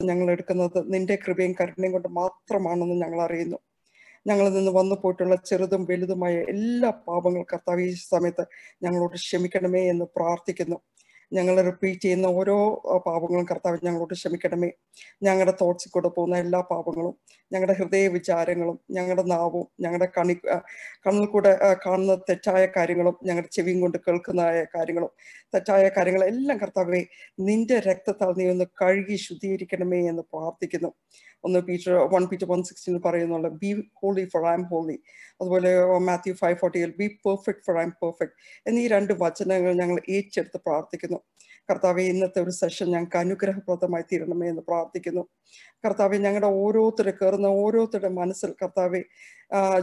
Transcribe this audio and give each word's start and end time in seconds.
ഞങ്ങൾ 0.00 0.26
എടുക്കുന്നത് 0.30 0.76
നിന്റെ 0.92 1.14
കൃപയും 1.16 1.52
കരുണയും 1.60 1.92
കൊണ്ട് 1.92 2.08
മാത്രമാണെന്ന് 2.18 2.96
ഞങ്ങൾ 2.96 3.20
അറിയുന്നു 3.22 3.58
ഞങ്ങളിൽ 4.26 4.52
നിന്ന് 4.52 4.72
വന്നു 4.72 4.94
പോയിട്ടുള്ള 4.94 5.34
ചെറുതും 5.44 5.82
വലുതുമായ 5.84 6.34
എല്ലാ 6.48 6.90
പാപങ്ങൾ 7.06 7.42
കർത്താവ് 7.42 7.82
ഈ 7.82 7.94
സമയത്ത് 8.04 8.44
ഞങ്ങളോട് 8.82 9.16
ക്ഷമിക്കണമേ 9.16 9.82
എന്ന് 9.88 10.06
പ്രാർത്ഥിക്കുന്നു. 10.16 10.78
ഞങ്ങൾ 11.32 11.56
റിപ്പീറ്റ് 11.62 12.02
ചെയ്യുന്ന 12.02 12.26
ഓരോ 12.40 12.56
പാപങ്ങളും 13.06 13.46
കർത്താവ് 13.50 13.78
ഞങ്ങളോട് 13.86 14.14
ക്ഷമിക്കണമേ. 14.20 14.70
ഞങ്ങളുടെ 15.26 15.54
തോട്ട്സിൽ 15.62 15.90
കൂടെ 15.90 16.10
പോകുന്ന 16.16 16.36
എല്ലാ 16.38 16.60
പാപങ്ങളും 16.72 17.14
ഞങ്ങളുടെ 17.52 17.74
ഹൃദയ 17.80 18.06
വിചാരങ്ങളും 18.08 18.78
ഞങ്ങളുടെ 18.96 19.24
നാവും 19.34 19.66
ഞങ്ങളുടെ 19.84 20.08
കണി 20.18 20.34
കണ്ണിൽ 21.06 21.26
കൂടെ 21.26 21.52
കാണുന്ന 21.86 22.14
തെറ്റായ 22.30 22.64
കാര്യങ്ങളും 22.76 23.16
ഞങ്ങളുടെ 23.28 23.52
ചെവിയും 23.58 23.80
കൊണ്ട് 23.80 23.98
കേൾക്കുന്നതായ 24.06 24.60
കാര്യങ്ങളും 24.76 25.12
തെറ്റായ 25.54 25.84
കാര്യങ്ങളെല്ലാം 25.98 26.58
കർത്താവെ 26.64 27.02
നിന്റെ 27.48 27.78
രക്തത്താൽ 27.90 28.32
നീ 28.40 28.46
ഒന്ന് 28.54 28.66
കഴുകി 28.82 29.18
ശുദ്ധീകരിക്കണമേ 29.28 30.00
എന്ന് 30.12 30.24
പ്രാർത്ഥിക്കുന്നു. 30.34 30.90
ഒന്ന് 31.44 31.60
Peter 31.68 31.92
one 32.14 32.22
Peter 32.30 32.46
one 32.52 32.60
sixteen 32.68 32.96
പറയുന്നുള്ള. 33.06 33.48
Be 33.62 33.70
holy 34.00 34.24
for 34.32 34.44
I 34.52 34.54
am 34.58 34.64
holy 34.72 34.96
അതുപോലെ 35.40 35.70
Matthew 36.08 36.34
five 36.42 36.56
ഫോർട്ടിയിൽ 36.62 36.90
be 37.00 37.06
perfect 37.26 37.64
for 37.66 37.76
I 37.82 37.84
am 37.88 37.92
perfect 38.02 38.36
എന്നീ 38.68 38.84
രണ്ട് 38.94 39.12
വചനങ്ങൾ 39.24 39.72
ഞങ്ങൾ 39.82 39.98
ഏറ്റെടുത്ത് 40.16 40.60
പ്രാർത്ഥിക്കുന്നു. 40.68 41.20
കർത്താവെ 41.70 42.02
ഇന്നത്തെ 42.02 42.42
ഒരു 42.42 42.50
സെഷൻ 42.50 42.86
ഞങ്ങൾക്ക് 42.90 43.16
അനുഗ്രഹപ്രദമായി 43.16 44.04
തീരണമേ 44.12 44.48
എന്ന് 44.48 44.62
പ്രാർത്ഥിക്കുന്നു. 44.68 45.28
കർത്താവെ 45.86 46.16
ഞങ്ങളുടെ 46.16 46.46
ഓരോരുത്തരെ 46.46 47.10
കയറുന്ന 47.10 47.46
ഓരോരുത്തരുടെ 47.46 48.08
മനസ്സിൽ 48.08 48.54
കർത്താവെ 48.62 49.04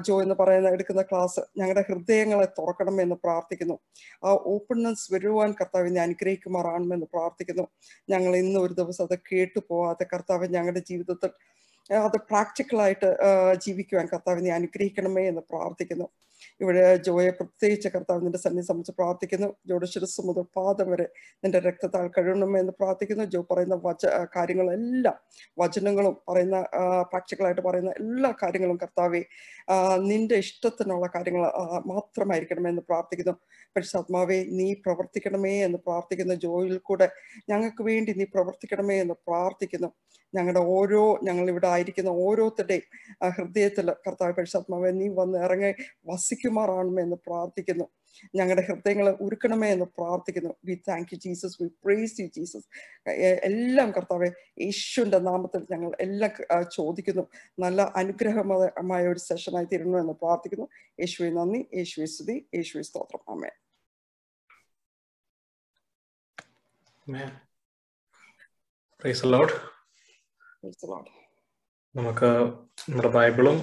ജോ 0.02 0.22
എന്ന് 0.22 0.36
പറയുന്ന 0.36 0.70
എടുക്കുന്ന 0.70 1.02
ക്ലാസ് 1.02 1.40
ഞങ്ങളുടെ 1.60 1.86
ഹൃദയങ്ങളെ 1.90 2.46
തുറക്കണമെന്ന് 2.46 3.16
പ്രാർത്ഥിക്കുന്നു. 3.16 3.80
ആ 4.26 4.30
ഓപ്പൺനെസ് 4.30 5.14
വരുവാൻ 5.14 5.52
കർത്താവിനെ 5.52 6.02
അനുഗ്രഹിക്കുമാറാണെന്ന് 6.02 7.06
പ്രാർത്ഥിക്കുന്നു. 7.14 7.68
ഞങ്ങൾ 8.10 8.36
ഇന്ന് 8.38 8.60
ഒരു 8.60 8.74
ദിവസം 8.74 9.04
അത് 9.04 9.20
കേട്ടു 9.34 9.60
പോവാതെ 9.70 10.08
കർത്താവ് 10.14 10.48
ഞങ്ങളുടെ 10.48 10.80
ജീവിതത്തിൽ 10.80 11.32
അത് 11.90 12.18
പ്രാക്ടിക്കലായിട്ട് 12.30 13.10
ജീവിക്കുവാൻ 13.66 14.06
കർത്താവിനെ 14.14 14.52
അനുഗ്രഹിക്കണമേ 14.52 15.28
എന്ന് 15.28 15.42
പ്രാർത്ഥിക്കുന്നു. 15.52 16.08
ഇവിടെ 16.62 16.98
ജോയെ 17.06 17.30
പ്രത്യേകിച്ച് 17.30 17.88
കർത്താവ് 17.88 18.26
നിന്റെ 18.26 18.38
സന്നി 18.38 18.62
സംബന്ധിച്ച് 18.62 18.94
പ്രാർത്ഥിക്കുന്നു. 18.98 19.48
ജോയുടെ 19.68 19.86
ശിരസ് 19.86 20.22
മുതൽ 20.22 20.46
പാദം 20.58 20.92
വരെ 20.92 21.06
നിന്റെ 21.44 21.60
രക്തത്താൽ 21.60 22.08
കഴുകണമേ 22.18 22.60
എന്ന് 22.60 22.74
പ്രാർത്ഥിക്കുന്നു. 22.80 23.24
ജോ 23.34 23.42
പറയുന്ന 23.52 23.76
വച 23.76 24.06
കാര്യങ്ങളെല്ലാം 24.36 25.18
വചനങ്ങളും 25.62 26.16
പറയുന്ന 26.30 26.60
പ്രാക്ടിക്കലായിട്ട് 27.12 27.62
പറയുന്ന 27.62 27.92
എല്ലാ 28.02 28.34
കാര്യങ്ങളും 28.44 28.78
കർത്താവെ 28.84 29.22
നിന്റെ 30.10 30.36
ഇഷ്ടത്തിനുള്ള 30.36 31.10
കാര്യങ്ങൾ 31.16 31.46
മാത്രമായിരിക്കണമേ 31.86 32.70
എന്ന് 32.70 32.82
പ്രാർത്ഥിക്കുന്നു. 32.90 33.36
പരിശാത്മാവെ 33.76 34.40
നീ 34.60 34.74
പ്രവർത്തിക്കണമേ 34.74 35.56
എന്ന് 35.68 35.80
പ്രാർത്ഥിക്കുന്നു. 35.88 36.34
ജോയിൽ 36.34 36.78
കൂടെ 36.78 37.10
ഞങ്ങൾക്ക് 37.50 37.84
വേണ്ടി 37.84 38.14
നീ 38.14 38.24
പ്രവർത്തിക്കണമേ 38.24 39.00
എന്ന് 39.00 39.14
പ്രാർത്ഥിക്കുന്നു. 39.28 39.92
ഞങ്ങളുടെ 40.36 40.60
ഓരോ 40.60 41.20
ഞങ്ങൾ 41.24 41.50
ഇവിടെ 41.50 41.68
ആയിരിക്കുന്ന 41.76 42.10
ഓരോരുത്തരുടെയും 42.10 42.88
ഹൃദയത്തിൽ 43.30 43.92
കർത്താവ് 43.92 44.34
പരിശാത്മാവെ 44.34 44.92
നീ 44.92 45.08
വന്ന് 45.08 45.38
ഇറങ്ങി 45.38 45.72
വസിക്കുമാറാണമേ 46.06 47.04
എന്ന് 47.04 47.16
പ്രാർത്ഥിക്കുന്നു. 47.28 47.86
ഞങ്ങളുടെ 48.36 48.64
ഹൃദയങ്ങളെ 48.68 49.12
ഉരുക്കണമേ 49.12 49.70
എന്ന് 49.70 49.86
പ്രാർത്ഥിക്കുന്നു. 49.86 50.54
We 50.66 50.76
thank 50.90 51.10
you 51.14 51.18
Jesus 51.26 51.58
we 51.62 51.68
praise 51.86 52.22
you 52.22 52.28
Jesus 52.28 52.66
എല്ലാം 53.50 53.92
കർത്താവെ 53.92 54.30
യേശുവിന്റെ 54.62 55.20
നാമത്തിൽ 55.20 55.62
ഞങ്ങൾ 55.72 55.92
എല്ലാം 56.00 56.32
ചോദിക്കുന്നു. 56.74 57.28
നല്ല 57.60 57.82
അനുഗ്രഹമായ 57.96 59.08
ഒരു 59.08 59.20
സെഷനായി 59.20 59.66
തീരുന്നു 59.66 59.98
എന്ന് 59.98 60.14
പ്രാർത്ഥിക്കുന്നു. 60.14 60.68
യേശുവെ 61.00 61.30
നന്ദി. 61.30 61.62
യേശുവെ 61.74 62.06
സ്തുതി. 62.06 62.38
യേശുവെ 62.56 62.84
സ്തോത്രം. 62.84 63.24
അമ്മേ 63.30 63.50
the 69.22 70.88
ലോഡ് 70.88 71.25
നമുക്ക് 71.98 72.30
നമ്മുടെ 72.88 73.10
ബൈബിളും 73.16 73.58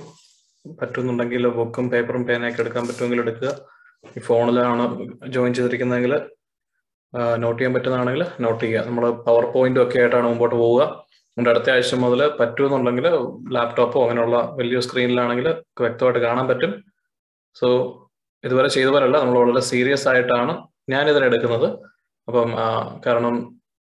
പറ്റുന്നുണ്ടെങ്കിൽ 0.81 1.47
ബുക്കും 1.57 1.87
പേപ്പറും 1.93 2.23
പേനയൊക്കെ 2.29 2.61
എടുക്കാൻ 2.65 2.85
പറ്റുമെങ്കിൽ 2.89 3.21
എടുക്കുക. 3.25 3.51
ഈ 4.17 4.21
ഫോണിലാണ് 4.29 4.85
ജോയിൻ 5.35 5.53
ചെയ്തിരിക്കുന്നതെങ്കിൽ 5.57 6.15
നോട്ട് 7.43 7.59
ചെയ്യാൻ 7.59 7.73
പറ്റുന്നതാണെങ്കിൽ 7.75 8.25
നോട്ട് 8.45 8.63
ചെയ്യുക. 8.65 8.85
നമ്മൾ 8.89 9.05
പവർ 9.27 9.45
പോയിന്റും 9.57 9.83
ഒക്കെ 9.85 9.99
ആയിട്ടാണ് 10.03 10.27
മുമ്പോട്ട് 10.31 10.57
പോവുക. 10.63 10.83
നമ്മുടെ 11.37 11.53
അടുത്ത 11.55 11.69
ആഴ്ച 11.75 11.99
മുതൽ 12.05 12.21
പറ്റുമെന്നുണ്ടെങ്കിൽ 12.41 13.07
ലാപ്ടോപ്പോ 13.57 13.99
അങ്ങനെയുള്ള 14.05 14.39
വലിയ 14.61 14.81
സ്ക്രീനിലാണെങ്കിൽ 14.87 15.49
വ്യക്തമായിട്ട് 15.85 16.21
കാണാൻ 16.27 16.47
പറ്റും. 16.53 16.73
സോ 17.59 17.69
ഇതുവരെ 18.47 18.69
ചെയ്ത 18.77 18.89
പോലല്ല 18.95 19.17
നമ്മൾ 19.23 19.37
വളരെ 19.43 19.63
സീരിയസ് 19.71 20.07
ആയിട്ടാണ് 20.13 20.53
ഞാൻ 20.93 21.05
ഇതിനെടുക്കുന്നത് 21.13 21.69
അപ്പം 22.29 22.51
കാരണം 23.07 23.35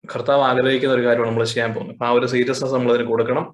കർത്താവ് 0.03 0.43
ആഗ്രഹിക്കുന്ന 0.49 0.93
ഒരു 0.97 1.05
കാര്യമാണ് 1.07 1.29
നമ്മൾ 1.31 1.45
ചെയ്യാൻ 1.53 1.71
പോകുന്നത്. 1.75 1.95
അപ്പം 1.95 2.07
ആ 2.09 2.11
ഒരു 2.17 2.27
സീരിയസ്നെസ് 2.33 2.75
നമ്മൾ 2.77 2.91
അതിന് 2.93 3.07
കൊടുക്കണം. 3.13 3.45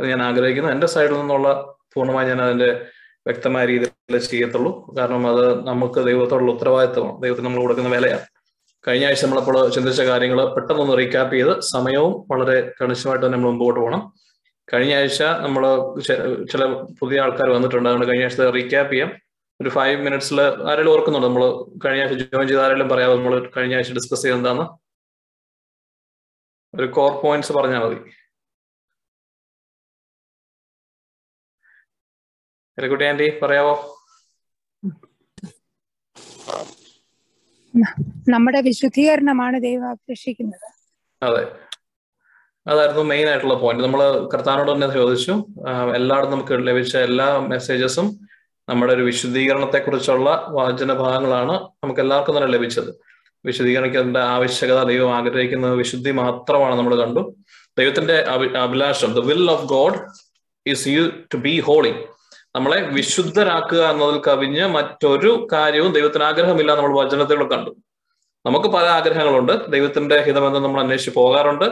അത് 0.00 0.08
ഞാൻ 0.08 0.22
ആഗ്രഹിക്കുന്നു. 0.22 0.70
എന്റെ 0.70 0.86
സൈഡിൽ 0.86 1.12
നിന്നുള്ള 1.12 1.74
പൂർണമായി 1.94 2.28
ഞാൻ 2.28 2.42
അതിന്റെ 2.42 2.86
വ്യക്തമായ 3.26 3.66
രീതിയിൽ 3.66 4.18
ചെയ്യത്തുള്ളൂ. 4.18 4.96
കാരണം 4.98 5.26
അത് 5.28 5.66
നമുക്ക് 5.66 6.06
ദൈവത്തോടുള്ള 6.06 6.52
ഉത്തരവാദിത്വമാണ്. 6.52 7.22
ദൈവത്തിന് 7.22 7.46
നമ്മൾ 7.46 7.60
കൊടുക്കുന്ന 7.60 7.88
വിലയാണ്. 7.88 8.20
കഴിഞ്ഞ 8.88 9.06
ആഴ്ച 9.06 9.24
നമ്മളപ്പോൾ 9.24 9.70
ചിന്തിച്ച 9.70 10.02
കാര്യങ്ങൾ 10.02 10.54
പെട്ടെന്നൊന്ന് 10.54 10.98
റീക്യാപ്പ് 10.98 11.34
ചെയ്ത് 11.34 11.60
സമയവും 11.60 12.12
വളരെ 12.12 12.72
കണിശമായിട്ട് 12.82 13.26
തന്നെ 13.26 13.38
നമ്മൾ 13.38 13.50
മുമ്പോട്ട് 13.50 13.80
പോകണം. 13.80 14.12
കഴിഞ്ഞ 14.74 14.94
ആഴ്ച 14.94 15.22
നമ്മൾ 15.22 15.64
ചില 16.52 16.64
പുതിയ 17.00 17.20
ആൾക്കാർ 17.20 17.50
വന്നിട്ടുണ്ട്. 17.50 17.88
അതുകൊണ്ട് 17.88 18.08
കഴിഞ്ഞ 18.08 18.24
ആഴ്ച 18.24 18.40
റീക്യാപ്പ് 18.40 18.92
ചെയ്യാം. 18.92 19.12
ഒരു 19.62 19.68
ഫൈവ് 19.68 20.02
മിനിറ്റ്സിൽ 20.02 20.40
ആരെങ്കിലും 20.40 20.92
ഓർക്കുന്നുണ്ട്? 20.92 21.28
നമ്മൾ 21.28 21.44
കഴിഞ്ഞ 21.84 22.02
ആഴ്ച 22.02 22.14
ജോയിൻ 22.14 22.48
ചെയ്ത 22.48 22.60
ആരെങ്കിലും 22.60 22.88
പറയാമോ? 22.88 23.14
നമ്മൾ 23.14 23.50
കഴിഞ്ഞ 23.56 23.74
ആഴ്ച 23.74 23.92
ഡിസ്കസ് 23.92 24.22
ചെയ്ത് 24.22 24.36
എന്താന്ന്? 24.36 24.62
ഒരു 26.76 26.86
കോർ 26.86 27.22
പോയിന്റ്സ് 27.22 27.52
പറഞ്ഞാൽ 27.52 27.78
മതി. 27.78 27.96
എലക്കുട്ടി 32.78 33.04
ആന്റി 33.04 33.38
പറയാവോ? 33.38 33.74
നമ്മുടെ 38.28 38.60
വിശുദ്ധീകരണമാണ് 38.60 39.62
ദൈവം 39.62 39.90
അപേക്ഷിക്കുന്നത് 39.90 40.66
അതെ. 41.24 41.42
അതായിരുന്നു 42.66 43.02
മെയിൻ 43.02 43.28
ആയിട്ടുള്ള 43.28 43.54
പോയിന്റ് 43.54 43.84
നമ്മൾ 43.84 44.28
കർത്താനോട് 44.34 44.72
തന്നെ 44.72 44.88
ചോദിച്ചു. 44.94 45.32
എല്ലായിടത്തും 45.94 46.34
നമുക്ക് 46.34 46.66
ലഭിച്ച 46.66 46.96
എല്ലാ 46.96 47.38
മെസ്സേജസും 47.38 48.20
നമ്മുടെ 48.68 48.92
ഒരു 48.92 49.02
വിശുദ്ധീകരണത്തെ 49.02 49.78
കുറിച്ചുള്ള 49.78 50.46
വാചന 50.48 50.92
ഭാഗങ്ങളാണ് 50.92 51.52
നമുക്ക് 51.52 52.00
എല്ലാവർക്കും 52.00 52.36
തന്നെ 52.36 52.48
ലഭിച്ചത്. 52.48 52.90
വിശുദ്ധീകരിക്കേണ്ട 53.44 54.16
ആവശ്യകത 54.16 54.82
ദൈവം 54.84 55.14
ആഗ്രഹിക്കുന്നത് 55.16 55.74
വിശുദ്ധി 55.74 56.10
മാത്രമാണ് 56.10 56.74
നമ്മൾ 56.74 56.94
കണ്ടു. 57.00 57.34
ദൈവത്തിന്റെ 57.78 58.16
അഭിലാഷം 58.58 59.12
the 59.12 59.18
will 59.18 59.50
of 59.50 59.66
God 59.66 59.98
is 60.66 60.88
you 60.88 61.02
to 61.34 61.36
be 61.36 61.60
holy 61.60 61.94
നമ്മളെ 62.58 62.80
വിശുദ്ധരാക്കുക 62.82 63.90
എന്നതിൽ 63.90 64.22
കവിഞ്ഞ് 64.26 64.66
മറ്റൊരു 64.66 65.48
കാര്യവും 65.52 65.92
ദൈവത്തിന് 65.92 66.24
ആഗ്രഹമില്ല 66.24 66.74
നമ്മൾ 66.74 67.04
വചനത്തിലൂടെ 67.04 67.54
കണ്ടു. 67.54 67.70
നമുക്ക് 68.46 68.66
പല 68.66 68.84
ആഗ്രഹങ്ങളുണ്ട്. 68.84 69.66
ദൈവത്തിന്റെ 69.66 70.20
ഹിതമെന്ന് 70.20 70.58
നമ്മൾ 70.58 70.80
അന്വേഷിച്ച് 70.80 71.10
പോകാറുണ്ട്. 71.10 71.64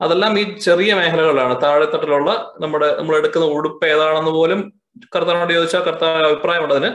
അതെല്ലാം 0.00 0.38
ഈ 0.38 0.58
ചെറിയ 0.58 0.94
മേഖലകളിലാണ്. 0.94 1.62
താഴെത്തട്ടിലുള്ള 1.62 2.52
നമ്മുടെ 2.60 2.96
നമ്മൾ 2.98 3.16
എടുക്കുന്ന 3.16 3.46
ഉടുപ്പ് 3.46 3.86
ഏതാണെന്ന് 3.86 4.30
പോലും 4.30 4.80
കർത്താവിനോട് 5.16 5.52
ചോദിച്ചാൽ 5.52 5.82
കർത്താവ് 5.82 6.26
അഭിപ്രായമുണ്ട് 6.26 6.74
അതിന്. 6.74 6.90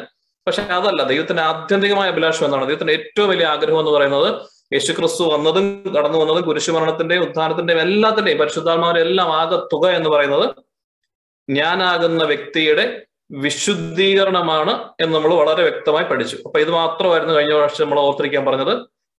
പക്ഷെ 0.47 0.61
അതല്ല 0.61 1.03
ദൈവത്തിന്റെ 1.03 1.43
ആത്യന്തികമായ 1.43 2.09
അഭിലാഷം 2.09 2.45
എന്നാണ് 2.45 2.67
ദൈവത്തിന്റെ 2.67 2.93
ഏറ്റവും 2.93 3.29
വലിയ 3.29 3.45
ആഗ്രഹം 3.45 3.79
എന്ന് 3.79 3.91
പറയുന്നത് 3.91 4.41
യേശു 4.73 4.91
ക്രിസ്തു 4.91 5.23
വന്നതും 5.23 5.93
കടന്നു 5.97 6.17
വന്നതും 6.17 6.41
കുരിശുമരണത്തിന്റെയും 6.41 7.21
ഉദ്ധാനത്തിന്റെയും 7.21 7.81
എല്ലാത്തിന്റെയും 7.81 8.37
പരിശുദ്ധാത്മാവിന്റെ 8.37 9.01
എല്ലാം 9.01 9.33
ആകെ 9.33 9.57
തുക 9.73 9.89
എന്ന് 9.89 10.09
പറയുന്നത് 10.09 10.49
ഞാനാകുന്ന 11.49 12.23
വ്യക്തിയുടെ 12.23 13.01
വിശുദ്ധീകരണമാണ് 13.31 14.89
എന്ന് 15.01 15.15
നമ്മൾ 15.15 15.33
വളരെ 15.33 15.61
വ്യക്തമായി 15.61 16.03
പഠിച്ചു. 16.03 16.37
അപ്പൊ 16.45 16.59
ഇത് 16.59 16.71
മാത്രമായിരുന്നു 16.71 17.33
കഴിഞ്ഞ 17.33 17.53
വർഷം 17.53 17.83
നമ്മൾ 17.83 17.99
ഓർത്തിരിക്കാൻ 17.99 18.45
പറഞ്ഞത്. 18.45 18.77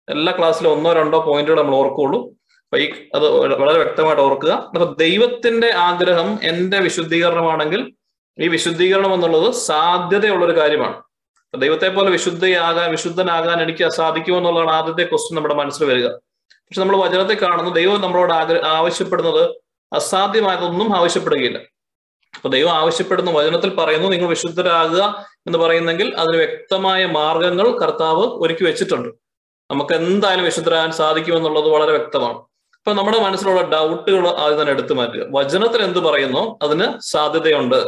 എല്ലാ 0.08 0.34
ക്ലാസ്സിലും 0.38 0.72
ഒന്നോ 0.72 0.92
രണ്ടോ 0.92 1.20
പോയിന്റുകൾ 1.20 1.62
നമ്മൾ 1.62 1.76
ഓർക്കുള്ളൂ. 1.76 2.20
അപ്പൊ 2.64 2.78
ഈ 2.78 2.92
അത് 3.14 3.28
വളരെ 3.58 3.82
വ്യക്തമായിട്ട് 3.82 4.22
ഓർക്കുക. 4.22 4.50
അപ്പൊ 4.50 4.94
ദൈവത്തിന്റെ 4.98 5.74
ആഗ്രഹം 5.74 6.38
എന്റെ 6.42 6.78
വിശുദ്ധീകരണമാണെങ്കിൽ 6.78 7.92
ഈ 8.40 8.48
വിശുദ്ധീകരണം 8.48 9.14
എന്നുള്ളത് 9.14 9.52
സാധ്യതയുള്ള 9.52 10.44
ഒരു 10.44 10.56
കാര്യമാണ്. 10.58 11.02
ദൈവത്തെ 11.56 11.88
പോലെ 11.88 12.10
വിശുദ്ധയാകാൻ 12.10 12.90
വിശുദ്ധനാകാൻ 12.90 13.62
എനിക്ക് 13.62 13.88
സാധിക്കുമോ 13.88 14.38
എന്നുള്ളതാണ് 14.38 14.70
ആദ്യത്തെ 14.70 15.02
ക്വസ്റ്റ്യൻ 15.02 15.36
നമ്മുടെ 15.36 15.54
മനസ്സിൽ 15.54 15.84
വരിക. 15.84 16.08
പക്ഷെ 16.52 16.80
നമ്മൾ 16.80 16.96
വചനത്തെ 16.96 17.34
കാണുന്നു 17.34 17.70
ദൈവം 17.70 18.00
നമ്മളോട് 18.00 18.32
ആവശ്യപ്പെടുന്നത് 18.66 19.50
അസാധ്യമായതൊന്നും 19.92 20.96
ആവശ്യപ്പെടുകയില്ല. 20.96 21.60
അപ്പൊ 22.36 22.48
ദൈവം 22.48 22.70
ആവശ്യപ്പെടുന്ന 22.70 23.30
വചനത്തിൽ 23.30 23.74
പറയുന്നു 23.74 24.08
നിങ്ങൾ 24.08 24.28
വിശുദ്ധരാകുക 24.28 25.26
എന്ന് 25.46 25.58
പറയുന്നെങ്കിൽ 25.58 26.14
അതിന് 26.14 26.36
വ്യക്തമായ 26.36 27.06
മാർഗങ്ങൾ 27.06 27.78
കർത്താവ് 27.78 28.26
ഒരുക്കി 28.26 28.64
വെച്ചിട്ടുണ്ട്. 28.64 29.08
നമുക്ക് 29.70 29.92
എന്തായാലും 29.92 30.44
വിശുദ്ധരാകാൻ 30.44 30.92
സാധിക്കുമെന്നുള്ളത് 30.92 31.68
വളരെ 31.68 31.90
വ്യക്തമാണ്. 31.90 32.38
അപ്പൊ 32.78 32.92
നമ്മുടെ 32.92 33.18
മനസ്സിലുള്ള 33.18 33.62
ഡൗട്ടുകൾ 33.62 34.28
ആദ്യം 34.28 34.60
തന്നെ 34.60 34.72
എടുത്തു 34.72 34.94
മാറ്റുക. 34.94 35.26
വചനത്തിൽ 35.30 35.82
എന്ത് 35.82 35.98
പറയുന്നു? 35.98 36.58
അതിന് 36.62 37.00
സാധ്യതയുണ്ട്. 37.00 37.86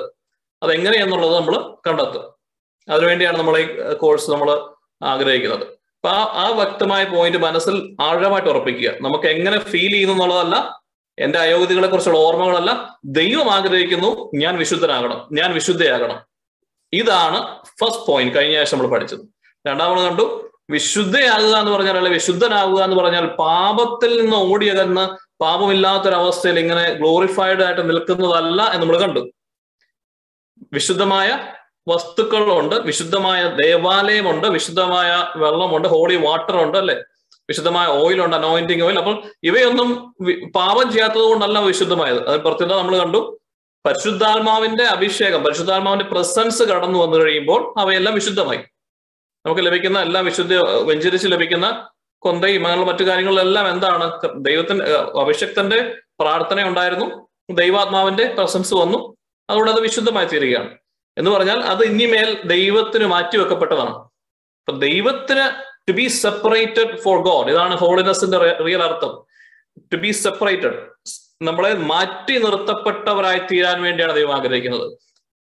അതെങ്ങനെയെന്നുള്ളത് 0.63 1.35
നമ്മൾ 1.35 1.75
കണ്ടെത്തുക. 1.87 2.37
അതിനുവേണ്ടിയാണ് 2.89 3.39
നമ്മൾ 3.39 3.59
ഈ 3.59 3.95
കോഴ്സ് 3.95 4.31
നമ്മൾ 4.31 4.71
ആഗ്രഹിക്കുന്നത്. 5.03 5.63
അപ്പൊ 5.63 6.09
ആ 6.09 6.33
ആ 6.35 6.49
വ്യക്തമായ 6.49 7.05
പോയിന്റ് 7.05 7.39
മനസ്സിൽ 7.39 7.97
ആഴമായിട്ട് 8.01 8.49
ഉറപ്പിക്കുക. 8.49 8.91
നമുക്ക് 9.01 9.27
എങ്ങനെ 9.27 9.59
ഫീൽ 9.59 9.91
ചെയ്യുന്നു 9.91 10.15
എന്നുള്ളതല്ല 10.15 10.57
എന്റെ 11.19 11.39
അയോഗ്യതകളെ 11.39 11.87
കുറിച്ചുള്ള 11.87 12.19
ഓർമ്മകളല്ല 12.19 12.99
ദൈവം 13.05 13.53
ആഗ്രഹിക്കുന്നു. 13.53 14.31
ഞാൻ 14.35 14.57
വിശുദ്ധനാകണം. 14.57 15.29
ഞാൻ 15.33 15.55
വിശുദ്ധയാകണം. 15.55 16.21
ഇതാണ് 16.93 17.57
ഫസ്റ്റ് 17.65 18.07
പോയിന്റ് 18.07 18.37
കഴിഞ്ഞ 18.37 18.57
ആഴ്ച 18.59 18.75
നമ്മൾ 18.75 18.87
പഠിച്ചത്. 18.87 19.21
രണ്ടാമത് 19.67 20.05
കണ്ടു. 20.05 20.51
വിശുദ്ധയാകുക 20.71 21.57
എന്ന് 21.57 21.73
പറഞ്ഞാൽ 21.73 21.97
അല്ലെ 21.97 22.13
വിശുദ്ധനാകുക 22.13 22.83
എന്ന് 22.83 22.97
പറഞ്ഞാൽ 22.97 23.27
പാപത്തിൽ 23.27 24.21
നിന്ന് 24.21 24.37
ഓടിയകന്ന് 24.37 25.09
പാപമില്ലാത്തൊരവസ്ഥയിൽ 25.43 26.59
ഇങ്ങനെ 26.59 26.93
ഗ്ലോറിഫൈഡ് 26.93 27.63
ആയിട്ട് 27.63 27.91
നിൽക്കുന്നതല്ല 27.91 28.63
എന്ന് 28.63 28.83
നമ്മൾ 28.83 29.01
കണ്ടു. 29.01 29.31
വിശുദ്ധമായ 30.73 31.53
വസ്തുക്കളുണ്ട്. 31.89 32.75
വിശുദ്ധമായ 32.75 33.57
ദേവാലയമുണ്ട്. 33.63 34.47
വിശുദ്ധമായ 34.47 35.27
വെള്ളമുണ്ട്. 35.37 35.89
ഹോളി 35.89 36.17
വാട്ടർ 36.17 36.63
ഉണ്ട് 36.63 36.79
അല്ലെ? 36.79 37.03
വിശുദ്ധമായ 37.51 37.87
ഓയിൽ 37.87 38.25
ഉണ്ട് 38.25 38.37
അനോയിന്റിങ് 38.37 38.83
ഓയിൽ 38.83 38.99
അപ്പോൾ 38.99 39.23
ഇവയൊന്നും 39.43 40.15
പാപം 40.55 40.93
ചെയ്യാത്തത് 40.93 41.21
കൊണ്ടല്ല 41.21 41.59
വിശുദ്ധമായത്. 41.59 42.29
അത് 42.29 42.41
പ്രത്യേകത 42.41 42.77
നമ്മൾ 42.77 42.99
കണ്ടു. 42.99 43.41
പരിശുദ്ധാത്മാവിന്റെ 43.87 44.85
അഭിഷേകം 44.85 45.45
പരിശുദ്ധാത്മാവിന്റെ 45.45 46.05
പ്രസൻസ് 46.05 46.63
കടന്നു 46.63 46.99
വന്നു 46.99 47.17
കഴിയുമ്പോൾ 47.17 47.75
അവയെല്ലാം 47.79 48.15
വിശുദ്ധമായി. 48.15 48.59
നമുക്ക് 49.47 49.67
ലഭിക്കുന്ന 49.67 49.99
എല്ലാ 50.01 50.21
വിശുദ്ധ 50.21 50.55
വെഞ്ചരിച്ച് 50.55 51.29
ലഭിക്കുന്ന 51.29 51.89
കൊന്തയും 52.19 52.67
അങ്ങനെയുള്ള 52.67 52.93
മറ്റു 52.93 53.05
കാര്യങ്ങളെല്ലാം 53.05 53.71
എന്താണ്? 53.71 54.21
ദൈവത്തിന്റെ 54.37 54.85
അഭിഷക്തന്റെ 55.21 55.95
പ്രാർത്ഥന 56.21 56.69
ഉണ്ടായിരുന്നു. 56.69 57.29
ദൈവാത്മാവിന്റെ 57.51 58.35
പ്രസൻസ് 58.39 58.75
വന്നു. 58.75 59.17
അതുകൊണ്ട് 59.51 59.71
അത് 59.71 59.81
വിശുദ്ധമായി 59.81 60.27
തീരുകയാണ്. 60.27 60.79
എന്ന് 61.19 61.31
പറഞ്ഞാൽ 61.31 61.61
അത് 61.61 61.85
ഇനിമേൽ 61.85 62.43
ദൈവത്തിന് 62.43 63.07
മാറ്റിവെക്കപ്പെട്ടതാണ്. 63.07 63.95
അപ്പൊ 63.95 64.73
ദൈവത്തിന് 64.79 65.76
to 65.89 65.93
be 65.93 66.07
separated 66.09 67.01
for 67.01 67.19
God 67.19 67.51
ഇതാണ് 67.51 67.75
ഹോളിനെസിന്റെ 67.77 68.39
റിയൽ 68.39 68.83
അർത്ഥം. 68.83 69.13
ടു 69.93 69.97
ബി 69.97 70.11
സെപ്പറേറ്റഡ് 70.11 70.79
നമ്മളെ 71.43 71.75
മാറ്റി 71.75 72.39
നിർത്തപ്പെട്ടവരായി 72.39 73.39
തീരാൻ 73.39 73.83
വേണ്ടിയാണ് 73.83 74.15
ദൈവം 74.15 74.35
ആഗ്രഹിക്കുന്നത്. 74.35 74.99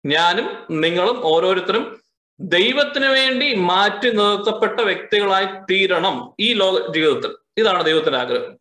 ഞാനും 0.06 0.66
നിങ്ങളും 0.70 1.26
ഓരോരുത്തരും 1.26 2.00
ദൈവത്തിന് 2.40 3.06
വേണ്ടി 3.06 3.54
മാറ്റി 3.54 4.10
നിർത്തപ്പെട്ട 4.10 4.80
വ്യക്തികളായി 4.80 5.44
തീരണം 5.70 6.34
ഈ 6.40 6.52
ലോക 6.52 6.92
ജീവിതത്തിൽ. 6.92 7.32
ഇതാണ് 7.58 7.84
ദൈവത്തിന്റെ 7.84 8.18
ആഗ്രഹം. 8.18 8.56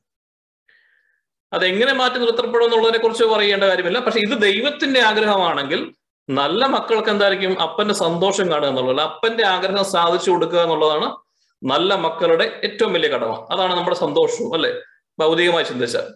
അതെങ്ങനെ 1.53 1.93
മാറ്റി 1.93 2.15
നിർത്തപ്പെടും 2.15 2.63
എന്നുള്ളതിനെ 2.63 2.97
കുറിച്ച് 2.97 3.23
പറയേണ്ട 3.23 3.63
കാര്യമില്ല. 3.63 3.99
പക്ഷെ 3.99 4.19
ഇത് 4.19 4.41
ദൈവത്തിന്റെ 4.41 4.99
ആഗ്രഹമാണെങ്കിൽ 4.99 5.93
നല്ല 6.29 6.65
മക്കൾക്ക് 6.65 7.09
എന്തായിരിക്കും? 7.09 7.61
അപ്പന്റെ 7.61 7.93
സന്തോഷം 7.93 8.51
കാണുക 8.51 8.67
എന്നുള്ളത് 8.67 9.01
അപ്പന്റെ 9.01 9.45
ആഗ്രഹം 9.45 9.85
സാധിച്ചു 9.85 10.31
കൊടുക്കുക 10.31 10.59
എന്നുള്ളതാണ് 10.59 11.28
നല്ല 11.63 11.95
മക്കളുടെ 11.95 12.61
ഏറ്റവും 12.63 12.93
വലിയ 12.93 13.09
കടമ. 13.09 13.47
അതാണ് 13.51 13.75
നമ്മുടെ 13.77 13.95
സന്തോഷവും 13.95 14.53
അല്ലെ? 14.53 14.71
ഭൗതികമായി 15.19 15.65
ചിന്തിച്ചാൽ. 15.65 16.07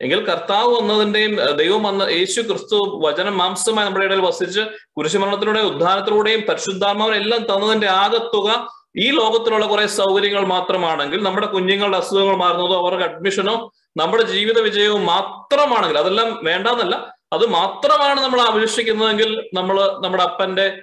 എങ്കിൽ 0.00 0.26
കർത്താവ് 0.26 0.76
വന്നതിന്റെയും 0.76 1.56
ദൈവം 1.56 1.82
വന്ന 1.82 2.02
യേശു 2.02 2.40
ക്രിസ്തു 2.40 2.76
വചനം 2.76 3.38
മാംസമായി 3.38 3.86
നമ്മുടെ 3.86 4.04
ഇടയിൽ 4.04 4.20
വസിച്ച് 4.20 4.60
കുരിശുമരണത്തിലൂടെയും 4.98 5.66
ഉദ്ധാനത്തിലൂടെയും 5.66 6.40
പരിശുദ്ധാത്മാവിനെല്ലാം 6.40 7.42
തന്നതിന്റെ 7.42 7.86
ആകത്തുക 7.86 8.68
ഈ 8.96 9.10
ലോകത്തിലുള്ള 9.10 9.66
കുറെ 9.66 9.86
സൗകര്യങ്ങൾ 9.86 10.46
മാത്രമാണെങ്കിൽ 10.46 11.22
നമ്മുടെ 11.22 11.46
കുഞ്ഞുങ്ങളുടെ 11.46 11.96
അസുഖങ്ങൾ 11.96 12.36
മാറുന്നതോ 12.36 12.76
അവർക്ക് 12.76 13.04
അഡ്മിഷനോ 13.04 13.72
നമ്മുടെ 13.96 14.22
ജീവിത 14.22 14.58
വിജയവും 14.60 15.06
മാത്രമാണെങ്കിൽ 15.06 15.98
അതെല്ലാം 15.98 16.40
വേണ്ടാന്നല്ല 16.44 17.16
അത് 17.32 17.46
മാത്രമാണ് 17.46 18.20
നമ്മൾ 18.20 18.40
അപേക്ഷിക്കുന്നതെങ്കിൽ 18.40 19.50
നമ്മൾ 19.54 20.00
നമ്മുടെ 20.04 20.22
അപ്പന്റെ 20.22 20.82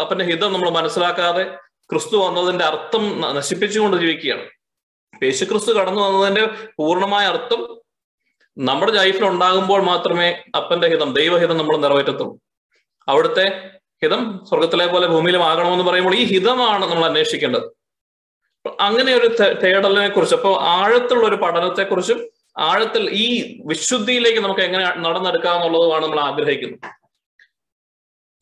അപ്പന്റെ 0.00 0.24
ഹിതം 0.24 0.52
നമ്മൾ 0.52 0.70
മനസ്സിലാക്കാതെ 0.70 1.58
ക്രിസ്തു 1.90 2.16
വന്നതിന്റെ 2.16 2.64
അർത്ഥം 2.64 3.20
നശിപ്പിച്ചുകൊണ്ട് 3.20 3.96
ജീവിക്കുകയാണ്. 3.96 4.44
യേശു 5.22 5.44
ക്രിസ്തു 5.44 5.72
കടന്നു 5.72 6.00
വന്നതിന്റെ 6.00 6.44
പൂർണമായ 6.78 7.24
അർത്ഥം 7.26 7.60
നമ്മുടെ 8.58 8.92
ലൈഫിൽ 8.92 9.24
ഉണ്ടാകുമ്പോൾ 9.24 9.82
മാത്രമേ 9.82 10.28
അപ്പന്റെ 10.56 10.88
ഹിതം 10.88 11.12
ദൈവഹിതം 11.14 11.56
നമ്മൾ 11.58 11.76
നിറവേറ്റത്തുള്ളൂ. 11.76 12.34
അവിടുത്തെ 13.08 13.46
ഹിതം 14.02 14.22
സ്വർഗത്തിലെ 14.48 14.86
പോലെ 14.86 15.06
ഭൂമിയിലും 15.06 15.42
ആകണമെന്ന് 15.44 15.84
പറയുമ്പോൾ 15.84 16.14
ഈ 16.14 16.24
ഹിതമാണ് 16.24 16.84
നമ്മൾ 16.90 17.04
അന്വേഷിക്കേണ്ടത്. 17.04 17.66
അങ്ങനെ 18.80 19.14
ഒരു 19.14 19.28
തേടലിനെ 19.62 20.08
കുറിച്ച് 20.08 20.34
അപ്പോൾ 20.34 20.54
ആഴത്തുള്ള 20.60 21.24
ഒരു 21.28 21.36
പഠനത്തെക്കുറിച്ചും 21.36 22.20
ആഴത്തിൽ 22.58 23.10
ഈ 23.10 23.26
വിശുദ്ധിയിലേക്ക് 23.66 24.40
നമുക്ക് 24.40 24.60
എങ്ങനെ 24.60 24.84
നടന്നെടുക്കാം 24.96 25.56
എന്നുള്ളതുമാണ് 25.56 26.04
നമ്മൾ 26.04 26.20
ആഗ്രഹിക്കുന്നത്. 26.20 27.03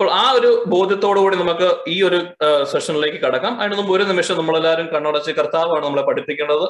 അപ്പോൾ 0.03 0.15
ആ 0.15 0.31
ഒരു 0.31 0.49
ബോധ്യത്തോടു 0.67 1.19
കൂടി 1.21 1.37
നമുക്ക് 1.37 1.67
ഈ 1.89 2.03
ഒരു 2.03 2.17
സെഷനിലേക്ക് 2.71 3.19
കടക്കാം. 3.25 3.53
അതിന് 3.61 3.77
മുമ്പ് 3.79 3.93
ഒരു 3.97 4.05
നിമിഷം 4.05 4.37
നമ്മളെല്ലാവരും 4.37 4.87
കണ്ണടച്ച് 4.95 5.31
കർത്താവാണ് 5.31 5.85
നമ്മളെ 5.85 6.03
പഠിപ്പിക്കേണ്ടത്. 6.03 6.65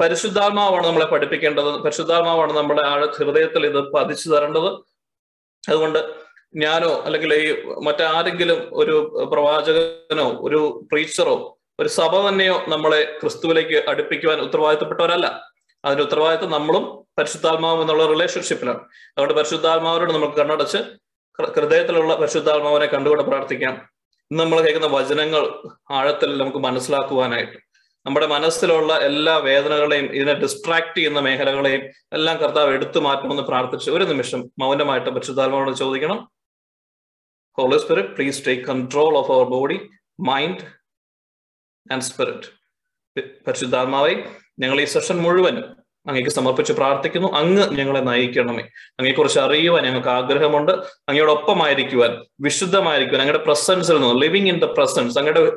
പരിശുദ്ധാത്മാവാണ് 0.00 0.86
നമ്മളെ 0.86 1.06
പഠിപ്പിക്കേണ്ടത്. 1.06 1.70
പരിശുദ്ധാത്മാവാണ് 1.84 2.52
നമ്മുടെ 2.52 2.82
ആ 2.82 2.92
ഹൃദയത്തിൽ 3.16 3.66
ഇത് 3.66 3.80
പതിച്ചു 3.92 4.30
തരേണ്ടത്. 4.30 4.68
അതുകൊണ്ട് 5.68 5.98
ഞാനോ 6.56 7.02
അല്ലെങ്കിൽ 7.06 7.34
ഈ 7.34 7.46
മറ്റാരെങ്കിലും 7.82 8.60
ഒരു 8.72 9.26
പ്രവാചകനോ 9.32 10.28
ഒരു 10.40 10.86
പ്രീച്ചറോ 10.92 11.58
ഒരു 11.80 11.88
സഭ 11.88 12.28
തന്നെയോ 12.28 12.64
നമ്മളെ 12.68 13.18
ക്രിസ്തുവിലേക്ക് 13.22 13.82
അടുപ്പിക്കുവാൻ 13.88 14.40
ഉത്തരവാദിത്തപ്പെട്ടവരല്ല. 14.40 15.42
അതിന്റെ 15.84 16.04
ഉത്തരവാദിത്തം 16.04 16.50
നമ്മളും 16.50 16.86
പരിശുദ്ധാത്മാവും 17.18 17.80
എന്നുള്ള 17.80 18.06
റിലേഷൻഷിപ്പിലാണ് 18.06 18.80
അതുകൊണ്ട് 19.16 19.34
പരിശുദ്ധാത്മാവരോട് 19.34 20.12
നമുക്ക് 20.12 20.34
കണ്ണടച്ച് 20.34 20.78
ഹൃദയത്തിലുള്ള 21.42 22.14
പരിശുദ്ധാത്മാവിനെ 22.16 22.86
കണ്ടുകൊണ്ട് 22.86 23.24
പ്രാർത്ഥിക്കാം. 23.24 23.74
ഇന്ന് 24.30 24.44
നമ്മൾ 24.44 24.60
കേൾക്കുന്ന 24.60 24.86
വചനങ്ങൾ 24.86 25.42
ആഴത്തിൽ 25.90 26.38
നമുക്ക് 26.38 26.58
മനസ്സിലാക്കുവാനായിട്ട്. 26.58 27.58
നമ്മുടെ 28.06 28.26
മനസ്സിലുള്ള 28.26 28.98
എല്ലാ 28.98 29.36
വേദനകളെയും 29.36 30.04
ഇതിനെ 30.04 30.34
ഡിസ്ട്രാക്ട് 30.34 30.96
ചെയ്യുന്ന 30.96 31.20
മേഖലകളെയും 31.20 31.82
എല്ലാം 32.12 32.36
കർത്താവ് 32.36 32.72
എടുത്തു 32.72 32.98
മാറ്റണമെന്ന് 32.98 33.42
പ്രാർത്ഥിച്ച് 33.42 33.90
ഒരു 33.90 34.04
നിമിഷം 34.04 34.50
മൗനമായിട്ട് 34.58 35.10
പരിശുദ്ധാത്മാവോട് 35.10 35.76
ചോദിക്കണം. 35.76 36.32
Holy 37.58 37.78
Spirit 37.78 38.08
please 38.08 38.46
take 38.46 38.62
control 38.62 39.18
of 39.18 39.32
our 39.32 39.44
body 39.44 39.88
mind 40.20 40.64
and 41.92 42.02
spirit 42.02 43.20
പരിശുദ്ധാത്മാവെ 43.46 44.14
ഞങ്ങൾ 44.58 44.80
ഈ 44.80 44.84
സെഷൻ 44.84 45.16
മുഴുവൻ 45.16 45.62
അങ്ങേക്ക് 46.08 46.30
സമർപ്പിച്ച് 46.30 46.72
പ്രാർത്ഥിക്കുന്നു. 46.72 47.32
അങ്ങ് 47.32 47.70
ഞങ്ങളെ 47.70 48.00
നയിക്കണമേ. 48.00 48.62
അങ്ങയെക്കുറിച്ച് 48.98 49.40
അറിയുവാൻ 49.40 49.84
ഞങ്ങൾക്ക് 49.84 50.08
ആഗ്രഹമുണ്ട്. 50.08 50.72
അങ്ങയോടൊപ്പമായിരിക്കുവാൻ 51.08 52.24
വിശുദ്ധമായിരിക്കുവാൻ 52.40 53.20
അങ്ങയുടെ 53.20 53.44
പ്രസൻസിൽ 53.44 54.00
നിന്ന് 54.00 54.22
ലിവിങ് 54.22 54.48
ഇൻ 54.48 54.58
ദ 54.58 54.64
പ്രസൻസ് 54.64 55.18
അങ്ങയുടെ 55.18 55.52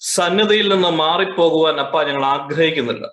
സന്നദ്ധയിൽ 0.00 0.68
നിന്ന് 0.68 0.88
മാറിപ്പോകുവാൻ 0.88 1.80
അപ്പ 1.80 2.02
ഞങ്ങൾ 2.02 2.24
ആഗ്രഹിക്കുന്നില്ല. 2.24 3.12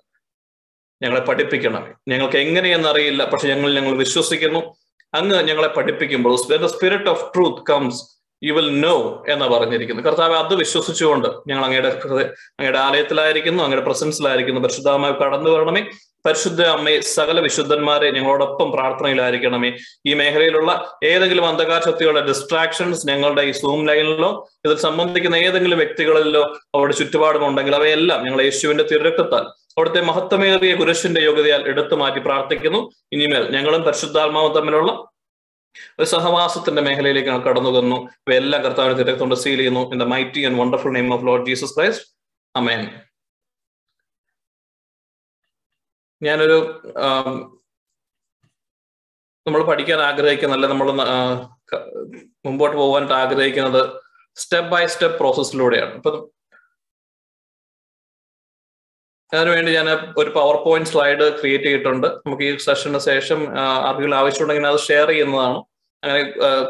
ഞങ്ങളെ 1.01 1.21
പഠിപ്പിക്കണമേ. 1.21 1.93
ഞങ്ങൾക്ക് 2.07 2.37
എങ്ങനെയെന്ന് 2.37 2.89
അറിയില്ല 2.89 3.25
പക്ഷെ 3.25 3.47
ഞങ്ങൾ 3.47 3.73
ഞങ്ങൾ 3.73 3.97
വിശ്വസിക്കുന്നു. 3.97 4.75
അങ്ങ് 5.13 5.41
ഞങ്ങളെ 5.41 5.67
പഠിപ്പിക്കുമ്പോൾ 5.67 6.35
spirit 6.67 7.09
of 7.09 7.35
truth 7.35 7.63
comes 7.69 8.20
you 8.43 8.53
will 8.53 8.79
know 8.81 9.25
എന്ന് 9.29 9.45
പറഞ്ഞിരിക്കുന്നു. 9.45 10.01
കർത്താവ് 10.01 10.36
അത് 10.36 10.55
വിശ്വസിച്ചുകൊണ്ട് 10.55 11.27
ഞങ്ങൾ 11.48 11.65
അങ്ങയുടെ 11.65 11.88
അങ്ങയുടെ 11.88 12.79
ആലയത്തിലായിരിക്കുന്നു 12.79 13.63
അങ്ങയുടെ 13.63 13.86
പ്രസൻസിലായിരിക്കുന്നു. 13.86 14.62
പരിശുദ്ധമായി 14.62 15.13
കടന്നു 15.13 15.50
വരണമേ. 15.50 15.81
പരിശുദ്ധ 16.25 16.62
അമ്മയെ 16.62 17.00
സകല 17.00 17.39
വിശുദ്ധന്മാരെ 17.39 18.12
ഞങ്ങളോടൊപ്പം 18.12 18.71
പ്രാർത്ഥനയിലായിരിക്കണമേ. 18.71 19.71
ഈ 20.05 20.13
മേഖലയിലുള്ള 20.13 20.98
ഏതെങ്കിലും 21.03 21.48
അന്ധകാര 21.48 21.81
ശക്തികളുടെ 21.81 22.25
ഡിസ്ട്രാക്ഷൻസ് 22.25 23.07
ഞങ്ങളുടെ 23.07 23.41
ഈ 23.41 23.51
സൂം 23.51 23.88
ലൈനിലോ 23.88 24.50
ഇതിൽ 24.65 24.77
സംബന്ധിക്കുന്ന 24.77 25.36
ഏതെങ്കിലും 25.36 25.77
വ്യക്തികളിലോ 25.77 26.41
അവരുടെ 26.75 26.93
ചുറ്റുപാടുമുണ്ടെങ്കിൽ 26.93 27.75
അവയെല്ലാം 27.75 28.24
ഞങ്ങൾ 28.24 28.41
യേശുവിന്റെ 28.41 28.83
തിരക്കത്താൽ 28.83 29.45
അവിടുത്തെ 29.71 30.01
മഹത്വമേറിയ 30.01 30.75
കുരിശിന്റെ 30.75 31.21
യോഗ്യതയാൽ 31.21 31.63
എടുത്തു 31.67 31.95
മാറ്റി 31.95 32.19
പ്രാർത്ഥിക്കുന്നു. 32.19 32.89
ഇനിമേൽ 33.13 33.51
ഞങ്ങളും 33.51 33.81
പരിശുദ്ധാത്മാവും 33.81 34.53
തമ്മിലുള്ള 34.53 35.12
ഒരു 35.99 36.07
സഹവാസത്തിന്റെ 36.13 36.81
മേഖലയിലേക്ക് 36.87 37.43
കടന്നു 37.47 37.71
തന്നു 37.79 37.97
ഇവയെല്ലാം 38.27 38.61
കർത്താവിനെ 38.65 38.95
തിരക്കൊണ്ട് 39.01 39.35
സീൽ 39.43 39.59
ചെയ്യുന്നു. 39.61 39.83
In 39.93 39.99
the 40.03 40.07
mighty 40.15 40.41
and 40.47 40.59
wonderful 40.61 40.93
name 40.97 41.09
of 41.15 41.25
Lord 41.27 41.47
Jesus 41.49 41.75
Christ 41.77 42.05
amen 42.55 42.81
ഞാനൊരു 46.21 46.57
നമ്മൾ 49.45 49.61
പഠിക്കാൻ 49.69 49.99
ആഗ്രഹിക്കുന്ന 50.09 50.55
അല്ലെ 50.55 50.67
നമ്മൾ 50.69 50.87
മുമ്പോട്ട് 52.45 52.75
പോകാനായിട്ട് 52.81 53.15
ആഗ്രഹിക്കുന്നത് 53.21 53.81
സ്റ്റെപ്പ് 54.41 54.69
ബൈ 54.73 54.83
സ്റ്റെപ്പ് 54.93 55.17
പ്രോസസ്സിലൂടെയാണ്. 55.19 55.93
ഇപ്പൊ 55.99 56.11
അതിനുവേണ്ടി 59.33 59.71
ഞാൻ 59.79 59.88
ഒരു 60.21 60.29
പവർ 60.38 60.55
പോയിന്റ് 60.65 60.89
സ്ലൈഡ് 60.91 61.25
ക്രിയേറ്റ് 61.39 61.67
ചെയ്തിട്ടുണ്ട്. 61.67 62.07
നമുക്ക് 62.25 62.43
ഈ 62.47 62.51
സെഷന് 62.67 63.00
ശേഷം 63.09 63.39
ആർക്കെങ്കിലും 63.88 64.17
ആവശ്യമുണ്ടെങ്കിൽ 64.21 64.67
അത് 64.71 64.79
ഷെയർ 64.89 65.07
ചെയ്യുന്നതാണ്. 65.13 65.59
അങ്ങനെ 66.03 66.21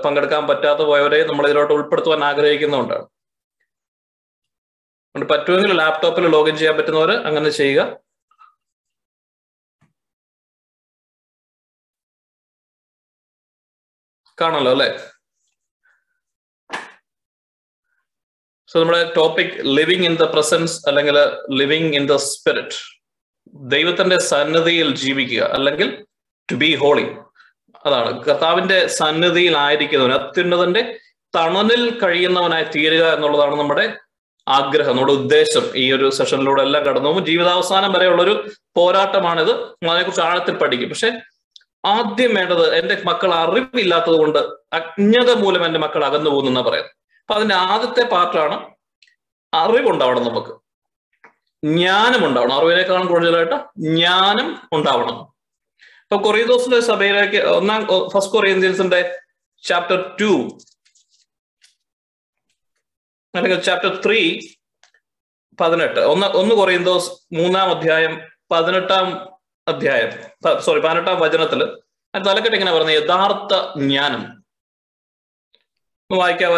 പങ്കെടുക്കാൻ 0.04 0.44
പറ്റാത്ത 0.52 0.82
പോയവരെ 0.92 1.20
നമ്മൾ 1.30 1.46
ഇതിലോട്ട് 1.50 1.74
ഉൾപ്പെടുത്തുവാൻ 1.78 2.22
ആഗ്രഹിക്കുന്നുണ്ടാണ് 2.30 3.06
അതുകൊണ്ട് 5.16 5.28
പറ്റുമെങ്കിൽ 5.34 5.72
ലാപ്ടോപ്പിൽ 5.82 6.26
ലോഗിൻ 6.36 6.56
ചെയ്യാൻ 6.60 6.76
പറ്റുന്നവർ 6.78 7.12
അങ്ങനെ 7.30 7.50
ചെയ്യുക. 7.62 7.82
കാണല്ലോ 14.38 14.72
അല്ലെ? 14.76 14.90
സോ 18.74 18.80
നമ്മുടെ 18.80 19.14
topic 19.18 19.56
living 19.62 20.06
in 20.06 20.16
the 20.16 20.24
presence 20.24 20.82
അല്ലെങ്കിൽ 20.88 21.18
ലിവിങ് 21.58 21.96
ഇൻ 21.96 22.06
ദ 22.06 22.16
സ്പിരിറ്റ് 22.16 22.78
ദൈവത്തിന്റെ 23.54 24.18
സന്നദ്ധിയിൽ 24.20 24.96
ജീവിക്കുക 24.96 25.44
അല്ലെങ്കിൽ 25.44 26.06
ടു 26.52 26.56
ബി 26.56 26.76
ഹോളി 26.76 27.06
അതാണ്. 27.86 28.24
കർത്താവിന്റെ 28.24 28.88
സന്നിധിയിലായിരിക്കുന്നവൻ 28.88 30.14
അത്യുന്നതന്റെ 30.14 31.00
തണലിൽ 31.36 32.00
കഴിയുന്നവനായി 32.00 32.64
തീരുക 32.64 33.04
എന്നുള്ളതാണ് 33.14 33.56
നമ്മുടെ 33.56 33.98
ആഗ്രഹം 34.48 34.90
നമ്മുടെ 34.90 35.14
ഉദ്ദേശം. 35.14 35.72
ഈ 35.76 35.92
ഒരു 35.92 36.10
സെഷനിലൂടെ 36.10 36.62
എല്ലാം 36.62 36.84
കടന്നു 36.84 37.10
പോകുമ്പോൾ 37.10 37.30
ജീവിതാവസാനം 37.30 37.94
വരെയുള്ള 37.94 38.22
ഒരു 38.22 38.50
പോരാട്ടമാണിത് 38.76 39.52
അതിനെക്കുറിച്ച് 39.52 40.22
ആഴത്തിൽ 40.22 40.56
പഠിക്കും. 40.56 40.90
പക്ഷെ 40.90 41.12
ആദ്യം 41.86 42.36
വേണ്ടത് 42.36 42.76
എന്റെ 42.76 43.02
മക്കൾ 43.06 43.34
അറിവില്ലാത്തത് 43.34 44.18
കൊണ്ട് 44.18 44.40
അജ്ഞത 44.74 45.32
മൂലം 45.32 45.66
എന്റെ 45.66 45.80
മക്കൾ 45.80 46.06
അകന്നു 46.06 46.30
പോകുന്നു 46.30 46.52
എന്നാ 46.52 46.62
പറയുന്നത്. 46.62 47.01
അപ്പൊ 47.22 47.34
അതിന്റെ 47.34 47.56
ആദ്യത്തെ 47.56 48.04
പാർട്ടാണ് 48.10 48.56
അറിവുണ്ടാവണം 49.54 50.24
നമുക്ക്. 50.24 50.54
ജ്ഞാനം 51.66 52.28
ഉണ്ടാവണം 52.28 52.54
അറിവിനേക്കാളും 52.54 53.08
കൂടുതലായിട്ട് 53.08 53.58
ജ്ഞാനം 53.80 54.48
ഉണ്ടാവണം. 54.74 55.18
ഇപ്പൊ 56.04 56.18
കൊറിയദോസിന്റെ 56.24 56.80
സഭയിലേക്ക് 56.80 57.38
ഒന്നാം 57.38 57.82
ഫസ്റ്റ് 58.14 58.34
കൊറിയൻസിന്റെ 58.34 59.22
ചാപ്റ്റർ 59.64 60.18
ടു 60.22 60.32
അല്ലെങ്കിൽ 63.36 63.62
ചാപ്റ്റർ 63.62 64.02
ത്രീ 64.06 64.40
പതിനെട്ട്. 65.60 66.00
ഒന്ന് 66.00 66.28
ഒന്ന് 66.28 66.56
കൊറിയന്തോസ് 66.56 67.12
മൂന്നാം 67.34 67.70
അധ്യായം 67.70 68.14
പതിനെട്ടാം 68.52 69.08
അധ്യായം 69.68 70.12
സോറി 70.60 70.80
പതിനെട്ടാം 70.80 71.20
വചനത്തിൽ 71.20 71.62
തലക്കെട്ട് 72.14 72.58
ഇങ്ങനെ 72.58 72.74
പറഞ്ഞ 72.78 72.92
യഥാർത്ഥ 72.92 73.54
ജ്ഞാനം. 73.80 74.24
വായിക്കാൻ 76.10 76.54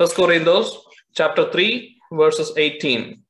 First 0.00 0.14
Corinthians 0.14 0.78
chapter 1.12 1.50
3 1.50 1.96
verses 2.12 2.52
18. 2.56 3.20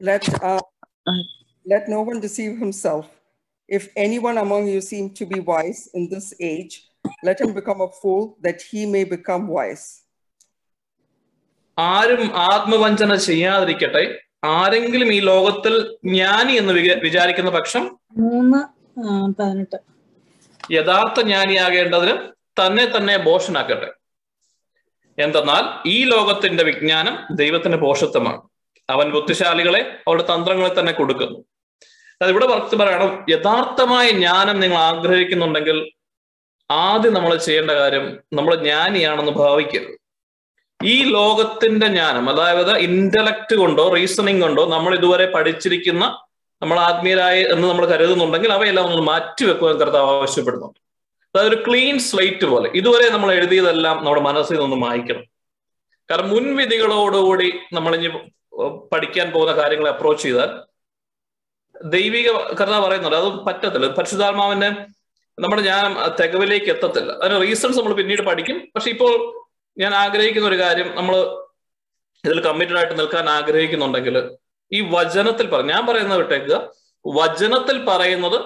Let, 0.00 0.28
uh, 0.42 0.60
let 1.66 1.88
no 1.88 2.02
one 2.02 2.20
deceive 2.20 2.58
himself. 2.58 3.08
If 3.68 3.88
anyone 3.96 4.36
among 4.36 4.68
you 4.68 4.82
seem 4.82 5.14
to 5.14 5.24
be 5.24 5.40
wise 5.40 5.88
in 5.94 6.10
this 6.10 6.34
age, 6.38 6.90
let 7.22 7.40
him 7.40 7.54
become 7.54 7.80
a 7.80 7.88
fool 7.88 8.36
that 8.42 8.60
he 8.60 8.84
may 8.84 9.04
become 9.04 9.46
wise. 9.48 9.86
ആരും 11.78 12.22
ആത്മവഞ്ചന 12.50 13.12
ചെയ്യാതിരിക്കട്ടെ 13.28 14.04
ആരെങ്കിലും 14.46 15.08
ഈ 15.12 15.18
ലോകത്തിൽ 15.30 15.74
ജ്ഞാനി 16.04 16.52
എന്ന് 16.52 16.72
വിചാരിക്കുന്ന 17.06 17.50
പക്ഷം 17.50 17.84
മൂന്ന് 18.20 18.60
പതിനെട്ട് 19.40 19.78
യഥാർത്ഥ 20.70 21.20
ജ്ഞാനിയാകേണ്ടതിന് 21.20 22.14
തന്നെ 22.60 22.96
തന്നെ 22.96 23.16
ബോഷനാക്കട്ടെ 23.16 23.92
എന്തെന്നാൽ 25.18 25.88
ഈ 25.88 26.04
ലോകത്തിന്റെ 26.04 26.64
വിജ്ഞാനം 26.64 27.26
ദൈവത്തിന്റെ 27.30 27.78
പോഷത്വമാണ്. 27.78 28.42
അവൻ 28.90 29.10
ബുദ്ധിശാലികളെ 29.10 30.02
അവരുടെ 30.08 30.34
തന്ത്രങ്ങളെ 30.34 30.80
തന്നെ 30.80 30.92
കൊടുക്കുന്നു. 30.92 31.38
അത് 32.22 32.30
ഇവിടെ 32.30 32.46
വർക്ക് 32.46 32.76
പറയണം. 32.76 33.26
യഥാർത്ഥമായ 33.30 34.10
ജ്ഞാനം 34.10 34.60
നിങ്ങൾ 34.60 34.76
ആഗ്രഹിക്കുന്നുണ്ടെങ്കിൽ 34.76 35.90
ആദ്യം 36.70 37.14
നമ്മൾ 37.14 37.36
ചെയ്യേണ്ട 37.36 37.70
കാര്യം 37.70 38.18
നമ്മൾ 38.32 38.54
ജ്ഞാനിയാണെന്ന് 38.54 39.32
ഭാവിക്കരുത്. 39.32 39.98
ഈ 40.84 41.12
ലോകത്തിന്റെ 41.12 41.86
ജ്ഞാനം 41.86 42.30
അതായത് 42.30 42.78
ഇന്റലക്ട് 42.78 43.54
കൊണ്ടോ 43.54 43.88
റീസണിങ് 43.94 44.42
കൊണ്ടോ 44.42 44.66
നമ്മൾ 44.66 44.94
ഇതുവരെ 44.94 45.26
പഠിച്ചിരിക്കുന്ന 45.26 46.24
നമ്മൾ 46.64 46.78
ആത്മീയരായി 46.88 47.42
എന്ന് 47.54 47.66
നമ്മൾ 47.68 47.84
കരുതുന്നുണ്ടെങ്കിൽ 47.92 48.52
അവയെല്ലാം 48.56 48.86
ഒന്ന് 48.90 49.02
മാറ്റിവെക്കുവാൻ 49.10 49.76
കർത്താവ് 49.82 50.10
ആവശ്യപ്പെടുന്നുണ്ട് 50.18 50.78
അതായത് 51.34 51.48
ഒരു 51.48 51.58
ക്ലീൻ 51.66 51.98
സ്ലൈറ്റ് 52.08 52.46
പോലെ. 52.52 52.68
ഇതുവരെ 52.74 53.06
നമ്മൾ 53.14 53.30
എഴുതിയതെല്ലാം 53.32 53.96
നമ്മുടെ 53.96 54.22
മനസ്സിൽ 54.28 54.58
നിന്ന് 54.60 54.76
മായ്ക്കണം. 54.76 55.24
കാരണം 56.10 56.30
മുൻവിധികളോടുകൂടി 56.34 57.48
ഇനി 57.96 58.10
പഠിക്കാൻ 58.92 59.26
പോകുന്ന 59.34 59.52
കാര്യങ്ങളെ 59.60 59.90
അപ്രോച്ച് 59.90 60.22
ചെയ്താൽ 60.22 60.50
ദൈവിക 61.94 62.28
കർത്താവ് 62.60 62.82
പറയുന്നുണ്ട് 62.86 63.16
അത് 63.16 63.28
പറ്റത്തില്ല. 63.46 63.86
പരിശുദ്ധാത്മാവിന്റെ 63.98 64.68
നമ്മുടെ 65.38 65.62
ഞാൻ 65.62 65.84
തികവിലേക്ക് 66.20 66.68
എത്തത്തില്ല. 66.74 67.12
അതിന് 67.22 67.40
റീസൺസ് 67.42 67.78
നമ്മൾ 67.78 67.94
പിന്നീട് 68.00 68.22
പഠിക്കും. 68.22 68.58
പക്ഷെ 68.74 68.90
ഇപ്പോൾ 68.90 69.12
ഞാൻ 69.78 69.94
ആഗ്രഹിക്കുന്ന 69.94 70.48
ഒരു 70.48 70.58
കാര്യം 70.60 70.88
നമ്മൾ 70.96 71.16
ഇതിൽ 72.24 72.40
കമ്മിറ്റഡ് 72.48 72.76
ആയിട്ട് 72.76 72.98
നിൽക്കാൻ 72.98 73.28
ആഗ്രഹിക്കുന്നുണ്ടെങ്കിൽ 73.28 74.16
ഈ 74.72 74.80
വചനത്തിൽ 74.90 75.46
പറ 75.50 75.60
ഞാൻ 75.62 75.86
പറയുന്നത് 75.86 76.18
വിട്ടേക്കുക 76.18 76.56
വചനത്തിൽ 77.06 77.84
പറയുന്നത് 77.84 78.38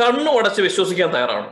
കണ്ണു 0.00 0.30
അടച്ച് 0.30 0.60
വിശ്വസിക്കാൻ 0.62 1.10
തയ്യാറാണ് 1.14 1.50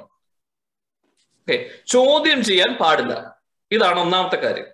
ഓക്കെ 1.40 1.70
ചോദ്യം 1.87 2.44
ചെയ്യാൻ 2.44 2.78
പാടില്ല. 2.80 3.34
ഇതാണ് 3.72 4.00
ഒന്നാമത്തെ 4.00 4.37
കാര്യം. 4.37 4.66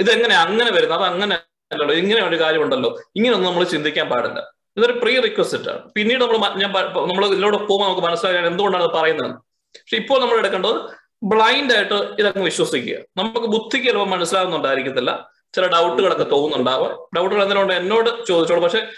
ഇതെങ്ങനെ 0.00 0.34
അങ്ങനെ 0.36 0.70
വരുന്നത് 0.70 0.98
അത് 0.98 1.08
അങ്ങനെ 1.12 1.34
അല്ലല്ലോ. 1.72 1.94
ഇങ്ങനെ 1.94 2.20
ഒരു 2.28 2.36
കാര്യമുണ്ടല്ലോ. 2.36 2.90
ഇങ്ങനെയൊന്നും 3.16 3.50
നമ്മൾ 3.50 3.64
ചിന്തിക്കാൻ 3.64 4.08
പാടില്ല. 4.08 4.40
ഇതൊരു 4.76 4.92
പ്രീ 4.92 5.20
റിക്വസ്റ്റ് 5.20 5.70
ആണ്. 5.70 5.92
പിന്നീട് 5.92 6.20
നമ്മൾ 6.20 6.38
ഞാൻ 6.58 6.70
നമ്മൾ 7.10 7.26
ഇതിലൂടെ 7.26 7.56
പോകുമ്പോൾ 7.56 7.84
നമുക്ക് 7.84 8.02
മനസ്സിലാക്കാൻ 8.06 8.46
എന്തുകൊണ്ടാണ് 8.46 8.84
പറയുന്നത്? 8.84 9.32
പക്ഷെ 9.74 9.96
ഇപ്പോൾ 9.96 10.20
നമ്മൾ 10.20 10.38
എടുക്കേണ്ടത് 10.38 10.78
ബ്ലൈൻഡ് 11.22 11.74
ആയിട്ട് 11.74 11.94
ഇതങ്ങ് 11.94 12.44
വിശ്വസിക്കുക. 12.44 12.96
നമുക്ക് 13.16 13.46
ബുദ്ധിക്ക് 13.46 13.86
ചിലപ്പോൾ 13.86 14.08
മനസ്സിലാകുന്നുണ്ടായിരിക്കത്തില്ല 14.08 15.12
ചില 15.54 15.66
ഡൗട്ടുകളൊക്കെ 15.66 16.24
തോന്നുന്നുണ്ടാവാം. 16.24 17.08
ഡൗട്ടുകൾ 17.16 17.42
എന്തിനുണ്ട്? 17.42 17.72
എന്നോട് 17.72 18.26
ചോദിച്ചോളൂ. 18.26 18.62
പക്ഷെ 18.62 18.88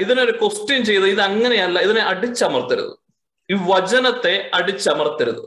ഇതിനൊരു 0.00 0.38
ക്വസ്റ്റ്യൻ 0.40 0.84
ചെയ്ത് 0.84 1.06
ഇത് 1.06 1.20
അങ്ങനെയല്ല 1.20 1.78
ഇതിനെ 1.78 2.00
അടിച്ചമർത്തരുത്. 2.00 2.90
ഈ 3.50 3.56
വചനത്തെ 3.60 4.50
അടിച്ചമർത്തരുത്. 4.54 5.42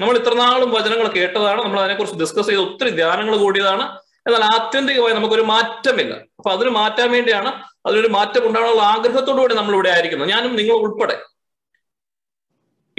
നമ്മൾ 0.00 0.16
ഇത്രനാളും 0.18 0.70
വചനങ്ങൾ 0.70 1.08
കേട്ടതാണ്. 1.08 1.62
നമ്മൾ 1.62 1.80
അതിനെക്കുറിച്ച് 1.80 2.18
ഡിസ്കസ് 2.18 2.46
ചെയ്ത് 2.46 2.62
ഒത്തിരി 2.62 2.90
ധ്യാനങ്ങൾ 2.90 3.36
കൂടിയതാണ്. 3.36 3.98
എന്നാൽ 4.26 4.44
ആത്യന്തികമായി 4.44 5.14
നമുക്കൊരു 5.14 5.42
മാറ്റമില്ല. 5.42 6.14
അപ്പൊ 6.14 6.50
അതിന് 6.50 6.70
മാറ്റാൻ 6.70 7.10
വേണ്ടിയാണ് 7.10 7.62
അതിനൊരു 7.86 8.08
മാറ്റം 8.08 8.46
ഉണ്ടാകാനുള്ള 8.46 8.82
ആഗ്രഹത്തോടു 8.82 9.40
കൂടി 9.40 9.54
നമ്മൾ 9.54 9.74
ഇവിടെ 9.74 9.90
ആയിരിക്കുന്നത്. 9.90 10.28
ഞാനും 10.28 10.56
നിങ്ങൾ 10.56 10.72
ഉൾപ്പെടെ. 10.72 11.22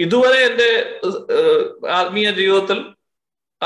ഇതുവരെ 0.00 0.38
എന്റെ 0.46 1.00
ആത്മീയ 1.90 2.30
ജീവിതത്തിൽ 2.30 2.94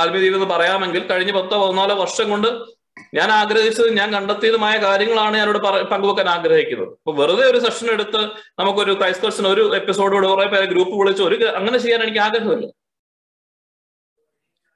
ആത്മീയ 0.00 0.21
ജീവിതം 0.25 0.40
എന്ന് 0.40 0.49
പറയാമെങ്കിൽ 0.55 1.02
കഴിഞ്ഞ 1.11 1.33
പത്തോ 1.38 1.57
പതിനാലോ 1.62 1.95
വർഷം 2.02 2.28
കൊണ്ട് 2.33 2.49
ഞാൻ 3.17 3.28
ആഗ്രഹിച്ചത് 3.40 3.90
ഞാൻ 3.99 4.09
കണ്ടെത്തിയതുമായ 4.17 4.75
കാര്യങ്ങളാണ് 4.85 5.35
ഞാനിവിടെ 5.40 5.61
പങ്കുവെക്കാൻ 5.93 6.28
ആഗ്രഹിക്കുന്നത്. 6.37 6.90
അപ്പൊ 6.99 7.12
വെറുതെ 7.21 7.45
ഒരു 7.50 7.59
സെഷൻ 7.67 7.88
എടുത്ത് 7.97 8.21
നമുക്കൊരു 8.61 8.93
ക്രൈസ്തവസിന് 9.00 9.49
ഒരു 9.55 9.64
എപ്പിസോഡോട് 9.81 10.26
കുറെ 10.26 10.47
പേരെ 10.55 10.67
ഗ്രൂപ്പ് 10.73 10.95
വിളിച്ച് 11.00 11.23
ഒരു 11.28 11.37
അങ്ങനെ 11.61 11.78
ചെയ്യാൻ 11.85 12.02
എനിക്ക് 12.07 12.23
ആഗ്രഹമില്ല. 12.26 12.67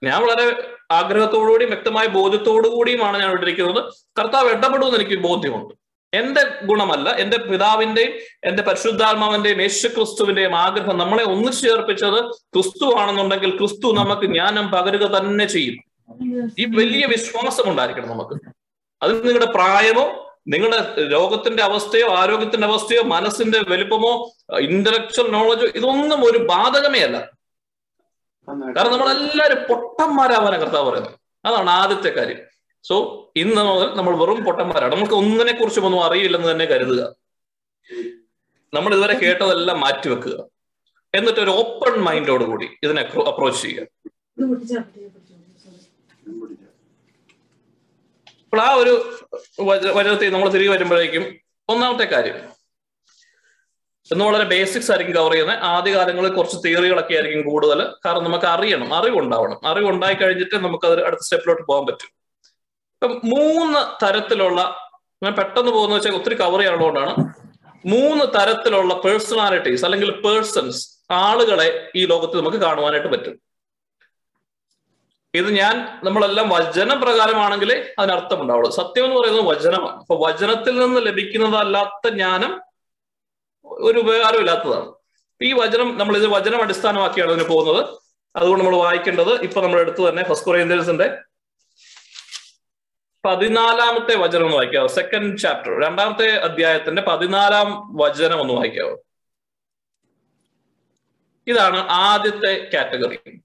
ഞാൻ 0.03 0.19
വളരെ 0.25 0.47
ആഗ്രഹത്തോടുകൂടിയും 1.01 1.71
വ്യക്തമായ 1.75 2.07
ബോധ്യത്തോടു 2.19 2.69
കൂടിയുമാണ് 2.69 3.17
ഞാൻ 3.23 3.31
ഇട്ടിരിക്കുന്നത് 3.37 3.81
കർത്താവ് 4.19 4.49
ഇടപെടുമെന്ന് 4.55 4.99
എനിക്ക് 5.01 5.19
ബോധ്യമുണ്ട്. 5.29 5.75
എന്റെ 6.13 6.59
ഗുണമല്ല 6.65 7.11
എന്റെ 7.11 7.37
പിതാവിന്റെയും 7.39 8.13
എന്റെ 8.45 8.63
പരിശുദ്ധാത്മാവിന്റെയും 8.63 9.61
യേശു 9.61 9.89
ക്രിസ്തുവിന്റെയും 9.89 10.57
ആഗ്രഹം 10.57 10.99
നമ്മളെ 10.99 11.25
ഒന്നിച്ചു 11.25 11.67
ചേർപ്പിച്ചത് 11.67 12.31
ക്രിസ്തു 12.35 12.95
ആണെന്നുണ്ടെങ്കിൽ 12.99 13.57
ക്രിസ്തു 13.59 13.93
നമുക്ക് 13.93 14.27
ജ്ഞാനം 14.27 14.71
പകരുക 14.71 15.17
തന്നെ 15.17 15.45
ചെയ്യും. 15.45 15.77
ഈ 16.59 16.65
വലിയ 16.65 17.07
വിശ്വാസം 17.07 17.71
ഉണ്ടായിരിക്കണം 17.71 18.09
നമുക്ക്. 18.09 18.35
അത് 19.03 19.29
നിങ്ങളുടെ 19.29 19.53
പ്രായമോ 19.53 20.05
നിങ്ങളുടെ 20.49 20.79
രോഗത്തിന്റെ 21.13 21.63
അവസ്ഥയോ 21.63 22.15
ആരോഗ്യത്തിന്റെ 22.15 22.67
അവസ്ഥയോ 22.67 23.03
മനസ്സിന്റെ 23.03 23.59
വലുപ്പമോ 23.69 24.33
ഇന്റലക്ച്വൽ 24.61 25.31
നോളജോ 25.31 25.67
ഇതൊന്നും 25.75 26.25
ഒരു 26.25 26.39
ബാധകമേ 26.39 27.01
അല്ല. 27.01 27.19
കാരണം 28.77 28.93
നമ്മളെല്ലാവരും 28.93 29.59
പൊട്ടന്മാരാവാനാണ് 29.69 30.63
കർത്താവ് 30.63 30.91
പറയുന്നത്. 30.91 31.15
അതാണ് 31.45 31.71
ആദ്യത്തെ 31.71 32.11
കാര്യം. 32.11 32.41
സോ 32.83 32.95
ഇന്ന് 33.37 33.63
മുതൽ 33.63 33.97
നമ്മൾ 33.97 34.17
വെറും 34.17 34.45
പൊട്ടന്മാരാണ്. 34.45 34.93
നമുക്ക് 34.95 35.15
ഒന്നിനെ 35.15 35.53
കുറിച്ചും 35.53 35.85
ഒന്നും 35.87 36.05
അറിയില്ലെന്ന് 36.05 36.51
തന്നെ 36.51 36.65
കരുതുക. 36.65 37.15
നമ്മൾ 38.75 38.93
ഇതുവരെ 38.93 39.19
കേട്ടതെല്ലാം 39.19 39.81
മാറ്റിവെക്കുക 39.81 40.45
എന്നിട്ട് 41.15 41.41
ഒരു 41.41 41.51
ഓപ്പൺ 41.51 42.01
മൈൻഡോട് 42.01 42.45
കൂടി 42.45 42.69
ഇതിനെ 42.83 43.03
അപ്രോച്ച് 43.03 43.63
ചെയ്യുക. 43.63 43.87
അപ്പോൾ 48.45 48.61
ആ 48.61 48.75
ഒരു 48.75 49.19
വചനത്തിൽ 49.95 50.33
നമ്മൾ 50.33 50.49
തിരികെ 50.49 50.71
വരുമ്പോഴേക്കും 50.71 51.39
ഒന്നാമത്തെ 51.69 52.05
കാര്യം. 52.05 52.35
എന്ന് 54.13 54.25
വളരെ 54.25 54.45
ബേസിക്സ് 54.45 54.91
ആയിരിക്കും 54.91 55.17
കവർ 55.17 55.33
ചെയ്യുന്നത്. 55.33 55.59
ആദ്യകാലങ്ങളിൽ 55.59 56.33
കുറച്ച് 56.33 56.57
തിയറികളൊക്കെ 56.65 57.15
ആയിരിക്കും 57.15 57.51
കൂടുതൽ. 57.51 57.95
കാരണം 58.07 58.25
നമുക്ക് 58.25 58.45
അറിയണം. 58.45 58.95
അറിവുണ്ടാവണം. 58.95 59.67
അറിവുണ്ടായി 59.67 60.15
കഴിഞ്ഞിട്ട് 60.15 60.55
നമുക്ക് 60.55 60.87
അത് 60.87 61.05
അടുത്ത 61.07 61.21
സ്റ്റെപ്പിലോട്ട് 61.21 61.63
പോകാൻ 61.63 61.87
പറ്റും. 61.87 62.22
മൂന്ന് 63.07 64.07
തരത്തിലുള്ള 64.07 64.61
ഞാൻ 65.23 65.35
പെട്ടെന്ന് 65.35 65.73
പോകുന്ന 65.73 65.95
വെച്ചാൽ 65.95 66.15
ഒത്തിരി 66.15 66.35
കവർ 66.35 66.59
ചെയ്യാനുള്ളതുകൊണ്ടാണ്. 66.59 67.33
മൂന്ന് 67.87 68.25
തരത്തിലുള്ള 68.25 68.95
പേഴ്സണാലിറ്റീസ് 68.95 69.85
അല്ലെങ്കിൽ 69.85 70.11
പേഴ്സൺസ് 70.11 70.89
ആളുകളെ 71.11 71.91
ഈ 71.97 72.07
ലോകത്ത് 72.07 72.37
നമുക്ക് 72.37 72.57
കാണുവാനായിട്ട് 72.57 73.09
പറ്റും. 73.09 73.41
ഇത് 75.35 75.51
ഞാൻ 75.57 76.01
നമ്മളെല്ലാം 76.05 76.49
വചന 76.49 76.95
പ്രകാരമാണെങ്കിൽ 76.95 77.95
അതിനർത്ഥം 77.99 78.43
ഉണ്ടാവുള്ളൂ. 78.43 78.71
സത്യം 78.71 79.05
എന്ന് 79.05 79.17
പറയുന്നത് 79.17 79.47
വചനമാണ്. 79.47 79.99
അപ്പൊ 79.99 80.29
വചനത്തിൽ 80.29 80.75
നിന്ന് 80.79 81.07
ലഭിക്കുന്നതല്ലാത്ത 81.07 82.09
ജ്ഞാനം 82.09 82.61
ഒരു 83.65 83.99
ഉപകാരമില്ലാത്തതാണ് 83.99 84.93
ഈ 85.43 85.53
വചനം 85.53 85.99
നമ്മൾ 85.99 86.17
ഇത് 86.17 86.27
വചനം 86.27 86.63
അടിസ്ഥാനമാക്കിയാണ് 86.63 87.33
ഇതിന് 87.33 87.49
പോകുന്നത്. 87.49 87.99
അതുകൊണ്ട് 88.37 88.65
നമ്മൾ 88.65 88.77
വായിക്കേണ്ടത് 88.77 89.43
ഇപ്പൊ 89.43 89.61
നമ്മൾ 89.61 89.81
എടുത്തു 89.81 90.11
തന്നെ 90.11 90.25
ഫസ്റ്റ് 90.29 90.47
കൊറിയന്ത്യൻസിന്റെ 90.47 91.23
പതിനാലാമത്തെ 93.25 94.17
വചനം 94.17 94.45
ഒന്ന് 94.45 94.57
വായിക്കാവോ? 94.57 94.87
സെക്കൻഡ് 94.87 95.39
ചാപ്റ്റർ 95.39 95.85
രണ്ടാമത്തെ 95.85 96.37
അധ്യായത്തിന്റെ 96.37 97.03
പതിനാലാം 97.03 97.97
വചനം 97.97 98.41
ഒന്ന് 98.41 98.55
വായിക്കാവോ? 98.55 99.05
ഇതാണ് 101.47 101.77
ആദ്യത്തെ 101.77 102.71
കാറ്റഗറി. 102.75 103.41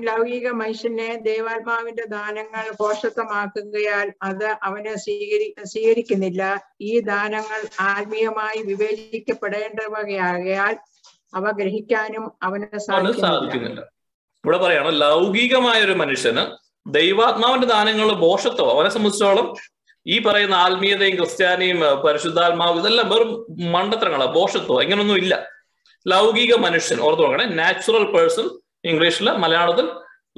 ലൗകിക 0.00 0.50
മനുഷ്യനെ 0.50 1.14
ദൈവാത്മാവിന്റെ 1.14 2.06
ദാനങ്ങൾ 2.06 2.76
പോഷത്വമാക്കുകയാൽ 2.76 4.12
അത് 4.22 4.56
അവനെ 4.62 4.96
സ്വീകരി 4.96 5.54
സ്വീകരിക്കുന്നില്ല. 5.64 6.64
ഈ 6.80 7.00
ദാനങ്ങൾ 7.00 7.68
ആത്മീയമായി 7.80 8.62
വിവേചിക്കപ്പെടേണ്ടവയാകയാൽ 8.62 10.78
അവ 11.34 11.50
ഗ്രഹിക്കാനും 11.50 12.32
അവന് 12.42 12.78
സാധിക്കുന്നില്ല. 12.78 13.99
ഇവിടെ 14.46 14.58
പറയാണ് 14.58 15.00
ലൗകികമായ 15.00 15.84
ഒരു 15.84 15.92
മനുഷ്യന് 15.92 16.46
ദൈവാത്മാവിന്റെ 16.86 17.66
ദാനങ്ങൾ 17.66 18.12
ബോഷത്വം 18.12 18.70
അവനെ 18.70 18.90
സംബന്ധിച്ചോളം 18.90 19.54
ഈ 20.06 20.22
പറയുന്ന 20.22 20.54
ആത്മീയതയും 20.54 21.16
ക്രിസ്ത്യാനിയും 21.16 21.80
പരിശുദ്ധാത്മാവ് 21.80 22.80
ഇതെല്ലാം 22.80 23.10
വെറും 23.10 23.46
മണ്ടത്തരങ്ങളാണ് 23.72 24.32
ബോഷത്വം 24.32 24.82
ഇങ്ങനൊന്നും 24.82 25.16
ഇല്ല. 25.16 25.48
ലൗകിക 26.06 26.54
മനുഷ്യൻ 26.54 27.00
ഓർത്തു 27.00 27.22
നോക്കണേ 27.22 27.44
നാച്ചുറൽ 27.44 28.16
പേഴ്സൺ 28.16 28.50
ഇംഗ്ലീഷിൽ 28.84 29.30
മലയാളത്തിൽ 29.30 29.88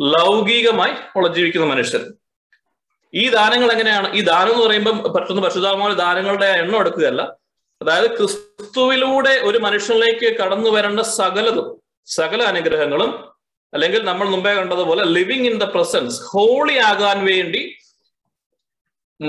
ലൗകികമായി 0.00 0.92
ഉള്ള 1.16 1.28
ജീവിക്കുന്ന 1.28 1.66
മനുഷ്യൻ. 1.66 2.12
ഈ 3.14 3.28
ദാനങ്ങൾ 3.28 3.72
എങ്ങനെയാണ്? 3.72 4.14
ഈ 4.14 4.20
ദാനം 4.20 4.52
എന്ന് 4.52 4.66
പറയുമ്പോൾ 4.66 5.08
പെട്ടെന്ന് 5.12 5.42
പരിശുദ്ധാത്മാവിന്റെ 5.42 6.02
ദാനങ്ങളുടെ 6.02 6.46
എണ്ണം 6.46 6.80
എടുക്കുകയല്ല. 6.80 7.36
അതായത് 7.82 8.16
ക്രിസ്തുവിലൂടെ 8.16 9.30
ഒരു 9.30 9.58
മനുഷ്യനിലേക്ക് 9.58 10.36
കടന്നു 10.36 10.70
വരേണ്ട 10.70 11.00
സകലതും 11.00 11.82
സകല 12.06 12.42
അനുഗ്രഹങ്ങളും 12.42 13.31
അല്ലെങ്കിൽ 13.74 14.04
നമ്മൾ 14.04 14.28
മുമ്പേ 14.28 14.54
കണ്ടതുപോലെ 14.54 15.04
living 15.04 15.46
in 15.46 15.58
the 15.58 15.64
presence 15.64 16.22
holy 16.22 16.78
ആകാൻ 16.78 17.24
വേണ്ടി 17.24 17.74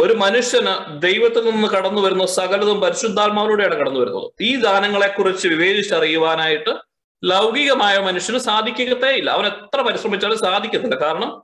ഒരു 0.02 0.14
മനുഷ്യന് 0.14 1.02
ദൈവത്തിൽ 1.02 1.50
നിന്ന് 1.50 1.68
കടന്നു 1.68 2.02
വരുന്ന 2.02 2.26
സകലതും 2.26 2.82
പരിശുദ്ധാത്മാവിലൂടെയാണ് 2.82 3.76
കടന്നു 3.76 4.00
വരുന്നത്. 4.00 4.32
ഈ 4.42 4.56
ദാനങ്ങളെ 4.56 5.08
കുറിച്ച് 5.08 5.48
വിവേചിച്ചറിയുവാനായിട്ട് 5.48 6.78
ലൗകികമായ 7.24 7.98
മനുഷ്യന് 7.98 8.38
സാധിക്കത്തേ 8.38 9.10
ഇല്ല. 9.10 9.30
അവൻ 9.30 9.48
എത്ര 9.48 9.82
പരിശ്രമിച്ചാലും 9.82 10.38
സാധിക്കത്തില്ല. 10.38 10.96
കാരണം 10.96 11.44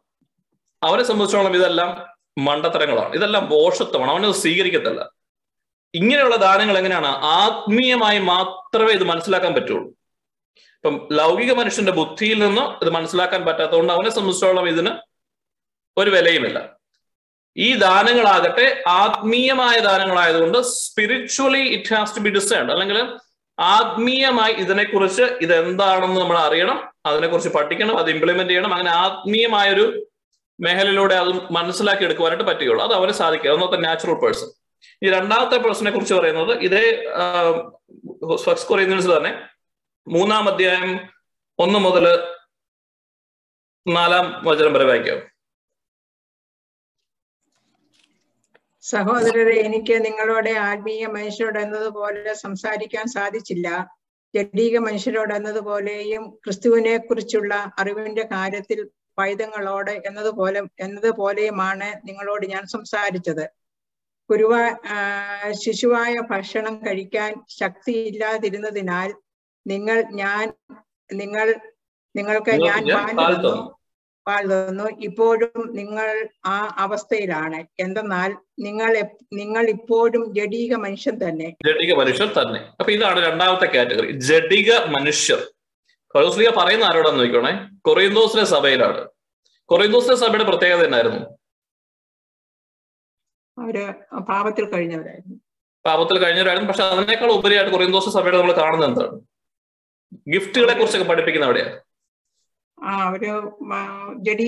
അവനെ 0.84 1.04
സംബന്ധിച്ചോളം 1.04 1.56
ഇതെല്ലാം 1.56 2.06
മണ്ടത്തരങ്ങളാണ്. 2.38 3.14
ഇതെല്ലാം 3.14 3.50
ബോഷത്വമാണ് 3.50 4.12
അവനത് 4.12 4.32
സ്വീകരിക്കത്തില്ല. 4.32 5.12
ഇങ്ങനെയുള്ള 5.94 6.36
ദാനങ്ങൾ 6.36 6.78
എങ്ങനെയാണ്? 6.78 7.08
ആത്മീയമായി 7.08 8.20
മാത്രമേ 8.20 8.94
ഇത് 8.94 9.04
മനസ്സിലാക്കാൻ 9.04 9.54
പറ്റുള്ളൂ. 9.54 9.99
ഇപ്പം 10.80 11.08
ലൗകിക 11.12 11.52
മനുഷ്യന്റെ 11.52 11.92
ബുദ്ധിയിൽ 11.92 12.38
നിന്ന് 12.44 12.62
ഇത് 12.84 12.90
മനസ്സിലാക്കാൻ 12.90 13.42
പറ്റാത്തതുകൊണ്ട് 13.46 13.94
അവനെ 13.94 14.10
സംബന്ധിച്ചോളം 14.10 14.68
ഇതിന് 14.68 14.92
ഒരു 15.98 16.10
വിലയുമില്ല. 16.10 16.60
ഈ 17.56 17.70
ദാനങ്ങളാകട്ടെ 17.84 18.66
ആത്മീയമായ 19.02 19.76
ദാനങ്ങളായതുകൊണ്ട് 19.80 20.60
spiritually 20.62 21.64
it 21.76 21.94
has 21.96 22.16
to 22.18 22.20
be 22.20 22.30
discerned 22.30 22.72
അല്ലെങ്കിൽ 22.72 23.00
ആത്മീയമായി 23.58 24.54
ഇതിനെക്കുറിച്ച് 24.54 25.26
ഇതെന്താണെന്ന് 25.46 26.20
നമ്മൾ 26.22 26.38
അറിയണം 26.38 26.78
അതിനെക്കുറിച്ച് 27.06 27.50
പഠിക്കണം 27.58 27.96
അത് 27.98 28.10
ഇംപ്ലിമെന്റ് 28.16 28.52
ചെയ്യണം 28.52 28.74
അങ്ങനെ 28.74 28.92
ആത്മീയമായ 29.06 29.74
ഒരു 29.74 29.86
മേഖലയിലൂടെ 30.60 31.16
അത് 31.16 31.32
മനസ്സിലാക്കി 31.58 32.04
എടുക്കുവാനായിട്ട് 32.04 32.48
പറ്റുകയുള്ളൂ. 32.50 32.82
അത് 32.88 32.94
അവന് 32.94 33.14
സാധിക്കുക 33.22 33.50
അതൊന്നത്തെ 33.52 33.80
നാച്ചുറൽ 33.88 34.18
പേഴ്സൺ 34.24 34.50
ഈ 35.06 35.10
രണ്ടാമത്തെ 35.18 35.58
പേഴ്സണെ 35.58 35.92
കുറിച്ച് 35.92 36.14
പറയുന്നത് 36.14 36.54
ഇതേ 36.68 36.84
ഫസ്റ്റ് 38.46 38.70
കൊറിയുന്നതിന് 38.72 39.18
തന്നെ 39.18 39.32
മൂന്നാം 40.08 40.46
അധ്യായം 40.50 40.92
ഒന്ന് 41.60 41.80
മുതൽ 41.80 42.06
നാലാം 43.86 44.26
വചനം 44.46 44.74
വരെ 44.74 44.86
വായിക്കാം. 44.90 45.20
സഹോദരരെ 48.84 49.56
എനിക്ക് 49.68 49.96
നിങ്ങളോട് 50.06 50.50
ആത്മീയ 50.70 51.06
മനുഷ്യരോട് 51.18 51.60
എന്നതുപോലെ 51.60 52.34
സംസാരിക്കാൻ 52.44 53.06
സാധിച്ചില്ല. 53.08 53.68
ജഡീക 54.34 54.78
മനുഷ്യരോട് 54.88 55.34
എന്നതുപോലെയും 55.34 56.26
ക്രിസ്തുവിനെ 56.46 56.96
കുറിച്ചുള്ള 56.98 57.54
അറിവിന്റെ 57.80 58.26
കാര്യത്തിൽ 58.34 58.82
പൈതങ്ങളോട് 59.18 59.94
എന്നതുപോലെ 60.10 60.60
എന്നതുപോലെയുമാണ് 60.80 61.90
നിങ്ങളോട് 62.08 62.46
ഞാൻ 62.56 62.66
സംസാരിച്ചത്. 62.76 63.46
കുരുവ 64.30 64.54
ശിശുവായ 65.64 66.16
ഭക്ഷണം 66.32 66.76
കഴിക്കാൻ 66.86 67.34
ശക്തിയില്ലാതിരുന്നതിനാൽ 67.60 69.10
നിങ്ങൾ 69.68 70.04
ഞാൻ 70.12 70.54
നിങ്ങൾ 71.14 71.56
നിങ്ങൾക്ക് 72.16 72.52
ഞാൻ 72.52 72.88
പാൽ 72.88 73.16
പാൽ 73.16 73.34
തന്നു 73.36 73.50
തന്നു. 73.50 73.76
പാൽ 74.28 74.46
തന്നു. 74.52 74.84
ഇപ്പോഴും 75.00 75.76
നിങ്ങൾ 75.76 76.30
ആ 76.46 76.76
അവസ്ഥയിലാണ്. 76.78 77.66
എന്തെന്നാൽ 77.80 78.38
നിങ്ങൾ 78.60 78.92
നിങ്ങൾ 79.34 79.70
ഇപ്പോഴും 79.70 80.34
ജഡിക 80.34 80.76
മനുഷ്യൻ 80.76 81.30
തന്നെ. 81.30 81.56
ജഡിക 81.66 81.94
മനുഷ്യർ 81.94 82.28
തന്നെ. 82.28 82.60
അപ്പൊ 82.80 82.92
ഇതാണ് 82.92 83.20
രണ്ടാമത്തെ 83.20 83.66
കാറ്റഗറി. 83.66 84.12
ജഡിക 84.12 84.72
മനുഷ്യർ. 84.88 85.40
കൊറോസ്ലിക 86.08 86.50
പറയുന്ന 86.50 86.84
ആരോടാന്ന് 86.84 87.24
നോക്കണേ 87.24 87.70
കൊറിയന്തോസിലെ 87.82 88.44
സഭയിലാണ്. 88.44 89.08
കൊറിയന്തോസിലെ 89.66 90.16
സഭയുടെ 90.16 90.44
പ്രത്യേകത 90.44 90.86
എന്നായിരുന്നു? 90.86 91.36
അവർ 93.58 93.78
പാപത്തിൽ 94.30 94.66
കഴിഞ്ഞവരായിരുന്നു. 94.66 95.38
പാപത്തിൽ 95.86 96.20
കഴിഞ്ഞവരായിരുന്നു. 96.20 96.70
പക്ഷെ 96.70 96.84
അതിനേക്കാൾ 96.84 97.32
ഉപരിയായിട്ട് 97.32 97.72
കൊറിയന്തോസ് 97.72 98.10
സഭയുടെ 98.10 98.38
നമ്മൾ 98.38 98.54
കാണുന്നത് 98.54 98.90
എന്താണ്? 98.90 99.29
ഗിഫ്റ്റുകളെ 100.34 100.74
കുറിച്ചൊക്കെ 100.74 101.08
പഠിപ്പിക്കുന്ന 101.10 101.48
അവിടെയാ? 101.50 101.68
ആ 102.78 102.92
ജഡി. 104.28 104.48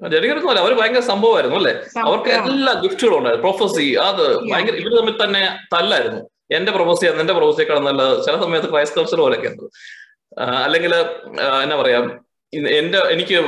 ജഡികരൊന്നുമല്ല 0.00 0.60
അവർ 0.64 0.72
ഭയങ്കര 0.80 1.02
സംഭവമായിരുന്നു 1.12 1.56
അല്ലെ? 1.60 1.72
അവർക്ക് 2.06 2.30
എല്ലാ 2.30 2.72
ഗിഫ്റ്റുകളും 2.84 3.16
ഉണ്ടായിരുന്നു 3.18 3.46
പ്രൊഫസി 3.46 3.86
അത് 4.08 4.24
ഭയങ്കര 4.50 4.74
ഇവർ 4.82 4.92
തമ്മിൽ 4.98 5.16
തന്നെ 5.22 5.42
തല്ലായിരുന്നു. 5.72 6.20
എന്റെ 6.56 6.72
പ്രൊഫസി 6.76 7.06
എന്റെ 7.22 7.34
പ്രൊഫസിയേക്കാൾ 7.38 7.78
നല്ലത്. 7.88 8.14
ചില 8.26 8.34
സമയത്ത് 8.42 8.68
ക്രൈസ് 8.72 8.94
കൗൺസിൽ 8.96 9.20
പോലെയൊക്കെ 9.24 9.50
അല്ലെങ്കിൽ 10.64 10.92
എന്നാ 11.62 11.76
പറയാ 11.82 11.98
എന്റെ 12.80 12.98
എനിക്ക് 13.14 13.38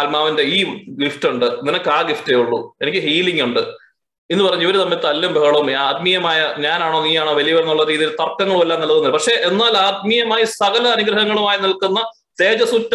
ആത്മാവിന്റെ 0.00 0.44
ഈ 0.56 0.58
ഗിഫ്റ്റ് 1.02 1.26
ഉണ്ട് 1.32 1.46
നിനക്ക് 1.66 1.88
ആ 1.96 1.98
ഗിഫ്റ്റേ 2.10 2.36
ഉള്ളൂ. 2.42 2.58
എനിക്ക് 2.82 3.00
ഹീലിംഗ് 3.06 3.42
ഉണ്ട്. 3.46 3.62
എന്ന് 4.30 4.44
പറഞ്ഞ് 4.44 4.62
ഇവർ 4.62 4.76
തമ്മിൽ 4.76 4.98
തല്ലും 4.98 5.34
ബഹളവും. 5.34 5.76
ആത്മീയമായ 5.76 6.54
ഞാനാണോ 6.58 7.04
നീയാണോ 7.04 7.34
വലിയവർ 7.34 7.62
എന്നുള്ള 7.62 7.84
രീതിയിൽ 7.84 8.10
തർക്കങ്ങളും 8.10 8.62
എല്ലാം 8.62 8.80
നിലനിന്നത് 8.80 9.12
പക്ഷെ 9.12 9.32
എന്നാൽ 9.32 9.76
ആത്മീയമായി 9.76 10.44
സകല 10.44 10.88
അനുഗ്രഹങ്ങളുമായി 10.88 11.58
നിൽക്കുന്ന 11.58 12.00
തേജസുറ്റ 12.40 12.94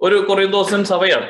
ഒരു 0.00 0.14
കൊറിയന്തോസൻ 0.14 0.84
സഭയാണ്. 0.84 1.28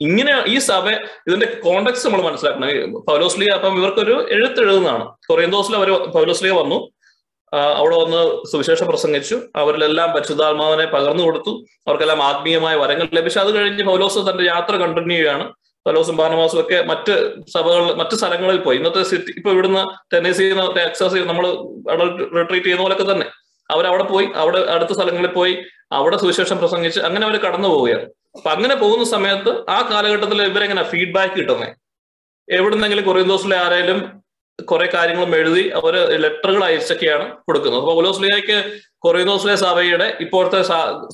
ഇങ്ങനെ 0.00 0.44
ഈ 0.46 0.58
സഭ 0.58 0.88
ഇതിന്റെ 1.26 1.46
കോണ്ടക്സ് 1.46 2.06
നമ്മൾ 2.06 2.22
മനസ്സിലാക്കണം. 2.22 2.92
പൗലോസ്ലിയ 3.02 3.54
അപ്പം 3.54 3.78
ഇവർക്കൊരു 3.78 4.28
എഴുത്തെഴുതുന്നതാണ് 4.30 5.16
കൊറിയന്തോസിൽ 5.28 5.76
അവർ 5.76 5.90
പൗലോസ്ലിയ 5.92 6.52
വന്നു. 6.52 6.90
അവിടെ 7.54 7.96
വന്ന് 7.96 8.46
സുവിശേഷം 8.52 8.86
പ്രസംഗിച്ചു. 8.86 9.40
അവരിലെല്ലാം 9.56 10.12
പരിശുദ്ധാത്മാവിനെ 10.12 10.86
പകർന്നു 10.86 11.22
കൊടുത്തു. 11.22 11.50
അവർക്കെല്ലാം 11.86 12.22
ആത്മീയമായ 12.22 12.76
വരങ്ങൾ 12.76 13.08
ലഭിച്ചു. 13.14 13.38
അത് 13.38 13.54
കഴിഞ്ഞ് 13.54 13.84
പൗലോസ് 13.84 14.18
തന്റെ 14.18 14.44
യാത്ര 14.44 14.76
കണ്ടിന്യൂ 14.76 15.16
ചെയ്യാണ് 15.16 15.52
പൗലോസും 15.88 16.16
ബാനവാസും 16.20 16.60
ഒക്കെ 16.62 16.78
മറ്റ് 16.92 17.16
സഭകളിൽ 17.56 17.92
മറ്റ് 18.02 18.14
സ്ഥലങ്ങളിൽ 18.20 18.60
പോയി. 18.66 18.78
ഇന്നത്തെ 18.80 19.02
സിറ്റി 19.10 19.32
ഇപ്പൊ 19.40 19.50
ഇവിടുന്ന് 19.56 19.82
ടെന്നീസിൽ 20.12 20.48
നിന്ന് 20.52 20.66
ടെക്സാസിൽ 20.78 21.26
നമ്മൾ 21.32 21.44
റിട്രീറ്റ് 22.38 22.66
ചെയ്യുന്ന 22.66 22.86
പോലൊക്കെ 22.86 23.06
തന്നെ. 23.12 23.26
അവരവിടെ 23.70 24.04
പോയി 24.12 24.26
അവിടെ 24.42 24.60
അടുത്ത 24.74 24.92
സ്ഥലങ്ങളിൽ 24.96 25.32
പോയി 25.38 25.54
അവിടെ 25.96 26.16
സുവിശേഷം 26.22 26.56
പ്രസംഗിച്ച് 26.62 27.00
അങ്ങനെ 27.08 27.24
അവർ 27.26 27.36
കടന്നു 27.44 27.68
പോവുകയാണ്. 27.72 28.06
അപ്പൊ 28.36 28.48
അങ്ങനെ 28.54 28.74
പോകുന്ന 28.82 29.04
സമയത്ത് 29.12 29.52
ആ 29.74 29.76
കാലഘട്ടത്തിൽ 29.90 30.38
ഇവരെങ്ങനെ 30.50 30.82
ഫീഡ്ബാക്ക് 30.92 31.34
കിട്ടുന്നത് 31.38 31.74
എവിടുന്നെങ്കിലും 32.48 33.04
കൊറിയന്തോസിലെ 33.08 33.56
ആരെങ്കിലും 33.64 34.00
കുറെ 34.58 34.86
കാര്യങ്ങളും 34.94 35.32
എഴുതി 35.38 35.64
അവർ 35.78 35.94
ലെറ്ററുകൾ 36.22 36.62
അയച്ചൊക്കെയാണ് 36.68 37.26
കൊടുക്കുന്നത്. 37.48 37.80
അപ്പൊ 37.82 37.92
പൗലോസ്ലിയയ്ക്ക് 37.98 38.58
കൊറിയന്തോസിലെ 39.04 39.54
സഭയുടെ 39.64 40.06
ഇപ്പോഴത്തെ 40.24 40.60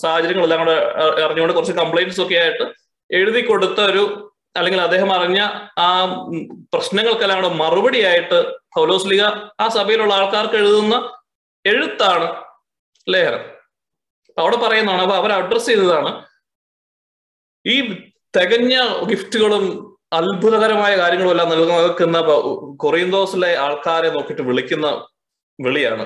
സാഹചര്യങ്ങളെല്ലാം 0.04 0.60
കൂടെ 0.62 0.76
അറിഞ്ഞുകൊണ്ട് 1.24 1.54
കുറച്ച് 1.56 1.74
കംപ്ലൈന്റ്സ് 1.80 2.22
ഒക്കെ 2.24 2.36
ആയിട്ട് 2.42 2.66
എഴുതി 3.10 3.42
കൊടുത്ത 3.50 3.80
ഒരു 3.92 4.04
അല്ലെങ്കിൽ 4.56 4.80
അദ്ദേഹം 4.80 5.12
അറിഞ്ഞ 5.12 5.40
ആ 5.78 5.88
പ്രശ്നങ്ങൾക്കെല്ലാം 6.74 7.38
കൂടെ 7.42 8.42
പൗലോസ് 8.76 9.10
ലീഗ 9.10 9.24
ആ 9.60 9.68
സഭയിലുള്ള 9.68 10.14
ആൾക്കാർക്ക് 10.14 10.54
എഴുതുന്ന 10.54 10.94
എഴുത്താണ് 11.66 12.28
ലേഖനം. 13.08 13.42
അവിടെ 14.38 14.56
പറയുന്നതാണ് 14.56 15.02
അപ്പൊ 15.02 15.16
അവർ 15.16 15.32
അഡ്രസ് 15.32 15.66
ചെയ്തതാണ്. 15.66 16.10
ഈ 17.66 17.76
തികഞ്ഞ 18.36 18.74
ഗിഫ്റ്റുകളും 19.04 19.64
അത്ഭുതകരമായ 20.12 20.96
കാര്യങ്ങളും 20.96 21.30
എല്ലാം 21.30 21.48
നൽകുന്ന 21.48 22.20
കൊറിയന്തോസിലെ 22.76 23.56
ആൾക്കാരെ 23.56 24.10
നോക്കിയിട്ട് 24.10 24.42
വിളിക്കുന്ന 24.42 24.86
വിളിയാണ്. 25.60 26.04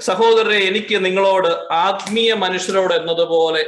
സഹോദരരെ 0.00 0.58
എനിക്ക് 0.64 1.04
നിങ്ങളോട് 1.04 1.48
ആത്മീയ 1.72 2.34
മനുഷ്യരോട് 2.34 2.94
എന്നതുപോലെ 2.94 3.62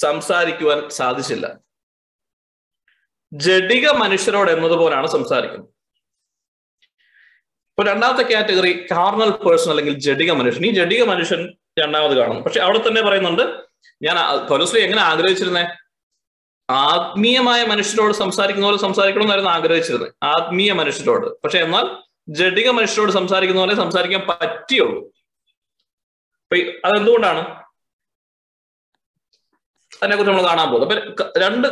സംസാരിക്കുവാൻ 0.00 0.88
സാധിച്ചില്ല. 0.88 1.58
ജഡിക 3.32 3.90
മനുഷ്യരോട് 3.90 4.50
എന്നതുപോലാണ് 4.50 5.06
സംസാരിക്കുന്നത്. 5.06 5.70
ഇപ്പൊ 7.68 7.82
രണ്ടാമത്തെ 7.82 8.22
കാറ്റഗറി 8.22 8.86
കാർണൽ 8.90 9.30
പേഴ്സൺ 9.30 9.70
അല്ലെങ്കിൽ 9.70 9.98
ജഡിക 9.98 10.32
മനുഷ്യൻ. 10.32 10.66
ഈ 10.66 10.70
ജഡിക 10.70 11.02
മനുഷ്യൻ 11.02 11.56
രണ്ടാമത് 11.78 12.16
കാണുന്നു. 12.16 12.40
പക്ഷെ 12.40 12.60
അവിടെ 12.60 12.88
തന്നെ 12.88 13.02
പറയുന്നുണ്ട് 13.02 13.60
ഞാൻ 14.02 14.46
പൗലോസ്ലി 14.46 14.80
എങ്ങനെ 14.80 15.02
ആഗ്രഹിച്ചിരുന്നേ? 15.02 15.68
ആത്മീയമായ 16.70 17.66
മനുഷ്യരോട് 17.66 18.12
സംസാരിക്കുന്ന 18.12 18.66
പോലെ 18.66 18.78
സംസാരിക്കണമെന്നായിരുന്നു 18.78 19.50
ആഗ്രഹിച്ചിരുന്നത്. 19.50 20.12
ആത്മീയ 20.22 20.72
മനുഷ്യരോട്. 20.72 21.42
പക്ഷെ 21.42 21.58
എന്നാൽ 21.58 21.96
ജഡിക 22.28 22.70
മനുഷ്യരോട് 22.70 23.12
സംസാരിക്കുന്ന 23.12 23.60
പോലെ 23.60 23.74
സംസാരിക്കാൻ 23.74 24.26
പറ്റിയുള്ളൂ. 24.28 25.04
അപ്പൊ 26.32 26.56
ഈ- 26.56 26.72
അതെന്തുകൊണ്ടാണ് 30.02 30.04
അതിനെക്കുറിച്ച് 30.04 30.32
നമ്മൾ 30.32 30.44
കാണാൻ 30.48 30.66
പോകുന്നത്. 30.72 30.98
അപ്പൊ 31.08 31.40
രണ്ട് 31.40 31.68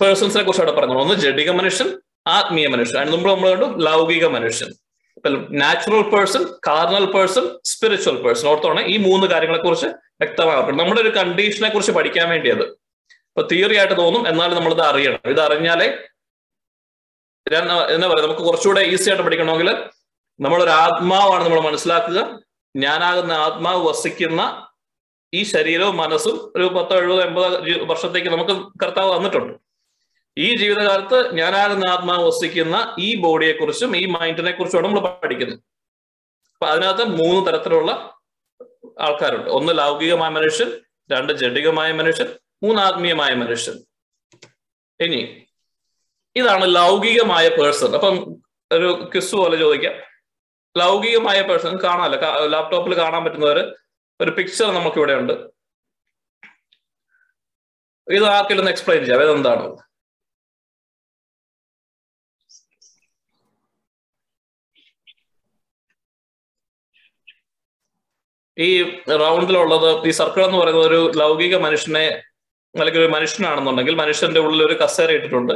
പേഴ്സൺസിനെ 0.00 0.42
കുറിച്ച് 0.44 0.62
അവിടെ 0.62 0.74
പറഞ്ഞു 0.80 0.96
ഒന്ന് 1.02 1.14
ജഡിക 1.14 1.50
മനുഷ്യൻ 1.50 1.88
ആത്മീയ 2.26 2.66
മനുഷ്യൻ. 2.68 2.96
അതിന് 2.98 3.12
മുമ്പ് 3.12 3.28
നമ്മൾ 3.30 3.50
കണ്ടു 3.50 3.66
ലൗകിക 3.86 4.26
മനുഷ്യൻ. 4.26 4.70
Natural 5.62 6.02
person 6.10 6.42
carnal 6.66 7.04
person 7.04 7.44
spiritual 7.64 8.16
person 8.22 8.48
ഓർത്തോണെ 8.48 8.82
ഈ 8.86 8.96
മൂന്ന് 8.96 9.26
കാര്യങ്ങളെ 9.26 9.60
കുറിച്ച് 9.62 9.86
വ്യക്തമാക്കണം 10.20 10.76
നമ്മുടെ 10.76 11.00
ഒരു 11.00 11.08
കണ്ടീഷനെ 11.08 11.68
കുറിച്ച് 11.68 11.92
പഠിക്കാൻ 11.92 12.28
വേണ്ടിയത്. 12.28 12.64
ഇപ്പൊ 13.30 13.42
തിയറി 13.52 13.76
ആയിട്ട് 13.76 13.96
തോന്നും 14.00 14.28
എന്നാലും 14.28 14.56
നമ്മളിത് 14.56 14.82
അറിയണം. 14.82 15.30
ഇത് 15.30 15.40
അറിഞ്ഞാലേ 15.40 15.88
എന്താ 17.94 18.06
പറയുക 18.08 18.24
നമുക്ക് 18.24 18.40
കുറച്ചുകൂടെ 18.40 18.80
ഈസി 18.80 19.08
ആയിട്ട് 19.08 19.24
പഠിക്കണമെങ്കിൽ 19.24 19.70
നമ്മളൊരു 20.40 20.70
ആത്മാവാണ് 20.70 21.44
നമ്മൾ 21.44 21.60
മനസ്സിലാക്കുക. 21.60 22.20
ഞാനാകുന്ന 22.76 23.32
ആത്മാവ് 23.32 23.88
വസിക്കുന്ന 23.88 24.42
ഈ 25.34 25.42
ശരീരവും 25.42 25.96
മനസ്സും 25.96 26.52
ഒരു 26.56 26.64
പത്തോ 26.64 26.96
എഴുപതോ 26.96 27.22
എൺപതോ 27.22 27.84
വർഷത്തേക്ക് 27.84 28.28
നമുക്ക് 28.28 28.72
കർത്താവ് 28.82 29.16
തന്നിട്ടുണ്ട്. 29.16 29.58
ഈ 30.38 30.56
ജീവിതകാലത്ത് 30.56 31.34
ഞാനാകുന്ന 31.34 31.88
ആത്മാവ് 31.88 32.26
വസിക്കുന്ന 32.26 32.96
ഈ 32.98 33.16
ബോഡിയെ 33.16 33.52
കുറിച്ചും 33.52 33.96
ഈ 33.96 34.06
മൈൻഡിനെ 34.06 34.52
കുറിച്ചുമാണ് 34.52 34.86
നമ്മൾ 34.86 35.00
പഠിക്കുന്നത്. 35.00 35.58
അപ്പൊ 36.54 36.66
അതിനകത്ത് 36.66 37.04
മൂന്ന് 37.04 37.46
തരത്തിലുള്ള 37.46 37.92
ആൾക്കാരുണ്ട്. 39.00 39.50
ഒന്ന് 39.50 39.78
ലൗകികമായ 39.78 40.30
മനുഷ്യൻ 40.30 40.72
രണ്ട് 41.12 41.32
ജഡികമായ 41.32 41.92
മനുഷ്യൻ 41.92 42.26
മൂന്ന് 42.62 42.82
ആത്മീയമായ 42.82 43.34
മനുഷ്യൻ. 43.34 43.74
ഇനി 45.00 45.46
ഇതാണ് 46.36 46.74
ലൗകികമായ 46.74 47.48
പേഴ്സൺ. 47.48 47.94
അപ്പം 47.94 48.36
ഒരു 48.72 49.10
ക്വിസ് 49.14 49.34
പോലെ 49.34 49.56
ചോദിക്കാം. 49.56 49.92
ലൗകികമായ 50.78 51.42
പേഴ്സൺ 51.42 51.76
കാണാമല്ലോ. 51.76 52.46
ലാപ്ടോപ്പിൽ 52.46 52.98
കാണാൻ 52.98 53.24
പറ്റുന്നവര് 53.24 53.83
ഒരു 54.20 54.30
പിക്ചർ 54.30 54.66
നമുക്ക് 54.74 54.96
ഇവിടെ 54.96 55.12
ഉണ്ട് 55.12 55.32
ഇത് 58.12 58.24
ആർക്കെങ്കിലും 58.24 58.68
എക്സ്പ്ലെയിൻ 58.68 59.04
ചെയ്യാം. 59.04 59.22
ഇതെന്താണ്? 59.22 59.76
ഈ 68.58 68.68
റൗണ്ടിലുള്ളത് 69.06 70.06
ഈ 70.06 70.10
സർക്കിൾ 70.10 70.44
എന്ന് 70.44 70.58
പറയുന്നത് 70.58 70.86
ഒരു 70.86 71.12
ലൗകിക 71.18 71.56
മനുഷ്യനെ 71.56 72.08
അല്ലെങ്കിൽ 72.78 73.00
ഒരു 73.00 73.12
മനുഷ്യനാണെന്നുണ്ടെങ്കിൽ 73.12 73.94
മനുഷ്യന്റെ 73.94 74.40
ഉള്ളിൽ 74.40 74.66
ഒരു 74.66 74.74
കസേര 74.74 75.10
ഇട്ടിട്ടുണ്ട്. 75.10 75.52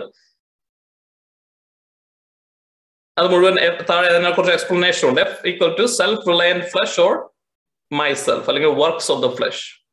അത് 3.18 3.26
മുഴുവൻ 3.30 3.56
താഴെ 3.90 4.08
അതിനെ 4.08 4.30
കുറിച്ച് 4.30 4.54
എക്സ്പ്ലനേഷൻ 4.54 5.08
ഉണ്ട്. 5.08 5.20
F 5.20 5.46
equal 5.46 5.76
to 5.80 5.86
self 5.86 6.28
reliance 6.28 6.60
flesh 6.70 7.37
my 7.92 8.14
self 8.14 8.48
അല്ലെങ്കിൽ 8.50 8.68
വർക്ക്സ് 8.68 9.12
ഓഫ് 9.12 9.22
ദ 9.22 9.36
ഫ്ലഷ് 9.36 9.88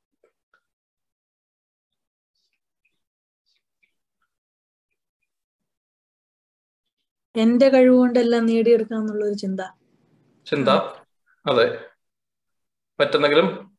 എന്റെ 7.36 7.70
കഴിവുകൊണ്ടെല്ലാം 7.70 8.46
നേടിയെടുക്കാം 8.46 9.00
എന്നുള്ള 9.00 9.26
ഒരു 9.26 9.34
ചിന്ത. 9.34 9.62
ചിന്ത 10.46 10.70
അതെ. 11.46 11.90
മറ്റെന്തെങ്കിലും? 13.00 13.78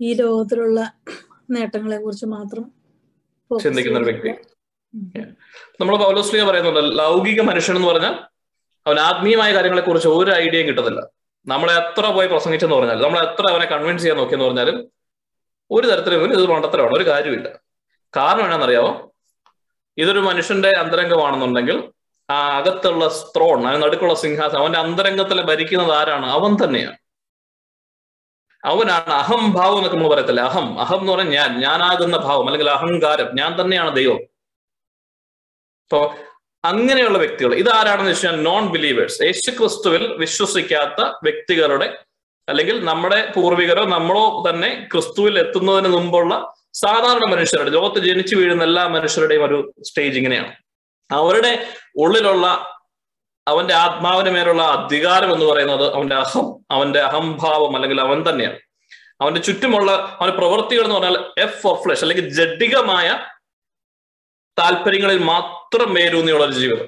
ഈ 0.00 0.14
ലോകത്തിലുള്ള 0.14 0.94
നേട്ടങ്ങളെ 1.50 2.02
കുറിച്ച് 2.02 2.26
മാത്രം 2.26 2.72
ചിന്തിക്കുന്ന 3.62 3.98
ഒരു 3.98 4.04
വ്യക്തി. 4.04 4.53
നമ്മൾ 5.80 5.96
പൗലോസ്ലിയ 5.96 6.42
പറയുന്നുണ്ട് 6.42 6.98
ലൗകിക 6.98 7.40
മനുഷ്യൻ 7.40 7.76
എന്ന് 7.76 7.88
പറഞ്ഞാൽ 7.88 8.14
അവൻ 8.86 9.00
ആത്മീയമായ 9.00 9.54
കാര്യങ്ങളെ 9.54 9.82
കുറിച്ച് 9.82 10.08
ഒരു 10.08 10.30
ഐഡിയയും 10.30 10.66
കിട്ടത്തില്ല 10.66 11.02
നമ്മളെ 11.46 11.72
എത്ര 11.72 12.06
പോയി 12.06 12.28
പ്രസംഗിച്ചെന്ന് 12.28 12.76
പറഞ്ഞാൽ 12.76 13.02
നമ്മളെ 13.02 13.22
എത്ര 13.22 13.50
അവനെ 13.50 13.64
കൺവിൻസ് 13.64 14.02
ചെയ്യാൻ 14.02 14.18
നോക്കിയെന്ന് 14.18 14.46
പറഞ്ഞാലും 14.46 14.88
ഒരു 15.70 15.86
തരത്തിലും 15.86 16.32
ഇത് 16.32 16.46
മണ്ടത്തരമാണ് 16.46 16.92
ഒരു 16.92 17.06
കാര്യമില്ല 17.06 17.48
കാരണം 18.16 18.40
എന്നാണെന്നറിയാമോ 18.40 19.10
ഇതൊരു 19.98 20.18
മനുഷ്യന്റെ 20.18 20.72
അന്തരംഗമാണെന്നുണ്ടെങ്കിൽ 20.78 21.90
ആ 22.30 22.56
അകത്തുള്ള 22.56 23.08
സ്ത്രോൺ 23.08 23.68
അതിന് 23.68 23.82
നടുക്കുള്ള 23.82 24.14
സിംഹാസനം 24.14 24.58
അവന്റെ 24.58 24.78
അന്തരംഗത്തിലെ 24.78 25.42
ഭരിക്കുന്നത് 25.42 25.92
ആരാണ്? 25.92 26.26
അവൻ 26.26 26.56
തന്നെയാണ്. 26.64 26.96
അവനാണ് 28.64 29.12
അഹംഭാവം 29.12 29.76
എന്നൊക്കെ 29.76 29.96
നമ്മൾ 29.96 30.10
പറയത്തില്ല? 30.10 30.40
അഹം. 30.40 30.80
അഹം 30.80 31.00
എന്ന് 31.00 31.12
പറഞ്ഞാൽ 31.12 31.30
ഞാൻ 31.30 31.60
ഞാനാകുന്ന 31.60 32.16
ഭാവം 32.16 32.46
അല്ലെങ്കിൽ 32.46 32.70
അഹങ്കാരം 32.70 33.30
ഞാൻ 33.34 33.60
തന്നെയാണ് 33.60 33.96
ദൈവം. 33.96 34.33
ഇപ്പോ 35.94 36.14
അങ്ങനെയുള്ള 36.64 37.18
വ്യക്തികൾ 37.18 37.54
ഇതാരാണെന്ന് 37.54 38.10
വെച്ചാൽ 38.10 38.42
നോൺ 38.42 38.72
ബിലീവേഴ്സ് 38.72 39.22
യേശു 39.22 39.50
ക്രിസ്തുവിൽ 39.50 40.14
വിശ്വസിക്കാത്ത 40.16 41.00
വ്യക്തികളുടെ 41.22 41.98
അല്ലെങ്കിൽ 42.48 42.84
നമ്മുടെ 42.84 43.32
പൂർവികരോ 43.36 43.84
നമ്മളോ 43.84 44.44
തന്നെ 44.50 44.88
ക്രിസ്തുവിൽ 44.92 45.38
എത്തുന്നതിന് 45.38 45.88
മുമ്പുള്ള 45.88 46.54
സാധാരണ 46.72 47.24
മനുഷ്യരുടെ 47.30 47.70
ലോകത്ത് 47.70 48.06
ജനിച്ചു 48.06 48.36
വീഴുന്ന 48.36 48.62
എല്ലാ 48.62 48.86
മനുഷ്യരുടെയും 48.86 49.44
ഒരു 49.44 49.74
സ്റ്റേജ് 49.82 50.16
ഇങ്ങനെയാണ്. 50.16 50.52
അവരുടെ 51.12 51.66
ഉള്ളിലുള്ള 51.96 52.46
അവന്റെ 53.48 53.74
ആത്മാവിന് 53.74 54.30
മേലുള്ള 54.30 54.62
അധികാരം 54.62 55.32
എന്ന് 55.32 55.46
പറയുന്നത് 55.46 55.94
അവന്റെ 55.94 56.14
അഹം 56.14 56.56
അവന്റെ 56.70 57.00
അഹംഭാവം 57.00 57.74
അല്ലെങ്കിൽ 57.74 58.00
അവൻ 58.00 58.24
തന്നെയാണ്. 58.28 58.58
അവന്റെ 59.20 59.40
ചുറ്റുമുള്ള 59.40 60.16
അവന്റെ 60.20 60.36
പ്രവൃത്തികൾ 60.36 60.84
എന്ന് 60.84 60.94
പറഞ്ഞാൽ 60.94 61.24
എഫ് 61.38 61.66
ഓഫ് 61.66 61.84
ഫ്ലഷ് 61.84 62.02
അല്ലെങ്കിൽ 62.02 62.28
ജഡികമായ 62.28 63.20
താല്പര്യങ്ങളിൽ 64.58 65.18
മാത്രം 65.18 65.94
മേരൂന്നിയുള്ള 65.94 66.44
ഒരു 66.44 66.52
ജീവിതം. 66.52 66.84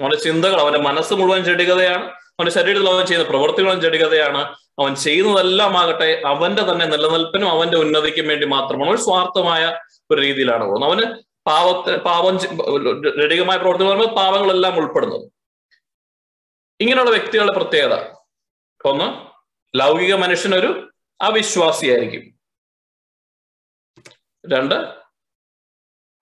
അവന്റെ 0.00 0.16
ചിന്തകൾ 0.16 0.60
അവന്റെ 0.60 0.78
മനസ്സ് 0.78 1.14
മുഴുവൻ 1.14 1.44
ജടികതയാണ്. 1.44 2.04
അവന്റെ 2.04 2.50
ശരീരത്തിൽ 2.50 2.88
അവൻ 2.88 3.06
ചെയ്യുന്ന 3.06 3.28
പ്രവൃത്തികളും 3.30 3.80
ജടികതയാണ്. 3.80 4.38
അവൻ 4.80 4.96
ചെയ്യുന്നതെല്ലാം 4.96 5.78
ആകട്ടെ 5.78 6.22
അവന്റെ 6.26 6.62
തന്നെ 6.62 6.86
നിലനിൽപ്പിനും 6.86 7.50
അവന്റെ 7.50 7.78
ഉന്നതിക്കും 7.78 8.28
വേണ്ടി 8.28 8.46
മാത്രമാണ്. 8.46 8.90
ഒരു 8.90 8.96
സ്വാർത്ഥമായ 8.96 9.78
ഒരു 10.10 10.20
രീതിയിലാണ് 10.20 10.64
പോകുന്നത് 10.64 10.90
അവന് 10.90 11.22
പാവത്തെ 11.46 11.96
പാവം 11.96 12.38
ചെ- 12.38 12.50
പ്രവർത്തികൾ 13.56 13.88
പറയുമ്പോൾ 13.88 14.16
പാവങ്ങളെല്ലാം 14.16 14.76
ഉൾപ്പെടുന്നത്. 14.76 15.30
ഇങ്ങനെയുള്ള 16.80 17.10
വ്യക്തികളുടെ 17.10 17.52
പ്രത്യേകത. 17.52 17.94
ഒന്ന് 18.84 19.26
ലൗകിക 19.78 20.14
മനുഷ്യനൊരു 20.14 20.90
അവിശ്വാസിയായിരിക്കും. 21.20 22.36
രണ്ട് 24.48 25.05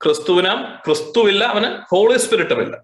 ക്രിസ്തുവിനാം 0.04 0.58
ക്രിസ്തുവില്ല 0.86 1.44
അവന് 1.52 1.68
ഹോളി 1.92 2.16
സ്പിരിറ്റുമില്ല 2.24 2.74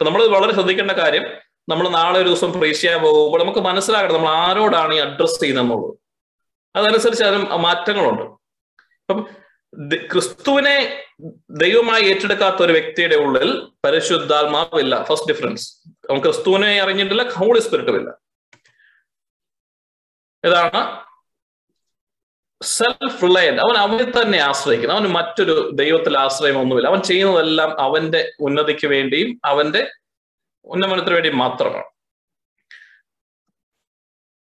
നമ്മൾ 0.00 0.22
വളരെ 0.34 0.52
ശ്രദ്ധിക്കേണ്ട 0.52 0.92
കാര്യം 1.02 1.24
നമ്മൾ 1.70 1.86
നാളെ 1.88 2.16
ഒരു 2.20 2.28
ദിവസം 2.28 2.50
പ്രീസ് 2.56 2.80
ചെയ്യാൻ 2.80 3.00
പോകുമ്പോൾ 3.04 3.40
നമുക്ക് 3.42 3.62
മനസ്സിലാകണം 3.68 4.14
നമ്മൾ 4.16 4.32
ആരോടാണ് 4.42 4.94
ഈ 4.94 5.00
അഡ്രസ് 5.06 5.40
ചെയ്യുന്നത് 5.42 5.86
അതനുസരിച്ച് 6.74 7.24
അതിന് 7.24 7.58
മാറ്റങ്ങളുണ്ട്. 7.64 8.24
അപ്പം 9.02 9.18
ക്രിസ്തുവിനെ 10.12 10.74
ദൈവമായി 11.62 12.04
ഏറ്റെടുക്കാത്ത 12.10 12.58
ഒരു 12.66 12.72
വ്യക്തിയുടെ 12.72 13.16
ഉള്ളിൽ 13.24 13.50
പരിശുദ്ധാത്മാവില്ല 13.84 14.94
ഫസ്റ്റ് 15.08 15.28
ഡിഫറൻസ് 15.32 15.66
അവൻ 16.08 16.18
ക്രിസ്തുവിനെ 16.26 16.70
അറിഞ്ഞിട്ടില്ല 16.84 17.24
ഹോളി 17.38 17.60
സ്പിരിറ്റും 17.66 17.96
ഇല്ല. 18.00 18.10
ഇതാണ് 20.44 20.80
സെൽഫ് 22.62 23.22
റിലയന്റ് 23.22 23.62
അവൻ 23.62 23.76
അവനെ 23.76 24.22
തന്നെ 24.22 24.38
ആശ്രയിക്കുന്നു. 24.38 24.94
അവന് 24.94 25.08
മറ്റൊരു 25.08 25.70
ദൈവത്തിൽ 25.74 26.18
ആശ്രയം 26.18 26.58
ഒന്നുമില്ല 26.58 26.88
അവൻ 26.88 27.00
ചെയ്യുന്നതെല്ലാം 27.00 27.80
അവന്റെ 27.80 28.32
ഉന്നതിക്ക് 28.40 28.86
വേണ്ടിയും 28.86 29.40
അവന്റെ 29.44 29.90
ഉന്നമനത്തിന് 30.64 31.12
വേണ്ടിയും 31.12 31.38
മാത്രമാണ്. 31.38 31.84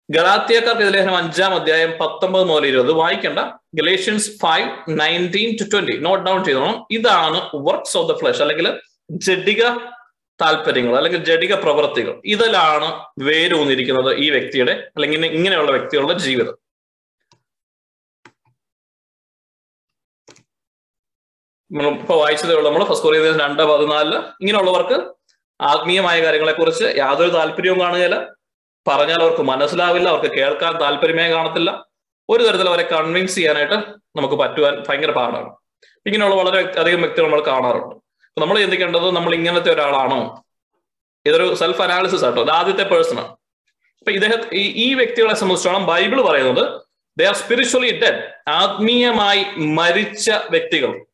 ഗലാത്തിയക്കാർക്ക് 0.10 0.94
ലേഖനം 0.94 1.18
അഞ്ചാം 1.18 1.56
അധ്യായം 1.56 1.92
പത്തൊമ്പത് 1.92 2.44
മുതൽ 2.44 2.68
ഇരുപത്. 2.68 2.92
വായിക്കേണ്ട. 2.92 3.40
Galatians 3.74 4.32
five 4.42 4.70
nineteen 4.90 5.58
to 5.62 5.64
twenty 5.74 5.98
note 5.98 6.26
down 6.26 6.46
ചെയ്തോണം. 6.46 6.88
ഇതാണ് 6.92 7.50
വർക്ക്സ് 7.56 7.98
ഓഫ് 7.98 8.14
ദ 8.14 8.16
ഫ്ലഷ് 8.16 8.42
അല്ലെങ്കിൽ 8.42 8.80
ജഡിക 9.12 9.64
താല്പര്യങ്ങൾ 10.42 10.98
അല്ലെങ്കിൽ 10.98 11.24
ജഡിക 11.24 11.56
പ്രവൃത്തികൾ. 11.56 12.22
ഇതിലാണ് 12.26 13.06
വേരൂന്നിരിക്കുന്നത് 13.20 14.16
ഈ 14.16 14.30
വ്യക്തിയുടെ 14.30 14.72
അല്ലെങ്കിൽ 14.72 15.26
ഇങ്ങനെയുള്ള 15.26 15.72
വ്യക്തികളുടെ 15.72 16.14
ജീവിതം. 16.14 16.67
നമ്മൾ 21.72 21.90
ഇപ്പൊ 21.90 22.16
വായിച്ചതേ 22.16 22.54
ഉള്ളൂ. 22.54 22.72
നമ്മൾ 22.72 22.86
ഫസ്റ്റ് 22.86 23.08
കൊറിയ 23.08 23.32
രണ്ട് 23.32 23.64
പതിനാലിൽ 23.64 24.16
ഇങ്ങനെയുള്ളവർക്ക് 24.18 25.12
ആത്മീയമായ 25.62 26.24
കാര്യങ്ങളെ 26.24 26.54
കുറിച്ച് 26.54 26.94
യാതൊരു 26.98 27.30
താല്പര്യവും 27.30 27.80
കാണുകയില്ല. 27.80 28.28
പറഞ്ഞാൽ 28.88 29.22
അവർക്ക് 29.22 29.42
മനസ്സിലാവില്ല 29.42 30.10
അവർക്ക് 30.10 30.36
കേൾക്കാൻ 30.36 30.82
താല്പര്യമേ 30.82 31.30
കാണത്തില്ല. 31.30 31.86
ഒരു 32.30 32.44
തരത്തിൽ 32.44 32.70
അവരെ 32.70 32.84
കൺവിൻസ് 32.84 33.36
ചെയ്യാനായിട്ട് 33.36 33.74
നമുക്ക് 34.16 34.36
പറ്റുവാൻ 34.36 34.84
ഭയങ്കര 34.90 35.12
പാടാണ്. 35.12 35.56
ഇങ്ങനെയുള്ള 36.06 36.36
വളരെ 36.36 36.80
അധികം 36.80 37.02
വ്യക്തികൾ 37.02 37.24
നമ്മൾ 37.24 37.42
കാണാറുണ്ട്. 37.42 37.96
നമ്മൾ 38.40 38.60
ചിന്തിക്കേണ്ടത് 38.60 39.12
നമ്മൾ 39.12 39.34
ഇങ്ങനത്തെ 39.34 39.74
ഒരാളാണോ? 39.74 40.44
ഇതൊരു 41.26 41.56
സെൽഫ് 41.56 41.82
അനാലിസിസ് 41.82 42.26
ആട്ടോ. 42.26 42.42
അത് 42.42 42.52
ആദ്യത്തെ 42.52 42.84
പേഴ്സൺ 42.84 43.20
ആണ്. 43.20 43.28
അപ്പൊ 44.00 44.12
ഇദ്ദേഹത്തെ 44.12 44.50
ഈ 44.54 44.94
വ്യക്തികളെ 44.94 45.36
സംബന്ധിച്ചോളം 45.36 45.86
ബൈബിൾ 45.86 46.22
പറയുന്നത് 46.22 46.82
ദേ 47.18 47.26
ആർ 47.26 47.36
സ്പിരിച്വലി 47.36 48.00
ഡെഡ് 48.00 48.50
ആത്മീയമായി 48.50 49.46
മരിച്ച 49.58 50.32
വ്യക്തികൾ. 50.50 51.07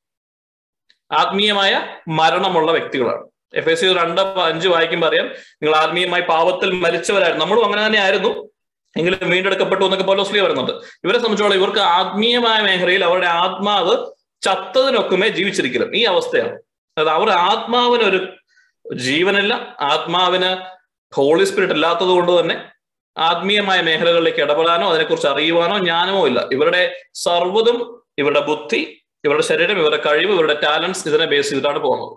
ആത്മീയമായ 1.13 1.87
മരണമുള്ള 2.07 2.71
വ്യക്തികളാണ്. 2.71 3.23
എഫ് 3.53 3.69
എസ് 3.69 3.81
സി 3.81 3.93
രണ്ട് 3.93 4.21
അഞ്ച് 4.21 4.67
വായിക്കുമ്പോൾ 4.67 5.07
അറിയാം 5.07 5.25
നിങ്ങൾ 5.53 5.75
ആത്മീയമായി 5.75 6.21
പാപത്തിൽ 6.21 6.71
മരിച്ചവരായിരുന്നു. 6.71 7.45
നമ്മളും 7.45 7.65
അങ്ങനെ 7.65 7.85
തന്നെ 7.85 7.99
ആയിരുന്നു. 7.99 8.49
എങ്കിലും 8.97 9.29
വീണ്ടെടുക്കപ്പെട്ടു 9.29 9.83
എന്നൊക്കെ 9.83 10.05
പോലോസ്ലി 10.05 10.39
വരുന്നുണ്ട് 10.39 10.71
ഇവരെ 10.71 11.17
സംബന്ധിച്ചോളം 11.17 11.55
ഇവർക്ക് 11.55 11.79
ആത്മീയമായ 11.79 12.61
മേഖലയിൽ 12.61 13.05
അവരുടെ 13.05 13.27
ആത്മാവ് 13.27 14.05
ചത്തതിനൊക്കുമേ 14.41 15.27
ജീവിച്ചിരിക്കലും. 15.27 15.95
ഈ 15.95 16.03
അവസ്ഥയാണ്. 16.03 16.51
അതായത് 16.51 17.09
അവരുടെ 17.09 17.35
ആത്മാവിനൊരു 17.35 18.27
ജീവനല്ല 18.95 19.77
ആത്മാവിന് 19.81 20.57
ഹോളി 21.15 21.43
സ്പിരിറ്റ് 21.43 21.73
ഇല്ലാത്തത് 21.73 22.07
കൊണ്ട് 22.07 22.39
തന്നെ 22.39 22.65
ആത്മീയമായ 23.17 23.81
മേഖലകളിലേക്ക് 23.81 24.39
ഇടപെടാനോ 24.39 24.89
അതിനെക്കുറിച്ച് 24.89 25.27
അറിയുവാനോ 25.27 25.77
ജ്ഞാനമോ 25.77 26.27
ഇല്ല. 26.27 26.47
ഇവരുടെ 26.51 26.95
സർവതും 27.13 28.03
ഇവരുടെ 28.17 28.39
ബുദ്ധി 28.39 29.02
ഇവരുടെ 29.23 29.45
ശരീരം 29.51 29.77
ഇവരുടെ 29.81 29.99
കഴിവ് 30.07 30.31
ഇവരുടെ 30.35 30.55
ടാലൻസ് 30.65 31.03
ഇതിനെ 31.09 31.25
ബേസ് 31.33 31.49
ചെയ്തിട്ടാണ് 31.49 31.79
പോകുന്നത്. 31.85 32.13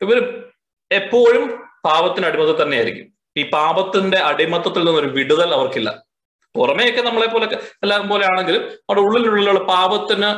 ഇവർ 0.00 0.18
എപ്പോഴും 0.90 1.44
പാപത്തിന് 1.86 2.26
അടിമത്തം 2.28 2.56
തന്നെയായിരിക്കും. 2.62 3.06
ഈ 3.40 3.42
പാപത്തിന്റെ 3.56 4.18
അടിമത്തത്തിൽ 4.30 4.82
നിന്നൊരു 4.88 5.10
വിടുതൽ 5.18 5.50
അവർക്കില്ല. 5.58 5.90
പുറമേയൊക്കെ 6.54 7.02
നമ്മളെ 7.06 7.28
പോലെ 7.34 7.46
എല്ലാവരും 7.84 8.08
പോലെ 8.12 8.24
ആണെങ്കിലും 8.32 8.62
അവിടെ 8.86 9.00
ഉള്ളിലുള്ള 9.06 9.62
പാപത്തിന് 9.72 10.28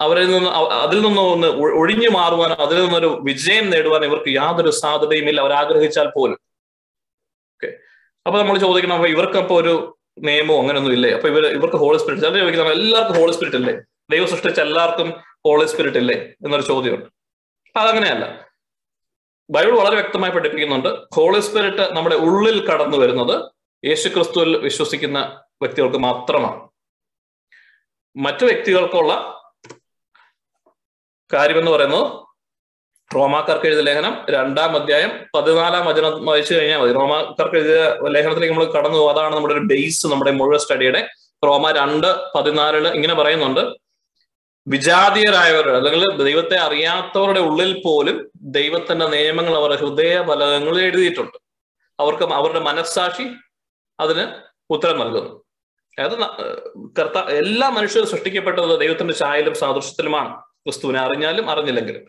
അവരിൽ 0.00 0.26
നിന്ന് 0.34 0.50
അതിൽ 0.84 0.98
നിന്ന് 1.06 1.22
ഒന്ന് 1.34 1.48
ഒഴിഞ്ഞു 1.80 2.08
മാറുവാനോ 2.18 2.54
അതിൽ 2.66 2.78
നിന്നൊരു 2.84 3.10
വിജയം 3.28 3.66
നേടുവാനോ 3.72 4.04
ഇവർക്ക് 4.10 4.30
യാതൊരു 4.38 4.70
സാധ്യതയും 4.82 5.28
ഇല്ല. 5.30 5.40
അവർ 5.44 5.52
ആഗ്രഹിച്ചാൽ 5.60 6.08
പോലും. 6.16 6.38
ഓക്കെ 7.54 7.68
അപ്പൊ 8.26 8.36
നമ്മൾ 8.42 8.56
ചോദിക്കണം 8.66 8.96
അപ്പൊ 8.98 9.08
ഇവർക്ക് 9.14 9.38
അപ്പൊ 9.42 9.54
ഒരു 9.62 9.74
നിയമവും 10.28 10.60
അങ്ങനെയൊന്നും 10.62 10.94
ഇല്ലേ? 10.96 11.10
അപ്പൊ 11.16 11.28
ഇവർ 11.32 11.44
ഇവർക്ക് 11.58 11.78
ഹോളി 11.82 11.98
സ്പിരിറ്റ് 12.02 12.24
ചിലർ 12.56 12.70
എല്ലാവർക്കും 12.76 13.16
ഹോളി 13.20 13.34
സ്പിരിറ്റ് 13.36 13.58
ഇല്ലേ? 13.62 13.74
ദൈവം 14.10 14.26
സൃഷ്ടിച്ച 14.28 14.60
എല്ലാവർക്കും 14.60 15.10
ഹോളി 15.44 15.66
സ്പിരിറ്റ് 15.66 15.98
ഇല്ലേ 15.98 16.14
എന്നൊരു 16.14 16.62
ചോദ്യമുണ്ട്. 16.62 17.06
അതങ്ങനെയല്ല. 17.78 18.48
ബൈബിൾ 19.50 19.78
വളരെ 19.78 19.94
വ്യക്തമായി 19.94 20.32
പഠിപ്പിക്കുന്നുണ്ട്. 20.32 20.88
ഹോളി 21.14 21.40
സ്പിരിറ്റ് 21.40 21.96
നമ്മുടെ 21.96 22.16
ഉള്ളിൽ 22.16 22.66
കടന്നു 22.66 22.96
വരുന്നത് 22.96 23.52
യേശു 23.84 24.08
ക്രിസ്തുവിൽ 24.08 24.56
വിശ്വസിക്കുന്ന 24.56 25.42
വ്യക്തികൾക്ക് 25.62 25.98
മാത്രമാണ്. 25.98 26.68
മറ്റു 28.16 28.44
വ്യക്തികൾക്കുള്ള 28.44 29.12
കാര്യമെന്ന് 31.32 31.70
പറയുന്നത് 31.70 32.24
റോമാക്കാർക്ക് 33.14 33.66
എഴുതിയ 33.66 33.82
ലേഖനം 33.82 34.26
രണ്ടാം 34.30 34.76
അധ്യായം 34.76 35.26
പതിനാലാം 35.34 35.86
വചനം 35.86 36.26
വായിച്ചു 36.26 36.54
കഴിഞ്ഞാൽ 36.54 36.78
മതി. 36.78 36.92
റോമാക്കാർക്ക് 36.92 37.56
എഴുതിയ 37.56 38.08
ലേഖനത്തിലേക്ക് 38.08 38.54
നമ്മൾ 38.54 38.72
കടന്നു 38.72 39.10
അതാണ് 39.10 39.34
നമ്മുടെ 39.34 39.54
ഒരു 39.54 39.60
ബേസ് 39.60 40.06
നമ്മുടെ 40.06 40.30
മുഴുവൻ 40.30 40.58
സ്റ്റഡിയുടെ 40.58 41.08
റോമ 41.44 41.70
രണ്ട് 41.70 42.16
പതിനാലിൽ 42.34 42.88
ഇങ്ങനെ 42.88 43.14
പറയുന്നുണ്ട്. 43.14 43.83
വിജാതീയരായവർ 44.66 45.70
അല്ലെങ്കിൽ 45.70 46.24
ദൈവത്തെ 46.24 46.56
അറിയാത്തവരുടെ 46.56 47.40
ഉള്ളിൽ 47.40 47.82
പോലും 47.84 48.30
ദൈവത്തിന്റെ 48.36 49.06
നിയമങ്ങൾ 49.08 49.56
അവരുടെ 49.56 49.80
ഹൃദയ 49.80 50.26
ഫലകങ്ങളിൽ 50.26 50.82
എഴുതിയിട്ടുണ്ട്. 50.82 51.38
അവർക്ക് 52.00 52.34
അവരുടെ 52.34 52.60
മനസ്സാക്ഷി 52.60 53.26
അതിന് 54.00 54.24
ഉത്തരം 54.70 54.98
നൽകുന്നു. 54.98 55.44
അതായത് 55.98 56.18
കർത്ത 56.98 57.18
എല്ലാ 57.18 57.68
മനുഷ്യരും 57.68 58.08
സൃഷ്ടിക്കപ്പെട്ടത് 58.08 58.80
ദൈവത്തിന്റെ 58.80 59.14
ചായലും 59.14 59.54
സാദൃശ്യത്തിലുമാണ്. 59.54 60.40
ക്രിസ്തുവിനെ 60.40 61.00
അറിഞ്ഞാലും 61.00 61.50
അറിഞ്ഞില്ലെങ്കിലും. 61.50 62.04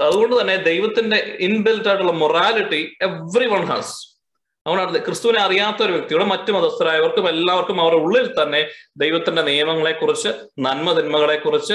അതുകൊണ്ട് 0.00 0.40
തന്നെ 0.40 0.56
ദൈവത്തിന്റെ 0.56 1.16
ഇൻബിൽറ്റ് 1.16 1.88
ആയിട്ടുള്ള 1.88 2.12
മൊറാലിറ്റി 2.12 2.96
എവ്രി 3.02 3.46
വൺ 3.46 3.64
ഹാസ് 3.64 4.19
അതുകൊണ്ടാണ് 4.66 5.04
ക്രിസ്തുവിനെ 5.04 5.40
അറിയാത്ത 5.40 5.82
ഒരു 5.82 5.92
വ്യക്തിയോട് 5.92 6.24
മറ്റു 6.24 6.52
മതസ്ഥരായവർക്കും 6.52 7.28
എല്ലാവർക്കും 7.28 7.80
അവരുടെ 7.80 8.00
ഉള്ളിൽ 8.00 8.42
തന്നെ 8.42 8.68
ദൈവത്തിന്റെ 8.96 9.42
നിയമങ്ങളെ 9.42 9.92
കുറിച്ച് 9.92 10.28
നന്മ 10.58 11.36
കുറിച്ച് 11.36 11.74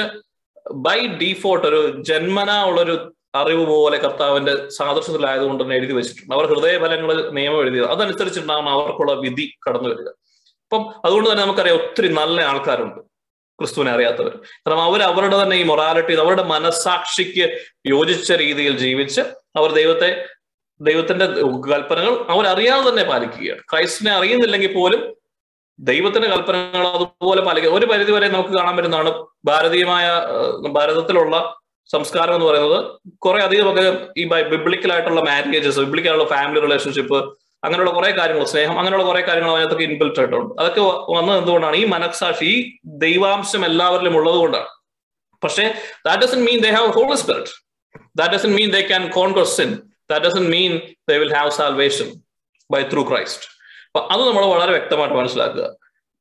ബൈ 0.74 1.08
ഡീഫോൾട്ട് 1.08 1.67
ഒരു 1.67 2.02
ജന്മന 2.02 2.63
ഉള്ളൊരു 2.63 3.15
അറിവ് 3.36 3.65
പോലെ 3.65 3.98
കർത്താവിന്റെ 3.98 4.69
സാദൃശ്യത്തിലായതുകൊണ്ട് 4.69 5.63
തന്നെ 5.63 5.76
എഴുതി 5.76 5.93
വെച്ചിട്ടുണ്ട്. 5.93 6.36
അവർ 6.36 6.45
ഹൃദയഫലങ്ങൾ 6.45 7.32
നിയമം 7.32 7.62
എഴുതിയത്. 7.62 7.86
അതനുസരിച്ചിട്ടാണ് 7.86 8.69
അവർക്കുള്ള 8.69 9.13
വിധി 9.13 9.54
കടന്നു 9.67 9.89
വരിക. 9.89 10.08
അപ്പം 10.65 10.89
അതുകൊണ്ട് 11.06 11.32
തന്നെ 11.32 11.43
നമുക്കറിയാം 11.43 11.76
ഒത്തിരി 11.76 12.08
നല്ല 12.08 12.41
ആൾക്കാരുണ്ട് 12.41 13.02
ക്രിസ്തുവിനെ 13.60 13.91
അറിയാത്തവർ. 13.91 14.38
കാരണം 14.38 14.84
അവർ 14.84 15.02
അവരുടെ 15.02 15.43
തന്നെ 15.43 15.56
ഈ 15.58 15.63
മൊറാലിറ്റി 15.63 16.13
അവരുടെ 16.13 16.43
മനസാക്ഷിക്ക് 16.43 17.60
യോജിച്ച 17.88 18.32
രീതിയിൽ 18.32 18.78
ജീവിച്ച് 18.78 19.21
അവർ 19.56 19.71
ദൈവത്തെ 19.71 20.10
ദൈവത്തിന്റെ 20.81 21.25
കൽപ്പനകൾ 21.73 22.25
അവരറിയാതെ 22.29 22.89
തന്നെ 22.89 23.03
പാലിക്കുകയാണ്. 23.03 23.61
ക്രൈസ്റ്റിനെ 23.71 24.11
അറിയുന്നില്ലെങ്കിൽ 24.11 24.73
പോലും 24.73 25.15
ദൈവത്തിന്റെ 25.79 26.27
കൽപ്പനകൾ 26.27 26.88
അതുപോലെ 26.88 27.41
പാലിക്കുക. 27.41 27.71
ഒരു 27.71 27.85
പരിധി 27.85 28.11
വരെ 28.11 28.27
നമുക്ക് 28.27 28.49
കാണാൻ 28.49 28.77
പറ്റുന്നതാണ് 28.77 29.25
ഭാരതീയമായ 29.45 30.21
ഭാരതത്തിലുള്ള 30.67 31.55
സംസ്കാരം 31.91 32.35
എന്ന് 32.35 32.45
പറയുന്നത് 32.45 32.99
കുറെ 33.17 33.41
അധികം 33.43 33.71
ഒക്കെ 33.71 34.07
ഈ 34.17 34.25
ബിബ്ലിക്കലായിട്ടുള്ള 34.25 35.21
മാരേജസ് 35.21 35.79
ബിബ്ലിക്കലായിട്ടുള്ള 35.79 36.35
ഫാമിലി 36.35 36.59
റിലേഷൻഷിപ്പ് 36.59 37.38
അങ്ങനെയുള്ള 37.63 37.91
കുറെ 37.91 38.11
കാര്യങ്ങൾ 38.11 38.45
സ്നേഹം 38.45 38.79
അങ്ങനെയുള്ള 38.79 39.05
കുറെ 39.05 39.21
കാര്യങ്ങൾ 39.21 39.51
അതിനകത്തൊക്കെ 39.51 39.83
ഇൻബിൽറ്റ് 39.83 40.19
ആയിട്ടുണ്ട് 40.19 40.61
അതൊക്കെ 40.61 40.81
വന്നത് 41.15 41.38
എന്തുകൊണ്ടാണ്? 41.38 41.75
ഈ 41.75 41.85
മനസാക്ഷി 41.85 42.45
ഈ 42.45 42.77
ദൈവാംശം 42.85 43.65
എല്ലാവരിലും 43.65 44.17
ഉള്ളത് 44.17 44.35
കൊണ്ടാണ്. 44.35 44.67
പക്ഷേ 45.43 45.73
that 46.05 46.23
doesn't 46.23 46.43
mean 46.43 46.59
they 46.59 46.69
have 46.69 46.88
Holy 46.88 47.15
Spirit 47.15 47.51
that 48.15 48.33
doesn't 48.33 48.53
mean 48.55 48.71
they 48.71 48.81
can 48.81 49.09
conquer 49.09 49.43
sin 49.43 49.81
that 50.12 50.26
doesn't 50.26 50.50
mean 50.50 50.72
they 51.10 51.18
will 51.18 51.34
have 51.36 51.52
salvation 51.52 52.22
by 52.72 52.84
through 52.84 53.10
Christ 53.10 53.44
അപ്പൊ 53.88 54.08
അത് 54.12 54.22
നമ്മൾ 54.28 54.46
വളരെ 54.46 54.72
വ്യക്തമായിട്ട് 54.72 55.15
മനസ്സിലാക്കുക. 55.15 55.76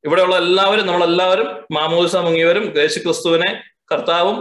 ഇവിടെയുള്ള 0.05 0.37
എല്ലാവരും 0.37 0.87
നമ്മളെല്ലാവരും 0.87 1.67
മാമോദിസ 1.73 2.17
മുങ്ങിയവരും 2.17 2.75
യേശു 2.79 2.99
ക്രിസ്തുവിനെ 2.99 3.63
കർത്താവും 3.93 4.37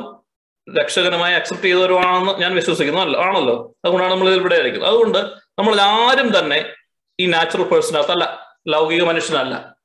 രക്ഷകനുമായി 0.80 1.36
അക്സെപ്റ്റ് 1.36 1.68
ചെയ്തവരുമാണെന്ന് 1.68 2.34
ഞാൻ 2.42 2.56
വിശ്വസിക്കുന്നു 2.56 3.02
അല്ല 3.02 3.18
ആണല്ലോ? 3.18 3.76
അതുകൊണ്ടാണ് 3.86 4.12
നമ്മൾ 4.12 4.30
ഇവിടെ 4.30 4.56
ആയിരിക്കുന്നത് 4.56 4.92
അതുകൊണ്ട് 4.92 5.20
നമ്മൾ 5.60 5.82
ആരും 5.82 6.40
തന്നെ 6.40 6.74
ഈ 7.20 7.26
നാച്ചുറൽ 7.26 7.64
പേഴ്സണകത്തല്ല 7.64 8.26
ലൗകിക 8.68 9.04
മനുഷ്യനല്ല. 9.04 9.76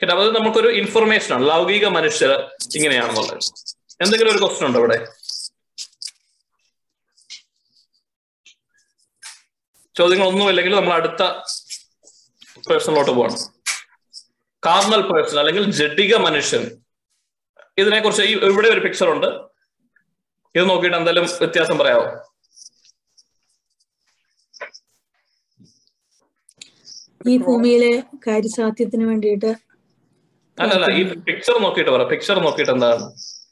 കേട്ടോ? 0.00 0.20
അത് 0.20 0.36
നമുക്കൊരു 0.36 0.68
ഇൻഫർമേഷൻ 0.68 1.34
ആണ്. 1.34 1.48
ലൗകിക 1.48 1.86
മനുഷ്യർ 1.86 2.30
ഇങ്ങനെയാണെന്നുള്ളത്. 2.76 3.38
എന്തെങ്കിലും 4.00 4.30
ഒരു 4.32 4.38
ക്വസ്റ്റൻ 4.38 4.66
ഉണ്ടോ 4.66 4.78
ഇവിടെ? 4.78 4.98
ചോദ്യങ്ങളൊന്നുമില്ലെങ്കിൽ 9.96 10.74
നമ്മൾ 10.78 10.92
അടുത്ത 10.98 11.22
പേഴ്സണിലോട്ട് 12.68 13.12
പോകണം. 13.18 13.40
കാർണൽ 14.62 15.02
പേഴ്സൺ 15.10 15.38
അല്ലെങ്കിൽ 15.42 15.64
ജഡിക 15.80 16.14
മനുഷ്യൻ. 16.26 16.62
ഇതിനെക്കുറിച്ച് 17.80 18.24
ഈ 18.30 18.32
ഇവിടെ 18.50 18.68
ഒരു 18.74 18.82
പിക്ചർ 18.86 19.08
ഉണ്ട്. 19.14 19.28
ഇത് 20.54 20.64
നോക്കിയിട്ട് 20.70 20.96
എന്തെങ്കിലും 20.98 21.26
വ്യത്യാസം 21.42 21.76
പറയാമോ 21.80 22.06
ഈ 27.32 27.34
ഭൂമിയിലെ 27.46 27.92
കാര്യസാധ്യത്തിന് 28.26 29.04
വേണ്ടിയിട്ട് 29.10 29.50
അല്ലല്ല 30.58 30.86
ഈ 31.00 31.02
പിക്ചർ 31.28 31.54
നോക്കിയിട്ട് 31.64 31.92
പറ. 31.94 32.02
പിക്ചർ 32.12 32.36
നോക്കിയിട്ട് 32.46 32.72
എന്താണ്? 32.76 33.04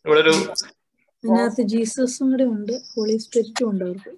ഇവിടെ 0.06 0.20
ഒരു 0.24 0.32
അതിനകത്ത് 1.24 1.62
ജീസസും 1.72 2.26
കൂടെ 2.32 2.44
ഉണ്ട്. 2.54 2.74
ഹോളി 2.92 3.16
സ്പിരിറ്റും 3.24 3.66
ഉണ്ട് 3.70 3.84
അവർക്ക്. 3.84 4.12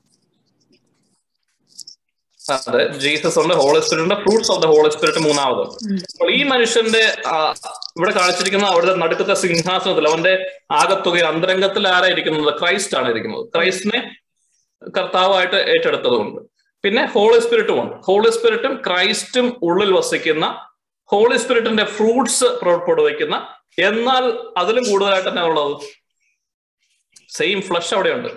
അതെ 2.51 2.93
ജീസസ് 2.93 3.39
ഉണ്ട് 3.39 3.55
Holy 3.55 3.81
Spirit 3.81 4.15
fruits 4.15 4.53
of 4.53 4.63
the 4.63 4.67
Holy 4.67 4.89
Spirit 4.89 5.19
മൂന്നാമത്. 5.19 5.61
അപ്പോൾ 6.13 6.33
ഈ 6.33 6.43
മനുഷ്യന്റെ 6.43 7.17
ഇവിടെ 7.97 8.11
കാണിച്ചിരിക്കുന്ന 8.11 8.67
അവരുടെ 8.67 8.95
നടുക്കത്തെ 8.95 9.35
സിംഹാസനത്തിൽ 9.35 10.09
അവന്റെ 10.09 10.61
ആകത്തുക 10.71 11.19
അന്തരംഗത്തിൽ 11.19 11.89
ആരാ 11.89 12.07
ഇരിക്കുന്നത് 12.07 12.61
ക്രൈസ്റ്റ് 12.61 12.97
ആണ് 12.97 13.09
ഇരിക്കുന്നത്. 13.11 13.49
ക്രൈസ്റ്റിനെ 13.55 14.17
കർത്താവായിട്ട് 14.97 15.57
ഏറ്റെടുത്തതുകൊണ്ട്. 15.57 16.41
പിന്നെ 16.85 17.07
ഹോളി 17.07 17.39
സ്പിരിറ്റും 17.39 17.83
ഉണ്ട്. 17.83 18.07
ഹോളി 18.07 18.31
സ്പിരിറ്റും 18.31 18.83
ക്രൈസ്റ്റും 18.87 19.61
ഉള്ളിൽ 19.63 19.93
വസിക്കുന്ന 19.93 20.69
ഹോളി 21.13 21.37
സ്പിരിറ്റിന്റെ 21.37 21.85
ഫ്രൂട്ട്സ് 21.85 22.45
പുറപ്പെടുവിക്കുന്ന 22.45 23.49
എന്നാൽ 23.79 24.53
അതിലും 24.57 24.85
കൂടുതലായിട്ട് 24.91 25.29
തന്നെ 25.29 25.43
ഉള്ളത്? 25.43 25.83
സെയിം 27.29 27.63
ഫ്ലഷ് 27.63 27.95
അവിടെയുണ്ട്. 27.95 28.29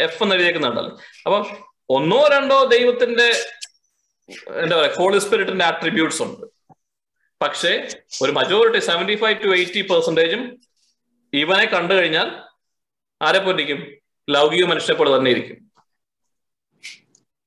എഫ് 0.00 0.22
എന്ന് 0.22 0.34
എഴുതിയേക്കുന്നുണ്ടല്ലോ. 0.34 0.98
അപ്പൊ 1.26 1.44
ഒന്നോ 1.90 2.28
രണ്ടോ 2.28 2.64
ദൈവത്തിന്റെ 2.64 3.28
എന്താ 4.62 4.76
പറയുക 4.76 4.98
ഹോളി 4.98 5.18
സ്പിരിറ്റിന്റെ 5.18 5.64
ആട്രിബ്യൂട്ട്സ് 5.64 6.22
ഉണ്ട്. 6.22 6.46
പക്ഷേ 7.42 7.88
ഒരു 8.22 8.32
majority 8.32 8.78
seventy 8.78 9.16
five 9.16 9.44
to 9.44 9.48
eighty 9.48 9.80
പെർസെന്റേജും 9.80 10.42
ഇവനെ 11.32 11.64
കണ്ടു 11.64 11.94
കഴിഞ്ഞാൽ 11.94 12.42
ആരെ 13.22 13.38
പോലിരിക്കും 13.38 13.80
ലൗകിക 14.28 14.64
മനുഷ്യനെ 14.64 14.98
പോലെ 14.98 15.16
തന്നെ 15.16 15.30
ഇരിക്കും. 15.30 15.58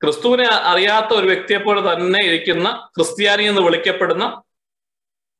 ക്രിസ്തുവിനെ 0.02 0.46
അറിയാത്ത 0.46 1.10
ഒരു 1.14 1.26
വ്യക്തിയെ 1.26 1.58
പോലെ 1.58 1.92
തന്നെ 1.92 2.20
ഇരിക്കുന്ന 2.24 2.90
ക്രിസ്ത്യാനി 2.96 3.44
എന്ന് 3.44 3.62
വിളിക്കപ്പെടുന്ന 3.62 4.42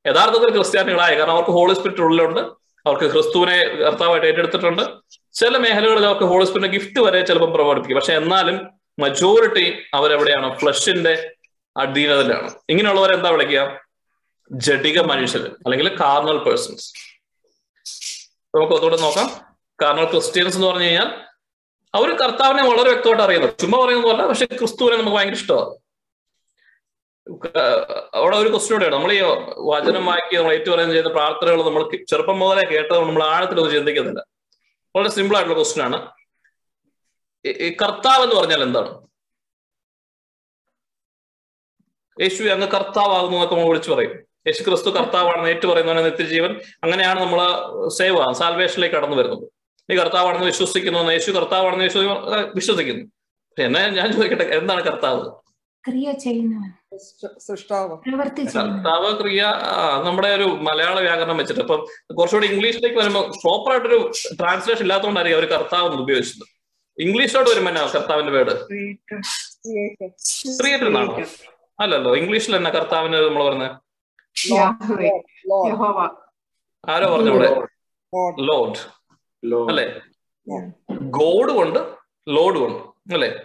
യഥാർത്ഥത്തിൽ 0.05 0.51
ക്രിസ്ത്യാനികളായ 0.51 1.19
കാരണം 1.19 1.31
അവർക്ക് 1.31 1.51
ഹോളി 1.51 1.75
സ്പിരിറ്റ് 1.75 2.01
ഉള്ളിലുണ്ട് 2.01 2.41
അവർക്ക് 2.87 3.07
ക്രിസ്തുവിനെ 3.13 3.57
കർത്താവായിട്ട് 3.85 4.27
ഏറ്റെടുത്തിട്ടുണ്ട്. 4.27 4.83
ചില 5.35 5.57
മേഖലകളിൽ 5.57 6.07
അവർക്ക് 6.07 6.25
ഹോളി 6.25 6.45
സ്പിരിറ്റിന്റെ 6.45 6.79
ഗിഫ്റ്റ് 6.79 7.01
വരെ 7.01 7.21
ചിലപ്പോൾ 7.21 7.51
പ്രകടിപ്പിക്കും. 7.57 7.99
പക്ഷെ 8.01 8.15
എന്നാലും 8.15 8.76
മജോറിറ്റി 8.99 9.83
അവരെവിടെയാണ്? 9.95 10.59
ഫ്ലഷിന്റെ 10.59 11.35
അധീനതയിലാണ്. 11.77 12.51
ഇങ്ങനെയുള്ളവരെ 12.71 13.15
എന്താ 13.15 13.31
വിളിക്കുക? 13.31 13.81
ജഡിക 14.51 15.01
മനുഷ്യർ 15.01 15.45
അല്ലെങ്കിൽ 15.45 15.97
കാർണൽ 16.01 16.39
പേഴ്സൺസ് 16.39 16.93
നമുക്ക് 18.55 18.73
ഒന്നുകൂടെ 18.73 19.01
നോക്കാം. 19.01 19.29
കാർണൽ 19.83 20.05
ക്രിസ്ത്യൻസ് 20.11 20.57
എന്ന് 20.57 20.67
പറഞ്ഞു 20.67 20.85
കഴിഞ്ഞാൽ 20.85 21.09
അവർ 21.95 22.17
കർത്താവിനെ 22.17 22.63
വളരെ 22.69 22.91
വ്യക്തമായിട്ട് 22.91 23.23
അറിയുന്നു. 23.23 23.49
ചുമ്മാ 23.61 23.85
പറയുന്നതല്ല 23.85 24.27
പക്ഷെ 24.27 24.45
ക്രിസ്തുവിനെ 24.45 24.97
നമുക്ക് 24.97 25.17
ഭയങ്കര 25.17 25.35
ഇഷ്ടമാണ്. 25.35 25.75
അവിടെ 28.15 28.37
ഒരു 28.37 28.49
ക്വസ്റ്റ്യൻ 28.49 28.75
കൂടെയാണ് 28.75 28.95
നമ്മൾ 28.95 29.13
ഈ 29.13 29.21
വചനം 29.71 30.07
വായിക്കുക 30.07 30.39
നമ്മൾ 30.39 30.53
ഏറ്റവും 30.53 30.75
പറയുന്ന 30.75 30.93
ചെയ്യുന്ന 30.93 31.13
പ്രാർത്ഥനകൾ 31.13 31.63
നമ്മൾ 31.63 32.05
ചെറുപ്പം 32.11 32.39
മുതലേ 32.39 32.65
കേട്ടത് 32.71 32.99
നമ്മൾ 32.99 33.25
ആഴത്തിലൊന്നും 33.25 33.75
ചിന്തിക്കുന്നില്ല. 33.75 34.27
വളരെ 34.97 35.09
സിമ്പിൾ 35.09 35.37
ആയിട്ടുള്ള 35.37 35.59
ക്വസ്റ്റ്യൻ 35.59 35.87
ആണ്. 35.87 36.13
കർത്താവ് 37.83 38.23
എന്ന് 38.23 38.37
പറഞ്ഞാൽ 38.37 38.63
എന്താണ്? 38.63 39.07
യേശു 42.21 42.45
അങ്ങ് 42.45 42.69
കർത്താവാകുന്നു 42.69 43.37
എന്നൊക്കെ 43.37 43.55
നമ്മൾ 43.55 43.69
വിളിച്ചു 43.69 43.91
പറയും. 43.91 44.13
യേശു 44.47 44.63
ക്രിസ്തു 44.63 44.91
കർത്താവാണെന്ന് 44.91 45.49
ഏറ്റു 45.49 45.67
പറയുന്നവനെ 45.67 46.03
നിത്യജീവൻ. 46.03 46.53
അങ്ങനെയാണ് 46.85 47.21
നമ്മൾ 47.21 47.41
സേവ 47.89 48.33
സാൽവേഷനിലേക്ക് 48.33 48.97
കടന്നു 48.97 49.17
വരുന്നത്. 49.17 49.45
നീ 49.91 49.97
കർത്താവാണെന്ന് 49.97 50.47
വിശ്വസിക്കുന്നു 50.47 51.11
യേശു 51.11 51.31
കർത്താവാണെന്ന് 51.31 51.85
യേശു 51.85 51.99
വിശ്വസിക്കുന്നു. 52.55 53.05
എന്നെ 53.59 53.89
ഞാൻ 53.89 54.13
ചോദിക്കട്ടെ 54.13 54.45
എന്താണ് 54.45 54.83
കർത്താവ്? 54.83 55.31
ക്രിയ 55.89 56.13
ചെയ്യുന്നവൻ. 56.13 56.71
കർത്താവ് 58.57 59.23
ക്രിയ 59.23 59.43
നമ്മുടെ 60.05 60.29
ഒരു 60.29 60.45
മലയാള 60.45 61.01
വ്യാകരണം 61.01 61.37
വെച്ചിട്ട് 61.37 61.61
ഇപ്പം 61.61 61.87
കുറച്ചുകൂടി 62.19 62.47
ഇംഗ്ലീഷിലേക്ക് 62.47 62.99
വരുമ്പോൾ 62.99 63.25
പ്രോപ്പർ 63.29 63.71
ആയിട്ടൊരു 63.71 64.13
ട്രാൻസ്ലേഷൻ 64.41 64.81
ഇല്ലാത്തതുകൊണ്ടായിരിക്കും 64.81 65.41
അവർ 65.41 65.49
കർത്താവ് 65.51 65.87
എന്ന് 65.91 66.03
ഉപയോഗിച്ചത്. 66.03 66.56
ഇംഗ്ലീഷിലോട്ട് 66.99 67.51
വരുമ്പോ 67.51 67.71
എന്നാ 67.71 67.83
കർത്താവിന്റെ 67.95 68.33
വേർഡ് 68.33 68.55
ക്രിയേറ്റർ 70.61 70.87
എന്നാണോ 70.87 71.17
അല്ലല്ലോ 71.81 72.17
ഇംഗ്ലീഷിൽ 72.17 72.57
തന്നെ 72.57 72.71
കർത്താവിന് 72.71 73.17
നമ്മൾ 73.17 73.45
പറഞ്ഞത് 73.49 73.77
യാഹ്വേ, 74.53 75.09
യഹോവ. 75.69 75.99
ആരോ 76.89 77.17
പറഞ്ഞു 77.17 77.31
ഇവിടെ 77.31 77.49
Lord. 78.13 78.35
Lord 78.41 78.79
Lord. 79.47 79.69
അല്ലെ? 79.69 80.01
ഗോഡ് 80.93 81.53
കൊണ്ട് 81.53 81.79
ലോഡ് 82.29 82.59
കൊണ്ട് 82.59 83.15
അല്ലെ? 83.15 83.45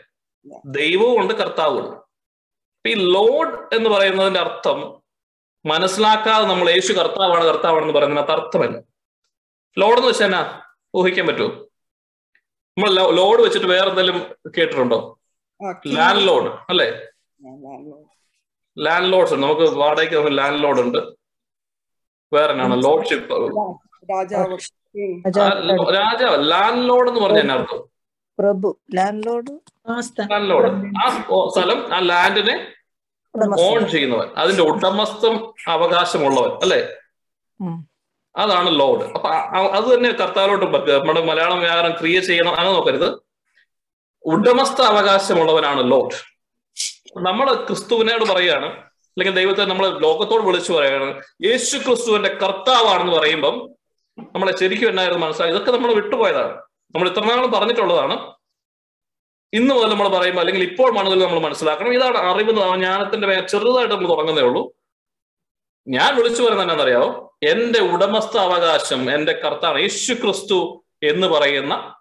ദൈവവും 0.66 1.22
ഉണ്ട് 1.22 1.34
കർത്താവും 1.34 1.86
ഉണ്ട്. 1.86 1.98
ഈ 2.90 2.94
ലോഡ് 3.14 3.76
എന്ന് 3.76 3.90
പറയുന്നതിന്റെ 3.90 4.40
അർത്ഥം 4.40 5.02
മനസ്സിലാക്കാതെ 5.66 6.46
നമ്മൾ 6.46 6.70
യേശു 6.70 6.94
കർത്താവാണ് 6.94 7.44
കർത്താവാണെന്ന് 7.44 7.94
പറയുന്നതിനകത്ത് 7.94 8.42
അർത്ഥമല്ല. 8.42 8.78
ലോഡ് 9.78 9.98
എന്ന് 9.98 10.08
വെച്ചാൽ 10.08 10.26
എന്നാ? 10.26 10.62
ഊഹിക്കാൻ 10.96 11.28
പറ്റുമോ 11.28 11.71
നമ്മൾ 12.78 12.90
ലോഡ് 13.18 13.42
വെച്ചിട്ട് 13.42 13.66
വേറെ 13.66 13.90
എന്തെങ്കിലും 13.90 14.20
കേട്ടിട്ടുണ്ടോ. 14.58 15.20
ലാൻഡ് 15.88 16.28
ലോഡ് 16.28 16.52
അല്ലെ. 16.70 16.88
ലാൻഡ് 18.80 19.14
ലോഡ്സ് 19.14 19.34
നമുക്ക് 19.34 19.66
വാടകയ്ക്ക് 19.78 20.16
നമുക്ക് 20.16 20.38
ലാൻഡ് 20.38 20.64
ലോഡ് 20.64 20.82
ഉണ്ട്. 20.82 20.98
വേറെ 22.34 22.52
എന്നാണ് 22.54 22.84
ലോഡ്ഷിപ്പ് 22.84 23.34
രാജാവ്. 25.96 26.52
ലാൻഡ് 26.52 26.90
ലോഡ് 26.90 27.10
എന്ന് 27.10 27.22
പറഞ്ഞ 27.22 27.40
എന്നാ 27.40 27.56
അർത്ഥം? 27.56 27.82
പ്രഭു. 28.40 28.80
ലാൻഡ് 28.96 29.26
ലോഡ് 29.26 29.52
ലാൻഡ് 30.32 30.50
ലോഡ് 30.50 30.70
ആ 31.06 31.10
സ്ഥലം 31.50 31.94
ആ 31.94 32.00
ലാൻഡിനെ 32.00 32.56
ഓൺ 33.60 33.88
ചെയ്യുന്നവൻ. 33.90 34.28
അതിന്റെ 34.38 34.64
ഉടമസ്ഥം 34.64 35.54
അവകാശമുള്ളവൻ 35.68 36.52
അല്ലെ. 36.64 36.82
അതാണ് 38.36 38.80
ലോഡ്. 38.80 39.04
അപ്പൊ 39.04 39.30
അത് 39.30 39.94
തന്നെ 39.94 40.12
കർത്താവിലോട്ട് 40.12 40.92
നമ്മുടെ 40.92 41.26
മലയാളം 41.26 41.60
വ്യാകരണം 41.60 42.00
ക്രിയ 42.00 42.20
ചെയ്യണം 42.20 42.50
അങ്ങനെ 42.50 42.72
നോക്കരുത്. 42.72 43.20
ഉടമസ്ഥ 44.26 44.82
അവകാശമുള്ളവനാണ് 44.82 45.92
ലോഡ്. 45.92 46.16
നമ്മൾ 47.18 47.54
ക്രിസ്തുവിനോട് 47.54 48.26
പറയുകയാണ് 48.26 48.66
അല്ലെങ്കിൽ 48.66 49.36
ദൈവത്തെ 49.36 49.66
നമ്മൾ 49.66 50.00
ലോകത്തോട് 50.00 50.44
വിളിച്ചു 50.46 50.74
പറയുകയാണ് 50.74 51.22
യേശു 51.46 51.78
ക്രിസ്തുവിന്റെ 51.78 52.30
കർത്താവാണെന്ന് 52.30 53.14
പറയുമ്പം 53.14 53.56
നമ്മളെ 54.22 54.58
ശരിക്കും 54.60 54.90
എന്നായിരുന്നു 54.90 55.26
മനസ്സിലായി? 55.26 55.52
ഇതൊക്കെ 55.52 55.72
നമ്മൾ 55.72 55.94
വിട്ടുപോയതാണ്. 55.94 56.54
നമ്മൾ 56.96 57.10
ഇത്ര 57.10 57.20
നാളും 57.20 57.52
പറഞ്ഞിട്ടുള്ളതാണ്. 57.52 58.34
ഇന്ന് 59.54 59.74
മുതൽ 59.76 59.90
നമ്മൾ 59.90 60.08
പറയുമ്പോൾ 60.08 60.42
അല്ലെങ്കിൽ 60.42 60.68
ഇപ്പോൾ 60.70 60.92
മണതിൽ 60.92 61.20
നമ്മൾ 61.20 61.40
മനസ്സിലാക്കണം. 61.40 61.94
ഇതാണ് 61.94 62.18
അറിവ് 62.18 62.52
ജ്ഞാനത്തിന്റെ 62.52 63.42
ചെറുതായിട്ട് 63.42 63.94
നമ്മൾ 63.94 64.10
തുടങ്ങുന്നേ 64.10 64.42
ഉള്ളൂ. 64.42 64.74
ഞാൻ 65.88 66.16
വിളിച്ചു 66.16 66.44
പറയുന്നത് 66.44 66.62
എന്നാണെന്നറിയാവോ 66.62 67.38
എന്റെ 67.44 67.80
ഉടമസ്ഥ 67.80 68.38
അവകാശം 68.38 69.16
എന്റെ 69.16 69.32
കർത്താവ് 69.32 69.82
യേശു 69.82 70.14
ക്രിസ്തു 70.14 70.84
എന്ന് 71.04 71.28
പറയുന്ന 71.28 71.96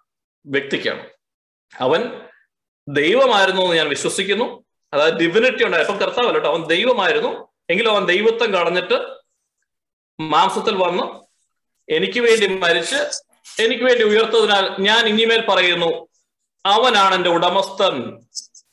വ്യക്തിക്കാണ്. 0.45 1.09
അവൻ 1.79 2.21
ദൈവമായിരുന്നു 2.87 3.61
എന്ന് 3.61 3.75
ഞാൻ 3.75 3.87
വിശ്വസിക്കുന്നു. 3.87 4.63
അതായത് 4.93 5.13
ഡിവിനിറ്റി 5.13 5.63
ഉണ്ടായി. 5.65 5.83
അപ്പം 5.83 5.97
കർത്താവല്ല 5.97 6.47
അവൻ 6.47 6.65
ദൈവമായിരുന്നു. 6.65 7.47
എങ്കിലും 7.69 7.91
അവൻ 7.91 8.05
ദൈവത്വം 8.05 8.53
കളഞ്ഞിട്ട് 8.53 9.07
മാംസത്തിൽ 10.21 10.75
വന്ന് 10.75 11.03
എനിക്ക് 11.93 12.19
വേണ്ടി 12.19 12.47
മരിച്ച് 12.47 12.95
എനിക്ക് 13.61 13.83
വേണ്ടി 13.83 14.03
ഉയർത്തതിനാൽ 14.03 14.75
ഞാൻ 14.79 15.05
ഇനിമേൽ 15.05 15.45
പറയുന്നു 15.45 16.07
അവനാണ് 16.65 17.15
എന്റെ 17.15 17.29
ഉടമസ്ഥൻ. 17.29 18.21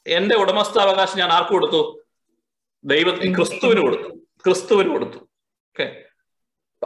എന്റെ 0.06 0.36
ഉടമസ്ഥാവകാശം 0.36 1.18
ഞാൻ 1.18 1.30
ആർക്ക് 1.30 1.50
കൊടുത്തു? 1.50 2.02
ദൈവത്തിന് 2.84 3.36
ക്രിസ്തുവിന് 3.36 3.80
കൊടുത്തു. 3.80 4.27
ക്രിസ്തുവിന് 4.44 4.90
കൊടുത്തു. 4.90 5.18
ഓക്കെ? 5.68 6.04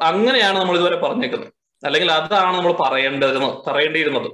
അങ്ങനെയാണ് 0.02 0.58
നമ്മൾ 0.58 0.76
ഇതുവരെ 0.76 0.96
പറഞ്ഞേക്കുന്നത്. 0.96 1.52
അല്ലെങ്കിൽ 1.84 2.12
അതാണ് 2.12 2.56
നമ്മൾ 2.56 2.72
പറയേണ്ടിരുന്നത് 2.72 3.64
പറയേണ്ടിയിരുന്നത്. 3.66 4.30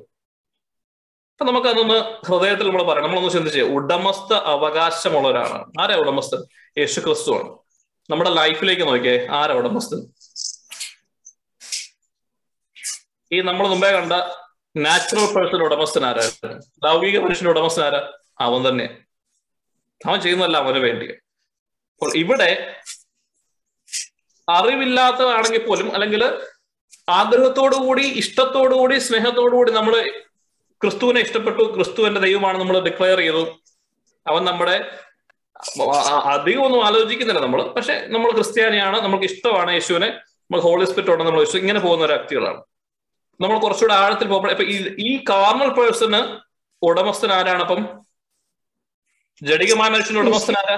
അപ്പൊ 1.33 1.53
നമുക്ക് 1.53 1.67
അതൊന്ന് 1.67 1.95
ഹൃദയത്തിൽ 2.27 2.67
നമ്മൾ 2.67 2.83
പറയാം 2.83 3.03
നമ്മളൊന്ന് 3.03 3.31
ചിന്തിച്ചേ 3.31 3.61
ഉടമസ്ഥ 3.61 4.35
അവകാശമുള്ള 4.35 5.29
ഒരാളാണ് 5.29 5.73
ആരാ 5.81 5.97
ഉടമസ്ഥൻ? 5.97 6.41
യേശു 6.79 7.01
ക്രിസ്തുവാണ് 7.01 7.49
നമ്മുടെ 8.11 8.31
ലൈഫിലേക്ക് 8.31 8.83
നോക്കിയേ 8.83 9.27
ആരാ 9.31 9.55
ഉടമസ്ഥൻ? 9.55 10.01
ഈ 13.33 13.41
നമ്മൾ 13.41 13.69
മുമ്പേ 13.69 13.91
കണ്ട 13.93 14.13
നാച്ചുറൽ 14.77 15.35
പേഴ്സൺ 15.35 15.63
ഉടമസ്ഥൻ 15.63 16.05
ആരായിരുന്നു? 16.07 16.57
ലൗകിക 16.85 17.19
മനുഷ്യന്റെ 17.19 17.51
ഉടമസ്ഥൻ 17.51 17.85
ആരാ? 17.85 18.13
അവൻ 18.41 18.69
തന്നെ. 18.69 18.99
അവൻ 20.07 20.21
ചെയ്യുന്നതല്ല 20.21 20.57
അവന് 20.57 20.79
വേണ്ടി. 20.79 21.07
അപ്പോൾ 21.95 22.17
ഇവിടെ 22.17 22.75
അറിവില്ലാത്തതാണെങ്കിൽ 24.49 25.67
പോലും 25.67 25.95
അല്ലെങ്കിൽ 25.95 26.25
ആഗ്രഹത്തോടുകൂടി 27.09 28.03
ഇഷ്ടത്തോടുകൂടി 28.03 28.99
സ്നേഹത്തോടുകൂടി 28.99 29.73
നമ്മൾ 29.73 30.11
ക്രിസ്തുവിനെ 30.81 31.21
ഇഷ്ടപ്പെട്ടു 31.21 31.63
ക്രിസ്തു 31.75 32.07
എന്റെ 32.07 32.21
ദൈവമാണ് 32.21 32.61
നമ്മൾ 32.61 32.81
ഡിക്ലെയർ 32.81 33.19
ചെയ്തു 33.19 33.43
അവൻ 34.27 34.45
നമ്മുടെ 34.45 34.91
അധികം 36.25 36.65
ഒന്നും 36.65 36.87
ആലോചിക്കുന്നില്ല 36.87 37.41
നമ്മൾ. 37.41 37.63
പക്ഷെ 37.69 38.07
നമ്മൾ 38.09 38.31
ക്രിസ്ത്യാനിയാണ് 38.31 39.01
നമുക്ക് 39.01 39.25
ഇഷ്ടമാണ് 39.25 39.71
യേശുവിനെ. 39.71 40.07
നമ്മൾ 40.07 40.61
ഹോളി 40.61 40.85
സ്പിരിറ്റ് 40.85 41.11
ഉണ്ടെന്ന് 41.11 41.33
നമ്മൾ 41.33 41.45
യേശു 41.45 41.57
ഇങ്ങനെ 41.57 41.81
പോകുന്ന 41.81 42.05
ഒരു 42.05 42.13
വ്യക്തികളാണ്. 42.13 42.63
നമ്മൾ 43.41 43.59
കുറച്ചുകൂടെ 43.59 43.95
ആഴത്തിൽ 43.95 44.29
പോകുമ്പോൾ 44.29 44.51
ഇപ്പൊ 44.51 44.65
ഈ- 44.99 45.25
കാർണൽ 45.31 45.69
പേഴ്സണ് 45.69 46.41
ഉടമസ്ഥൻ 46.83 47.33
ആരാണ് 47.33 47.63
അപ്പം? 47.63 48.05
ജഡികമായ 49.43 49.91
മനുഷ്യന്റെ 49.91 50.21
ഉടമസ്ഥൻ 50.21 50.55
ആരാ. 50.59 50.77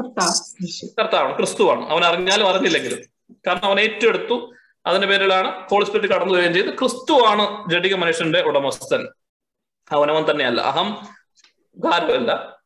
കർത്താവാണ് 0.00 1.36
ക്രിസ്തുവാണ്. 1.36 1.88
അവൻ 1.88 2.04
അറിഞ്ഞാലും 2.04 2.48
അറിഞ്ഞില്ലെങ്കിലും. 2.48 2.98
കാരണം 3.46 3.64
അവൻ 3.64 3.80
ഏറ്റെടുത്തു. 3.80 4.54
അതിന്റെ 4.86 5.06
പേരിലാണ് 5.06 5.68
ഹോളി 5.70 5.84
സ്പിരിറ്റ് 5.84 6.14
കടന്നു 6.14 6.34
വരികയും 6.34 6.54
ചെയ്ത് 6.54 6.70
ക്രിസ്തുവാണ് 6.78 7.70
ജഡിക 7.70 7.94
മനുഷ്യന്റെ 7.94 8.42
ഉടമസ്ഥൻ. 8.42 9.08
അവനവൻ 9.92 10.30
തന്നെയല്ല. 10.30 10.60
അഹം 10.60 11.08
ഗാരമല്ല 11.76 12.58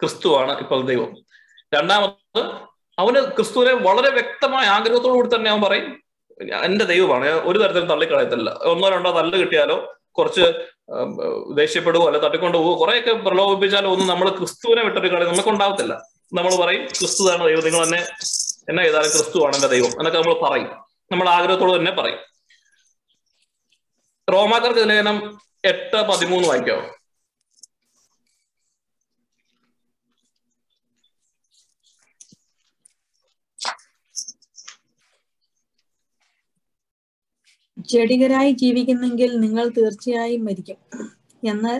ക്രിസ്തുവാണ് 0.00 0.58
ഇപ്പോൾ 0.58 0.86
ദൈവം. 0.86 1.14
രണ്ടാമത് 1.74 2.42
അവന് 2.98 3.20
ക്രിസ്തുവിനെ 3.36 3.72
വളരെ 3.72 4.10
വ്യക്തമായ 4.10 4.66
ആഗ്രഹത്തോടു 4.66 5.12
കൂടി 5.12 5.36
തന്നെ 5.36 5.50
അവൻ 5.50 5.62
പറയും 5.62 6.02
എന്റെ 6.64 6.84
ദൈവമാണ്. 6.84 7.26
ഒരു 7.26 7.58
തരത്തിലും 7.58 7.88
തള്ളിക്കളയത്തില്ല. 7.88 8.50
ഒന്നോ 8.50 8.88
രണ്ടോ 8.88 9.10
തല്ല് 9.10 9.38
കിട്ടിയാലോ 9.38 9.94
കുറച്ച് 10.10 10.64
ദേഷ്യപ്പെടുവോ 11.54 12.06
അല്ലെ 12.06 12.20
തട്ടിക്കൊണ്ടു 12.20 12.58
പോവോ 12.58 12.80
കുറെയൊക്കെ 12.80 13.12
പ്രലോഭിപ്പിച്ചാലോ 13.12 13.90
ഒന്നും 13.90 14.06
നമ്മൾ 14.06 14.28
ക്രിസ്തുവിനെ 14.28 14.82
വിട്ടൊരു 14.82 15.08
കളി 15.08 15.24
നമുക്ക് 15.24 15.48
ഉണ്ടാവത്തില്ല 15.48 16.09
നമ്മൾ 16.32 16.52
പറയും 16.62 16.86
ക്രിസ്തു 16.98 17.22
തന്നെ 17.28 17.46
ദൈവം. 17.46 17.64
നിങ്ങൾ 17.64 17.82
എന്നെ 17.84 18.00
എന്നെ 18.70 18.82
ചെയ്താലും 18.84 19.10
ക്രിസ്തുവാണ് 19.10 19.54
എന്റെ 19.56 19.68
ദൈവം 19.68 19.92
എന്നൊക്കെ 19.98 20.18
നമ്മൾ 20.18 20.34
പറയും. 20.46 20.70
നമ്മൾ 21.12 21.28
ആഗ്രഹത്തോട് 21.28 21.72
തന്നെ 21.76 21.90
പറയും. 21.90 22.20
റോമാക്കർക്ക് 24.28 24.88
ലേഖനം 24.90 25.16
എട്ട് 25.64 25.96
പതിമൂന്ന് 26.10 26.48
വായിക്കാവോ 26.48 26.84
ജഡികരായി 37.90 38.52
ജീവിക്കുന്നെങ്കിൽ 38.52 39.40
നിങ്ങൾ 39.40 39.68
തീർച്ചയായും 39.68 40.44
മരിക്കും. 40.44 40.78
എന്നാൽ 41.42 41.78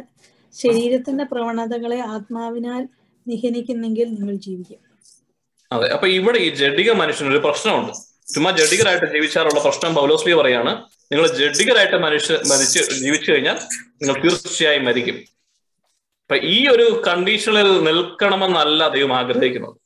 ശരീരത്തിന്റെ 0.54 1.24
പ്രവണതകളെ 1.24 2.00
ആത്മാവിനാൽ 2.14 2.82
നിഹനിക്കുന്നെങ്കിൽ 3.32 4.06
നിങ്ങൾ 4.18 4.34
ജീവിക്കും. 4.46 4.80
അതെ 5.70 5.88
അപ്പൊ 5.96 6.06
ഇവിടെ 6.18 6.38
ഈ 6.46 6.48
ജഡിക 6.60 6.90
മനുഷ്യനൊരു 7.00 7.40
പ്രശ്നമുണ്ട്. 7.46 7.92
ചുമ്മാ 8.34 8.50
ജഡികരായിട്ട് 8.50 9.06
ജീവിച്ചാലുള്ള 9.12 9.60
പ്രശ്നം 9.64 9.92
പൗലോസ്ലി 9.98 10.34
പറയാണ്. 10.40 10.72
നിങ്ങൾ 11.12 11.26
ജഡികരായിട്ട് 11.40 11.98
മനുഷ്യ 12.06 12.34
മരിച്ച് 12.50 12.80
ജീവിച്ചു 13.02 13.28
കഴിഞ്ഞാൽ 13.32 13.56
നിങ്ങൾ 14.02 14.16
തീർച്ചയായും 14.24 14.84
മരിക്കും. 14.88 15.16
അപ്പൊ 16.24 16.36
ഈ 16.54 16.58
ഒരു 16.72 16.86
കണ്ടീഷനിൽ 17.06 17.68
നിൽക്കണമെന്നല്ല 17.88 18.88
ദൈവം 18.96 19.12
ആഗ്രഹിക്കുന്നത്. 19.20 19.76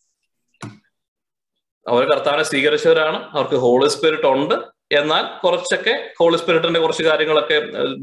അവർ 1.87 2.03
കർത്താവിനെ 2.11 2.45
സ്വീകരിച്ചവരാണ്. 2.51 3.19
അവർക്ക് 3.35 3.59
ഹോളി 3.65 3.89
സ്പിരിറ്റ് 3.95 4.29
ഉണ്ട്. 4.35 4.55
എന്നാൽ 5.01 5.25
കുറച്ചൊക്കെ 5.43 5.95
ഹോളി 6.19 6.37
സ്പിരിറ്റിന്റെ 6.37 6.81
കുറച്ച് 6.81 7.03
കാര്യങ്ങളൊക്കെ 7.03 7.59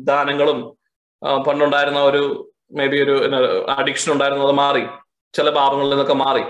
ദാനങ്ങളും 0.09 0.59
പണ്ടുണ്ടായിരുന്ന 1.47 1.99
ഒരു 2.09 2.23
മേ 2.77 2.85
ബി 2.91 2.97
ഒരു 3.03 3.15
അഡിക്ഷൻ 3.77 4.09
ഉണ്ടായിരുന്നത് 4.13 4.53
മാറി. 4.63 4.83
ചില 5.33 5.49
പാപങ്ങളിൽ 5.49 5.89
നിന്നൊക്കെ 5.89 6.13
മാറി. 6.13 6.41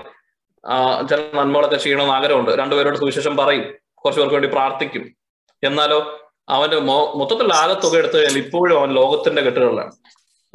ചില 1.08 1.30
നന്മകളൊക്കെ 1.34 1.76
ചെയ്യണമെന്ന് 1.76 2.14
ആഗ്രഹമുണ്ട്. 2.14 2.50
രണ്ടുപേരോട് 2.50 2.98
സുവിശേഷം 2.98 3.36
പറയും. 3.36 3.74
കുറച്ചു 3.94 4.20
പേർക്ക് 4.20 4.34
വേണ്ടി 4.34 4.48
പ്രാർത്ഥിക്കും. 4.48 5.16
എന്നാലോ 5.64 6.18
അവന്റെ 6.48 6.78
മൊ- 6.78 7.12
മൊത്തത്തിലുള്ള 7.14 7.54
ആകെ 7.54 7.74
തുക 7.74 7.96
എടുത്തു 7.96 8.18
കഴിഞ്ഞാൽ 8.18 8.38
ഇപ്പോഴും 8.38 8.78
അവൻ 8.78 8.92
ലോകത്തിന്റെ 8.92 9.42
കെട്ടുകളിലാണ്. 9.42 9.92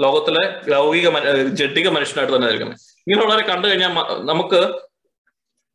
ലോകത്തിലെ 0.02 0.62
ലൗകിക 0.68 1.10
ജഡിക 1.48 1.88
മനുഷ്യനായിട്ട് 1.88 2.36
തന്നെ 2.36 2.48
ഇരിക്കുന്നത് 2.48 2.80
ഇങ്ങനെയുള്ളവരെ 3.08 3.48
കണ്ടു 3.48 3.68
കഴിഞ്ഞാൽ 3.68 3.90
നമുക്ക് 4.26 4.80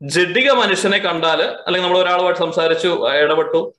ജഡിക 0.02 0.50
മനുഷ്യനെ 0.50 0.98
കണ്ടാൽ 0.98 1.42
അല്ലെങ്കിൽ 1.66 1.88
നമ്മൾ 1.88 2.02
ഒരാളുമായിട്ട് 2.02 2.40
സംസാരിച്ചു 2.40 3.10
ഇടപെട്ടു. 3.10 3.74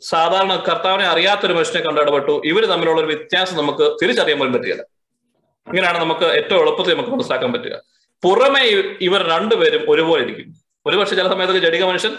സാധാരണ 0.00 0.56
കർത്താവിനെ 0.56 1.04
അറിയാത്തൊരു 1.04 1.52
മനുഷ്യനെ 1.52 1.80
കണ്ട് 1.80 2.00
ഇടപെട്ടു. 2.00 2.42
ഇവർ 2.44 2.64
തമ്മിലുള്ള 2.64 3.00
ഒരു 3.00 3.06
വ്യത്യാസം 3.06 3.56
നമുക്ക് 3.56 3.96
തിരിച്ചറിയാൻ 4.02 4.38
പോലും 4.38 4.52
പറ്റുകയില്ല 4.52 4.84
ഇങ്ങനെയാണ് 5.70 5.98
നമുക്ക് 5.98 6.24
ഏറ്റവും 6.24 6.60
എളുപ്പത്തിൽ 6.60 6.92
നമുക്ക് 6.94 7.10
മനസ്സിലാക്കാൻ 7.10 7.52
പറ്റുക. 7.52 7.76
പുറമെ 8.24 8.62
ഇവർ 9.00 9.22
രണ്ടുപേരും 9.28 9.84
ഒരുപോലെ 9.88 10.22
ഇരിക്കും. 10.22 10.48
ഒരുപക്ഷെ 10.86 11.14
ചില 11.14 11.28
സമയത്തൊക്കെ 11.28 11.62
ജടിക 11.66 11.84
മനുഷ്യൻ 11.84 12.14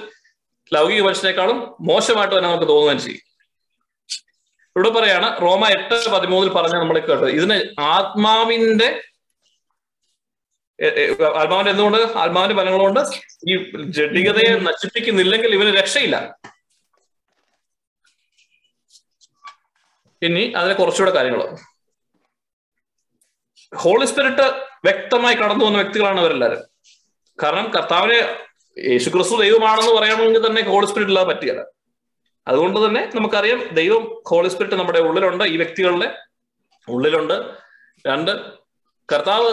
ലൗകിക 0.73 1.01
മനുഷ്യനേക്കാളും 1.01 1.75
മോശമായിട്ട് 1.81 2.37
തന്നെ 2.37 2.49
നമുക്ക് 2.49 2.67
തോന്നുകയും 2.67 2.99
ചെയ്യും. 2.99 3.21
ഇവിടെ 4.75 4.89
പറയാണ് 4.89 5.41
റോമ 5.41 5.67
എട്ട് 5.67 6.09
പതിമൂന്നിൽ 6.09 6.49
പറഞ്ഞ 6.53 6.75
നമ്മൾ 6.75 6.99
കേട്ടത്. 6.99 7.29
ഇതിന് 7.29 7.57
ആത്മാവിന്റെ 7.79 9.01
ആത്മാവിന്റെ 11.39 11.71
എന്തുകൊണ്ട്? 11.71 12.17
ആത്മാവിന്റെ 12.17 12.55
ഫലങ്ങളുകൊണ്ട് 12.55 12.99
ഈ 13.49 13.55
ജഡികതയെ 13.83 14.59
നശിപ്പിക്കുന്നില്ലെങ്കിൽ 14.59 15.53
ഇവന് 15.55 15.77
രക്ഷയില്ല. 15.77 16.39
ഇനി 20.21 20.53
അതിനെ 20.57 20.73
കുറച്ചുകൂടെ 20.73 21.11
കാര്യങ്ങൾ 21.11 21.57
ഹോളി 23.75 24.05
സ്പിരിറ്റ് 24.05 24.45
വ്യക്തമായി 24.85 25.35
കടന്നു 25.35 25.65
വന്ന 25.65 25.77
വ്യക്തികളാണ് 25.77 26.19
അവരെല്ലാവരും. 26.19 26.63
കാരണം 27.43 27.71
കർത്താവിനെ 27.71 28.37
യേശു 28.89 29.09
ക്രിസ്തു 29.09 29.35
ദൈവമാണെന്ന് 29.35 29.91
പറയണമെങ്കിൽ 29.91 30.47
തന്നെ 30.47 30.61
ഹോളി 30.61 30.85
സ്പിരിറ്റ് 30.85 31.11
ഇല്ലാതെ 31.11 31.27
പറ്റിയല്ല. 31.27 31.65
അതുകൊണ്ട് 32.47 32.85
തന്നെ 32.85 33.11
നമുക്കറിയാം 33.15 33.69
ദൈവം 33.73 34.21
ഹോളി 34.27 34.47
സ്പിരിറ്റ് 34.47 34.75
നമ്മുടെ 34.75 34.99
ഉള്ളിലുണ്ട് 34.99 35.43
ഈ 35.43 35.57
വ്യക്തികളുടെ 35.57 36.17
ഉള്ളിലുണ്ട്. 36.89 37.43
രണ്ട് 38.07 38.31
കർത്താവ് 39.13 39.51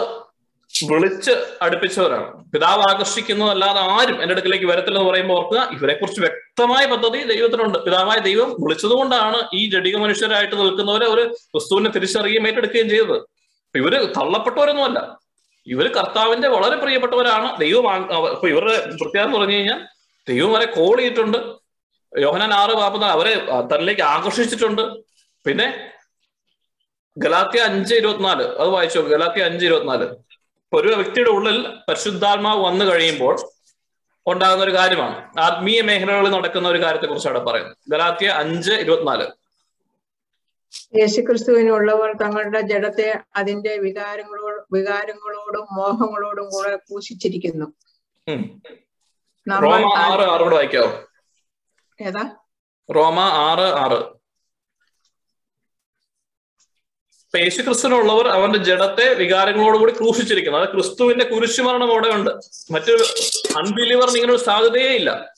വിളിച്ച് 0.89 1.31
അടുപ്പിച്ചവരാണ്. 1.61 2.51
പിതാവ് 2.51 2.81
ആകർഷിക്കുന്നതല്ലാതെ 2.89 3.79
ആരും 3.79 4.21
എന്റെ 4.21 4.33
അടുക്കിലേക്ക് 4.33 4.65
വരത്തില്ലെന്ന് 4.65 5.09
പറയുമ്പോൾ 5.09 5.33
ഓർക്കുക 5.33 5.69
ഇവരെ 5.71 5.93
കുറിച്ച് 5.93 6.21
വ്യക്തമായ 6.21 6.85
പദ്ധതി 6.85 7.23
ദൈവത്തിനുണ്ട്. 7.23 7.77
പിതാവായ 7.77 8.19
ദൈവം 8.19 8.55
വിളിച്ചതുകൊണ്ടാണ് 8.59 9.49
ഈ 9.53 9.69
ജഡിക 9.69 9.97
മനുഷ്യരായിട്ട് 9.97 10.55
നിൽക്കുന്നവരെ 10.55 11.05
ഒരു 11.05 11.33
ക്രിസ്തുവിനെ 11.33 11.89
തിരിച്ചറിയുകയും 11.89 12.47
ഏറ്റെടുക്കുകയും 12.47 12.89
ചെയ്തത്. 12.89 13.38
ഇവർ 13.75 13.93
തള്ളപ്പെട്ടവരൊന്നുമല്ല. 14.17 15.19
ഇവർ 15.67 15.87
കർത്താവിന്റെ 15.87 16.47
വളരെ 16.47 16.75
പ്രിയപ്പെട്ടവരാണ്. 16.75 17.59
ദൈവം 17.59 17.89
അപ്പൊ 17.89 18.47
ഇവരുടെ 18.49 18.77
പ്രത്യേകത 18.85 19.25
എന്ന് 19.25 19.37
പറഞ്ഞു 19.37 19.55
കഴിഞ്ഞാൽ 19.55 19.87
ദൈവം 20.27 20.53
വരെ 20.53 20.65
കോൾ 20.65 20.97
ചെയ്തിട്ടുണ്ട്. 20.97 21.37
യോഹനാൻ 22.19 22.53
ആറ് 22.53 22.71
പാപ്പുന്ന 22.71 23.05
അവരെ 23.05 23.33
തന്നിലേക്ക് 23.71 24.01
ആകർഷിച്ചിട്ടുണ്ട്. 24.01 24.81
പിന്നെ 25.45 25.91
ഗലാത്യ 27.17 27.59
അഞ്ച് 27.59 27.95
ഇരുപത്തിനാല് 27.95 28.43
അത് 28.43 28.69
വായിച്ചു 28.69 28.99
ഗലാത്യ 28.99 29.43
അഞ്ച് 29.43 29.65
ഇരുപത്തിനാല്. 29.65 30.07
ഒരു 30.73 30.87
വ്യക്തിയുടെ 30.87 31.29
ഉള്ളിൽ 31.29 31.67
പരിശുദ്ധാത്മാവ് 31.89 32.65
വന്നു 32.65 32.85
കഴിയുമ്പോൾ 32.85 33.35
ഉണ്ടാകുന്ന 34.27 34.63
ഒരു 34.63 34.73
കാര്യമാണ്. 34.75 35.39
ആത്മീയ 35.39 35.81
മേഖലകളിൽ 35.81 36.29
നടക്കുന്ന 36.29 36.67
ഒരു 36.69 36.81
കാര്യത്തെ 36.81 37.07
കുറിച്ചാണ് 37.07 37.39
പറയുന്നത് 37.39 37.77
ഗലാത്യ 37.91 38.27
അഞ്ച് 38.27 38.71
ഇരുപത്തിനാല്. 38.71 39.27
യേശുക്രിസ്തുവിനുള്ളവർ 40.99 42.17
തങ്ങളുടെ 42.17 42.61
ജഡത്തെ 42.61 43.19
അതിന്റെ 43.35 43.77
വികാരങ്ങളോ 43.77 44.65
വികാരങ്ങളോടും 44.73 45.75
മോഹങ്ങളോടും 45.75 46.49
കൂടെ 46.49 46.75
പൂശിച്ചിരിക്കുന്നു. 46.75 47.65
റോമ 49.47 49.97
ആറ് 49.97 50.31
ആറ് 50.31 50.41
കൂടെ 50.41 50.55
വായിക്കാവോ? 50.55 51.05
ഏതാ? 52.01 52.35
റോമ 52.89 53.19
ആറ് 53.19 53.59
ആറ് 53.59 53.93
ഇപ്പൊ 53.93 54.17
യേശു 57.37 57.61
ക്രിസ്തുവിനുള്ളവർ 57.61 58.27
അവന്റെ 58.27 58.59
ജഡത്തെ 58.59 59.13
വികാരങ്ങളോടുകൂടി 59.13 59.91
ക്രൂശിച്ചിരിക്കുന്നു. 59.91 60.59
അത് 60.59 60.69
ക്രിസ്തുവിന്റെ 60.69 61.25
കുരിശുമരണം 61.25 61.91
അവിടെ 61.91 62.07
ഉണ്ട് 62.07 62.29
മറ്റൊരു 62.71 63.03
അൺബിലീവറിന് 63.57 64.15
ഇങ്ങനെ 64.15 64.33
ഒരു 64.33 64.41
സാധ്യതയേ 64.41 64.89
ഇല്ല. 64.89 65.29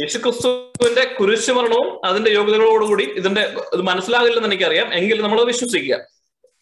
യേശു 0.00 0.18
ക്രിസ്തുവിന്റെ 0.18 1.04
കുരിശുമരണവും 1.20 2.06
അതിന്റെ 2.06 2.30
യോഗ്യതകളോടുകൂടി 2.30 3.02
ഇതിന്റെ 3.02 3.40
ഇത് 3.74 3.82
മനസ്സിലാകില്ലെന്ന് 3.82 4.48
എനിക്കറിയാം. 4.48 4.94
എങ്കിലും 4.94 5.24
നമ്മൾ 5.24 5.44
വിശ്വസിക്കുക. 5.44 5.96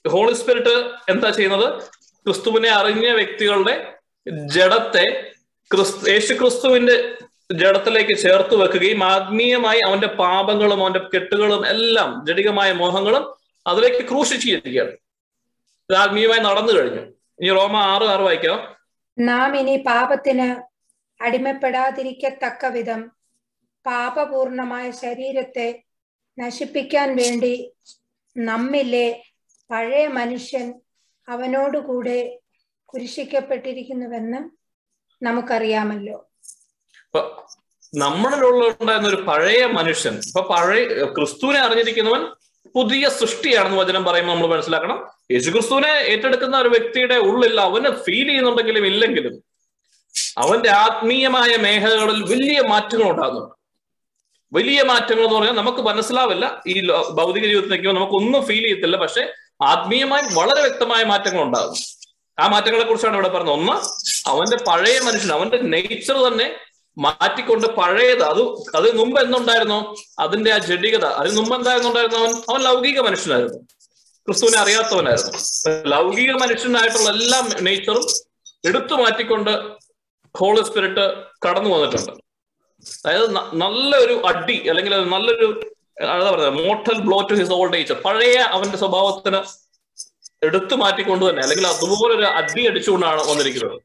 ഹോളി 0.09 0.33
സ്പിരിറ്റ് 0.33 0.91
എന്താ 1.09 1.31
ചെയ്യുന്നത്? 1.31 1.83
ക്രിസ്തുവിനെ 2.27 2.69
അറിഞ്ഞ 2.71 3.11
വ്യക്തികളുടെ 3.11 3.95
ജഡത്തെ 4.29 5.33
ക്രിസ്തു 5.75 6.11
യേശു 6.11 6.35
ക്രിസ്തുവിന്റെ 6.35 7.15
ജഡത്തിലേക്ക് 7.53 8.19
ചേർത്ത് 8.19 8.55
വെക്കുകയും 8.55 9.05
ആത്മീയമായി 9.05 9.81
അവന്റെ 9.87 10.07
പാപങ്ങളും 10.07 10.83
അവന്റെ 10.83 10.99
കെട്ടുകളും 10.99 11.67
എല്ലാം 11.67 12.25
ജടികമായ 12.29 12.73
മോഹങ്ങളും 12.73 13.46
അതിലേക്ക് 13.67 14.09
ക്രൂശിച്ചിരിക്കുകയാണ്. 14.09 14.95
ഇത് 15.89 15.97
ആത്മീയമായി 15.97 16.41
നടന്നു 16.41 16.73
കഴിഞ്ഞു. 16.73 17.03
ഇനി 17.41 17.51
റോമ 17.59 17.77
ആറ് 17.77 18.07
ആറ് 18.13 18.21
വായിക്കാം. 18.21 18.59
നാം 19.19 19.57
ഇനി 19.57 19.77
പാപത്തിന് 19.87 20.49
അടിമപ്പെടാതിരിക്കത്തക്ക 21.21 22.67
വിധം 22.67 23.01
പാപപൂർണമായ 23.87 24.91
ശരീരത്തെ 24.91 25.83
നശിപ്പിക്കാൻ 26.39 27.17
വേണ്ടി 27.17 27.55
നമ്മിലെ 28.37 29.07
പഴയ 29.71 30.07
മനുഷ്യൻ 30.07 30.67
അവനോടുകൂടെ 31.29 32.19
കുരിശിക്കപ്പെട്ടിരിക്കുന്നുവെന്ന് 32.85 34.41
നമുക്കറിയാമല്ലോ. 35.23 36.17
നമ്മളിലുള്ള 37.95 38.63
ഉണ്ടായിരുന്ന 38.81 39.09
ഒരു 39.09 39.23
പഴയ 39.29 39.67
മനുഷ്യൻ 39.67 40.15
ഇപ്പൊ 40.15 40.43
പഴയ 40.55 40.85
ക്രിസ്തുവിനെ 41.05 41.61
അറിഞ്ഞിരിക്കുന്നവൻ 41.61 42.23
പുതിയ 42.77 43.09
സൃഷ്ടിയാണെന്ന് 43.09 43.79
വചനം 43.79 44.05
പറയുമ്പോൾ 44.05 44.33
നമ്മൾ 44.33 44.47
മനസ്സിലാക്കണം. 44.47 45.09
യേശു 45.33 45.51
ക്രിസ്തുവിനെ 45.51 45.87
ഏറ്റെടുക്കുന്ന 45.87 46.57
ഒരു 46.57 46.69
വ്യക്തിയുടെ 46.69 47.15
ഉള്ളിൽ 47.15 47.61
അവന് 47.61 47.89
ഫീൽ 48.05 48.27
ചെയ്യുന്നുണ്ടെങ്കിലും 48.27 48.87
ഇല്ലെങ്കിലും 48.87 49.45
അവന്റെ 50.39 50.71
ആത്മീയമായ 50.71 51.57
മേഖലകളിൽ 51.57 52.23
വലിയ 52.23 52.61
മാറ്റങ്ങൾ 52.61 53.11
ഉണ്ടാകുന്നുണ്ട്. 53.11 53.55
വലിയ 54.53 54.83
മാറ്റങ്ങൾ 54.83 55.23
എന്ന് 55.23 55.35
പറഞ്ഞാൽ 55.35 55.53
നമുക്ക് 55.53 55.79
മനസ്സിലാവില്ല. 55.79 56.63
ഈ 56.67 56.87
ഭൗതിക 57.11 57.45
ജീവിതത്തിൽ 57.45 57.71
നിൽക്കുമ്പോൾ 57.71 58.01
നമുക്കൊന്നും 58.01 58.47
ഫീൽ 58.47 58.63
ചെയ്യത്തില്ല. 58.63 58.97
പക്ഷെ 58.97 59.33
ആത്മീയമായി 59.63 60.23
വളരെ 60.35 60.61
വ്യക്തമായ 60.61 61.05
മാറ്റങ്ങൾ 61.05 61.43
ഉണ്ടാകും. 61.43 61.75
ആ 62.39 62.47
മാറ്റങ്ങളെ 62.47 62.85
കുറിച്ചാണ് 62.85 63.15
ഇവിടെ 63.15 63.29
പറഞ്ഞത്. 63.29 63.53
ഒന്ന് 63.53 63.73
അവന്റെ 64.29 64.57
പഴയ 64.57 65.01
മനുഷ്യൻ 65.01 65.33
അവന്റെ 65.33 65.59
നേച്ചർ 65.63 66.17
തന്നെ 66.29 66.55
മാറ്റിക്കൊണ്ട് 67.05 67.67
പഴയത്. 67.79 68.23
അത് 68.33 68.43
അതിന് 68.77 68.99
മുമ്പ് 68.99 69.21
എന്തുണ്ടായിരുന്നോ? 69.21 69.97
അതിന്റെ 70.19 70.53
ആ 70.53 70.59
ജഡികത. 70.69 71.05
അതിന് 71.21 71.37
മുമ്പ് 71.39 71.55
എന്തായിരുന്നു 71.57 71.89
ഉണ്ടായിരുന്നോ 71.89 72.21
അവൻ? 72.25 72.35
അവൻ 72.51 72.61
ലൗകിക 72.69 73.01
മനുഷ്യനായിരുന്നു. 73.01 73.59
ക്രിസ്തുവിനെ 74.29 74.59
അറിയാത്തവനായിരുന്നു. 74.63 75.33
ലൗകിക 75.95 76.33
മനുഷ്യനായിട്ടുള്ള 76.43 77.11
എല്ലാ 77.17 77.39
നേച്ചറും 77.67 78.07
എടുത്തു 78.69 78.95
മാറ്റിക്കൊണ്ട് 78.95 79.53
ഹോളി 80.35 80.63
സ്പിരിറ്റ് 80.69 81.05
കടന്നു 81.47 81.71
വന്നിട്ടുണ്ട്. 81.75 82.13
അതായത് 83.05 83.29
നല്ലൊരു 83.65 84.17
അടി 84.31 84.57
അല്ലെങ്കിൽ 84.71 84.95
നല്ലൊരു 85.15 85.49
എന്താ 86.01 86.31
പറയുക 86.31 86.51
mortal 86.65 86.97
blow 87.07 87.19
to 87.29 87.35
his 87.35 87.55
old 87.59 87.77
age 87.77 87.95
പഴയ 88.07 88.39
അവന്റെ 88.57 88.79
സ്വഭാവത്തിന് 88.83 89.41
എടുത്തു 90.47 90.75
മാറ്റിക്കൊണ്ട് 90.75 91.25
തന്നെ 91.29 91.43
അല്ലെങ്കിൽ 91.43 91.67
അതുപോലെ 91.67 92.13
ഒരു 92.19 92.27
അടി 92.41 92.63
അടിച്ചുകൊണ്ടാണ് 92.71 93.23
വന്നിരിക്കുന്നത്. 93.31 93.79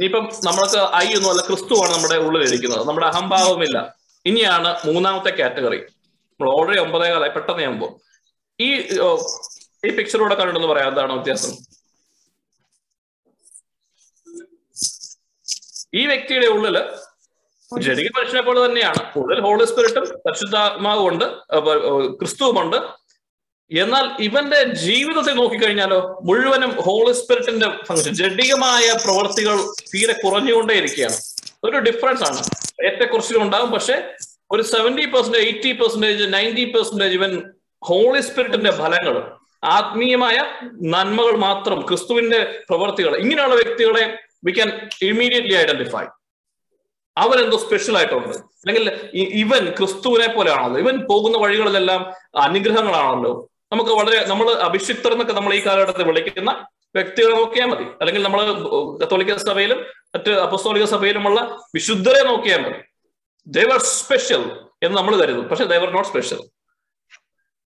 ഇനിയിപ്പം 0.00 0.28
നമ്മൾക്ക് 0.44 0.94
ഐ 0.96 1.14
ഒന്നും 1.14 1.30
അല്ല 1.30 1.42
ക്രിസ്തുവാണ് 1.42 1.92
നമ്മുടെ 1.92 2.16
ഉള്ളിലിരിക്കുന്നത് 2.16 2.88
നമ്മുടെ 2.88 3.06
അഹംഭാവമില്ല 3.06 3.96
ഇനിയാണ് 4.26 4.76
മൂന്നാമത്തെ 4.86 5.30
കാറ്റഗറി. 5.30 5.76
നമ്മൾ 5.76 6.52
ഓൾറെഡി 6.52 6.78
ഒമ്പതേ 6.78 7.10
കാലായി 7.10 7.30
പെട്ടെന്ന് 7.30 7.62
ഞാൻ 7.62 7.80
പോകും. 7.80 8.00
ഈ 8.60 8.74
ഈ 9.86 9.90
പിക്ചറിലൂടെ 9.90 10.34
കണ്ടെന്ന് 10.34 10.68
പറയാം 10.68 10.88
എന്താണ് 10.88 11.12
വ്യത്യാസം? 11.12 11.52
ഈ 15.94 16.06
വ്യക്തിയുടെ 16.06 16.46
ഉള്ളിൽ 16.46 16.76
ജനിക 17.80 18.06
മനുഷ്യനെ 18.18 18.42
പോലെ 18.42 18.66
തന്നെയാണ്. 18.66 19.12
ഉള്ളിൽ 19.16 19.40
ഹോളി 19.40 19.64
സ്പിരിറ്റും 19.64 20.02
പരിശുദ്ധാത്മാവും 20.26 21.08
ഉണ്ട് 21.08 21.24
അപ്പൊ, 21.24 21.74
ഏ, 21.74 22.06
ക്രിസ്തുവുമുണ്ട്. 22.06 22.76
എന്നാൽ 23.70 24.22
ഇവന്റെ 24.22 24.64
ജീവിതത്തെ 24.64 25.32
നോക്കിക്കഴിഞ്ഞാലോ 25.32 26.20
മുഴുവനും 26.24 26.70
ഹോളി 26.70 27.12
സ്പിരിറ്റിന്റെ 27.12 27.68
ഫംഗ്ഷൻ 27.84 28.14
ജഡികമായ 28.14 28.92
പ്രവൃത്തികൾ 29.04 29.60
തീരെ 29.94 30.12
കുറഞ്ഞുകൊണ്ടേയിരിക്കുകയാണ്. 30.12 31.14
ഒരു 31.64 31.78
ഡിഫറൻസ് 31.78 32.22
ആണ്. 32.22 32.38
ഏറ്റക്കുറച്ചിലും 32.86 33.42
ഉണ്ടാകും 33.42 33.70
പക്ഷെ 33.70 34.14
ഒരു 34.50 34.62
seventy 34.62 35.04
percentage 35.04 35.46
eighty 35.46 35.72
percentage 35.72 36.34
ninety 36.34 36.64
percentage 36.64 37.14
ഇവൻ 37.14 37.42
ഹോളി 37.84 38.20
സ്പിരിറ്റിന്റെ 38.20 38.70
ഫലങ്ങൾ 38.70 39.30
ആത്മീയമായ 39.64 40.44
നന്മകൾ 40.82 41.36
മാത്രം 41.36 41.86
ക്രിസ്തുവിന്റെ 41.88 42.62
പ്രവർത്തികൾ 42.70 43.16
ഇങ്ങനെയുള്ള 43.16 43.54
വ്യക്തികളെ 43.54 44.18
വി 44.44 44.50
ക്യാൻ 44.50 44.88
ഇമ്മീഡിയറ്റ്ലി 45.02 45.54
ഐഡന്റിഫൈ 45.54 46.04
അവരെന്തോ 47.16 47.58
സ്പെഷ്യൽ 47.58 47.96
ആയിട്ടുണ്ട്. 47.96 48.28
അല്ലെങ്കിൽ 48.28 49.00
ഇവൻ 49.14 49.70
ക്രിസ്തുവിനെ 49.78 50.26
പോലെ 50.26 50.52
ആണല്ലോ 50.52 50.80
ഇവൻ 50.80 50.98
പോകുന്ന 51.10 51.38
വഴികളിലെല്ലാം 51.38 52.12
അനുഗ്രഹങ്ങളാണല്ലോ. 52.40 53.49
നമുക്ക് 53.72 53.92
വളരെ 54.00 54.18
നമ്മൾ 54.30 54.46
അഭിഷിക്തർ 54.68 55.10
എന്നൊക്കെ 55.14 55.34
നമ്മൾ 55.38 55.52
ഈ 55.58 55.60
കാലഘട്ടത്തിൽ 55.66 56.04
വിളിക്കുന്ന 56.10 56.50
വ്യക്തികളെ 56.96 57.34
നോക്കിയാൽ 57.40 57.68
മതി. 57.72 57.84
അല്ലെങ്കിൽ 58.00 58.22
നമ്മൾ 58.26 58.40
കത്തോലിക്ക 59.02 59.36
സഭയിലും 59.48 59.78
മറ്റ് 60.14 60.32
അപ്പസ്തോലിക 60.44 60.84
സഭയിലുമുള്ള 60.94 61.40
വിശുദ്ധരെ 61.76 62.22
നോക്കിയാൽ 62.30 62.60
മതി. 62.64 62.78
ദേവർ 63.46 63.80
സ്പെഷ്യൽ 63.96 64.42
എന്ന് 64.84 64.96
നമ്മൾ 64.98 65.14
കരുതും 65.20 65.46
പക്ഷെ 65.50 65.66
they're 65.74 65.88
not 65.96 66.08
special 66.10 66.40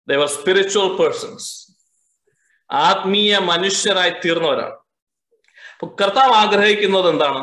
they're 0.08 0.28
spiritual 0.36 0.90
persons 1.00 1.50
ആത്മീയ 2.70 3.34
മനുഷ്യരായി 3.52 4.14
തീർന്നവരാണ്. 4.24 4.76
അപ്പൊ 5.74 5.88
കർത്താവ് 6.02 6.34
ആഗ്രഹിക്കുന്നത് 6.42 7.08
എന്താണ്? 7.14 7.42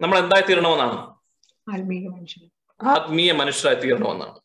നമ്മൾ 0.00 0.16
എന്തായി 0.22 0.44
തീരണമെന്നാണ് 0.48 0.98
ആത്മീയ 2.80 3.30
മനുഷ്യരായി 3.40 3.78
തീരണമെന്നാണ്. 3.82 4.36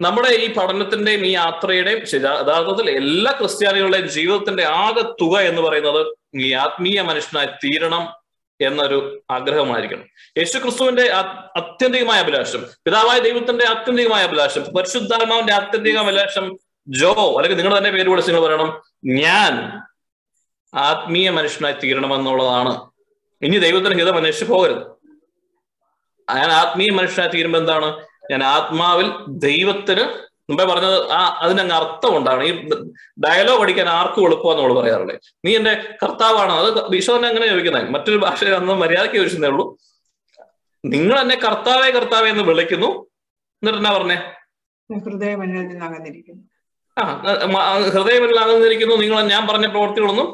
നമ്മുടെ 0.00 0.28
ഈ 0.28 0.54
പഠനത്തിന്റെയും 0.54 1.26
ഈ 1.26 1.30
യാത്രയുടെയും 1.30 2.00
യഥാർത്ഥത്തിൽ 2.14 2.90
എല്ലാ 2.90 3.32
ക്രിസ്ത്യാനികളുടെയും 3.32 4.08
ജീവിതത്തിന്റെ 4.08 4.64
ആകെ 4.64 5.02
തുക 5.02 5.38
എന്ന് 5.38 5.62
പറയുന്നത് 5.62 6.00
ഈ 6.34 6.52
ആത്മീയ 6.52 7.00
മനുഷ്യനായി 7.00 7.46
തീരണം 7.46 8.04
എന്നൊരു 8.60 9.22
ആഗ്രഹമായിരിക്കണം. 9.30 10.04
യേശു 10.38 10.58
ക്രിസ്തുവിന്റെ 10.58 11.02
അത്യന്തികമായ 11.56 12.20
അഭിലാഷം 12.20 12.66
പിതാവായ 12.84 13.18
ദൈവത്തിന്റെ 13.18 13.64
ആത്യന്തികമായ 13.68 14.24
അഭിലാഷം 14.24 14.62
പരിശുദ്ധാത്മാവിന്റെ 14.62 15.52
ആത്യന്തിക 15.52 15.98
അഭിലാഷം 15.98 16.58
ജോ 16.88 17.12
അല്ലെങ്കിൽ 17.12 17.56
നിങ്ങൾ 17.56 17.78
തന്നെ 17.78 17.90
പേര് 17.90 18.08
വിളിച്ച് 18.08 18.32
നിങ്ങൾ 18.32 18.46
പറയണം 18.46 18.82
ഞാൻ 19.04 19.52
ആത്മീയ 20.74 21.30
മനുഷ്യനായി 21.30 21.74
തീരണമെന്നുള്ളതാണ്. 21.84 22.90
ഇനി 23.42 23.58
ദൈവത്തിന് 23.58 23.94
ഹിതം 23.98 24.16
അന്വേഷിച്ച് 24.16 24.52
പോകരുത്. 24.52 24.82
ഞാൻ 26.36 26.50
ആത്മീയ 26.52 26.90
മനുഷ്യനായി 26.90 27.28
തീരുമ്പോൾ 27.28 27.58
എന്താണ്? 27.58 27.88
ഞാൻ 28.30 28.42
ആത്മാവിൽ 28.54 29.08
ദൈവത്തിന് 29.46 30.04
മുമ്പേ 30.50 30.64
പറഞ്ഞത് 30.70 30.98
ആ 31.18 31.20
അതിനങ്ങ് 31.44 31.74
അർത്ഥം 31.78 32.12
ഉണ്ടാണ് 32.18 32.42
ഈ 32.48 32.52
ഡയലോഗ് 33.24 33.62
അടിക്കാൻ 33.64 33.88
ആർക്കും 33.98 34.24
എളുപ്പമെന്ന് 34.26 34.62
നമ്മൾ 34.62 34.74
പറയാറുള്ളത് 34.80 35.18
നീ 35.44 35.50
എന്റെ 35.58 35.72
കർത്താവാണ്? 36.02 36.52
അത് 36.60 36.68
ഈശോനെ 36.98 37.26
അങ്ങനെ 37.30 37.46
ചോദിക്കുന്നത് 37.52 37.88
മറ്റൊരു 37.94 38.18
ഭാഷയിൽ 38.24 38.54
അന്ന് 38.58 38.76
മര്യാദയ്ക്ക് 38.82 39.16
ചോദിച്ചതേ 39.20 39.50
ഉള്ളൂ. 39.54 39.64
നിങ്ങൾ 40.84 41.16
എന്നെ 41.24 41.36
കർത്താവേ 41.46 41.88
കർത്താവേ 41.96 42.28
എന്ന് 42.34 42.44
വിളിക്കുന്നു. 42.50 42.90
എന്നിട്ട് 43.62 43.80
എന്നാ 43.82 43.92
പറഞ്ഞേ? 43.96 44.18
ആ 46.96 47.02
ഹൃദയമെല്ലാം 47.94 48.44
അകന്നിരിക്കുന്നു 48.46 48.94
നിങ്ങൾ 49.02 49.18
ഞാൻ 49.34 49.42
പറഞ്ഞ 49.50 49.66
പ്രവർത്തികളൊന്നും 49.74 50.28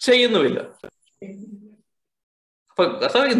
ചെയ്യുന്നുമില്ല. 0.00 0.58
അപ്പൊ 2.70 2.84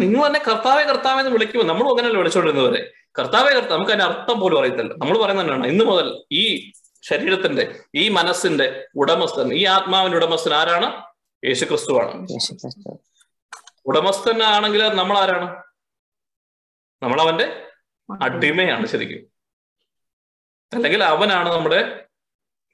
നിങ്ങൾ 0.03 0.21
എന്നെ 0.29 0.41
കർത്താവെ 0.49 0.83
കർത്താവെ 0.91 1.19
എന്ന് 1.23 1.33
വിളിക്കുമ്പോൾ 1.35 1.67
നമ്മളും 1.71 1.89
അങ്ങനെയല്ല 1.91 2.19
വിളിച്ചോണ്ടിരുന്നവരെ 2.21 2.81
കർത്താവെ 3.19 3.51
കർത്താവ് 3.51 3.73
നമുക്ക് 3.73 3.91
അതിന്റെ 3.91 4.05
അർത്ഥം 4.05 4.39
പോലും 4.39 4.59
അറിയത്തില്ല. 4.59 4.93
നമ്മൾ 4.93 5.21
പറയുന്നത് 5.21 5.45
തന്നെയാണ് 5.45 5.67
ഇന്ന് 5.67 5.85
മുതൽ 5.85 6.23
ഈ 6.31 6.71
ശരീരത്തിന്റെ 7.01 7.79
ഈ 7.95 8.09
മനസ്സിന്റെ 8.09 8.87
ഉടമസ്ഥൻ 8.95 9.53
ഈ 9.53 9.65
ആത്മാവിന്റെ 9.65 10.17
ഉടമസ്ഥൻ 10.17 10.53
ആരാണ്? 10.53 11.03
യേശുക്രിസ്തുവാണ്. 11.45 12.27
യേശുക്രിസ്തു. 12.31 12.99
ഉടമസ്ഥൻ 13.85 14.43
ആണെങ്കിൽ 14.43 14.87
നമ്മൾ 14.87 15.17
ആരാണ് 15.17 15.63
നമ്മൾ 17.03 17.21
അവന്റെ 17.21 17.67
അടിമയാണ് 18.21 18.87
ശരിക്കും. 18.87 19.35
അല്ലെങ്കിൽ 20.73 21.03
അവനാണ് 21.03 21.49
നമ്മുടെ 21.49 22.05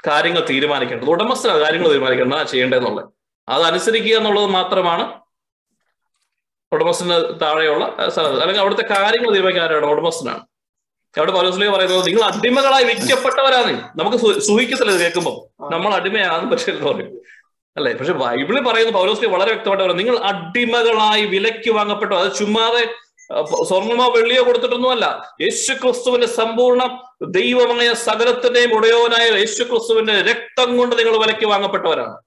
കാര്യങ്ങൾ 0.07 0.47
തീരുമാനിക്കേണ്ടത്. 0.49 1.07
ഉടമസ്ഥനാണ് 1.07 1.59
കാര്യങ്ങൾ 1.59 1.89
തീരുമാനിക്കേണ്ടത്. 1.89 2.39
ആ 2.39 2.43
ചെയ്യേണ്ടതെന്നുള്ളത്. 2.43 3.09
അതനുസരിക്കുക 3.49 4.17
എന്നുള്ളത് 4.17 4.45
മാത്രമാണ് 4.45 5.20
ഉടമസ്ഥന് 6.73 7.39
താഴെയുള്ള 7.41 8.09
സ്ഥലത്ത് 8.09 8.35
അല്ലെങ്കിൽ 8.35 8.59
അവിടുത്തെ 8.59 8.83
കാര്യങ്ങൾ 8.83 9.31
തീരുമാനിക്കാൻ 9.31 9.65
ആരാണ് 9.65 9.85
ഉടമസ്ഥനാണ്. 9.85 10.39
അവിടെ 11.17 11.31
പൗലോസ്ലിക 11.31 11.69
പറയുന്നത് 11.69 12.07
നിങ്ങൾ 12.07 12.23
അടിമകളായി 12.23 12.83
വിൽക്കപ്പെട്ടവരാണ്. 12.83 13.89
നമുക്ക് 13.95 14.39
സൂഹിക്കത്തില്ല 14.39 14.91
ഇത് 14.91 15.01
കേൾക്കുമ്പോൾ 15.01 15.73
നമ്മൾ 15.73 15.93
അടിമയാണെന്ന് 15.93 16.51
പക്ഷേ 16.51 16.71
എന്ന് 16.71 16.91
പറയും. 16.91 17.21
അല്ലെ? 17.77 17.93
പക്ഷെ 17.93 18.13
ബൈബിളിൽ 18.13 18.63
പറയുന്ന 18.63 18.91
പൗലോസ്ലിക 18.91 19.31
വളരെ 19.31 19.53
വ്യക്തമായിട്ട് 19.53 19.83
പറയുന്നത് 19.83 19.99
നിങ്ങൾ 19.99 20.17
അടിമകളായി 20.23 21.25
വിലയ്ക്ക് 21.25 21.71
വാങ്ങപ്പെട്ടു. 21.71 22.15
അത് 22.15 22.31
ചുമ്മാതെ 22.35 22.85
സ്വർണമോ 23.67 24.11
വെള്ളിയോ 24.11 24.45
കൊടുത്തിട്ടൊന്നുമല്ല. 24.45 25.33
യേശു 25.41 25.73
ക്രിസ്തുവിന്റെ 25.73 26.27
സമ്പൂർണ 26.27 26.99
ദൈവമായ 27.27 27.93
സകലത്തിന്റെയും 27.93 28.73
ഉടയോനായ 28.73 29.29
യേശു 29.29 29.63
ക്രിസ്തുവിന്റെ 29.63 30.21
രക്തം 30.21 30.77
കൊണ്ട് 30.77 30.99
നിങ്ങൾ 30.99 31.17
വിലയ്ക്ക് 31.17 31.45
വാങ്ങപ്പെട്ടവരാണ്. 31.45 32.17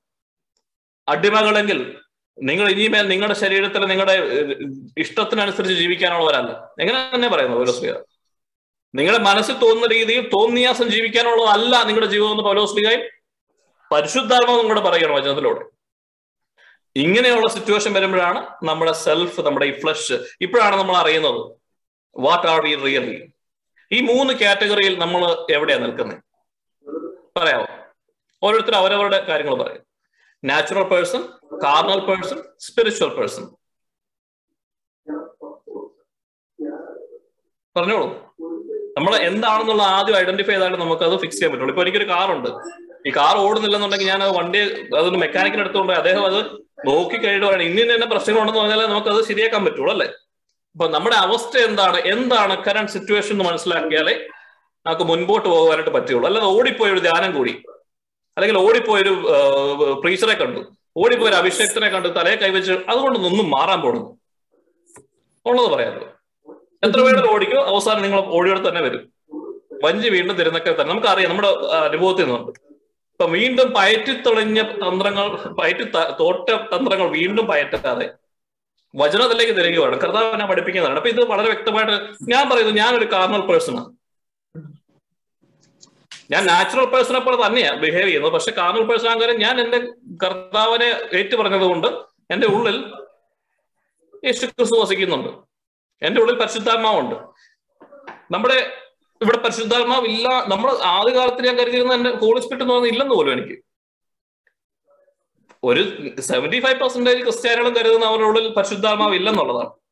അടിമകളെങ്കിൽ 1.08 1.98
നിങ്ങൾ 2.38 2.66
ഇനിമേൽ 2.70 3.08
നിങ്ങളുടെ 3.08 3.34
ശരീരത്തിൽ 3.40 3.82
നിങ്ങളുടെ 3.86 4.14
ഇഷ്ടത്തിനനുസരിച്ച് 5.02 5.74
ജീവിക്കാനുള്ളവരല്ല. 5.74 6.50
എങ്ങനെ 6.80 6.98
തന്നെ 7.14 7.28
പറയുന്നു 7.28 7.56
പൗലോസ്ലിക 7.56 7.92
നിങ്ങളുടെ 8.94 9.20
മനസ്സിൽ 9.28 9.54
തോന്നുന്ന 9.58 9.86
രീതിയിൽ 9.94 10.24
തോന്നിയാസം 10.34 10.88
ജീവിക്കാനുള്ളതല്ല 10.88 11.74
നിങ്ങളുടെ 11.88 12.10
ജീവിതം 12.12 12.32
എന്ന് 12.32 12.42
പൗലോസ്ലികായി 12.42 12.98
പരിശുദ്ധാത്മാവ് 13.90 14.60
നിങ്ങളോട് 14.60 14.84
പറയണം 14.88 15.14
വചനത്തിലൂടെ. 15.14 15.62
ഇങ്ങനെയുള്ള 16.96 17.48
സിറ്റുവേഷൻ 17.54 17.92
വരുമ്പോഴാണ് 17.92 18.40
നമ്മുടെ 18.62 18.92
സെൽഫ് 19.04 19.40
നമ്മുടെ 19.40 19.66
ഈ 19.66 19.72
ഫ്ലഷ് 19.80 20.16
ഇപ്പോഴാണ് 20.40 20.76
നമ്മൾ 20.76 20.96
അറിയുന്നത് 20.96 21.40
വാട്ട് 22.16 22.46
ആർ 22.46 22.60
വി 22.66 22.74
റിയലി 22.84 23.16
ഈ 23.90 24.00
മൂന്ന് 24.10 24.32
കാറ്റഗറിയിൽ 24.42 24.94
നമ്മൾ 24.98 25.22
എവിടെയാണ് 25.56 25.84
നിൽക്കുന്നത് 25.84 26.20
പറയാമോ? 27.38 27.66
ഓരോരുത്തരും 28.42 28.78
അവരവരുടെ 28.78 29.18
കാര്യങ്ങൾ 29.28 29.54
പറയും. 29.62 29.82
Natural 30.50 30.86
person 30.92 31.22
carnal 31.64 32.00
person 32.08 32.38
spiritual 32.66 33.10
person 33.18 33.44
പറഞ്ഞോളൂ. 37.76 38.08
നമ്മൾ 38.96 39.12
എന്താണെന്നുള്ള 39.28 39.84
ആദ്യം 39.94 40.16
ഐഡന്റിഫൈ 40.16 40.52
ചെയ്താലും 40.52 40.80
നമുക്ക് 40.82 41.04
അത് 41.06 41.14
ഫിക്സ് 41.22 41.36
ചെയ്യാൻ 41.36 41.52
പറ്റുള്ളൂ. 41.52 41.72
ഇപ്പൊ 41.72 41.82
എനിക്കൊരു 41.84 42.08
കാറുണ്ട് 42.10 42.50
ഈ 43.08 43.10
കാർ 43.16 43.36
ഓടുന്നില്ലെന്നുണ്ടെങ്കിൽ 43.46 44.08
ഞാൻ 44.12 44.22
വണ്ടി 44.36 44.60
അതൊന്ന് 44.98 45.18
മെക്കാനിക്കിന് 45.24 45.62
എടുത്തുകൊണ്ട് 45.64 45.92
അദ്ദേഹം 45.92 46.24
അത് 46.28 46.38
നോക്കി 46.88 47.16
കഴിഞ്ഞിട്ട് 47.16 47.46
പറയണം 47.46 47.66
ഇന്ന 47.70 47.94
ഇന്ന 47.96 48.06
പ്രശ്നങ്ങളുണ്ടെന്ന് 48.12 48.60
പറഞ്ഞാൽ 48.60 48.80
നമുക്ക് 48.92 49.10
അത് 49.14 49.20
ശരിയാക്കാൻ 49.30 49.64
പറ്റുള്ളൂ 49.64 49.90
അല്ലേ? 49.94 50.06
അപ്പൊ 50.76 50.86
നമ്മുടെ 50.88 51.16
അവസ്ഥ 51.16 51.54
എന്താണ്? 51.68 51.98
എന്താണ് 52.14 52.54
കറണ്ട് 52.66 52.92
സിറ്റുവേഷൻ 52.92 53.32
എന്ന് 53.36 53.44
മനസ്സിലാക്കിയാലേ 53.50 54.14
നമുക്ക് 54.86 55.04
മുൻപോട്ട് 55.10 55.46
പോകാനായിട്ട് 55.48 55.92
പറ്റുള്ളൂ. 55.96 56.24
അല്ലാതെ 56.28 56.48
ഓടിപ്പോയ 56.56 56.90
ഒരു 56.94 57.02
ധ്യാനം 57.08 57.32
കൂടി. 57.36 57.52
അല്ലെങ്കിൽ 58.36 58.56
ഓടിപ്പോയൊരു 58.66 59.12
പ്രീച്ചറെ 60.02 60.34
കണ്ടു. 60.34 60.60
ഓടിപ്പോയ 61.02 61.28
ഒരു 61.28 61.36
അഭിഷേകത്തിനെ 61.36 61.88
കണ്ട് 61.88 62.08
തലയെ 62.16 62.36
കൈവച്ച് 62.36 62.72
അതുകൊണ്ടൊന്നും 62.72 63.48
മാറാൻ 63.50 63.80
പോകുന്നു 63.80 64.10
ഉള്ളത് 65.48 65.68
പറയാറുള്ളൂ 65.72 66.08
എത്ര 66.86 67.00
വേണ്ടത് 67.00 67.28
ഓടിക്കോ 67.34 67.60
അവസാനം 67.72 68.02
നിങ്ങൾ 68.02 68.20
ഓടിയോടെ 68.36 68.62
തന്നെ 68.68 68.80
വരും. 68.86 69.02
വഞ്ചി 69.84 70.08
വീണ്ടും 70.08 70.36
തിരുന്നൊക്കെ 70.36 70.70
തന്നെ. 70.70 70.90
നമുക്കറിയാം 70.92 71.30
നമ്മുടെ 71.30 71.48
അനുഭവത്തിൽ 71.88 72.24
നിന്നുണ്ട്. 72.24 72.60
ഇപ്പൊ 73.14 73.26
വീണ്ടും 73.26 73.68
പയറ്റി 73.76 74.12
തുടങ്ങിയ 74.26 74.62
തന്ത്രങ്ങൾ 74.62 75.26
പയറ്റി 75.60 75.84
തോട്ട 76.20 76.50
തന്ത്രങ്ങൾ 76.50 77.08
വീണ്ടും 77.18 77.46
പയറ്റാതെ 77.46 78.06
വചനത്തിലേക്ക് 78.94 79.54
തിരികുകയാണ് 79.58 79.96
കർത്താവ് 80.00 80.32
എന്നെ 80.32 80.46
പഠിപ്പിക്കുന്നതാണ്. 80.46 80.98
അപ്പൊ 81.00 81.10
ഇത് 81.10 81.20
വളരെ 81.32 81.48
വ്യക്തമായിട്ട് 81.52 81.96
ഞാൻ 82.32 82.50
പറയുന്നത് 82.50 82.76
ഞാനൊരു 82.76 83.08
കാർണൽ 83.12 83.42
പേഴ്സൺ 83.50 83.76
ആണ്. 83.80 83.90
ഞാൻ 86.30 86.46
നാച്ചുറൽ 86.46 86.84
പേഴ്സണെ 86.84 87.18
പോലെ 87.18 87.46
തന്നെയാണ് 87.46 87.80
ബിഹേവ് 87.80 88.06
ചെയ്യുന്നത്. 88.06 88.32
പക്ഷെ 88.32 88.50
കാർണൽ 88.50 88.82
പേഴ്സൺ 88.82 89.08
ആകാരം 89.08 89.38
ഞാൻ 89.38 89.60
എന്റെ 89.60 89.78
കർത്താവിനെ 90.24 91.16
ഏറ്റു 91.16 91.36
പറഞ്ഞത് 91.36 91.62
കൊണ്ട് 91.62 91.86
എന്റെ 92.30 92.46
ഉള്ളിൽ 92.46 92.94
യേശു 94.24 94.46
ക്രിസ്തു 94.46 94.80
വസിക്കുന്നുണ്ട്. 94.80 95.28
എന്റെ 96.02 96.20
ഉള്ളിൽ 96.20 96.38
പരിശുദ്ധാത്മാവുണ്ട്. 96.38 97.14
നമ്മുടെ 98.30 98.72
ഇവിടെ 99.22 99.36
പരിശുദ്ധാത്മാവ് 99.36 100.04
ഇല്ല. 100.04 100.28
നമ്മൾ 100.28 100.70
ആദ്യകാലത്ത് 100.70 101.46
ഞാൻ 101.46 101.56
കരുതിയിരുന്ന 101.56 101.94
എന്റെ 101.94 102.10
ഹോളി 102.10 102.40
സ്പിരിറ്റ് 102.40 102.62
എന്ന് 102.62 102.74
പറഞ്ഞാൽ 102.74 102.90
ഇല്ലെന്ന് 102.90 103.14
പോലും 103.14 103.32
എനിക്ക്. 103.32 103.64
ഒരു 105.64 105.82
സെവന്റി 106.20 106.60
ഫൈവ് 106.60 106.80
പെർസെന്റേജ് 106.80 107.22
ക്രിസ്ത്യാനികളും 107.22 107.76
കരുതുന്ന 107.76 108.04
അവരുടെ 108.04 108.26
ഉള്ളിൽ 108.26 108.48
പരിശുദ്ധാത്മാവ് 108.48 109.14
ഇല്ലെന്നുള്ളതാണ്. 109.14 109.83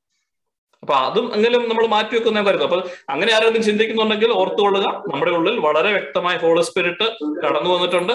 അപ്പൊ 0.83 0.95
അതും 0.95 1.35
എങ്കിലും 1.35 1.69
നമ്മൾ 1.69 1.87
മാറ്റി 1.87 2.15
വെക്കുന്ന 2.15 2.43
കരുതും 2.43 2.63
അപ്പൊ 2.63 2.79
അങ്ങനെ 3.11 3.33
ആരെങ്കിലും 3.33 3.63
ചിന്തിക്കുന്നുണ്ടെങ്കിൽ 3.63 4.31
ഓർത്തുകൊള്ളുക. 4.31 4.87
നമ്മുടെ 5.13 5.33
ഉള്ളിൽ 5.33 5.59
വളരെ 5.59 5.91
വ്യക്തമായ 5.93 6.37
ഹോളി 6.37 6.63
സ്പിരിറ്റ് 6.63 7.07
കടന്നു 7.45 7.71
വന്നിട്ടുണ്ട്. 7.71 8.13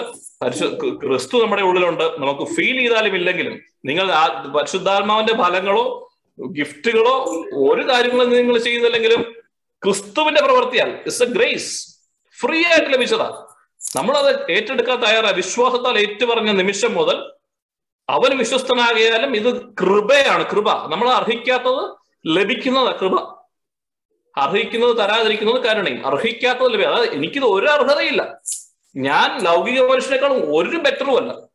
ക്രിസ്തു 1.06 1.42
നമ്മുടെ 1.42 1.62
ഉള്ളിലുണ്ട്. 1.62 2.04
നമുക്ക് 2.18 2.52
ഫീൽ 2.52 2.80
ചെയ്താലും 2.80 3.14
ഇല്ലെങ്കിലും 3.16 3.60
നിങ്ങൾ 3.84 4.12
ആ 4.12 4.52
പരിശുദ്ധാത്മാവിന്റെ 4.56 5.34
ഫലങ്ങളോ 5.42 6.10
ഗിഫ്റ്റുകളോ 6.58 7.14
ഒരു 7.68 7.88
കാര്യങ്ങളും 7.88 8.30
നിങ്ങൾ 8.30 8.58
ചെയ്യുന്നില്ലെങ്കിലും 8.58 9.22
ക്രിസ്തുവിന്റെ 9.84 10.40
പ്രവൃത്തിയാൽ 10.42 10.90
ഇറ്റ്സ് 10.90 11.22
എ 11.22 11.26
ഗ്രേസ് 11.26 11.70
ഫ്രീ 12.40 12.64
ആയിട്ട് 12.64 12.92
ലഭിച്ചതാ. 12.92 13.46
നമ്മളത് 13.96 14.50
ഏറ്റെടുക്കാൻ 14.50 15.02
തയ്യാറായ 15.04 15.32
വിശ്വാസത്താൽ 15.32 15.98
ഏറ്റുപറഞ്ഞ 15.98 16.50
നിമിഷം 16.50 16.94
മുതൽ 16.94 17.16
അവൻ 18.08 18.38
വിശ്വസ്തനാകിയാലും 18.38 19.36
ഇത് 19.36 19.62
കൃപയാണ്. 19.80 20.50
കൃപ. 20.50 20.68
നമ്മൾ 20.92 21.08
അർഹിക്കാത്തത് 21.10 21.97
ലഭിക്കുന്നത് 22.26 22.96
കൃപ 22.96 23.38
അർഹിക്കുന്നത് 24.36 24.96
തരാതിരിക്കുന്നത് 24.96 25.64
കാരണം 25.64 26.06
അർഹിക്കാത്തത് 26.06 26.72
ലഭ്യ. 26.72 26.86
അതായത് 26.86 27.14
എനിക്കിത് 27.14 27.44
ഒരു 27.44 27.66
അർഹതയില്ല. 27.66 28.38
ഞാൻ 28.96 29.44
ലൗകിക 29.44 29.90
മനുഷ്യനേക്കാളും 29.90 30.56
ഒരു 30.56 30.76
ബെറ്ററും 30.76 31.16
അല്ല. 31.16 31.48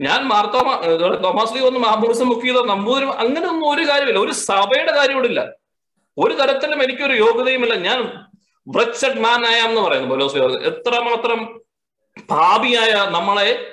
ഞാൻ 0.00 0.22
മാർത്തോമ 0.22 0.80
തോമസ് 1.24 1.54
ലീ 1.54 1.60
ഒന്ന് 1.60 1.80
മാമൂസം 1.80 2.28
ബുക്ക് 2.28 2.46
ചെയ്തോ 2.46 2.64
നമ്പൂതിരി 2.64 3.06
അങ്ങനെ 3.06 3.48
ഒന്നും 3.48 3.70
ഒരു 3.70 3.88
കാര്യമില്ല. 3.88 4.18
ഒരു 4.18 4.32
സഭയുടെ 4.32 4.92
കാര്യം 4.92 5.24
ഇല്ല. 5.24 5.52
ഒരു 6.18 6.34
തരത്തിലും 6.34 6.82
എനിക്കൊരു 6.82 7.12
യോഗ്യതയുമില്ല 7.12 7.74
ഞാൻ 7.74 8.24
ബ്രച്ചഡ് 8.68 9.20
മാൻ 9.20 9.46
ആയാം 9.46 9.68
എന്ന് 9.68 9.80
പറയുന്നു. 9.80 10.08
പൗലോസ് 10.08 10.36
എത്രമാത്രം 10.36 11.60
പാപിയായ 12.30 12.92
നമ്മളെ 13.10 13.72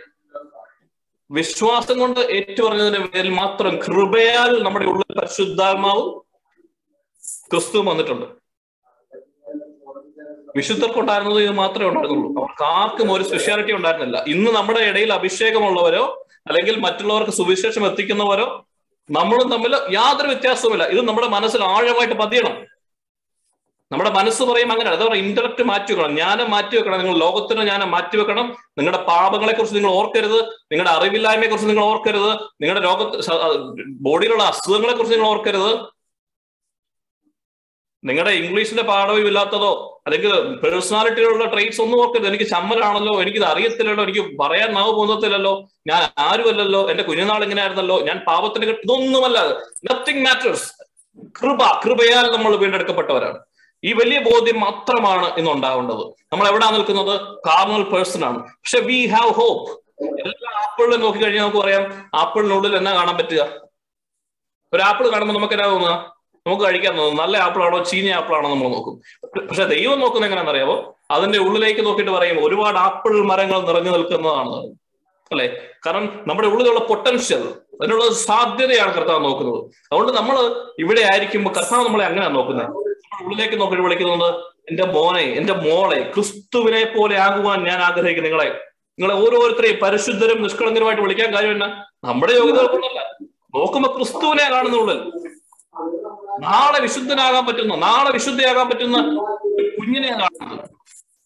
വിശ്വാസം 1.34 2.00
കൊണ്ട് 2.00 2.20
ഏറ്റുപറഞ്ഞതിന് 2.20 3.08
പേരിൽ 3.08 3.30
മാത്രം 3.30 3.78
കൃപയാൽ 3.78 4.64
നമ്മുടെ 4.64 4.86
ഉള്ളിൽ 4.86 5.20
പരിശുദ്ധാത്മാവ് 5.20 6.04
ക്രിസ്തു 7.52 7.78
വന്നിട്ടുണ്ട്. 7.78 8.26
വിശുദ്ധർക്കുണ്ടായിരുന്നത് 10.56 11.44
ഇത് 11.44 11.52
മാത്രമേ 11.52 11.88
ഉണ്ടായിരുന്നുള്ളൂ. 11.88 12.42
അവർക്ക് 12.42 12.64
ആർക്കും 12.64 13.12
ഒരു 13.12 13.24
സ്പെഷ്യാലിറ്റി 13.24 13.72
ഉണ്ടായിരുന്നില്ല. 13.72 14.24
ഇന്ന് 14.28 14.52
നമ്മുടെ 14.52 14.80
ഇടയിൽ 14.80 15.14
അഭിഷേകമുള്ളവരോ 15.14 16.26
അല്ലെങ്കിൽ 16.48 16.80
മറ്റുള്ളവർക്ക് 16.80 17.32
സുവിശേഷം 17.32 17.86
എത്തിക്കുന്നവരോ 17.86 18.68
നമ്മളും 19.12 19.50
തമ്മിൽ 19.50 19.76
യാതൊരു 19.92 20.28
വ്യത്യാസവുമില്ല. 20.28 20.84
ഇത് 20.84 21.08
നമ്മുടെ 21.08 21.28
മനസ്സിൽ 21.28 21.64
ആഴമായിട്ട് 21.64 22.14
പതിയണം. 22.14 22.73
നമ്മുടെ 23.94 24.10
മനസ്സ് 24.10 24.44
പറയും 24.44 24.72
അങ്ങനെ 24.72 24.90
അതാ 24.90 25.06
പറയുക 25.06 25.24
ഇന്റലക്ട് 25.24 25.64
മാറ്റി 25.64 25.92
വെക്കണം. 25.94 26.16
ജ്ഞാനം 26.16 26.52
മാറ്റി 26.52 26.76
വെക്കണം. 26.76 27.00
നിങ്ങൾ 27.00 27.18
ലോകത്തിന് 27.18 27.62
ജ്ഞാനം 27.62 27.92
മാറ്റി 27.92 28.18
വെക്കണം. 28.18 28.48
നിങ്ങളുടെ 28.78 29.04
പാപങ്ങളെ 29.04 29.54
കുറിച്ച് 29.54 29.76
നിങ്ങൾ 29.76 29.92
ഓർക്കരുത്. 29.92 30.40
നിങ്ങളുടെ 30.72 30.90
അറിവില്ലായ്മയെ 30.90 31.50
കുറിച്ച് 31.50 31.70
നിങ്ങൾ 31.70 31.84
ഓർക്കരുത്. 31.84 32.32
നിങ്ങളുടെ 32.62 32.86
ലോകത്ത് 32.86 33.18
ബോഡിയിലുള്ള 33.88 34.44
അസുഖങ്ങളെ 34.44 34.94
കുറിച്ച് 34.94 35.16
നിങ്ങൾ 35.16 35.30
ഓർക്കരുത്. 35.30 35.94
നിങ്ങളുടെ 38.06 38.32
ഇംഗ്ലീഷിന്റെ 38.32 38.84
പാഠവും 38.84 39.28
ഇല്ലാത്തതോ 39.28 39.72
അല്ലെങ്കിൽ 40.08 40.32
പേഴ്സണാലിറ്റിയിലുള്ള 40.58 41.46
ട്രേറ്റ്സ് 41.46 41.82
ഒന്നും 41.82 42.00
ഓർക്കരുത്. 42.02 42.28
എനിക്ക് 42.28 42.44
ചമ്മലാണല്ലോ 42.44 43.22
എനിക്ക് 43.22 43.38
ഇത് 43.38 43.46
അറിയത്തില്ലല്ലോ 43.46 44.04
എനിക്ക് 44.04 44.40
പറയാൻ 44.40 44.74
നാവ് 44.74 44.92
പോന്നത്തില്ലല്ലോ 44.92 45.54
ഞാൻ 45.88 46.10
ആരുമല്ലല്ലോ 46.18 46.90
എന്റെ 46.90 47.04
കുഞ്ഞുനാൾ 47.04 47.44
ഇങ്ങനെ 47.44 47.62
ആയിരുന്നല്ലോ 47.62 48.00
ഞാൻ 48.00 48.18
പാപത്തിന് 48.28 48.66
ഇതൊന്നുമല്ല. 48.66 49.40
നത്തിങ് 49.92 50.26
മാറ്റേഴ്സ് 50.26 50.68
കൃപ 51.42 51.62
കൃപയാൽ 51.86 52.26
നമ്മൾ 52.36 52.56
വീണ്ടെടുക്കപ്പെട്ടവരാണ്. 52.56 53.40
ഈ 53.84 53.94
വലിയ 53.94 54.20
ബോധ്യം 54.20 54.60
മാത്രമാണ് 54.60 55.36
ഇന്ന് 55.38 55.52
ഉണ്ടാവേണ്ടത് 55.52 56.02
നമ്മൾ 56.34 56.48
എവിടെ 56.48 56.72
നിൽക്കുന്നത്? 56.72 57.38
കാർണൽ 57.38 57.84
പേഴ്സൺ 57.84 58.26
ആണ്. 58.26 58.40
പക്ഷെ 58.40 58.80
വി 58.80 59.06
ഹാവ് 59.06 59.34
ഹോപ്പ് 59.34 59.72
എല്ലാ 60.04 60.62
ആപ്പിളിലും 60.62 61.02
നോക്കി 61.02 61.20
കഴിഞ്ഞാൽ 61.20 61.42
നമുക്ക് 61.42 61.58
പറയാം 61.58 62.10
ആപ്പിളിനുള്ളിൽ 62.14 62.76
എന്നാ 62.76 62.94
കാണാൻ 62.94 63.18
പറ്റുക? 63.18 63.42
ഒരു 64.74 64.82
ആപ്പിൾ 64.82 65.12
കാണുമ്പോൾ 65.12 65.34
നമുക്ക് 65.34 65.54
എന്നാ 65.54 65.68
തോന്നുക? 65.70 66.14
നമുക്ക് 66.48 66.64
കഴിക്കാൻ 66.64 66.98
തോന്നുന്നു. 66.98 67.24
നല്ല 67.24 67.38
ആപ്പിളാണോ 67.38 67.84
ചീഞ്ഞ 67.84 68.12
ആപ്പിളാണോ 68.12 68.50
നമ്മൾ 68.50 68.68
നോക്കും. 68.68 69.02
പക്ഷെ 69.48 69.64
ദൈവം 69.64 70.00
നോക്കുന്ന 70.00 70.26
എങ്ങനെയാണെന്നറിയാവോ 70.26 70.96
അതിന്റെ 71.12 71.40
ഉള്ളിലേക്ക് 71.40 71.86
നോക്കിയിട്ട് 71.86 72.12
പറയും 72.12 72.46
ഒരുപാട് 72.46 72.78
ആപ്പിൾ 72.78 73.24
മരങ്ങൾ 73.24 73.62
നിറഞ്ഞു 73.62 73.92
നിൽക്കുന്നതാണ്. 73.92 74.56
അല്ലെ? 75.32 75.68
കാരണം 75.86 76.24
നമ്മുടെ 76.28 76.48
ഉള്ളിലുള്ള 76.48 76.80
പൊട്ടൻഷ്യൽ 76.80 77.56
അതിനുള്ള 77.82 78.14
സാധ്യതയാണ് 78.14 78.94
കർത്താവ് 78.94 79.26
നോക്കുന്നത്. 79.26 79.60
അതുകൊണ്ട് 79.92 80.12
നമ്മൾ 80.12 80.36
ഇവിടെ 80.80 81.02
ആയിരിക്കുമ്പോൾ 81.02 81.50
കർത്താവ് 81.50 81.86
നമ്മളെ 81.86 82.06
അങ്ങനെയാണ് 82.06 82.36
നോക്കുന്നത് 82.36 82.70
ഉള്ളിലേക്ക് 83.24 83.62
നോക്കി 83.62 83.82
വിളിക്കുന്നത് 83.82 84.44
എന്റെ 84.70 84.86
മോനെ 84.86 85.22
എന്റെ 85.22 85.54
മോളെ 85.54 86.12
ക്രിസ്തുവിനെ 86.16 86.94
പോലെ 86.98 87.18
ആകുവാൻ 87.18 87.64
ഞാൻ 87.64 87.80
ആഗ്രഹിക്കുന്നു. 87.80 88.30
നിങ്ങളെ 88.30 88.62
നിങ്ങളെ 89.00 89.16
ഓരോരുത്തരെയും 89.20 89.80
പരിശുദ്ധരും 89.84 90.44
നിഷ്കളങ്കരുമായിട്ട് 90.44 91.02
വിളിക്കാൻ 91.02 91.34
കാര്യം 91.34 91.52
എന്നാ? 91.52 91.86
നമ്മുടെ 92.04 92.40
കൊണ്ടല്ല 92.40 93.00
നോക്കുമ്പോ 93.56 93.96
ക്രിസ്തുവിനെ 93.96 94.50
കാണുന്നുള്ളിൽ 94.50 95.00
നാളെ 96.40 96.82
വിശുദ്ധനാകാൻ 96.82 97.46
പറ്റുന്ന 97.46 97.76
നാളെ 97.76 98.12
വിശുദ്ധയാകാൻ 98.12 98.70
പറ്റുന്ന 98.70 98.98
കുഞ്ഞിനെ 99.80 100.10
കാണുന്നത്. 100.10 100.73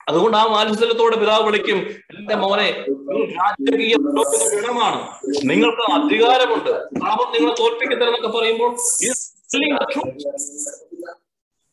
അതുകൊണ്ട് 0.09 0.37
ആ 0.37 0.43
മാത്സല്യത്തോടെ 0.45 1.17
പിതാവ് 1.17 1.43
വിളിക്കും 1.43 1.77
എന്റെ 2.17 2.35
മോനെ 2.35 2.85
രാജകീയ 3.37 3.95
ഗണമാണ്. 3.95 4.99
നിങ്ങൾക്ക് 5.49 5.91
അധികാരമുണ്ട്. 5.91 6.69
പാപം 6.99 7.33
നിങ്ങളെ 7.33 7.55
തോൽപ്പിക്കത്തില്ലെന്നൊക്കെ 7.59 8.37
പറയുമ്പോൾ. 8.37 8.75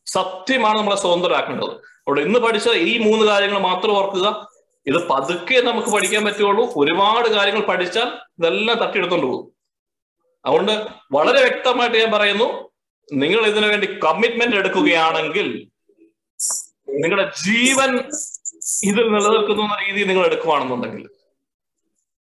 സത്യമാണ് 0.07 0.78
നമ്മളെ 0.78 0.97
സ്വതന്ത്രരാക്കേണ്ടത്. 0.97 1.70
അവിടെ 2.09 2.20
ഇന്ന് 2.20 2.41
പഠിച്ച 2.41 2.68
ഈ 2.68 2.99
മൂന്ന് 2.99 3.26
കാര്യങ്ങൾ 3.26 3.59
മാത്രം 3.59 3.93
ഓർക്കുക. 3.93 4.49
ഇത് 4.87 5.09
പതുക്കെ 5.09 5.61
നമുക്ക് 5.61 5.89
പഠിക്കാൻ 5.89 6.24
പറ്റുള്ളൂ 6.24 6.72
ഒരുപാട് 6.76 7.28
കാര്യങ്ങൾ 7.28 7.61
പഠിച്ചാൽ 7.61 8.09
ഇതെല്ലാം 8.39 8.78
തട്ടിയെടുത്തോണ്ട് 8.78 9.26
പോകും. 9.26 9.53
അതുകൊണ്ട് 10.47 10.87
വളരെ 11.12 11.41
വ്യക്തമായിട്ട് 11.41 11.99
ഞാൻ 11.99 12.11
പറയുന്നു 12.12 12.70
നിങ്ങൾ 13.12 13.47
ഇതിനു 13.47 13.66
വേണ്ടി 13.66 13.87
കമ്മിറ്റ്മെന്റ് 13.87 14.57
എടുക്കുകയാണെങ്കിൽ 14.57 15.70
നിങ്ങളുടെ 17.01 17.31
ജീവൻ 17.45 17.91
ഇതിൽ 18.85 19.07
നിലനിൽക്കുന്ന 19.13 19.77
രീതി 19.85 20.05
നിങ്ങൾ 20.09 20.27
എടുക്കുവാണെന്നുണ്ടെങ്കിൽ. 20.27 21.09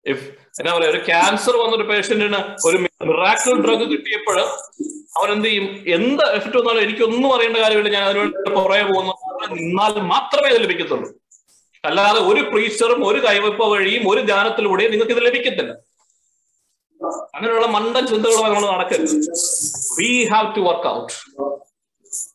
ഇഫ് 0.05 0.25
എന്നാ 0.59 0.77
പറയാ 0.77 0.89
ഒരു 0.89 1.05
ക്യാൻസർ 1.05 1.57
വന്നൊരു 1.57 1.83
പേഷ്യന്റിന് 1.83 2.39
ഒരു 2.67 2.77
മിറാക്കിൾ 2.77 3.53
ഡ്രഗ് 3.65 3.85
കിട്ടിയപ്പോൾ 3.91 4.39
അവൻ 5.17 5.31
എന്ത് 5.31 5.47
ചെയ്യും? 5.47 5.83
എന്ത് 5.87 6.23
എഫക്ട് 6.23 6.57
വന്നാലും 6.57 6.81
എനിക്കൊന്നും 6.81 7.35
അറിയേണ്ട 7.35 7.57
കാര്യമില്ല. 7.57 7.89
ഞാൻ 7.89 8.03
അതിനുവേണ്ടി 8.03 8.51
പുറകെ 8.55 8.83
പോകുന്നു. 8.83 9.13
നിന്നാൽ 9.53 10.01
മാത്രമേ 10.01 10.49
ഇത് 10.49 10.63
ലഭിക്കത്തുള്ളൂ. 10.63 11.09
അല്ലാതെ 11.85 12.19
ഒരു 12.19 12.41
പ്രീച്ചറും 12.41 13.07
ഒരു 13.07 13.19
കൈവയ്പ 13.27 13.63
വഴിയും 13.63 14.09
ഒരു 14.09 14.21
ധ്യാനത്തിലൂടെയും 14.21 14.91
നിങ്ങൾക്ക് 14.91 15.11
ഇത് 15.11 15.25
ലഭിക്കത്തില്ല. 15.25 15.73
അങ്ങനെയുള്ള 17.35 17.67
മണ്ടൻ 17.67 18.07
ചിന്തകൾ 18.07 18.35
നമ്മൾ 18.35 18.71
നടക്കരുത്. 18.71 19.15
We 19.99 20.29
have 20.33 20.55
to 20.55 20.61
work 20.61 20.87
out 20.87 21.13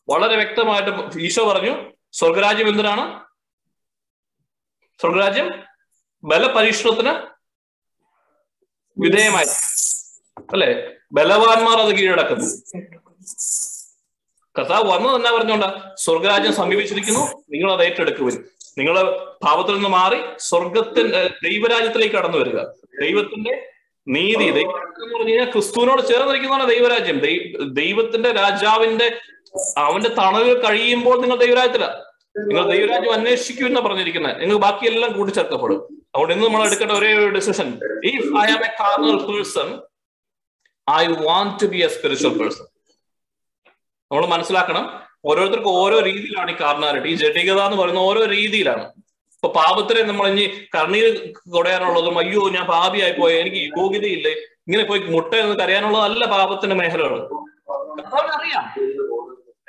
വളരെ 0.09 0.35
വ്യക്തമായിട്ട് 0.35 1.19
ഈശോ 1.19 1.51
പറഞ്ഞു 1.51 1.98
സ്വർഗരാജ്യം 2.13 2.67
എന്തിനാണ്? 2.67 3.19
സ്വർഗരാജ്യം 5.01 5.63
ബലപരീക്ഷണത്തിന് 6.23 7.09
വിധേയമായി. 8.99 9.45
അല്ലെ? 10.51 10.97
ബലവാന്മാർ 11.11 11.77
അത് 11.77 11.95
കീഴടക്കുന്നു. 11.95 12.45
കർത്താവ് 14.59 14.91
വന്നത് 14.91 15.15
എന്നാ 15.15 15.31
പറഞ്ഞോണ്ട? 15.31 15.63
സ്വർഗരാജ്യം 15.97 16.53
സമീപിച്ചിരിക്കുന്നു 16.53 17.43
നിങ്ങൾ 17.49 17.71
അത് 17.73 17.83
ഏറ്റെടുക്കുവിൻ. 17.83 18.43
നിങ്ങൾ 18.77 19.01
ഭാവത്തിൽ 19.43 19.73
നിന്ന് 19.73 19.89
മാറി 19.89 20.17
സ്വർഗത്തിന്റെ 20.37 21.27
ദൈവരാജ്യത്തിലേക്ക് 21.43 22.15
കടന്നു 22.15 22.37
വരിക. 22.37 22.57
ദൈവത്തിന്റെ 23.01 23.71
നീതി 24.07 24.51
ദൈവം 24.51 25.03
എന്ന് 25.03 25.17
പറഞ്ഞു 25.17 25.29
കഴിഞ്ഞാൽ 25.29 25.51
ക്രിസ്തുവിനോട് 25.51 26.07
ചേർന്നിരിക്കുന്നതാണ് 26.07 26.69
ദൈവരാജ്യം. 26.69 27.19
ദൈവത്തിന്റെ 27.73 28.31
രാജാവിന്റെ 28.31 29.19
അവന്റെ 29.83 30.09
തണവ് 30.19 30.51
കഴിയുമ്പോൾ 30.65 31.15
നിങ്ങൾ 31.21 31.37
ദൈവരാജ്യത്തില. 31.37 31.85
നിങ്ങൾ 32.47 32.63
ദൈവരാജ്യം 32.71 33.13
അന്വേഷിക്കൂ 33.13 33.63
എന്നാ 33.65 33.81
പറഞ്ഞിരിക്കുന്നത് 33.81 34.35
നിങ്ങൾ 34.41 34.57
ബാക്കിയെല്ലാം 34.65 35.11
കൂട്ടിച്ചേർക്കപ്പെടും. 35.17 35.79
അതുകൊണ്ട് 36.13 36.33
ഇന്ന് 36.33 36.45
നമ്മൾ 36.45 36.61
എടുക്കേണ്ട 36.67 36.91
ഒരേ 36.91 37.09
ഒരു 37.19 37.29
decision 37.37 37.67
if 38.11 38.29
I 38.43 38.47
am 38.55 38.63
a 38.67 38.71
carnal 38.79 39.17
person 39.27 39.67
I 40.87 41.03
want 41.23 41.55
to 41.61 41.67
be 41.73 41.79
a 41.79 41.89
spiritual 41.95 42.33
person 42.39 42.65
നമ്മൾ 44.11 44.25
മനസ്സിലാക്കണം 44.27 44.85
ഓരോരുത്തർക്കും 45.25 45.73
ഓരോ 45.81 45.97
രീതിയിലാണ് 46.01 46.51
ഈ 46.51 46.57
കാർണാലിറ്റി 46.61 47.09
ഈ 47.09 47.17
ജഡികത 47.23 47.59
എന്ന് 47.67 47.77
പറയുന്ന 47.81 48.01
ഓരോ 48.09 48.21
രീതിയിലാണ്. 48.33 48.85
ഇപ്പൊ 49.37 49.49
പാപത്തിനെ 49.57 50.01
നമ്മൾ 50.03 50.25
ഇനി 50.27 50.45
കർണീർ 50.75 51.05
കൊടയാനുള്ളതും 51.53 52.15
അയ്യോ 52.19 52.41
ഞാൻ 52.55 52.65
പാപിയായി 52.67 53.13
പോയ 53.19 53.31
എനിക്ക് 53.41 53.59
യോഗ്യതയില്ലേ? 53.73 54.33
ഇങ്ങനെ 54.67 54.83
പോയി 54.83 55.01
മുട്ട 55.13 55.31
എന്ന് 55.43 55.55
കരയാനുള്ളതല്ല 55.61 56.25
പാപത്തിന്റെ 56.33 56.75
മേഖലകൾ. 56.75 57.19
അറിയാം 58.31 58.65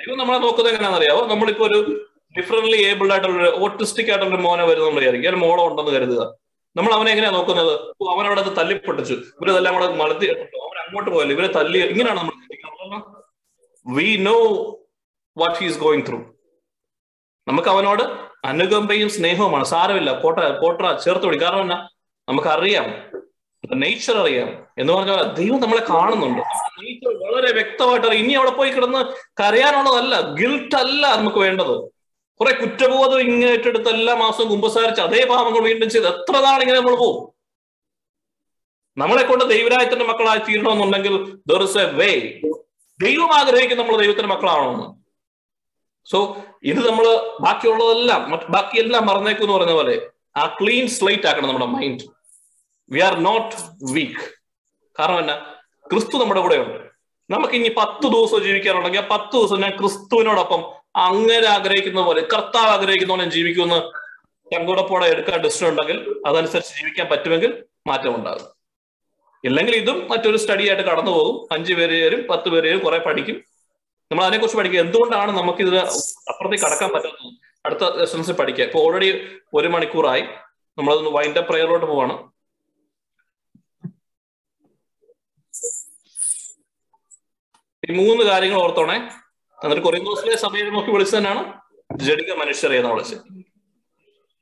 ദൈവം 0.05 0.17
നമ്മളെ 0.17 0.37
നോക്കുന്നത് 0.37 0.73
എങ്ങനെയാണെന്ന് 0.73 1.05
അറിയാവോ 1.05 1.27
നമ്മളിപ്പോ 1.27 1.65
ഒരു 1.65 2.07
ഡിഫറൻലി 2.37 2.77
ഏബിൾഡ് 2.77 3.11
ആയിട്ടുള്ള 3.11 3.49
ഓട്ടിസ്റ്റിക് 3.63 4.09
ആയിട്ടുള്ള 4.09 4.35
മോനെ 4.35 4.63
വരുന്ന 4.65 4.87
നമ്മൾ 4.87 4.99
വിചാരിക്കും. 4.99 5.29
ഒരു 5.29 5.35
മോളോ 5.35 5.67
ഉണ്ടെന്ന് 5.67 5.91
കരുതുക. 5.91 6.35
നമ്മൾ 6.75 6.93
അവനെ 6.93 7.11
എങ്ങനെയാ 7.11 7.31
നോക്കുന്നത്? 7.31 7.73
അവൻ 8.09 8.25
അവിടെ 8.25 8.41
തല്ലിപ്പൊട്ടിച്ചു. 8.41 9.13
ഇവരെല്ലാം 9.13 9.75
കൂടെ 9.75 9.87
മലത്തി 9.87 10.25
അവൻ 10.25 10.79
അങ്ങോട്ട് 10.85 11.11
പോയല്ലോ? 11.11 11.35
ഇവരെ 11.35 11.47
തല്ലി 11.53 11.79
ഇങ്ങനെയാണ് 11.79 12.19
നമ്മൾ 12.19 12.31
we 13.95 14.17
know 14.19 14.37
what 15.37 15.59
he's 15.59 15.79
going 15.79 16.07
through 16.07 16.17
നമുക്ക് 17.47 17.69
അവനോട് 17.69 18.03
അനുകമ്പയും 18.45 19.09
സ്നേഹവുമാണ്. 19.09 19.65
സാരമില്ല. 19.65 20.21
പോട്ട 20.21 20.39
പോട്ട 20.39 20.97
ചേർത്ത് 20.97 21.25
വിടി 21.25 21.41
കാരണം 21.41 21.61
എന്നാ? 21.61 21.89
നമുക്കറിയാം. 22.29 22.85
നേച്ചർ 23.73 24.17
അറിയാം. 24.17 24.65
എന്ന് 24.77 24.93
പറഞ്ഞാൽ 24.93 25.23
ദൈവം 25.23 25.61
നമ്മളെ 25.61 25.81
കാണുന്നുണ്ട്. 25.89 26.41
നേച്ചർ 26.41 26.90
വളരെ 27.31 27.51
വ്യക്തമായിട്ട് 27.53 28.17
ഇനി 28.17 28.33
അവിടെ 28.33 28.51
പോയി 28.51 28.71
കിടന്ന് 28.71 29.01
കരയാനുള്ളതല്ല 29.41 30.15
ഗിൽട്ട് 30.33 30.75
അല്ല 30.75 31.03
നമുക്ക് 31.15 31.39
വേണ്ടത്. 31.39 31.75
കുറെ 32.39 32.51
കുറ്റബോധം 32.53 33.19
ഇങ്ങനെ 33.25 33.51
ഏറ്റെടുത്ത് 33.51 33.89
എല്ലാ 33.89 34.13
മാസവും 34.21 34.47
കുമ്പസാരിച്ച് 34.49 35.01
അതേ 35.01 35.21
പാപങ്ങൾ 35.25 35.61
വീണ്ടും 35.67 35.89
ചെയ്ത് 35.89 36.07
എത്ര 36.07 36.35
നാളിങ്ങനെ 36.45 36.77
നമ്മൾ 36.79 36.95
പോകും 36.95 37.19
നമ്മളെ 38.97 39.23
കൊണ്ട് 39.23 39.43
ദൈവരായത്തിന്റെ 39.51 40.05
മക്കളായി 40.05 40.39
തീരണമെന്നുണ്ടെങ്കിൽ 40.39 41.13
വേ 41.99 42.09
ദൈവം 42.99 43.31
ആഗ്രഹിക്കുന്ന 43.37 43.81
നമ്മൾ 43.81 43.97
ദൈവത്തിന്റെ 43.97 44.31
മക്കളാണോന്ന് 44.33 44.87
സോ 46.07 46.19
ഇത് 46.63 46.81
നമ്മൾ 46.87 47.05
ബാക്കിയുള്ളതെല്ലാം 47.39 48.21
ബാക്കിയെല്ലാം 48.51 49.03
മറന്നേക്കും 49.05 49.45
എന്ന് 49.45 49.57
പറഞ്ഞ 49.57 49.71
പോലെ 49.71 49.95
ആ 50.37 50.45
ക്ലീൻ 50.59 50.87
സ്ലൈറ്റ് 50.87 51.27
ആക്കണം 51.27 51.49
നമ്മുടെ 51.49 51.69
mind 51.71 52.05
we 52.91 52.99
are 52.99 53.15
not 53.21 53.55
weak 53.93 54.25
കാരണം 54.95 55.19
എന്നാ 55.19 55.35
ക്രിസ്തു 55.85 56.17
നമ്മുടെ 56.17 56.41
കൂടെ 56.41 56.57
ഉണ്ട് 56.63 56.79
നമുക്ക് 57.31 57.53
ഇനി 57.53 57.69
പത്ത് 57.69 58.07
ദിവസം 58.07 58.43
ജീവിക്കാനുണ്ടെങ്കിൽ 58.43 58.99
ആ 58.99 59.07
പത്ത് 59.11 59.37
ദിവസം 59.37 59.61
ഞാൻ 59.61 59.77
ക്രിസ്തുവിനോടൊപ്പം 59.77 60.61
അങ്ങനെ 60.95 61.47
ആഗ്രഹിക്കുന്ന 61.47 62.01
പോലെ 62.01 62.21
കർത്താവ് 62.21 62.67
ആഗ്രഹിക്കുന്ന 62.67 63.13
പോലെ 63.13 63.29
ജീവിക്കുമെന്ന് 63.29 64.01
ചങ്കുടപ്പോടെ 64.55 65.05
എടുക്കാൻ 65.05 65.41
ഡിസിഷൻ 65.41 65.67
ഉണ്ടെങ്കിൽ 65.67 66.21
അതനുസരിച്ച് 66.27 66.73
ജീവിക്കാൻ 66.73 67.07
പറ്റുമെങ്കിൽ 67.11 67.63
മാറ്റം 67.87 68.15
ഉണ്ടാകും 68.15 68.61
ഇല്ലെങ്കിൽ 69.43 69.75
ഇതും 69.75 70.07
മറ്റൊരു 70.07 70.37
സ്റ്റഡി 70.37 70.67
ആയിട്ട് 70.67 70.83
കടന്നു 70.83 71.11
പോകും. 71.11 71.47
അഞ്ചു 71.51 71.73
പേര് 71.73 71.91
ചേരും 71.91 72.27
പത്ത് 72.27 72.49
പേര് 72.49 72.65
ചേരും 72.65 72.79
കുറെ 72.79 72.97
പഠിക്കും. 72.97 73.35
നമ്മൾ 74.11 74.23
അതിനെക്കുറിച്ച് 74.23 74.57
പഠിക്കുക. 74.57 74.79
എന്തുകൊണ്ടാണ് 74.79 75.31
നമുക്ക് 75.31 75.59
ഇതിന് 75.59 75.77
അപ്പുറത്തേക്ക് 76.29 76.65
കടക്കാൻ 76.65 76.89
പറ്റാത്തത്? 76.89 77.39
അടുത്ത 77.65 77.97
ലെസൺസ് 77.97 78.31
പഠിക്കുക. 78.31 78.63
ഇപ്പൊ 78.63 78.79
ഓൾറെഡി 78.79 79.27
ഒരു 79.53 79.67
മണിക്കൂറായി. 79.67 80.21
നമ്മളതൊന്ന് 80.77 81.09
വൈൻഡ് 81.09 81.37
അപ്പ് 81.37 81.87
പോവാണ്. 81.87 82.30
ഈ 87.89 87.93
മൂന്ന് 87.93 88.23
കാര്യങ്ങൾ 88.23 88.61
ഓർത്തോണേ. 88.61 88.95
എന്നിട്ട് 89.63 89.83
കുറേ 89.83 89.99
ദിവസത്തെ 89.99 90.35
സമയം 90.35 90.73
നോക്കി 90.73 90.91
വിളിച്ചു 90.91 91.17
തന്നെയാണ്. 91.17 91.53
ജഡിക 91.95 92.33
മനുഷ്യരെ 92.33 92.77
എന്ന് 92.77 92.89
വിളിച്ചത്. 92.89 93.17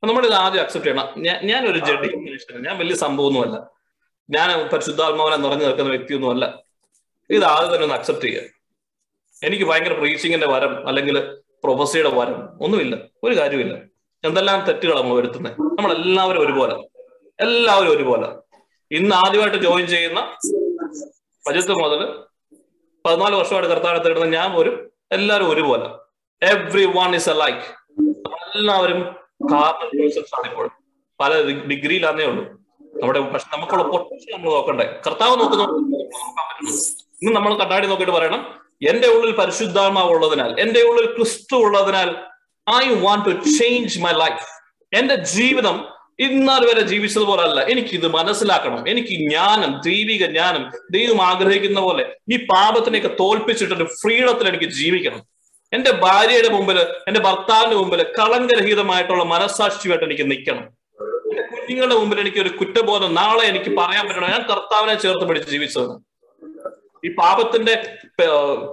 നമ്മൾ 0.05 0.25
ഇത് 0.25 0.33
ആദ്യം 0.33 0.61
അക്സെപ്റ്റ് 0.61 0.91
ചെയ്യണം. 0.91 1.23
ഞാൻ 1.47 1.67
ഒരു 1.67 1.79
ജഡിക 1.79 2.15
മനുഷ്യനാണ്. 2.15 2.67
ഞാൻ 2.67 2.77
വലിയ 2.77 2.95
സംഭവമൊന്നുമല്ല. 2.95 3.69
ഞാൻ 4.29 4.67
പരിശുദ്ധാത്മാവനെ 4.67 5.35
നിറഞ്ഞു 5.35 5.65
നിൽക്കുന്ന 5.65 5.89
വ്യക്തിയൊന്നുമല്ല. 5.89 6.63
ഇത് 7.29 7.43
ആദ്യം 7.43 7.73
തന്നെ 7.73 7.83
ഒന്ന് 7.83 7.95
അക്സെപ്റ്റ് 7.95 8.25
ചെയ്യുക. 8.25 8.41
എനിക്ക് 9.43 9.65
ഭയങ്കര 9.65 9.93
പ്രീച്ചിങ്ങിന്റെ 9.93 10.47
വരം 10.47 10.87
അല്ലെങ്കിൽ 10.87 11.35
പ്രൊഫസിയുടെ 11.63 12.09
വരം 12.09 12.63
ഒന്നുമില്ല. 12.63 12.97
ഒരു 13.23 13.39
കാര്യമില്ല 13.39 13.77
എന്തെല്ലാം 14.25 14.65
തെറ്റുകളാണ് 14.65 15.03
നമ്മൾ 15.03 15.15
വരുത്തുന്നത്? 15.15 15.53
നമ്മൾ 15.53 15.93
എല്ലാവരും 15.93 16.41
ഒരുപോലെ. 16.41 16.75
എല്ലാവരും 17.39 17.91
ഒരുപോലെ. 17.91 18.27
ഇന്ന് 18.91 19.15
ആദ്യമായിട്ട് 19.15 19.57
ജോയിൻ 19.57 19.87
ചെയ്യുന്ന 19.87 20.37
പജത്ത് 21.47 21.71
മുതൽ 21.71 22.28
പതിനാല് 23.05 23.35
വർഷമായിട്ട് 23.39 23.69
കർത്താനത്ത് 23.73 24.09
ഇടുന്ന 24.11 24.27
ഞാൻ 24.39 24.49
പോലും 24.55 24.75
എല്ലാവരും 25.17 25.49
ഒരുപോലെ. 25.53 25.87
Every 26.41 26.85
one 26.97 27.11
is 27.19 27.29
a 27.33 27.35
like 27.41 27.65
എല്ലാവരും 28.57 28.99
കാർണൽ 29.51 29.89
ഇപ്പോൾ 30.49 30.67
പല 31.19 31.31
ഡിഗ്രിയിലാന്നേ 31.71 32.25
ഉള്ളൂ. 32.31 32.43
നമ്മുടെ 33.01 33.19
പക്ഷെ 33.33 33.47
നമുക്കുള്ള 33.53 33.83
പൊട്ടൻഷ്യൽ 33.93 34.31
നമ്മൾ 34.35 34.49
നോക്കണ്ടേ. 34.57 34.85
കർത്താവ് 35.05 35.35
നോക്കുന്ന 35.41 35.63
ഇന്ന് 37.21 37.33
നമ്മൾ 37.37 37.51
കണ്ണാടി 37.61 37.87
നോക്കിയിട്ട് 37.91 38.15
പറയണം 38.17 38.41
എന്റെ 38.91 39.07
ഉള്ളിൽ 39.15 39.31
പരിശുദ്ധാത്മാവ് 39.39 40.11
ഉള്ളതിനാൽ 40.15 40.51
എന്റെ 40.63 40.81
ഉള്ളിൽ 40.89 41.07
ക്രിസ്തു 41.15 41.55
ഉള്ളതിനാൽ 41.65 42.09
I 42.67 42.85
want 43.05 43.25
to 43.27 43.33
change 43.59 43.95
my 44.05 44.13
life 44.23 44.45
എന്റെ 44.91 45.15
ജീവിതം 45.35 45.77
ഇന്നാൾ 46.19 46.59
വരെ 46.59 46.81
ജീവിച്ചതുപോലെ 46.81 47.41
അല്ല. 47.41 47.61
എനിക്ക് 47.61 47.89
ഇത് 47.89 48.07
മനസ്സിലാക്കണം. 48.07 48.89
എനിക്ക് 48.89 49.07
ജ്ഞാനം 49.07 49.81
ദൈവിക 49.85 50.25
ജ്ഞാനം 50.25 50.71
ദൈവം 50.91 51.21
ആഗ്രഹിക്കുന്ന 51.21 51.79
പോലെ 51.79 52.15
ഈ 52.31 52.45
പാപത്തിനെയൊക്കെ 52.45 53.15
തോൽപ്പിച്ചിട്ടൊരു 53.19 53.83
ഫ്രീഡത്തിൽ 53.83 54.47
എനിക്ക് 54.47 54.65
ജീവിക്കണം. 54.65 55.23
എന്റെ 55.73 55.91
ഭാര്യയുടെ 55.91 56.49
മുമ്പിൽ 56.49 56.79
എന്റെ 56.79 57.19
ഭർത്താവിന്റെ 57.19 57.75
മുമ്പിൽ 57.75 58.03
കളങ്കരഹിതമായിട്ടുള്ള 58.03 59.23
മനസാക്ഷിയായിട്ട് 59.23 60.05
എനിക്ക് 60.05 60.31
നിൽക്കണം. 60.31 60.63
എന്റെ 61.01 61.41
കുഞ്ഞുങ്ങളുടെ 61.41 61.95
മുമ്പിൽ 61.95 62.19
എനിക്ക് 62.19 62.37
ഒരു 62.37 62.49
കുറ്റബോധം 62.49 63.13
നാളെ 63.13 63.45
എനിക്ക് 63.45 63.77
പറയാൻ 63.77 64.07
പറ്റണം. 64.07 64.29
ഞാൻ 64.29 64.41
കർത്താവിനെ 64.41 64.99
ചേർത്ത് 64.99 65.27
പിടിച്ച് 65.27 65.49
ജീവിച്ചതാണ്. 65.49 65.99
ഈ 67.05 67.15
പാപത്തിന്റെ 67.15 67.97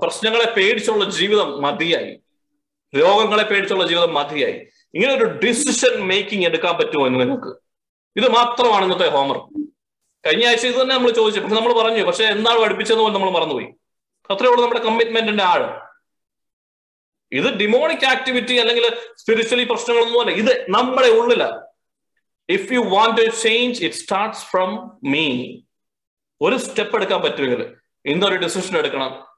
പ്രശ്നങ്ങളെ 0.03 0.55
പേടിച്ചുള്ള 0.57 1.05
ജീവിതം 1.05 1.63
മതിയായി. 1.63 2.21
രോഗങ്ങളെ 2.97 3.43
പേടിച്ചുള്ള 3.43 3.87
ജീവിതം 3.87 4.15
മതിയായി. 4.15 4.61
ഇങ്ങനെ 4.97 5.15
ഒരു 5.15 5.25
ഡിസിഷൻ 5.25 5.95
മേക്കിംഗ് 6.01 6.47
എടുക്കാൻ 6.47 6.77
പറ്റുമോ 6.77 7.07
എന്ന് 7.07 7.21
നിങ്ങൾക്ക്? 7.21 7.51
ഇത് 8.17 8.29
മാത്രമാണ് 8.29 8.85
ഇന്നത്തെ 8.85 9.09
ഹോംവർക്ക് 9.09 9.69
കഴിഞ്ഞ 10.27 10.45
ആഴ്ച 10.47 10.67
ഇത് 10.67 10.83
തന്നെ 10.83 10.95
നമ്മൾ 10.95 11.11
ചോദിച്ചു. 11.11 11.41
പക്ഷെ 11.41 11.57
നമ്മൾ 11.57 11.73
പറഞ്ഞു. 11.73 12.03
പക്ഷെ 12.03 12.25
എന്താണ് 12.25 12.59
പഠിപ്പിച്ചത് 12.61 12.99
പോലും 12.99 13.15
നമ്മൾ 13.15 13.31
മറന്നുപോയി. 13.31 13.67
അത്രേ 14.31 14.49
ഉള്ളൂ 14.49 14.63
നമ്മുടെ 14.63 14.81
കമ്മിറ്റ്മെന്റിന്റെ 14.81 15.45
ആഴം. 15.45 15.87
ഇത് 17.33 17.57
ഡിമോണിക് 17.57 18.07
ആക്ടിവിറ്റി 18.07 18.55
അല്ലെങ്കിൽ 18.55 18.97
സ്പിരിച്വലി 19.17 19.65
പ്രശ്നങ്ങളൊന്നും 19.65 20.21
അല്ല. 20.21 20.33
ഇത് 20.33 20.67
നമ്മുടെ 20.71 21.09
ഉള്ളില. 21.09 21.45
If 22.49 22.73
you 22.73 22.79
want 22.79 23.21
to 23.21 23.31
change 23.31 23.85
it 23.85 23.95
starts 23.95 24.45
from 24.45 24.99
me 25.05 25.57
ഒരു 26.41 26.57
സ്റ്റെപ്പ് 26.57 26.97
എടുക്കാൻ 26.97 27.23
പറ്റുമെങ്കിൽ 27.23 27.77
ഇന്നൊരു 28.07 28.35
ഡിസിഷൻ 28.35 28.79
എടുക്കണം. 28.79 29.36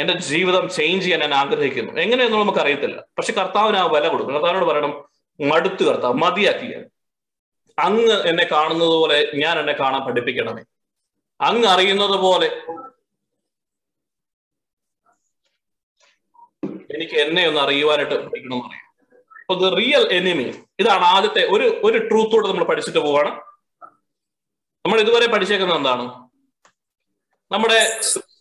എന്റെ 0.00 0.14
ജീവിതം 0.28 0.64
ചേഞ്ച് 0.76 1.04
ചെയ്യാൻ 1.04 1.20
ഞാൻ 1.24 1.34
ആഗ്രഹിക്കുന്നു. 1.40 1.92
എങ്ങനെയൊന്നും 2.04 2.40
നമുക്ക് 2.42 2.60
അറിയത്തില്ല 2.64 2.98
പക്ഷെ 3.18 3.32
കർത്താവിന് 3.38 3.78
ആ 3.82 3.86
വില 3.94 4.06
കൊടുക്കും 4.12 4.34
കർത്താവിനോട് 4.36 4.68
പറയണം 4.70 4.92
മടുത്തു 5.40 5.82
കർത്താവ് 5.88 6.16
മതിയാക്കിയ 6.24 6.74
അങ്ങ് 7.78 8.16
എന്നെ 8.30 8.44
കാണുന്നത് 8.54 8.94
പോലെ 9.00 9.18
ഞാൻ 9.42 9.54
എന്നെ 9.60 9.74
കാണാൻ 9.80 10.00
പഠിപ്പിക്കണമേ. 10.06 10.62
അങ്ങ് 11.40 11.66
അറിയുന്നത് 11.74 12.16
പോലെ 12.26 12.48
എനിക്ക് 16.96 17.16
എന്നെ 17.24 17.42
ഒന്ന് 17.50 17.60
അറിയുവാനായിട്ട് 17.64 18.16
പഠിക്കണം 18.24 18.60
അറിയാം 18.68 18.86
അപ്പൊ 19.42 19.54
ദ 19.62 19.68
റിയൽ 19.78 20.04
എനിമി 20.18 20.46
ഇതാണ് 20.82 21.04
ആദ്യത്തെ 21.14 21.42
ഒരു 21.54 21.66
ഒരു 21.86 21.98
ട്രൂത്തോടെ 22.08 22.46
നമ്മൾ 22.50 22.64
പഠിച്ചിട്ട് 22.70 23.00
പോവാണ്. 23.06 23.30
നമ്മൾ 24.84 24.98
ഇതുവരെ 25.04 25.26
പഠിച്ചേക്കുന്നത് 25.34 25.78
എന്താണ്? 25.80 26.04
നമ്മുടെ 27.50 27.78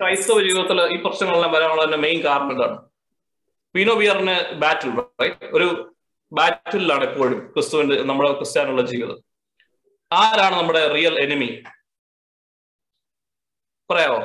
ക്രൈസ്തവ 0.01 0.39
ജീവിതത്തിൽ 0.41 0.81
ഈ 0.81 1.03
പ്രശ്നങ്ങളെല്ലാം 1.03 1.51
വരാനുള്ള 1.51 1.95
മെയിൻ 1.95 2.23
കാരണം 2.25 2.51
എന്താണ് 2.51 2.89
പീനോ 3.75 3.93
ബിയറിന് 3.95 4.55
ബാറ്റിൽ 4.55 4.99
ഒരു 5.53 5.95
ബാറ്റിലാണ് 6.31 7.03
എപ്പോഴും 7.03 7.51
ക്രിസ്തുവിന്റെ 7.53 8.03
നമ്മുടെ 8.03 8.33
ക്രിസ്ത്യാനുള്ള 8.33 8.81
ജീവിതം. 8.81 9.23
ആരാണ് 10.11 10.55
നമ്മുടെ 10.55 10.87
റിയൽ 10.93 11.23
എനിമി 11.23 11.63
പറയാവോ? 13.89 14.19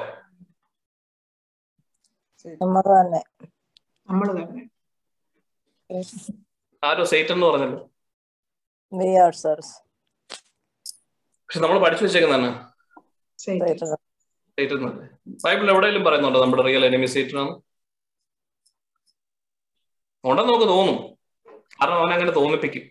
തന്നെ. 3.01 3.21
തന്നെ. 4.33 4.69
ആരോ 6.85 7.05
സൈറ്റ് 7.05 7.33
എന്ന് 7.33 7.47
പറഞ്ഞല്ലോ. 7.47 7.91
പക്ഷെ 11.49 11.61
നമ്മൾ 11.61 11.79
പഠിച്ചു 11.79 12.05
വെച്ചേക്കുന്നതാണ്. 12.05 12.75
ബൈബിൾ 14.59 15.71
എവിടെയെങ്കിലും 15.71 16.05
പറയുന്നുണ്ടോ 16.05 16.41
നമ്മുടെ 16.41 16.63
റിയൽ 16.63 16.85
എനിമി 16.87 17.07
സൈറ്റിനാണ് 17.07 17.49
ഉണ്ടെന്ന് 20.25 20.53
നമുക്ക് 20.53 20.69
തോന്നും. 20.69 20.97
കാരണം 21.81 21.95
അവൻ 21.95 22.13
അങ്ങനെ 22.13 22.31
തോന്നിപ്പിക്കും. 22.31 22.85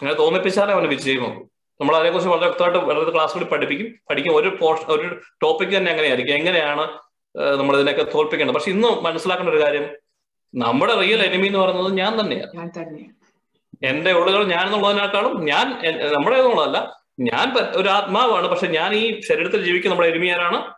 അങ്ങനെ 0.00 0.14
തോന്നിപ്പിച്ചാലേ 0.14 0.72
അവന് 0.72 0.86
വിജയം 0.86 1.22
നോക്കും 1.22 1.50
നമ്മൾ 1.80 1.94
അതിനെക്കുറിച്ച് 1.96 2.30
വളരെ 2.30 2.46
വ്യക്തമായിട്ട് 2.48 2.78
വളരെ 2.78 3.28
കൂടി 3.32 3.44
പഠിപ്പിക്കും. 3.44 3.88
പഠിക്കും. 4.10 4.36
ഒരു 4.36 4.48
പോർഷൻ 4.60 4.86
ഒരു 4.86 5.20
ടോപ്പിക് 5.42 5.68
തന്നെ 5.68 5.90
അങ്ങനെയായിരിക്കും 5.90 6.34
എങ്ങനെയാണ് 6.34 6.84
നമ്മൾ 7.58 7.76
ഇതിനൊക്കെ 7.76 8.02
തോൽപ്പിക്കേണ്ടത്? 8.02 8.56
പക്ഷെ 8.56 8.70
ഇന്ന് 8.70 8.88
മനസ്സിലാക്കേണ്ട 8.88 9.54
ഒരു 9.54 9.62
കാര്യം 9.62 9.86
നമ്മുടെ 10.54 10.94
റിയൽ 11.00 11.22
എനിമി 11.22 11.46
എന്ന് 11.46 11.58
പറയുന്നത് 11.58 11.92
ഞാൻ 11.98 12.20
തന്നെയാണ്. 12.20 12.52
എന്റെ 13.86 14.12
ഉള്ളുകൾ 14.12 14.44
ഞാൻ 14.44 14.66
എന്നുള്ളതിനേക്കാളും 14.66 15.44
ഞാൻ 15.44 15.66
നമ്മുടെ 16.12 16.36
എന്നുള്ളതല്ല 16.36 17.03
ഞാൻ 17.20 17.58
ഒരു 17.76 17.88
ആത്മാവാണ് 17.88 18.48
പക്ഷെ 18.48 18.66
ഞാൻ 18.66 18.94
ഈ 18.94 19.20
ശരീരത്തിൽ 19.20 19.64
ജീവിക്കുന്ന 19.64 19.94
നമ്മുടെ 19.94 20.08
എരുമിയാനാണ് 20.08 20.74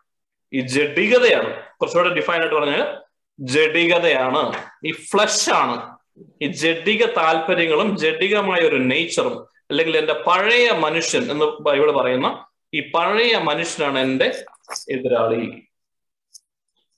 ഈ 0.53 0.61
ജഡികതയാണ്. 0.61 1.63
കുറച്ചുകൂടെ 1.81 2.15
ഡിഫൈൻ 2.15 2.41
ആയിട്ട് 2.41 2.55
പറഞ്ഞാൽ 2.55 3.01
ജഡികതയാണ്. 3.41 4.65
ഈ 4.85 4.93
ഫ്ലഷ് 4.93 5.51
ആണ്. 5.51 5.97
ഈ 6.43 6.47
ജഡിക 6.47 7.07
താല്പര്യങ്ങളും 7.07 7.99
ജഡികമായ 7.99 8.61
ഒരു 8.61 8.77
നേച്ചറും 8.77 9.47
അല്ലെങ്കിൽ 9.71 9.97
എന്റെ 9.97 10.13
പഴയ 10.13 10.71
മനുഷ്യൻ 10.71 11.31
എന്ന് 11.31 11.45
ബൈബിൾ 11.61 11.91
പറയുന്ന 11.91 12.47
ഈ 12.75 12.91
പഴയ 12.91 13.37
മനുഷ്യനാണ് 13.37 13.99
എന്റെ 13.99 14.45
എതിരാളി. 14.91 15.63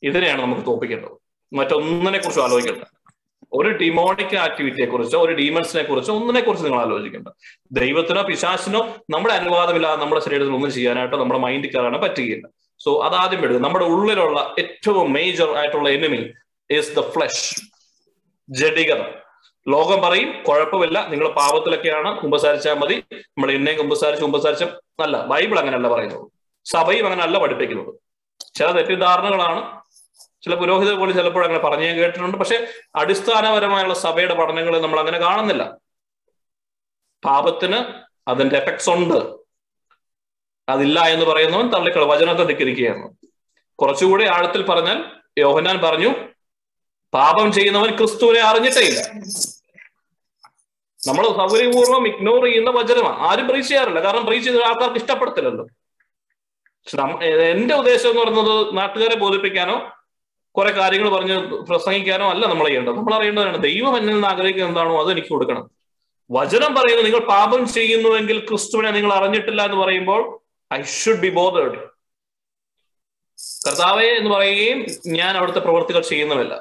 ഇതിനെയാണ് 0.02 0.42
നമുക്ക് 0.42 0.66
തോപ്പിക്കേണ്ടത് 0.66 1.10
മറ്റൊന്നിനെ 1.54 2.18
കുറിച്ച് 2.18 2.40
ആലോചിക്കേണ്ട. 2.40 2.97
ഒരു 3.52 3.68
ഡിമോണിക് 3.68 4.36
ആക്ടിവിറ്റിയെ 4.36 4.86
കുറിച്ചോ 4.86 5.22
ഒരു 5.22 5.34
ഡീമൺസിനെ 5.34 5.82
കുറിച്ചോ 5.82 6.14
ഒന്നിനെ 6.14 6.40
കുറിച്ച് 6.40 6.66
നിങ്ങൾ 6.66 6.80
ആലോചിക്കേണ്ട. 6.80 7.28
ദൈവത്തിനോ 7.72 8.22
പിശാസിനോ 8.22 8.96
നമ്മുടെ 9.10 9.34
അനുവാദമില്ലാതെ 9.34 10.00
നമ്മുടെ 10.00 10.22
ശരീരത്തിൽ 10.22 10.54
ഒന്നും 10.54 10.72
ചെയ്യാനായിട്ടോ 10.72 11.18
നമ്മുടെ 11.18 11.40
മൈൻഡിൽ 11.40 11.72
കയറാനോ 11.72 11.98
പറ്റുകയില്ല. 11.98 12.48
സോ 12.78 13.02
അതാദ്യം 13.02 13.38
എടുക്കുക. 13.38 13.62
നമ്മുടെ 13.62 13.84
ഉള്ളിലുള്ള 13.84 14.54
ഏറ്റവും 14.58 15.12
മേജർ 15.12 15.56
ആയിട്ടുള്ള 15.56 15.88
എനിമി 15.88 16.32
ഇസ് 16.70 16.96
ദ 16.96 17.00
ഫ്ലഷ് 17.00 17.62
ജഡികത. 18.50 19.02
ലോകം 19.68 20.02
പറയും 20.02 20.44
കുഴപ്പമില്ല 20.48 21.06
നിങ്ങൾ 21.08 21.28
പാപത്തിലൊക്കെയാണ് 21.28 22.20
കുമ്പസാരിച്ചാൽ 22.20 22.74
മതി. 22.74 23.04
നമ്മൾ 23.12 23.52
എന്നെയും 23.52 23.78
കുമ്പസാരിച്ച് 23.78 24.22
കുമ്പസാരിച്ച 24.22 24.64
അല്ല 25.02 25.26
ബൈബിൾ 25.26 25.58
അങ്ങനെയല്ല 25.58 25.88
പറയുന്നത്. 25.88 26.28
സഭയും 26.64 27.04
അങ്ങനെയല്ല 27.04 27.38
പഠിപ്പിക്കുന്നത്. 27.38 27.94
ചില 28.54 28.70
തെറ്റിദ്ധാരണകളാണ് 28.70 29.77
ചില 30.48 30.56
പുരോഹിതർ 30.56 30.94
പോലും 30.98 31.16
ചിലപ്പോൾ 31.16 31.44
അങ്ങനെ 31.44 31.60
പറഞ്ഞു 31.64 31.84
ഞാൻ 31.86 31.96
കേട്ടിട്ടുണ്ട്. 31.96 32.38
പക്ഷെ 32.38 32.72
അടിസ്ഥാനപരമായുള്ള 32.94 33.94
സഭയുടെ 33.94 34.34
പഠനങ്ങൾ 34.34 34.80
നമ്മൾ 34.80 34.98
അങ്ങനെ 35.00 35.18
കാണുന്നില്ല. 35.18 35.78
പാപത്തിന് 37.24 37.78
അതിന്റെ 38.28 38.56
എഫക്ട്സ് 38.56 38.90
ഉണ്ട്. 38.90 39.38
അതില്ല 40.68 41.00
എന്ന് 41.00 41.26
പറയുന്നവൻ 41.26 41.68
തള്ളിക്കള 41.68 42.04
വചനത്തെ 42.04 42.44
ധിക്കരിക്കുകയാണ്. 42.44 43.16
കുറച്ചുകൂടി 43.74 44.24
ആഴത്തിൽ 44.24 44.62
പറഞ്ഞാൽ 44.66 45.04
യോഹനാൻ 45.38 45.78
പറഞ്ഞു 45.78 46.10
പാപം 47.14 47.52
ചെയ്യുന്നവൻ 47.52 47.96
ക്രിസ്തുവിനെ 47.96 48.40
അറിഞ്ഞിട്ടേ 48.40 48.80
ഇല്ല. 48.80 49.00
നമ്മൾ 51.06 51.24
സൗകര്യപൂർവം 51.26 52.06
ഇഗ്നോർ 52.08 52.44
ചെയ്യുന്ന 52.44 52.70
വചനമാണ്. 52.70 53.18
ആരും 53.20 53.48
പ്രീച്ച് 53.48 53.70
ചെയ്യാറില്ല. 53.70 54.00
കാരണം 54.04 54.26
പ്രീച്ച് 54.26 54.50
ചെയ്ത 54.50 54.62
ആൾക്കാർക്ക് 54.62 54.96
ഇഷ്ടപ്പെടത്തില്ലല്ലോ. 54.96 55.66
എന്റെ 57.24 57.74
ഉദ്ദേശം 57.74 58.10
എന്ന് 58.10 58.22
പറയുന്നത് 58.22 58.76
നാട്ടുകാരെ 58.76 59.16
ബോധിപ്പിക്കാനോ 59.16 59.97
കുറെ 60.58 60.70
കാര്യങ്ങൾ 60.70 61.08
പറഞ്ഞ് 61.16 61.36
പ്രസംഗിക്കാനോ 61.70 62.30
അല്ല 62.30 62.46
നമ്മൾ 62.46 62.66
ചെയ്യേണ്ടത് 62.66 62.96
നമ്മൾ 62.96 63.14
അറിയേണ്ടതാണ് 63.14 63.62
ദൈവം 63.62 63.96
എന്നിൽ 63.98 64.14
നിന്ന് 64.14 64.28
ആഗ്രഹിക്കുന്നത് 64.28 64.70
എന്താണോ 64.70 65.02
അത് 65.02 65.12
എനിക്ക് 65.12 65.28
കൊടുക്കണം. 65.28 65.70
വചനം 66.30 66.74
പറയുന്നു 66.74 67.02
നിങ്ങൾ 67.02 67.28
പാപം 67.28 67.66
ചെയ്യുന്നുവെങ്കിൽ 67.66 68.38
ക്രിസ്തുവിനെ 68.48 68.90
നിങ്ങൾ 68.90 69.12
അറിഞ്ഞിട്ടില്ല 69.12 69.62
എന്ന് 69.62 69.76
പറയുമ്പോൾ 69.76 70.40
ഐ 70.74 70.82
ഷുഡ് 70.82 71.20
ബി 71.20 71.28
ബോധേഡ് 71.28 71.78
കർത്താവെ 73.66 74.06
എന്ന് 74.06 74.30
പറയുകയും 74.30 74.86
ഞാൻ 75.06 75.36
അവിടുത്തെ 75.36 75.60
പ്രവർത്തികൾ 75.60 76.00
ചെയ്യുന്നുമില്ല. 76.00 76.54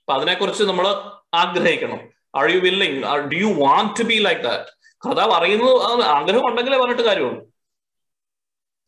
അപ്പൊ 0.00 0.14
അതിനെക്കുറിച്ച് 0.14 0.64
നമ്മൾ 0.64 0.86
ആഗ്രഹിക്കണം. 1.34 2.00
Are 2.36 2.50
you 2.50 2.58
willing 2.58 3.02
do 3.32 3.36
you 3.36 3.46
want 3.46 4.00
to 4.00 4.04
be 4.04 4.14
like 4.14 4.40
that 4.40 4.64
കർത്താവ് 5.06 5.32
അറിയുന്നത് 5.32 6.04
ആഗ്രഹം 6.04 6.48
ഉണ്ടെങ്കിലേ 6.48 6.78
പറഞ്ഞിട്ട് 6.78 7.02
കാര്യമുള്ളൂ. 7.02 7.40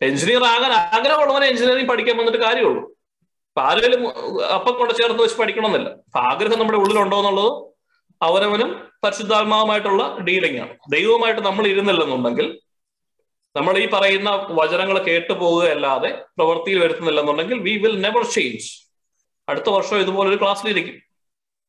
എഞ്ചിനീയർ 0.02 0.44
ആകാൻ 0.44 0.72
ആഗ്രഹമുള്ളവനെ 0.72 1.46
എഞ്ചിനീയറിംഗ് 1.46 1.88
പഠിക്കാൻ 1.88 2.16
വന്നിട്ട് 2.16 2.38
കാര്യമുള്ളൂ. 2.38 2.95
അപ്പൊ 3.56 3.66
ആരെങ്കിലും 3.68 4.00
അപ്പം 4.54 4.74
കൊണ്ട് 4.78 4.92
ചേർത്ത് 4.96 5.20
വെച്ച് 5.22 5.36
പഠിക്കണമെന്നില്ല. 5.38 5.88
അപ്പൊ 6.06 6.18
ആഗ്രഹം 6.30 6.58
നമ്മുടെ 6.60 6.78
ഉള്ളിലുണ്ടോ 6.78 7.18
എന്നുള്ളത് 7.20 7.52
അവരവനും 8.20 8.70
പരിശുദ്ധാത്മാവുമായിട്ടുള്ള 9.04 10.02
ഡീലിംഗ് 10.26 10.58
ആണ്. 10.64 10.72
ദൈവവുമായിട്ട് 10.94 11.42
നമ്മൾ 11.46 11.64
ഇരുന്നില്ലെന്നുണ്ടെങ്കിൽ 11.70 12.46
നമ്മൾ 13.54 13.74
ഈ 13.78 13.86
പറയുന്ന 13.94 14.30
വചനങ്ങൾ 14.60 14.96
കേട്ടു 15.08 15.32
പോവുകയല്ലാതെ 15.42 16.08
പ്രവൃത്തിയിൽ 16.36 16.78
വരുത്തുന്നില്ലെന്നുണ്ടെങ്കിൽ 16.84 17.58
വി 17.66 17.74
വിൽ 17.84 17.96
നെവർ 18.04 18.24
ചേഞ്ച് 18.34 18.68
അടുത്ത 19.48 19.68
വർഷം 19.76 20.00
ഇതുപോലെ 20.04 20.28
ഒരു 20.30 20.40
ക്ലാസ്സിലിരിക്കും 20.42 20.96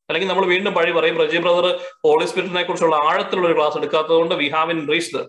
അല്ലെങ്കിൽ 0.09 0.29
നമ്മൾ 0.29 0.45
വീണ്ടും 0.53 0.73
പഴി 0.73 0.91
പറയും 0.97 1.15
പ്രജി 1.15 1.39
ബ്രദർ 1.45 1.67
ഹോളി 2.05 2.27
സ്പിരിറ്റിനെ 2.31 2.63
കുറിച്ചുള്ള 2.63 2.97
ആഴത്തിലുള്ള 3.07 3.47
ഒരു 3.49 3.57
ക്ലാസ് 3.59 3.77
എടുക്കാത്തത് 3.81 4.17
കൊണ്ട് 4.19 4.35
we 4.35 4.49
have 4.55 4.71
in 4.75 4.81
reach 4.93 5.13
the 5.15 5.21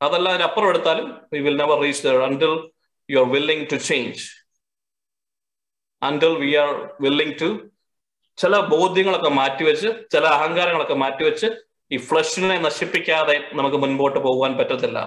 അതല്ല 0.00 0.28
അതിനപ്പുറം 0.34 0.68
എടുത്താലും 0.68 1.08
we 1.34 1.40
will 1.46 1.58
never 1.62 1.78
reach 1.82 2.04
the 2.06 2.20
until 2.28 2.54
you 3.08 3.18
are 3.18 3.28
willing 3.36 3.66
to 3.72 3.78
change 3.88 4.22
until 6.02 6.34
we 6.42 6.50
are 6.62 6.70
willing 7.04 7.36
to 7.42 7.48
ചില 8.38 8.56
ബോധ്യങ്ങളൊക്കെ 8.72 9.28
മാറ്റിവെച്ച് 9.28 9.88
ചില 10.12 10.24
അഹങ്കാരങ്ങളൊക്കെ 10.36 10.94
മാറ്റിവെച്ച് 10.94 11.48
ഈ 11.90 11.96
ഫ്ലഷിനെ 12.08 12.58
നശിപ്പിക്കാതെ 12.66 13.36
നമുക്ക് 13.52 13.76
മുൻപോട്ട് 13.76 14.18
പോകാൻ 14.18 14.52
പറ്റത്തില്ല. 14.58 14.98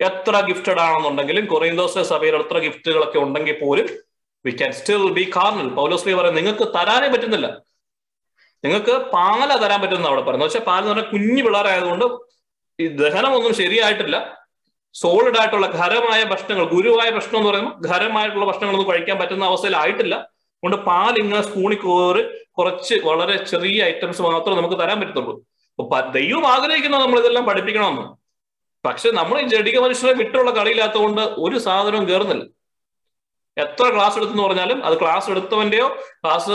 എത്ര 0.00 0.34
ഗിഫ്റ്റഡ് 0.48 0.80
ആണെന്നുണ്ടെങ്കിലും 0.86 1.44
കൊറിയന്തോസ് 1.46 2.02
സഭയിൽ 2.12 2.36
എത്ര 2.36 2.58
ഗിഫ്റ്റുകളൊക്കെ 2.58 3.18
ഉണ്ടെങ്കിൽ 3.18 3.56
പോലും 3.60 3.88
we 4.44 4.50
can 4.50 4.72
still 4.72 5.04
be 5.18 5.24
carnal 5.36 5.68
പൗലോസ്ലി 5.78 6.14
പറയും 6.20 6.34
നിങ്ങൾക്ക് 6.34 6.66
തരാനേ 6.76 7.08
പറ്റുന്നില്ല. 7.08 7.48
നിങ്ങൾക്ക് 8.64 8.94
പാല 9.14 9.50
തരാൻ 9.62 9.78
പറ്റുന്ന 9.82 10.08
അവിടെ 10.10 10.22
പറയുന്നത്. 10.26 10.48
പക്ഷെ 10.48 10.64
പാൽ 10.68 10.80
എന്ന് 10.80 10.90
പറഞ്ഞാൽ 10.92 11.08
കുഞ്ഞു 11.12 11.42
പിള്ളേരായതുകൊണ്ട് 11.42 12.06
ഈ 12.78 12.86
ദഹനമൊന്നും 13.00 13.54
ശരിയായിട്ടില്ല. 13.62 14.16
സോളിഡ് 14.94 15.38
ആയിട്ടുള്ള 15.40 15.66
ഖരമായ 15.78 16.20
ഭക്ഷണങ്ങൾ 16.32 16.64
ഗുരുവായ 16.74 17.10
ഭക്ഷണം 17.10 17.38
എന്ന് 17.38 17.50
പറയുമ്പോൾ 17.50 17.88
ഖരമായിട്ടുള്ള 17.90 18.46
ഭക്ഷണങ്ങളൊന്നും 18.50 18.90
കഴിക്കാൻ 18.92 19.16
പറ്റുന്ന 19.20 19.44
അവസ്ഥയിലായിട്ടില്ല. 19.52 20.31
അതുകൊണ്ട് 20.64 20.86
പാൽ 20.86 21.14
ഇങ്ങനെ 21.18 21.42
സ്പൂണിൽ 21.42 21.78
കോറി 21.78 22.22
കുറച്ച് 22.58 22.94
വളരെ 22.94 23.44
ചെറിയ 23.44 23.84
ഐറ്റംസ് 23.84 24.22
മാത്രമേ 24.22 24.56
നമുക്ക് 24.56 24.82
തരാൻ 24.82 25.00
പറ്റത്തുള്ളൂ. 25.00 25.32
അപ്പൊ 25.78 26.00
ദൈവം 26.00 26.44
ആഗ്രഹിക്കുന്നത് 26.46 27.02
നമ്മൾ 27.02 27.18
ഇതെല്ലാം 27.18 27.46
പഠിപ്പിക്കണമെന്ന്. 27.46 28.04
പക്ഷെ 28.86 29.10
നമ്മൾ 29.10 29.40
ഈ 29.40 29.46
ജഡിക 29.46 29.78
മനുഷ്യരെ 29.78 30.12
വിട്ടുള്ള 30.12 30.50
കളിയില്ലാത്തതുകൊണ്ട് 30.50 31.20
ഒരു 31.20 31.58
സാധനവും 31.58 32.08
കയറുന്നില്ല 32.08 32.44
എത്ര 33.56 33.94
ക്ലാസ് 33.94 34.16
എടുത്തെന്ന് 34.16 34.42
പറഞ്ഞാലും 34.42 34.84
അത് 34.84 35.00
ക്ലാസ് 35.00 35.30
എടുത്തവന്റെയോ 35.30 35.88
ക്ലാസ് 36.24 36.54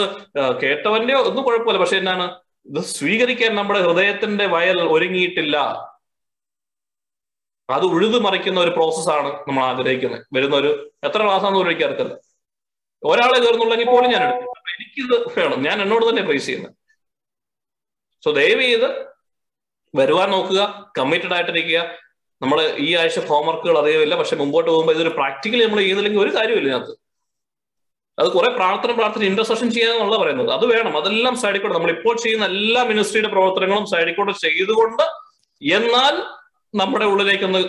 കേട്ടവന്റെയോ 0.64 1.20
ഒന്നും 1.20 1.44
കുഴപ്പമില്ല. 1.44 1.80
പക്ഷെ 1.80 1.98
എന്നാണ് 1.98 2.26
ഇത് 2.66 2.82
സ്വീകരിക്കാൻ 2.84 3.56
നമ്മുടെ 3.56 3.80
ഹൃദയത്തിന്റെ 3.80 4.46
വയൽ 4.46 4.80
ഒരുങ്ങിയിട്ടില്ല. 4.82 5.58
അത് 7.70 7.86
ഉഴുതു 7.86 8.18
മറിക്കുന്ന 8.18 8.60
ഒരു 8.60 8.70
പ്രോസസ്സാണ് 8.70 9.30
നമ്മൾ 9.48 9.64
ആഗ്രഹിക്കുന്നത്. 9.64 10.26
വരുന്ന 10.34 10.56
ഒരു 10.56 10.92
എത്ര 11.04 11.20
ക്ലാസ്സാണെന്ന് 11.24 11.66
അറിയത്തില്ല 11.66 12.27
ഒരാളെ 13.04 13.40
തീർന്നുള്ളെങ്കിൽ 13.40 13.86
പോലും 13.86 14.12
ഞാൻ 14.12 14.24
എടുക്കും. 14.24 14.50
എനിക്കിത് 14.50 15.40
വേണം. 15.40 15.64
ഞാൻ 15.64 15.82
എന്നോട് 15.82 16.10
തന്നെ 16.10 16.24
പ്രൈസ് 16.24 16.46
ചെയ്യുന്നത്. 16.46 16.74
സോ 18.24 18.32
ദയവ് 18.32 18.62
ചെയ്ത് 18.62 19.06
വരുവാൻ 19.96 20.32
നോക്കുക 20.32 20.92
കമ്മിറ്റഡ് 20.98 21.34
ആയിട്ടിരിക്കുക. 21.34 21.96
നമ്മൾ 22.42 22.76
ഈ 22.78 22.96
ആഴ്ച 22.96 23.20
ഹോംവർക്കുകൾ 23.20 23.78
അധികമില്ല 23.78 24.16
പക്ഷെ 24.16 24.36
മുമ്പോട്ട് 24.36 24.72
പോകുമ്പോൾ 24.72 24.94
ഇതൊരു 24.94 25.10
പ്രാക്ടിക്കലി 25.10 25.64
നമ്മൾ 25.64 25.80
ചെയ്യുന്നില്ലെങ്കിൽ 25.80 26.22
ഒരു 26.22 26.36
കാര്യമില്ല 26.36 26.70
ഇതിനകത്ത്. 26.70 26.98
അത് 28.20 28.28
കുറെ 28.28 28.52
പ്രാർത്ഥന 28.52 28.92
പ്രാർത്ഥന 28.92 29.24
ഇന്റർസെഷൻ 29.24 29.72
ചെയ്യാന്നുള്ള 29.72 30.18
പറയുന്നത്. 30.18 30.50
അത് 30.50 30.66
വേണം. 30.66 30.98
അതെല്ലാം 30.98 31.38
സൈഡിൽ 31.38 31.62
കൂടെ 31.62 31.74
നമ്മൾ 31.74 31.92
ഇപ്പോൾ 31.92 32.18
ചെയ്യുന്ന 32.18 32.46
എല്ലാ 32.46 32.84
മിനിസ്ട്രിയുടെ 32.84 33.32
പ്രവർത്തനങ്ങളും 33.32 33.86
സൈഡിൽ 33.86 34.16
കൂടെ 34.16 34.32
ചെയ്തുകൊണ്ട് 34.32 35.04
എന്നാൽ 35.74 36.24
നമ്മുടെ 36.76 37.06
ഉള്ളിലേക്കൊന്ന് 37.06 37.64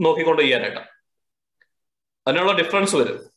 നോക്കിക്കൊണ്ട് 0.00 0.42
ചെയ്യാനായിട്ട്. 0.42 0.80
അതിനുള്ള 2.26 2.52
ഡിഫറൻസ് 2.52 2.96
വരും. 2.96 3.29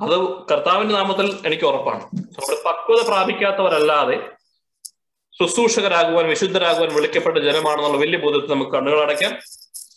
അത് 0.00 0.16
കർത്താവിന്റെ 0.50 0.94
നാമത്തിൽ 0.94 1.26
എനിക്ക് 1.46 1.64
ഉറപ്പാണ്. 1.64 2.02
നമ്മൾ 2.34 2.54
പക്വത 2.66 3.00
പ്രാപിക്കാത്തവരല്ലാതെ 3.08 4.16
ശുശ്രൂഷകരാകുവാൻ 5.38 6.26
വിശുദ്ധരാകുവാൻ 6.28 6.94
വിളിക്കപ്പെട്ട 6.94 7.38
ജനമാണെന്നുള്ള 7.38 7.98
വലിയ 7.98 8.18
ബോധ്യത്തിൽ 8.18 8.50
നമുക്ക് 8.50 8.72
കണ്ണുകൾ 8.72 9.00
അടയ്ക്കാം. 9.02 9.32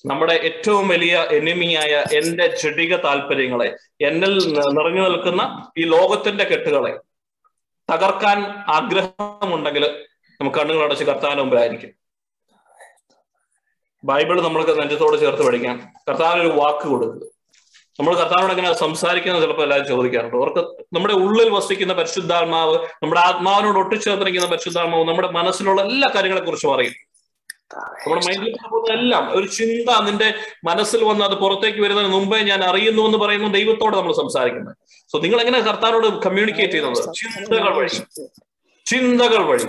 നമ്മുടെ 0.09 0.33
ഏറ്റവും 0.33 0.87
വലിയ 0.87 1.15
എനിമിയായ 1.37 1.93
എന്റെ 2.19 2.45
ജഡിക 2.61 2.95
താല്പര്യങ്ങളെ 2.95 3.67
എന്നിൽ 4.07 4.33
നിറഞ്ഞു 4.77 5.01
നിൽക്കുന്ന 5.01 5.41
ഈ 5.77 5.83
ലോകത്തിന്റെ 5.85 6.43
കെട്ടുകളെ 6.43 6.93
തകർക്കാൻ 7.89 8.39
ആഗ്രഹമുണ്ടെങ്കിൽ 8.77 9.83
നമുക്ക് 10.39 10.57
കണ്ണുകൾ 10.57 10.83
അടച്ച് 10.83 11.03
കർത്താവിന് 11.03 11.41
മുമ്പിലായിരിക്കും 11.41 11.91
ബൈബിൾ 14.03 14.41
നമ്മൾക്ക് 14.41 14.73
നെഞ്ചത്തോട് 14.79 15.17
ചേർത്ത് 15.23 15.43
പഠിക്കാം. 15.47 15.75
കർത്താവിന് 16.09 16.41
ഒരു 16.41 16.53
വാക്ക് 16.59 16.85
കൊടുക്കുക. 16.91 17.27
നമ്മൾ 17.99 18.15
കർത്താവിനോട് 18.15 18.51
എങ്ങനെ 18.51 18.73
സംസാരിക്കുന്നത് 18.73 19.43
ചിലപ്പോൾ 19.43 19.63
എല്ലാവരും 19.63 19.87
ചോദിക്കാറുണ്ട്. 19.87 20.35
അവർക്ക് 20.35 20.59
നമ്മുടെ 20.95 21.13
ഉള്ളിൽ 21.13 21.49
വസിക്കുന്ന 21.49 21.93
പരിശുദ്ധാത്മാവ് 21.93 22.75
നമ്മുടെ 23.03 23.21
ആത്മാവിനോട് 23.21 23.77
ഒട്ടിച്ചേർത്തിരിക്കുന്ന 23.77 24.47
പരിശുദ്ധാത്മാവ് 24.47 25.07
നമ്മുടെ 25.07 25.31
മനസ്സിലുള്ള 25.31 25.81
എല്ലാ 25.81 26.11
കാര്യങ്ങളെ 26.15 26.45
കുറിച്ചും 26.45 26.73
അറിയും. 26.73 26.93
നമ്മുടെ 27.73 28.25
മൈൻഡിൽ 28.25 28.91
എല്ലാം 28.91 29.37
ഒരു 29.37 29.47
ചിന്ത 29.47 29.89
നിന്റെ 30.01 30.33
മനസ്സിൽ 30.63 31.03
വന്ന് 31.03 31.25
അത് 31.25 31.35
പുറത്തേക്ക് 31.35 31.79
വരുന്നതിന് 31.79 32.13
മുമ്പേ 32.13 32.39
ഞാൻ 32.39 32.63
അറിയുന്നു 32.63 33.01
എന്ന് 33.01 33.17
പറയുന്നു 33.17 33.47
ദൈവത്തോട് 33.47 33.97
നമ്മൾ 33.97 34.13
സംസാരിക്കുന്നത്. 34.13 34.75
സോ 35.11 35.19
നിങ്ങൾ 35.19 35.39
എങ്ങനെ 35.39 35.59
കർത്താവിനോട് 35.59 36.07
കമ്മ്യൂണിക്കേറ്റ് 36.21 36.73
ചെയ്യുന്നത്? 36.73 37.13
ചിന്തകൾ 37.13 37.73
വഴി. 37.75 37.89
ചിന്തകൾ 38.85 39.43
വഴി. 39.43 39.65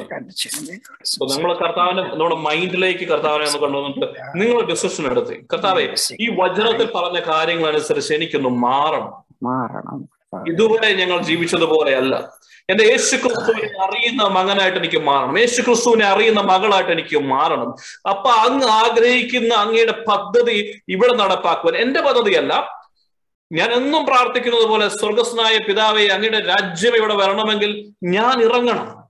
നമ്മൾ 1.32 1.58
കർത്താവിനെ 1.58 2.02
നമ്മുടെ 2.02 2.34
മൈൻഡിലേക്ക് 2.34 3.04
കർത്താവിനെ 3.08 3.44
ഒന്ന് 3.46 3.58
കൊണ്ടുവന്നിട്ട് 3.58 4.06
നിങ്ങൾ 4.40 4.66
ഡിസിഷൻ 4.66 5.06
എടുത്ത്. 5.06 5.34
കർത്താവെ 5.52 5.94
ഈ 6.20 6.28
വചനത്തിൽ 6.40 6.92
പറഞ്ഞ 6.94 7.20
കാര്യങ്ങൾ 7.20 7.68
അനുസരിച്ച് 7.68 8.14
എനിക്കൊന്ന് 8.14 8.48
മാറണം. 8.48 9.24
മാറണം. 9.42 10.08
ഇതുവരെ 10.48 10.94
ഞങ്ങൾ 10.94 11.22
ജീവിച്ചതുപോലെയല്ല 11.22 12.32
എന്റെ 12.70 12.84
യേശു 12.84 13.16
ക്രിസ്തുവിനെ 13.16 13.84
അറിയുന്ന 13.84 14.22
മകനായിട്ട് 14.22 14.78
എനിക്ക് 14.78 14.98
മാറണം. 14.98 15.38
യേശു 15.38 15.62
ക്രിസ്തുവിനെ 15.62 16.06
അറിയുന്ന 16.06 16.40
മകളായിട്ട് 16.40 16.90
എനിക്ക് 16.90 17.16
മാറണം. 17.16 17.74
അപ്പൊ 18.10 18.30
അങ്ങ് 18.30 18.68
ആഗ്രഹിക്കുന്ന 18.68 19.54
അങ്ങയുടെ 19.54 20.04
പദ്ധതി 20.08 20.82
ഇവിടെ 20.88 21.14
നടപ്പാക്കുവാൻ. 21.14 21.76
എന്റെ 21.76 22.00
പദ്ധതിയല്ല 22.00 22.82
ഞാൻ 23.52 23.72
എന്നും 23.72 24.06
പ്രാർത്ഥിക്കുന്നത് 24.06 24.64
പോലെ 24.64 24.88
സ്വർഗസ്നായ 24.88 25.58
പിതാവെ 25.58 26.06
അങ്ങയുടെ 26.06 26.40
രാജ്യം 26.40 26.96
ഇവിടെ 26.96 27.14
വരണമെങ്കിൽ 27.14 27.92
ഞാൻ 28.02 28.42
ഇറങ്ങണം. 28.42 29.01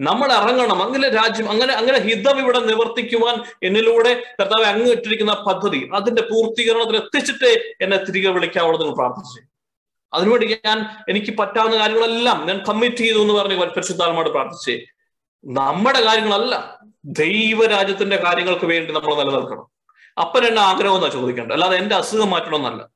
നമ്മൾ 0.00 0.32
ഇറങ്ങണം. 0.32 0.82
അങ്ങനെ 0.82 1.08
രാജ്യം 1.08 1.50
അങ്ങനെ 1.50 1.72
അങ്ങനെ 1.72 1.98
ഹിതം 1.98 2.38
ഇവിടെ 2.38 2.58
നിവർത്തിക്കുവാൻ 2.58 3.34
എന്നിലൂടെ 3.62 4.22
കർത്താവ് 4.40 4.64
അങ്ങ് 4.64 4.90
ഇട്ടിരിക്കുന്ന 4.90 5.32
പദ്ധതി 5.32 5.90
അതിന്റെ 5.94 6.22
പൂർത്തീകരണത്തിൽ 6.22 6.96
എത്തിച്ചിട്ട് 6.96 7.74
എന്നെ 7.80 7.96
തിരികെ 7.96 8.30
വിളിക്കാവുള്ളത് 8.30 8.82
നിങ്ങൾ 8.82 8.94
പ്രാർത്ഥിച്ചു. 8.94 9.40
അതിനുവേണ്ടി 10.14 10.60
ഞാൻ 10.64 10.86
എനിക്ക് 11.08 11.38
പറ്റാവുന്ന 11.38 11.78
കാര്യങ്ങളെല്ലാം 11.78 12.46
ഞാൻ 12.46 12.64
കമ്മിറ്റ് 12.68 12.96
ചെയ്തു 12.96 13.18
എന്ന് 13.18 13.34
പറഞ്ഞ് 13.34 13.56
പരിശുദ്ധാത്മാട് 13.56 14.30
പ്രാർത്ഥിച്ചേ. 14.30 14.80
നമ്മുടെ 15.44 16.00
കാര്യങ്ങളല്ല 16.04 16.80
ദൈവരാജ്യത്തിന്റെ 17.04 18.16
കാര്യങ്ങൾക്ക് 18.16 18.64
വേണ്ടി 18.64 18.92
നമ്മൾ 18.92 19.14
നിലനിൽക്കണം. 19.14 19.66
അപ്പൻ 20.20 20.44
എന്നെ 20.44 20.62
ആഗ്രഹം 20.62 20.94
എന്നാ 20.94 21.08
ചോദിക്കേണ്ടത്? 21.08 21.54
അല്ലാതെ 21.54 21.76
എന്റെ 21.76 21.94
അസുഖം 21.94 22.30
മാറ്റണമെന്നല്ല 22.30 22.93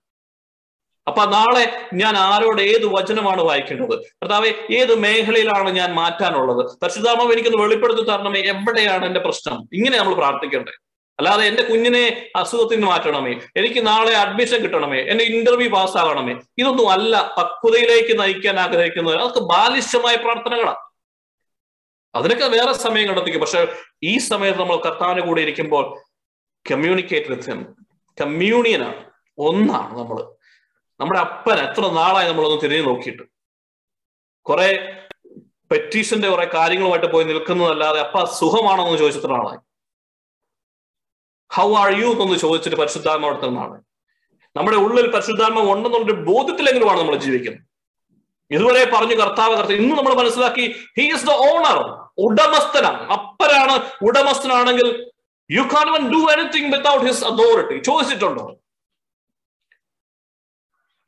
അപ്പൊ 1.09 1.25
നാളെ 1.25 1.65
ഞാൻ 1.95 2.17
ആരോട് 2.17 2.61
ഏത് 2.63 2.87
വചനമാണ് 2.87 3.43
വായിക്കേണ്ടത്? 3.43 3.95
കർത്താവെ 3.99 4.51
ഏത് 4.71 4.95
മേഖലയിലാണ് 4.95 5.71
ഞാൻ 5.71 5.95
മാറ്റാനുള്ളത്? 5.95 6.63
പരിശുദ്ധാമം 6.83 7.33
എനിക്കൊന്ന് 7.33 7.63
വെളിപ്പെടുത്തി 7.63 8.03
തരണമേ 8.03 8.41
എവിടെയാണ് 8.41 9.05
എന്റെ 9.05 9.21
പ്രശ്നം? 9.21 9.69
ഇങ്ങനെ 9.73 9.99
നമ്മൾ 9.99 10.15
പ്രാർത്ഥിക്കേണ്ടത് 10.15 10.75
അല്ലാതെ 11.19 11.45
എന്റെ 11.45 11.63
കുഞ്ഞിനെ 11.63 12.03
അസുഖത്തിൽ 12.37 12.75
നിന്ന് 12.75 12.87
മാറ്റണമേ 12.87 13.33
എനിക്ക് 13.57 13.87
നാളെ 13.87 14.13
അഡ്മിഷൻ 14.15 14.63
കിട്ടണമേ 14.63 14.99
എന്റെ 14.99 15.25
ഇന്റർവ്യൂ 15.25 15.71
പാസ്സാകണമേ 15.71 16.35
ഇതൊന്നും 16.59 16.91
അല്ല. 16.91 17.35
പക്വതയിലേക്ക് 17.39 18.21
നയിക്കാൻ 18.21 18.61
ആഗ്രഹിക്കുന്നത് 18.61 19.17
അതൊക്കെ 19.17 19.41
ബാലിശമായ 19.41 20.17
പ്രാർത്ഥനകളാണ്. 20.17 20.83
അതിനൊക്കെ 22.15 22.45
വേറെ 22.45 22.73
സമയം 22.73 23.09
കണ്ടെത്തിക്കും. 23.09 23.41
പക്ഷെ 23.41 23.69
ഈ 24.03 24.19
സമയത്ത് 24.19 24.61
നമ്മൾ 24.61 24.77
കർത്താവിന്റെ 24.77 25.23
കൂടെ 25.27 25.41
ഇരിക്കുമ്പോൾ 25.41 25.85
കമ്മ്യൂണിക്കേറ്റ് 26.71 27.31
വിത്ത് 27.31 27.51
ഹിം 27.51 27.61
കമ്മ്യൂണിയനാണ് 28.21 29.05
ഒന്നാണ് 29.39 29.99
നമ്മൾ. 29.99 30.38
നമ്മുടെ 31.01 31.21
അപ്പൻ 31.21 31.59
എത്ര 31.67 31.81
നാളായി 31.81 32.29
നമ്മളൊന്ന് 32.29 32.63
തിരിഞ്ഞു 32.63 32.85
നോക്കിയിട്ട്? 32.87 33.23
കുറെ 34.43 34.69
പെറ്റീഷന്റെ 35.71 36.29
കുറെ 36.31 36.47
കാര്യങ്ങളുമായിട്ട് 36.55 37.13
പോയി 37.13 37.25
നിൽക്കുന്നതല്ലാതെ 37.25 38.01
അപ്പ 38.01 38.25
സുഖമാണെന്ന് 38.25 38.99
ചോദിച്ചത്ര 38.99 39.31
നാളായി 39.33 39.61
ഹൗ 41.57 41.77
ആർ 41.83 41.91
യു 42.01 42.07
എന്നൊന്ന് 42.07 42.37
ചോദിച്ചിട്ട് 42.37 42.77
പരിശുദ്ധാത്മാവടുത്ത 42.77 43.51
നാളെ 43.51 43.79
നമ്മുടെ 44.57 44.77
ഉള്ളിൽ 44.77 45.07
പരിശുദ്ധാത്മാവ് 45.11 45.71
ഉണ്ടെന്നുള്ളൊരു 45.71 46.17
ബോധ്യത്തിലെങ്കിലുമാണ് 46.29 46.99
നമ്മൾ 47.01 47.17
ജീവിക്കുന്നത്. 47.17 47.65
ഇതുവരെ 48.51 48.83
പറഞ്ഞു 48.95 49.15
കർത്താവ് 49.15 49.53
കർത്താവ് 49.57 49.73
ഇന്ന് 49.73 49.95
നമ്മൾ 49.97 50.15
മനസ്സിലാക്കി 50.15 50.65
ഹി 50.99 51.05
ഈസ് 51.15 51.27
ദ 51.27 51.31
ഓണർ 51.31 51.79
ഉടമസ്ഥനാണ്. 52.19 53.01
അപ്പരാണ് 53.17 53.75
ഉടമസ്ഥനാണെങ്കിൽ 54.09 54.89
you 55.51 55.63
can 55.63 55.87
one 55.93 56.03
do 56.15 56.21
anything 56.33 56.71
without 56.73 57.05
his 57.07 57.25
authority 57.25 57.77
ചോദിച്ചിട്ടുണ്ടോ? 57.89 58.47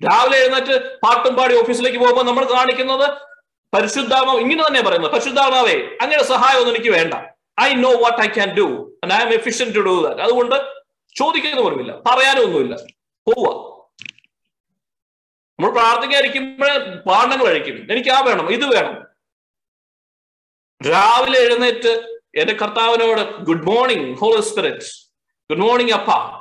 രാവിലെ 0.07 0.37
എഴുന്നേറ്റ് 0.43 0.99
പാട്ടും 1.05 1.37
പാടി 1.37 1.55
ഓഫീസിലേക്ക് 1.55 1.99
പോകുമ്പോൾ 1.99 2.23
നമ്മൾ 2.23 2.45
കാണിക്കുന്നത് 2.53 3.07
പരിശുദ്ധാമാവ് 3.75 4.41
ഇങ്ങനെ 4.41 4.63
തന്നെ 4.69 4.83
പറയുന്നത് 4.83 5.13
പരിശുദ്ധാമാവേ 5.13 5.75
അങ്ങനെ 6.03 6.23
സഹായമൊന്നും 6.23 6.75
എനിക്ക് 6.77 6.93
വേണ്ട. 6.95 7.15
I 7.61 7.75
know 7.75 7.91
what 8.03 8.21
I 8.23 8.29
can 8.29 8.55
do 8.59 8.67
I 9.05 9.19
am 9.19 9.33
efficient 9.33 9.75
to 9.77 9.81
do 9.81 10.03
that 10.07 10.21
അതുകൊണ്ട് 10.21 10.57
ചോദിക്കുന്ന 11.17 11.61
പോലുമില്ല 11.63 11.93
പറയാനും 12.09 12.45
ഒന്നുമില്ല. 12.45 12.75
പോവുക 13.27 13.71
നമ്മൾ 15.59 15.73
പ്രാർത്ഥിക്കാതിരിക്കുമ്പോഴേ 15.73 16.75
പാഠങ്ങൾ 17.07 17.45
കഴിക്കും. 17.47 17.93
എനിക്ക് 17.93 18.11
ആ 18.11 18.21
വേണം 18.21 18.53
ഇത് 18.53 18.67
വേണം. 18.75 19.07
രാവിലെ 20.87 21.39
എഴുന്നേറ്റ് 21.39 21.93
എന്റെ 22.41 22.53
കർത്താവിനോട് 22.53 23.45
good 23.45 23.67
morning 23.67 24.19
holy 24.19 24.41
spirit 24.41 24.87
good 25.51 25.65
morning 25.67 25.93
അപ്പ. 25.93 26.40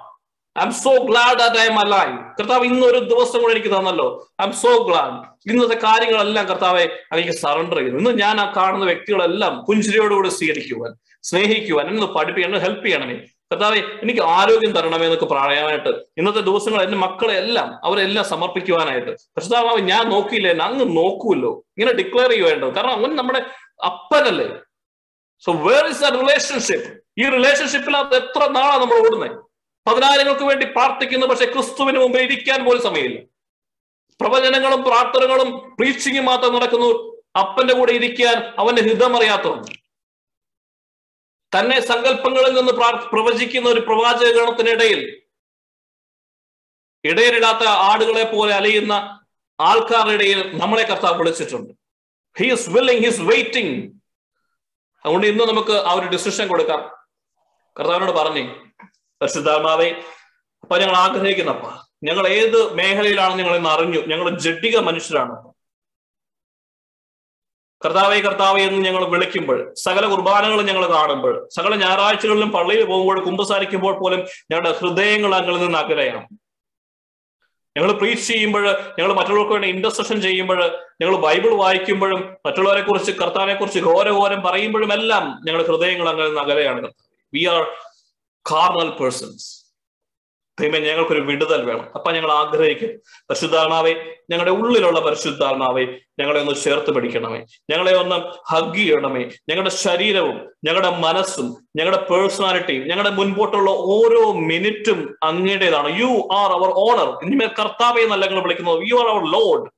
I 0.61 0.65
so 0.83 0.91
glad 1.09 1.37
that 1.41 1.59
I 1.63 1.65
am 1.71 1.77
alive 1.85 2.13
കർത്താവ് 2.37 2.63
ഇന്ന് 2.71 2.85
ഒരു 2.91 2.99
ദിവസം 3.11 3.37
കൂടെ 3.41 3.53
എനിക്ക് 3.55 3.71
തന്നല്ലോ. 3.75 4.07
ഐ 4.41 4.45
എം 4.47 4.53
സോ 4.61 4.71
ഗ്ലാഡ് 4.87 5.17
ഇന്നത്തെ 5.51 5.77
കാര്യങ്ങളെല്ലാം 5.87 6.45
കർത്താവെ 6.51 6.85
എനിക്ക് 7.15 7.35
സറണ്ടർ 7.41 7.77
ചെയ്യുന്നു. 7.79 7.99
ഇന്ന് 8.01 8.13
ഞാൻ 8.23 8.35
ആ 8.43 8.45
കാണുന്ന 8.57 8.85
വ്യക്തികളെല്ലാം 8.91 9.53
പുഞ്ചിരിയോടുകൂടി 9.67 10.31
സ്വീകരിക്കുവാൻ 10.37 10.93
സ്നേഹിക്കുവാൻ 11.29 11.85
എന്നെ 11.91 12.09
പഠിപ്പിക്കണം 12.15 12.61
ഹെൽപ്പ് 12.65 12.85
ചെയ്യണമേ. 12.85 13.17
കർത്താവെ 13.51 13.79
എനിക്ക് 14.03 14.21
ആരോഗ്യം 14.37 14.71
തരണമേ 14.77 15.05
എന്നൊക്കെ 15.05 15.27
പറയാനായിട്ട് 15.33 15.91
ഇന്നത്തെ 16.19 16.41
ദിവസങ്ങൾ 16.49 16.81
എന്റെ 16.85 16.97
മക്കളെ 17.03 17.35
എല്ലാം 17.43 17.69
അവരെല്ലാം 17.87 18.25
സമർപ്പിക്കുവാനായിട്ട്. 18.31 19.11
കർത്താവ് 19.37 19.81
ഞാൻ 19.91 20.03
നോക്കിയില്ല 20.13 20.49
എന്നെ 20.53 20.65
അങ്ങ് 20.69 20.85
നോക്കൂല്ലോ 20.99 21.51
ഇങ്ങനെ 21.77 21.93
ഡിക്ലെയർ 21.99 22.31
ചെയ്യുവേണ്ടത് 22.33 22.71
കാരണം 22.77 22.93
അവൻ 22.99 23.11
നമ്മുടെ 23.21 23.41
അപ്പനല്ലേ. 23.89 24.47
So 25.45 25.51
where 25.67 25.83
is 25.91 26.01
the 26.05 26.11
relationship 26.21 26.89
ഈ 27.21 27.25
റിലേഷൻഷിപ്പിൽ 27.37 27.95
അത് 28.01 28.15
എത്ര 28.21 28.41
നാളാണ് 28.57 28.81
നമ്മൾ 28.83 28.97
ഓടുന്നത് 29.05 29.37
പതിനായിരങ്ങൾക്ക് 29.89 30.43
വേണ്ടി 30.43 30.65
പ്രാർത്ഥിക്കുന്നു 30.65 31.25
പക്ഷെ 31.27 31.45
ക്രിസ്തുവിന് 31.45 31.99
മുമ്പ് 31.99 32.17
ഇരിക്കാൻ 32.19 32.65
പോലും 32.65 32.81
സമയമില്ല. 32.83 33.19
പ്രവചനങ്ങളും 34.21 34.83
പ്രാർത്ഥനകളും 34.83 35.75
പ്രീച്ചിങ്ങും 35.79 36.25
മാത്രം 36.25 36.55
നടക്കുന്നു. 36.55 36.89
അപ്പന്റെ 37.39 37.73
കൂടെ 37.73 37.91
ഇരിക്കാൻ 37.91 38.35
അവന്റെ 38.61 38.81
ഹിതം 38.81 39.17
അറിയാത്തവൻ 39.17 39.59
തന്നെ 41.55 41.77
സങ്കല്പങ്ങളിൽ 41.81 42.53
നിന്ന് 42.53 42.73
പ്രവചിക്കുന്ന 43.11 43.69
ഒരു 43.69 43.79
പ്രവാചക 43.79 44.29
ഗണത്തിനിടയിൽ 44.37 44.99
ഇടയിലിടാത്ത 47.03 47.63
ആടുകളെ 47.67 48.23
പോലെ 48.23 48.53
അലയുന്ന 48.55 48.93
ആൾക്കാരുടെ 49.59 50.13
ഇടയിൽ 50.13 50.57
നമ്മളെ 50.57 50.83
കർത്താവ് 50.83 51.17
വിളിച്ചിട്ടുണ്ട്. 51.17 51.73
ഹിസ് 52.39 52.69
വില്ലിങ് 52.69 53.03
ഹിസ് 53.05 53.21
വെയിറ്റിംഗ് 53.21 53.75
അതുകൊണ്ട് 55.05 55.27
ഇന്ന് 55.27 55.43
നമുക്ക് 55.43 55.75
ആ 55.89 55.93
ഒരു 55.93 56.07
ഡിസിഷൻ 56.07 56.47
കൊടുക്കാം. 56.47 56.81
കർത്താവിനോട് 57.79 58.11
പറഞ്ഞേ 58.11 58.68
പരിശുദ്ധാത്മാവെ 59.21 59.89
അപ്പൊ 60.63 60.77
ഞങ്ങൾ 60.77 60.95
ആഗ്രഹിക്കുന്നപ്പ 60.95 61.65
ഞങ്ങൾ 62.03 62.27
ഏത് 62.27 62.73
മേഖലയിലാണ് 62.73 63.33
ഞങ്ങൾ 63.39 63.55
ഇന്ന് 63.55 63.69
അറിഞ്ഞു? 63.69 63.99
ഞങ്ങൾ 64.07 64.37
ജഡിക 64.37 64.77
മനുഷ്യരാണ്. 64.79 65.35
കർത്താവെ 67.85 68.19
കർത്താവെ 68.19 68.61
എന്ന് 68.61 68.85
ഞങ്ങൾ 68.85 69.03
വിളിക്കുമ്പോൾ 69.05 69.73
സകല 69.73 70.05
കുർബാനകളും 70.05 70.65
ഞങ്ങൾ 70.65 70.89
കാണുമ്പോൾ 70.89 71.49
സകല 71.49 71.75
ഞായറാഴ്ചകളിലും 71.75 72.51
പള്ളിയിൽ 72.51 72.85
പോകുമ്പോൾ 72.85 73.25
കുമ്പസാരിക്കുമ്പോൾ 73.25 73.99
പോലും 73.99 74.19
ഞങ്ങളുടെ 74.51 74.71
ഹൃദയങ്ങൾ 74.79 75.35
അങ്ങളിൽ 75.35 75.59
നിന്ന് 75.59 75.79
അകലെയാണ്. 75.79 76.27
ഞങ്ങൾ 77.77 77.91
പ്രീച്ച് 77.91 78.27
ചെയ്യുമ്പോൾ 78.27 78.65
ഞങ്ങൾ 78.99 79.13
മറ്റുള്ളവർക്ക് 79.13 79.53
വേണ്ടി 79.53 79.67
ഇന്റർസെഷൻ 79.67 80.21
ചെയ്യുമ്പോൾ 80.21 80.59
ഞങ്ങൾ 81.01 81.15
ബൈബിൾ 81.15 81.55
വായിക്കുമ്പോഴും 81.55 82.37
മറ്റുള്ളവരെ 82.45 82.81
കുറിച്ച് 82.81 83.11
കർത്താവിനെ 83.11 83.55
കുറിച്ച് 83.55 83.79
ഘോരഘോരം 83.79 84.41
പറയുമ്പോഴും 84.41 84.93
എല്ലാം 84.93 85.41
ഞങ്ങളുടെ 85.45 85.67
ഹൃദയങ്ങൾ 85.71 86.09
അങ്ങനെ 86.09 86.41
അകലെയാണ്. 86.41 86.91
വി 87.33 87.45
ആർ 87.45 87.88
കാർണൽ 88.51 88.89
പേഴ്സൺസ് 88.89 89.59
ദൈവം 90.61 90.81
ഞങ്ങൾക്കൊരു 90.81 91.19
വിടുതൽ 91.19 91.65
വേണം. 91.65 91.87
അപ്പൊ 91.95 92.11
ഞങ്ങൾ 92.11 92.31
ആഗ്രഹിക്കും 92.31 92.89
പരിശുദ്ധാത്മാവെ 93.29 94.17
ഞങ്ങളുടെ 94.29 94.51
ഉള്ളിലുള്ള 94.51 94.99
പരിശുദ്ധാത്മാവെ 94.99 95.85
ഞങ്ങളെ 96.19 96.39
ഒന്ന് 96.39 96.55
ചേർത്ത് 96.55 96.91
പിടിക്കണമേ. 96.95 97.39
ഞങ്ങളെ 97.69 97.93
ഒന്ന് 97.97 98.15
ഹഗ് 98.53 98.75
ചെയ്യണമേ. 98.75 99.21
ഞങ്ങളുടെ 99.21 99.69
ശരീരവും 99.69 100.49
ഞങ്ങളുടെ 100.63 100.89
മനസ്സും 100.89 101.67
ഞങ്ങളുടെ 101.75 102.05
പേഴ്സണാലിറ്റിയും 102.11 102.87
ഞങ്ങളുടെ 102.87 103.09
മുൻപോട്ടുള്ള 103.09 103.71
ഓരോ 103.71 104.31
മിനിറ്റും 104.33 105.15
അങ്ങയുടേതാണ്. 105.23 105.99
യു 105.99 106.27
ആർ 106.33 106.51
അവർ 106.51 106.69
ഓണർ 106.75 107.25
ഇനിമേൽ 107.25 107.49
കർത്താവെ 107.59 108.01
എന്നല്ല 108.01 108.25
ഞങ്ങൾ 108.25 108.41
വിളിക്കുന്നത്. 108.41 108.79
യു 108.89 108.95
ആർ 108.95 109.07
അവർ 109.07 109.23
ലോഡ് 109.31 109.69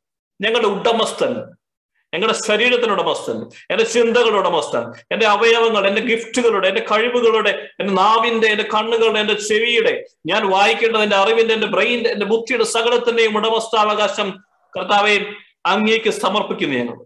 ഞങ്ങളുടെ 0.42 0.68
ഉടമസ്ഥൻ. 0.68 1.36
ഞങ്ങളുടെ 2.14 2.38
ശരീരത്തിന് 2.48 2.92
ഉടമസ്ഥൻ 2.92 3.50
എന്റെ 3.72 3.84
ചിന്തകളുടെ 3.84 4.38
ഉടമസ്ഥൻ 4.38 4.92
എന്റെ 5.12 5.26
അവയവങ്ങൾ 5.26 5.88
എന്റെ 5.88 6.02
ഗിഫ്റ്റുകളുടെ 6.02 6.68
എന്റെ 6.68 6.86
കഴിവുകളുടെ 6.92 7.70
എന്റെ 7.80 7.94
നാവിന്റെ 7.94 8.48
എന്റെ 8.48 8.64
കണ്ണുകളുടെ 8.64 9.20
എന്റെ 9.20 9.34
ചെവിയുടെ 9.34 10.04
ഞാൻ 10.26 10.50
വായിക്കേണ്ടത് 10.50 11.02
എന്റെ 11.02 11.16
അറിവിന്റെ 11.16 11.54
എന്റെ 11.54 11.68
ബ്രെയിന്റെ 11.68 12.10
എന്റെ 12.10 12.26
ബുദ്ധിയുടെ 12.26 12.64
സകലത്തിന്റെയും 12.64 13.38
ഉടമസ്ഥാവകാശം 13.38 14.44
കർത്താവെ 14.78 15.20
അങ്ങേക്ക് 15.66 16.10
സമർപ്പിക്കുന്നു 16.10 16.78
ഞങ്ങൾ. 16.78 17.06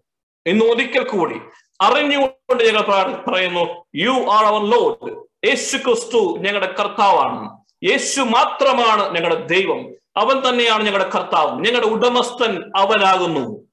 ഇന്ന് 0.49 0.65
ഒരിക്കൽ 0.65 1.03
കൂടി 1.03 1.35
അറിഞ്ഞുകൊണ്ട് 1.81 2.63
ഞങ്ങൾ 2.63 2.81
പറയുന്നു 3.27 3.85
യു 3.95 4.11
ആർ 4.11 4.45
അവർ 4.45 4.61
ലോഡ് 4.61 5.25
യേശു 5.47 5.77
ക്രിസ്തു 5.77 6.37
ഞങ്ങളുടെ 6.37 6.75
കർത്താവാണ്. 6.79 7.57
യേശു 7.91 8.21
മാത്രമാണ് 8.21 9.15
ഞങ്ങളുടെ 9.15 9.47
ദൈവം. 9.47 9.95
അവൻ 10.17 10.49
തന്നെയാണ് 10.49 10.83
ഞങ്ങളുടെ 10.83 11.09
കർത്താവ്. 11.09 11.65
ഞങ്ങളുടെ 11.65 11.87
ഉടമസ്ഥൻ 11.87 12.71
അവനാകുന്നു. 12.77 13.65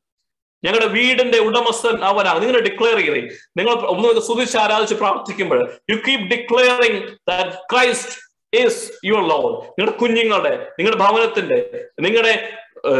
ഞങ്ങളുടെ 0.64 0.86
വീടിന്റെ 0.86 1.38
ഉടമസ്ഥൻ 1.38 2.04
അവനാണ്. 2.04 2.42
നിങ്ങൾ 2.42 2.60
ഡിക്ലെയർ 2.60 2.96
ചെയ്തേ. 2.96 3.22
നിങ്ങൾ 3.56 3.72
ഒന്ന് 3.74 4.20
സ്തുതിച്ച് 4.20 4.58
ആരാധിച്ച് 4.58 4.94
പ്രാർത്ഥിക്കുമ്പോൾ 4.94 5.60
you 5.90 5.96
keep 5.96 6.24
declaring 6.30 7.00
that 7.30 7.50
Christ 7.72 8.16
is 8.62 8.90
your 9.04 9.22
lord 9.28 9.52
നിങ്ങളുടെ 9.66 9.96
കുഞ്ഞുങ്ങളുടെ 9.98 10.66
നിങ്ങളുടെ 10.78 11.00
ഭവനത്തിന്റെ 11.04 11.58
നിങ്ങളുടെ 12.00 12.34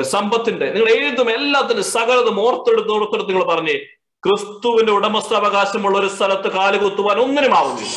സമ്പത്തിന്റെ 0.03 0.67
നിങ്ങൾ 0.67 0.89
എഴുതും 0.89 1.31
എല്ലാത്തിന്റെ 1.31 1.83
സകലതും 1.83 2.41
ഓർത്തെടുത്ത് 2.41 2.91
ഓർത്തെടുത്ത് 2.91 3.31
നിങ്ങൾ 3.31 3.45
പറഞ്ഞേ 3.45 3.77
ക്രിസ്തുവിന്റെ 4.23 4.93
ഉടമസ്ഥാവകാശമുള്ള 4.93 5.99
ഒരു 5.99 6.07
സ്ഥലത്ത് 6.07 6.49
കാലുകുത്തുവാൻ 6.53 7.19
ഒന്നിനും 7.19 7.55
ആവുന്നില്ല. 7.59 7.97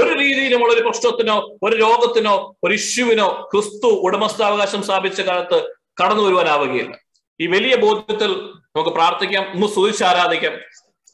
ഒരു 0.00 0.18
രീതിയിലുമുള്ള 0.18 0.74
ഒരു 0.74 0.80
പ്രശ്നത്തിനോ 0.80 1.36
ഒരു 1.62 1.76
രോഗത്തിനോ 1.76 2.56
ഒരു 2.64 2.74
ഇഷ്യൂവിനോ 2.74 3.48
ക്രിസ്തു 3.52 3.86
ഉടമസ്ഥാവകാശം 3.86 4.82
സ്ഥാപിച്ച 4.82 5.20
കാലത്ത് 5.20 5.58
കടന്നു 6.02 6.22
വരുവാനാവുകയില്ല. 6.22 6.94
ഈ 7.40 7.46
വലിയ 7.46 7.76
ബോധ്യത്തിൽ 7.76 8.30
നമുക്ക് 8.76 8.90
പ്രാർത്ഥിക്കാം 8.90 9.52
ഒന്ന് 9.52 9.66
സ്തുതിച്ച് 9.66 10.04
ആരാധിക്കാം. 10.04 10.52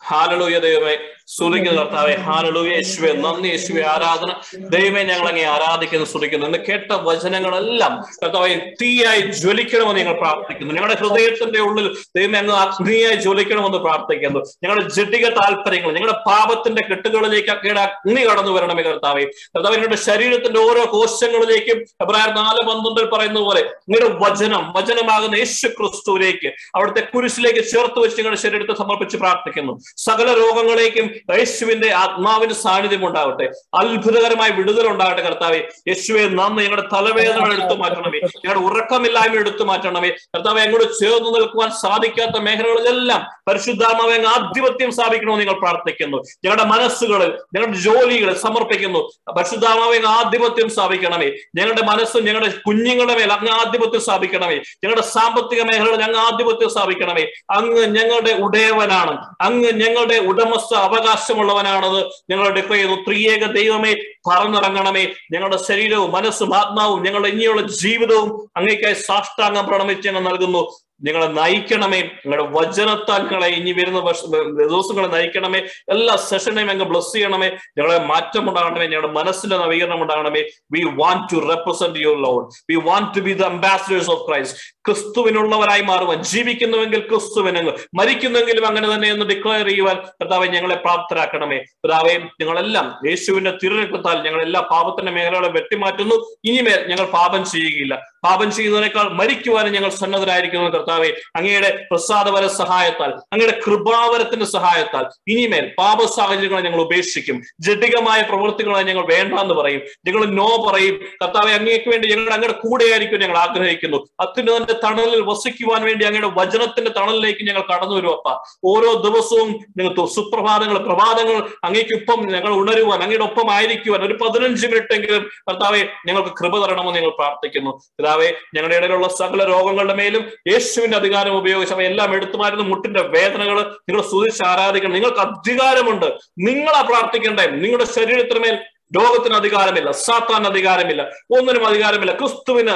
ഹാലലൂയ 0.06 0.58
ദൈവമേ. 0.58 0.96
സ്തുതിക്കുന്ന 1.28 1.80
കർത്താവെ. 1.80 2.14
ഹാലലുവ 2.14 2.66
യേശുവെ 2.66 3.12
നന്ദി 3.12 3.48
യേശുവെ. 3.48 3.82
ആരാധന 3.82 4.30
ദൈവമേ 4.56 5.02
ഞങ്ങൾ 5.02 5.28
അങ്ങേ 5.28 5.42
ആരാധിക്കുന്നു 5.42 6.06
സ്തുതിക്കുന്നു. 6.06 6.46
എന്ന് 6.46 6.58
കേട്ട 6.68 6.92
വചനങ്ങളെല്ലാം 6.92 8.04
കർത്താവെ 8.22 8.74
തീയായി 8.82 9.20
ജ്വലിക്കണമെന്ന് 9.20 10.00
ഞങ്ങൾ 10.00 10.20
പ്രാർത്ഥിക്കുന്നു. 10.20 10.74
ഞങ്ങളുടെ 10.74 10.94
ഹൃദയത്തിന്റെ 10.94 11.60
ഉള്ളിൽ 11.60 11.96
ദൈവമേ 12.16 12.38
അങ്ങ് 12.38 12.54
അഗ്നിയായി 12.54 13.16
ജ്വലിക്കണമെന്ന് 13.16 13.78
പ്രാർത്ഥിക്കുന്നു. 13.78 14.40
ഞങ്ങളുടെ 14.64 14.88
ജഡിക 14.88 15.28
താല്പര്യങ്ങൾ 15.28 15.92
ഞങ്ങളുടെ 15.92 16.18
പാപത്തിന്റെ 16.26 16.82
കെട്ടുകളിലേക്ക് 16.82 17.48
അങ്ങയുടെ 17.48 17.80
അഗ്നി 17.80 18.20
കടന്നു 18.20 18.52
വരണമേ 18.52 18.82
കർത്താവെ. 18.82 19.24
കർത്താവ് 19.24 19.74
ഞങ്ങളുടെ 19.74 19.96
ശരീരത്തിന്റെ 19.96 20.60
ഓരോ 20.60 20.84
കോശങ്ങളിലേക്കും 20.92 21.84
എബ്രായർ 22.02 22.34
നാല് 22.34 22.66
പന്ത്രണ്ടിൽ 22.68 23.10
പറയുന്ന 23.10 23.40
പോലെ 23.40 23.60
നിങ്ങളുടെ 23.60 24.14
വചനം 24.18 24.72
വചനമാകുന്ന 24.72 25.36
യേശു 25.36 25.66
ക്രിസ്തുവിലേക്ക് 25.66 26.52
അവിടുത്തെ 26.74 27.00
കുരിശിലേക്ക് 27.00 27.64
ചേർത്ത് 27.64 27.98
വെച്ച് 27.98 28.18
ഞങ്ങളുടെ 28.18 28.40
ശരീരത്തെ 28.40 28.74
സമർപ്പിച്ച് 28.74 29.16
പ്രാർത്ഥിക്കുന്നു. 29.16 29.78
സകല 29.96 30.34
രോഗങ്ങളേക്കും 30.34 31.13
യേശുവിന്റെ 31.38 31.92
ആത്മാവിന്റെ 31.92 32.54
സാന്നിധ്യം 32.54 33.06
ഉണ്ടാവട്ടെ. 33.06 33.50
അത്ഭുതകരമായ 33.74 34.50
വിടുതൽ 34.50 34.88
ഉണ്ടാകട്ടെ 34.88 35.22
കർത്താവെ. 35.22 35.68
യേശുവെ 35.88 36.22
നന്ന് 36.22 36.62
ഞങ്ങളുടെ 36.62 36.88
തലവേദന 36.92 37.52
എടുത്തു 37.52 37.74
മാറ്റണമേ. 37.74 38.18
ഞങ്ങളുടെ 38.18 38.64
ഉറക്കമില്ലായ്മ 38.64 39.34
എടുത്തു 39.34 39.64
മാറ്റണമേ. 39.64 40.08
കർത്താവെ 40.08 40.62
അങ്ങോട്ട് 40.62 41.04
ചേർന്ന് 41.04 41.34
നിൽക്കുവാൻ 41.34 41.70
സാധിക്കാത്ത 41.70 42.40
മേഖലകളിലെല്ലാം 42.40 43.26
പരിശുദ്ധാത്മാവെ 43.48 44.24
ആധിപത്യം 44.28 44.92
സ്ഥാപിക്കണമെന്ന് 44.92 45.40
നിങ്ങൾ 45.40 45.60
പ്രാർത്ഥിക്കുന്നു. 45.60 46.16
ഞങ്ങളുടെ 46.16 46.64
മനസ്സുകളിൽ 46.64 47.32
ഞങ്ങളുടെ 47.54 47.78
ജോലികൾ 47.78 48.34
സമർപ്പിക്കുന്നു. 48.34 48.98
പരിശുദ്ധാത്മാവെ 49.32 50.00
ആധിപത്യം 50.06 50.70
സ്ഥാപിക്കണമേ. 50.70 51.26
ഞങ്ങളുടെ 51.56 51.82
മനസ്സും 51.82 52.24
ഞങ്ങളുടെ 52.24 52.52
കുഞ്ഞുങ്ങളുടെ 52.66 53.14
മേൽ 53.14 53.32
അങ്ങ് 53.32 53.50
ആധിപത്യം 53.50 54.00
സ്ഥാപിക്കണമേ. 54.00 54.54
ഞങ്ങളുടെ 54.54 55.02
സാമ്പത്തിക 55.02 55.62
മേഖലകളിൽ 55.62 56.00
ഞങ്ങൾ 56.00 56.16
ആധിപത്യം 56.16 56.70
സ്ഥാപിക്കണമേ. 56.70 57.22
അങ്ങ് 57.50 57.86
ഞങ്ങളുടെ 57.86 58.32
ഉടയവനാണ്. 58.32 59.24
അങ്ങ് 59.40 59.72
ഞങ്ങളുടെ 59.72 60.18
ഉടമസ്ഥ 60.18 60.74
അവകാശമുള്ളവനാണെന്ന് 61.04 62.02
ഞങ്ങൾ 62.32 62.50
ഡിക്ലെയർ 62.50 62.88
ചെയ്തു 62.88 63.00
ത്രിയേക 63.00 63.44
ദൈവമേ 63.52 63.94
പറന്നിറങ്ങണമേ. 64.28 65.04
ഞങ്ങളുടെ 65.32 65.58
ശരീരവും 65.68 66.12
മനസ്സും 66.12 66.56
ആത്മാവും 66.56 67.02
ഞങ്ങളുടെ 67.02 67.28
ഇനിയുള്ള 67.28 67.62
ജീവിതവും 67.62 68.48
അങ്ങേക്കായി 68.56 68.94
സാഷ്ടാംഗം 68.94 69.66
പ്രണമിച്ച് 69.66 70.08
ഞങ്ങൾ 70.08 70.22
നൽകുന്നു. 70.30 70.62
നിങ്ങളെ 71.04 71.26
നയിക്കണമേ. 71.26 72.00
നിങ്ങളുടെ 72.00 72.48
വചനത്താൽ 72.50 73.18
നിങ്ങളെ 73.18 73.46
ഇനി 73.46 73.72
വരുന്ന 73.72 73.98
വർഷം 73.98 74.30
ദിവസങ്ങളെ 74.56 75.06
നയിക്കണമേ. 75.06 75.58
എല്ലാ 75.88 76.16
സെഷനെയും 76.16 76.70
അങ്ങ് 76.70 76.84
ബ്ലസ് 76.84 77.12
ചെയ്യണമേ. 77.12 77.48
ഞങ്ങളെ 77.48 77.98
മാറ്റം 77.98 78.48
ഉണ്ടാകണമേ. 78.48 78.84
ഞങ്ങളുടെ 78.84 79.08
മനസ്സിന്റെ 79.08 79.56
നവീകരണം 79.56 80.02
ഉണ്ടാകണമേ. 80.02 80.42
We 80.72 80.84
want 80.94 81.32
to 81.32 81.48
represent 81.48 81.98
your 81.98 82.22
lord 82.22 82.46
we 82.70 82.74
want 82.74 83.16
to 83.16 83.20
be 83.20 83.32
the 83.32 83.42
ambassadors 83.42 84.10
of 84.10 84.28
Christ 84.28 84.58
ക്രിസ്തുവിനുള്ളവരായി 84.86 85.82
മാറുവാൻ 85.82 86.22
ജീവിക്കുന്നുവെങ്കിൽ 86.22 86.98
ക്രിസ്തുവിനങ്ങ് 86.98 87.72
മരിക്കുന്നെങ്കിലും 87.94 88.66
അങ്ങനെ 88.66 88.94
തന്നെ 88.94 89.10
എന്ന് 89.10 89.26
ഡിക്ലെയർ 89.26 89.68
ചെയ്യുവാൻ 89.68 89.96
കർത്താവെ 89.96 90.46
ഞങ്ങളെ 90.46 90.74
പ്രാപ്തരാക്കണമേ. 90.74 91.56
കർത്താവെ 91.56 92.20
ഞങ്ങളെല്ലാം 92.40 93.08
യേശുവിന്റെ 93.08 93.52
തിരുരക്തത്താൽ 93.62 94.22
ഞങ്ങൾ 94.22 94.42
എല്ലാ 94.42 94.60
പാപത്തിന്റെ 94.60 95.12
മേഖലകളെ 95.12 95.48
വെട്ടിമാറ്റുന്നു. 95.48 96.14
ഇനിമേൽ 96.44 96.84
ഞങ്ങൾ 96.88 97.06
പാപം 97.06 97.44
ചെയ്യുകയില്ല. 97.44 98.02
പാപം 98.24 98.50
ചെയ്യുന്നതിനേക്കാൾ 98.52 99.08
മരിക്കുവാനും 99.08 99.72
ഞങ്ങൾ 99.72 99.88
സന്നദ്ധരായിരിക്കുന്നു 99.88 100.70
കർത്താവെ. 100.70 100.93
അങ്ങയുടെ 101.36 101.86
പ്രസാദപര 101.90 102.46
സഹായത്താൽ 102.46 103.10
അങ്ങയുടെ 103.10 103.60
കൃപാവരത്തിന്റെ 103.66 104.46
സഹായത്താൽ 104.46 105.06
ഇനിമേൽ 105.28 105.72
പാപ 105.78 106.04
സാഹചര്യങ്ങളെ 106.04 106.62
ഞങ്ങൾ 106.62 106.80
ഉപേക്ഷിക്കും. 106.80 107.42
ജഡികമായ 107.60 108.22
പ്രവൃത്തികളെ 108.22 108.82
ഞങ്ങൾ 108.82 109.06
വേണ്ട 109.06 109.38
എന്ന് 109.38 109.54
പറയും. 109.54 109.80
ഞങ്ങൾ 110.06 110.26
നോ 110.26 110.72
പറയും. 110.72 111.00
കർത്താവെ 111.22 111.52
അങ്ങേക്ക് 111.52 111.90
വേണ്ടി 111.90 112.08
ഞങ്ങൾ 112.08 112.32
അങ്ങയുടെ 112.32 112.58
കൂടെയായിരിക്കും 112.58 113.20
ഞങ്ങൾ 113.20 113.38
ആഗ്രഹിക്കുന്നു. 113.38 114.06
അത്യുന്നതന്റെ 114.20 114.72
തണലിൽ 114.72 115.20
വസിക്കുവാൻ 115.20 115.82
വേണ്ടി 115.82 116.04
അങ്ങയുടെ 116.04 116.30
വചനത്തിന്റെ 116.34 116.90
തണലിലേക്ക് 116.90 117.46
ഞങ്ങൾ 117.46 117.62
കടന്നു 117.62 117.94
വരും 117.94 118.16
അപ്പ. 118.16 118.46
ഓരോ 118.64 118.92
ദിവസവും 118.92 119.60
ഞങ്ങൾ 119.76 120.06
സുപ്രഭാതങ്ങൾ 120.06 120.78
പ്രഭാതങ്ങൾ 120.78 121.48
അങ്ങേക്കൊപ്പം 121.64 122.26
ഞങ്ങൾ 122.26 122.52
ഉണരുവാൻ 122.52 123.02
അങ്ങയുടെ 123.02 123.24
ഒപ്പം 123.24 123.52
ആയിരിക്കുവാൻ 123.52 124.02
ഒരു 124.02 124.14
പതിനഞ്ച് 124.14 124.66
മിനിറ്റ് 124.66 124.94
എങ്കിലും 124.94 125.30
കർത്താവെ 125.50 125.86
ഞങ്ങൾക്ക് 126.06 126.30
കൃപ 126.40 126.66
തരണമെന്ന് 126.66 127.00
ഞങ്ങൾ 127.00 127.10
പ്രാർത്ഥിക്കുന്നു. 127.10 127.70
കർത്താവെ 127.70 128.32
ഞങ്ങളുടെ 128.54 128.76
ഇടയിലുള്ള 128.76 129.08
സകല 129.08 129.44
രോഗങ്ങളുടെ 129.44 129.94
മേലും 129.94 130.30
യേശുവിന്റെ 130.74 130.96
അധികാരം 130.96 131.36
ഉപയോഗിച്ച് 131.38 131.74
എല്ലാം 131.74 132.14
എടുത്തു 132.14 132.36
മാറ്റുന്ന 132.36 132.64
മുട്ടിന്റെ 132.64 133.02
വേദനകൾ 133.02 133.56
നിങ്ങൾ 133.62 134.02
സ്തുതിച്ച് 134.02 134.42
ആരാധിക്കണം. 134.46 134.92
നിങ്ങൾക്ക് 134.92 135.18
അധികാരമുണ്ട്. 135.18 136.06
നിങ്ങളാ 136.38 136.80
പ്രാർത്ഥിക്കണ്ടേ 136.80 137.46
നിങ്ങളുടെ 137.46 137.84
ശരീരത്തിന് 137.84 138.38
മേൽ 138.38 138.54
രോഗത്തിന് 138.96 139.34
അധികാരമില്ല. 139.34 139.90
സാത്താൻ 139.90 140.46
അധികാരമില്ല. 140.46 141.02
ഒന്നിനും 141.38 141.66
അധികാരമില്ല. 141.66 142.18
ക്രിസ്തുവിന് 142.18 142.74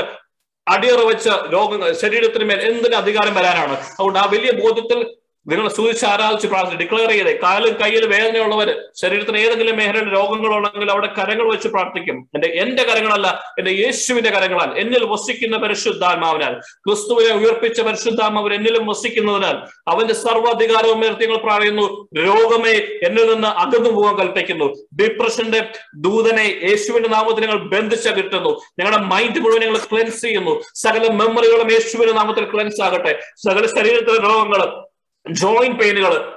അടിയറ 0.69 1.01
വെച്ച 1.01 1.29
രോഗ 1.53 1.93
ശരീരത്തിന് 1.93 2.45
മേൽ 2.45 2.61
എന്തിന് 2.71 2.95
അധികാരം 2.95 3.35
വരാനാണ്? 3.35 3.73
അതുകൊണ്ട് 3.73 4.19
ആ 4.19 4.25
വലിയ 4.25 4.53
ബോധ്യത്തിൽ 4.53 5.18
നിങ്ങൾ 5.49 5.69
സൂചിച്ച് 5.69 6.07
ആരാധിച്ച് 6.07 6.47
പ്രാർത്ഥന 6.47 6.79
ഡിക്ലെയർ 6.79 7.11
ചെയ്തേ. 7.11 7.39
കാലും 7.43 7.75
കയ്യിൽ 7.81 8.07
വേദനയുള്ളവര് 8.07 8.75
ശരീരത്തിന് 9.03 9.39
ഏതെങ്കിലും 9.39 9.77
മേഖല 9.77 10.09
രോഗങ്ങളുണ്ടെങ്കിൽ 10.09 10.91
അവിടെ 10.91 11.07
കരങ്ങൾ 11.07 11.51
വെച്ച് 11.51 11.69
പ്രാർത്ഥിക്കും. 11.69 12.29
എന്റെ 12.35 12.49
എന്റെ 12.49 12.83
കരങ്ങളല്ല 12.83 13.45
എന്റെ 13.59 13.71
യേശുവിന്റെ 13.71 14.31
കരങ്ങളാൽ. 14.31 14.79
എന്നിൽ 14.79 15.05
വസിക്കുന്ന 15.05 15.57
പരിശുദ്ധാത്മാവിനാൽ 15.57 16.55
ക്രിസ്തുവിനെ 16.55 17.35
ഉയർപ്പിച്ച 17.35 17.81
പരിശുദ്ധാത്മാവ് 17.81 18.55
എന്നിലും 18.55 18.87
വസിക്കുന്നതിനാൽ 18.87 19.57
അവന്റെ 19.89 20.15
സർവാധികാരവും 20.15 21.01
ഉയർത്തി 21.01 21.27
ഞങ്ങൾ 21.27 21.51
പറയുന്നു 21.51 22.09
രോഗമേ 22.17 22.75
എന്നിൽ 23.03 23.33
നിന്ന് 23.33 23.49
അകന്നു 23.49 23.91
പോകാൻ 23.91 24.17
കൽപ്പിക്കുന്നു. 24.17 24.75
ഡിപ്രഷന്റെ 25.03 25.61
ദൂതനെ 25.97 26.61
യേശുവിന്റെ 26.65 27.09
നാമത്തിൽ 27.09 27.41
നിങ്ങൾ 27.41 27.69
ബന്ധിച്ച 27.69 28.09
കിട്ടുന്നു 28.09 28.61
ഞങ്ങളുടെ 28.79 28.97
മൈൻഡ് 28.97 29.39
മുഴുവൻ 29.39 29.61
ഞങ്ങൾ 29.61 29.79
ക്ലെൻസ് 29.79 30.21
ചെയ്യുന്നു. 30.21 30.63
സകല 30.75 31.13
മെമ്മറികളും 31.13 31.73
യേശുവിന്റെ 31.73 32.15
നാമത്തിൽ 32.15 32.53
ക്ലെൻസ് 32.55 32.83
ആകട്ടെ. 32.83 33.19
സകല 33.37 33.67
ശരീരത്തിലെ 33.67 34.21
രോഗങ്ങൾ 34.23 34.88
ജോയിന്റ് 35.31 35.79
പെയിനുകൾ 35.79 36.35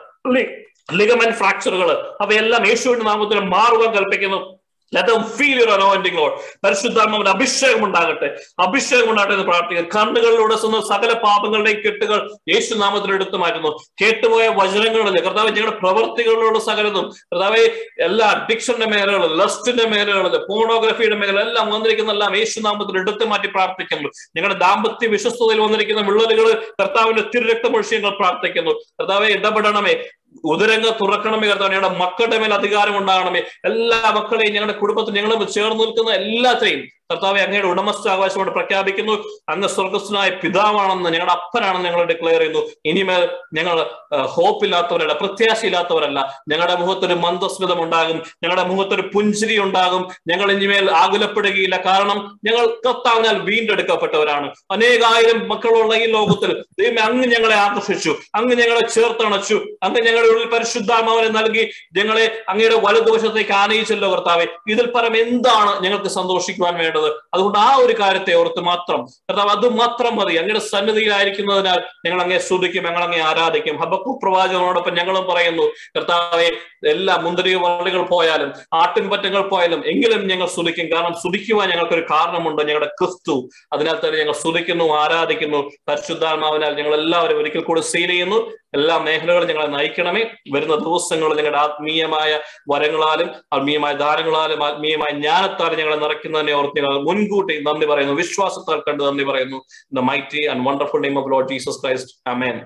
ലിഗമെന്റ് 0.94 1.36
ഫ്രാക്ചറുകൾ 1.36 2.16
അവയെല്ലാം 2.22 2.68
യേശുവിന്റെ 2.68 3.06
നാമത്തിൽ 3.06 3.39
മാറുവാൻ 3.39 3.94
കൽപ്പിക്കുന്നു. 3.94 4.61
Let 4.96 5.08
them 5.08 5.20
feel 5.20 5.58
your 5.60 5.70
anointing, 5.70 6.16
Lord. 6.20 6.32
പരിശുദ്ധാത്മാവിന് 6.64 7.30
അഭിഷേകം 7.30 7.86
ഉണ്ടാകട്ടെ. 7.86 8.36
അഭിഷേകം 8.60 9.10
ഉണ്ടാകട്ടെ 9.10 9.34
എന്ന് 9.34 9.46
പ്രാർത്ഥിക്കുക 9.46 10.00
കണ്ണുകളിലൂടെ 10.00 10.56
സ്വന്തം 10.56 10.82
സകല 10.82 11.14
പാപങ്ങളുടെയും 11.14 11.78
കെട്ടുകൾ 11.78 12.32
യേശു 12.54 12.76
നാമത്തിൽ 12.76 13.14
എടുത്തു 13.14 13.38
മാറ്റുന്നു. 13.38 13.78
കേട്ടുപോയ 14.02 14.48
വചനങ്ങളിൽ 14.48 15.22
കർത്താവ് 15.22 15.50
ഞങ്ങളുടെ 15.50 15.78
പ്രവർത്തികളിലൂടെ 15.78 16.60
സകലതും. 16.60 17.10
കർത്താവ് 17.10 17.58
എല്ലാ 18.00 18.28
അഡിക്ഷന്റെ 18.28 18.86
മേഖലകളിൽ 18.86 19.38
ലസ്റ്റിന്റെ 19.38 19.86
മേഖലകളിൽ 19.86 20.38
പോണോഗ്രഫിയുടെ 20.38 21.16
മേഖല 21.16 21.39
എല്ലാം 21.39 21.72
വന്നിരിക്കുന്ന 21.72 22.12
എല്ലാം 22.12 22.38
യേശു 22.38 22.60
നാമത്തിൽ 22.60 23.00
എടുത്തു 23.00 23.26
മാറ്റി 23.26 23.48
പ്രാർത്ഥിക്കുന്നു. 23.48 24.10
ഞങ്ങളുടെ 24.36 24.60
ദാമ്പത്യ 24.60 25.08
വിശ്വസ്തയിൽ 25.08 25.62
വന്നിരിക്കുന്ന 25.62 26.02
വിള്ളലുകൾ 26.02 26.66
കർത്താവിന്റെ 26.82 27.22
തിരുരക്തമൊഴിച്ച് 27.36 27.96
ഞങ്ങൾ 27.96 28.10
പ്രാർത്ഥിക്കുന്നു. 28.10 28.72
കർത്താവെ 28.72 29.28
ഇടപെടണമേ. 29.28 30.04
ഉദരങ്ങ 30.44 30.88
തുറക്കണമേ 31.02 31.48
കർത്താവ്. 31.48 31.74
ഞങ്ങളുടെ 31.74 31.98
മക്കളുടെ 31.98 32.40
മേൽ 32.40 32.54
അധികാരം 32.54 32.98
ഉണ്ടാകണമേ. 32.98 33.42
എല്ലാ 33.66 34.12
മക്കളെയും 34.12 34.54
ഞങ്ങളുടെ 34.54 34.78
കുടുംബത്തിൽ 34.78 35.14
ഞങ്ങളും 35.14 35.48
ചേർന്ന് 35.52 35.84
നിൽക്കുന്ന 35.84 36.12
എല്ലാത്തെയും 36.12 36.82
കർത്താവെ 37.12 37.41
അങ്ങയുടെ 37.41 37.68
ഉടമസ്ഥാവകാശത്തോട് 37.68 38.51
പ്രഖ്യാപിക്കുന്നു. 38.51 39.16
അങ്ങ് 39.49 39.68
സ്വർഗസ്വനായ 39.68 40.30
പിതാവാണെന്ന് 40.30 41.09
ഞങ്ങളുടെ 41.09 41.34
അപ്പനാണെന്ന് 41.34 41.89
ഞങ്ങൾ 41.89 42.03
ഡിക്ലെയർ 42.03 42.39
ചെയ്യുന്നു. 42.39 42.62
ഇനിമേൽ 42.86 43.30
ഞങ്ങൾ 43.53 43.78
ഹോപ്പ് 44.26 44.66
ഇല്ലാത്തവരല്ല 44.66 45.14
പ്രത്യാശയില്ലാത്തവരല്ല. 45.14 46.43
ഞങ്ങളുടെ 46.49 46.76
മുഖത്തൊരു 46.76 47.14
മന്ദസ്മിതം 47.14 47.84
ഉണ്ടാകും. 47.84 48.18
ഞങ്ങളുടെ 48.43 48.64
മുഖത്തൊരു 48.64 49.03
പുഞ്ചിരി 49.14 49.59
ഉണ്ടാകും. 49.59 50.03
ഞങ്ങൾ 50.28 50.51
ഇനിമേൽ 50.51 50.91
ആകുലപ്പെടുകയില്ല. 50.91 51.78
കാരണം 51.86 52.39
ഞങ്ങൾ 52.45 52.66
കർത്താവിനാൽ 52.88 53.38
വീണ്ടെടുക്കപ്പെട്ടവരാണ്. 53.39 54.47
അനേകായിരം 54.72 55.49
മക്കളുള്ള 55.49 55.95
ഈ 55.95 56.05
ലോകത്തിൽ 56.05 56.51
ദൈവം 56.80 57.03
അങ്ങ് 57.03 57.28
ഞങ്ങളെ 57.36 57.55
ആകർഷിച്ചു. 57.55 58.16
അങ്ങ് 58.36 58.55
ഞങ്ങളെ 58.62 58.88
ചേർത്തണച്ചു. 58.88 59.57
അങ്ങ് 59.84 60.01
ഞങ്ങളുടെ 60.07 60.32
ഉള്ളിൽ 60.32 60.47
പരിശുദ്ധാമാവനെ 60.47 61.30
നൽകി 61.30 61.64
ഞങ്ങളെ 61.97 62.26
അങ്ങയുടെ 62.49 62.76
വലതുവശത്തേക്ക് 62.86 63.51
ആനയിച്ചല്ലോ 63.51 64.12
കർത്താവെ. 64.12 64.47
ഇതിൽ 64.68 64.88
പരം 64.91 65.16
എന്താണ് 65.18 65.84
ഞങ്ങൾക്ക് 65.84 66.07
സന്തോഷിക്കുവാൻ 66.07 66.76
വേണ്ടത്? 66.78 67.01
അതുകൊണ്ട് 67.08 67.60
ആ 67.60 67.76
ഒരു 67.76 67.93
കാര്യത്തെ 67.99 68.34
ഓർത്ത് 68.34 68.60
മാത്രം 68.60 69.02
കർത്താവ് 69.02 69.49
അത് 69.49 69.70
മാത്രം 69.70 70.16
മതി. 70.16 70.36
അങ്ങയുടെ 70.36 70.60
സന്നിധിയിലായിരിക്കുന്നതിനാൽ 70.60 71.82
ഞങ്ങൾ 72.06 72.22
അങ്ങേ 72.22 72.38
സ്തുതിക്കും 72.38 72.84
ഞങ്ങൾ 72.84 73.04
അങ്ങേ 73.04 73.20
ആരാധിക്കും. 73.20 73.78
ഹബക്കു 73.78 74.20
പ്രവാചകനോടൊപ്പം 74.24 74.95
ഞങ്ങളും 74.95 75.28
പറയുന്നു 75.28 75.64
കർത്താവെ 75.97 76.52
എല്ലാ 76.88 77.16
മുന്തിരി 77.16 77.54
വള്ളികൾ 77.54 78.02
പോയാലും 78.02 78.54
ആട്ടിൻപറ്റങ്ങൾ 78.74 79.41
പോയാലും 79.41 79.84
എങ്കിലും 79.86 80.28
ഞങ്ങൾ 80.28 80.47
സ്തുതിക്കും. 80.47 80.91
കാരണം 80.93 81.14
സ്തുതിക്കുവാൻ 81.14 81.70
ഞങ്ങൾക്കൊരു 81.70 82.06
കാരണമുണ്ട് 82.12 82.62
ഞങ്ങളുടെ 82.62 82.86
ക്രിസ്തു. 82.86 83.49
അതിനാൽ 83.74 84.08
തന്നെ 84.08 84.20
ഞങ്ങൾ 84.20 84.34
സ്തുതിക്കുന്നു 84.34 84.93
ആരാധിക്കുന്നു. 84.93 85.72
പരിശുദ്ധാത്മാവിനാൽ 85.88 86.76
ഞങ്ങൾ 86.76 86.95
എല്ലാവരും 86.95 87.38
ഒരിക്കൽ 87.38 87.60
കൂടി 87.60 87.82
സീൽ 87.82 88.08
ചെയ്യുന്നു. 88.08 88.52
എല്ലാ 88.74 88.97
മേഖലകളും 88.97 89.47
ഞങ്ങളെ 89.47 89.68
നയിക്കണമേ. 89.68 90.24
വരുന്ന 90.54 90.76
ദിവസങ്ങളിൽ 90.76 91.36
ഞങ്ങളുടെ 91.36 91.58
ആത്മീയമായ 91.58 92.39
വരങ്ങളാലും 92.70 93.30
ആത്മീയമായ 93.54 93.93
ദാരങ്ങളാലും 93.93 94.66
ആത്മീയമായ 94.66 95.12
ജ്ഞാനത്താലും 95.12 95.80
ഞങ്ങളെ 95.80 95.95
നിറയ്ക്കുന്നതിനെ 95.95 96.54
ഓർത്ത് 96.54 96.78
മുൻകൂട്ടി 97.08 97.56
നന്ദി 97.68 97.86
പറയുന്നു. 97.86 98.14
വിശ്വാസത്താൽ 98.14 98.80
കണ്ട് 98.88 99.04
നന്ദി 99.04 99.24
പറയുന്നു. 99.24 99.60
The 99.94 100.00
mighty 100.00 100.46
and 100.52 100.68
wonderful 100.68 101.02
name 101.02 101.20
of 101.20 101.32
lord 101.32 101.50
Jesus 101.50 101.82
Christ 101.84 102.30
amen 102.30 102.58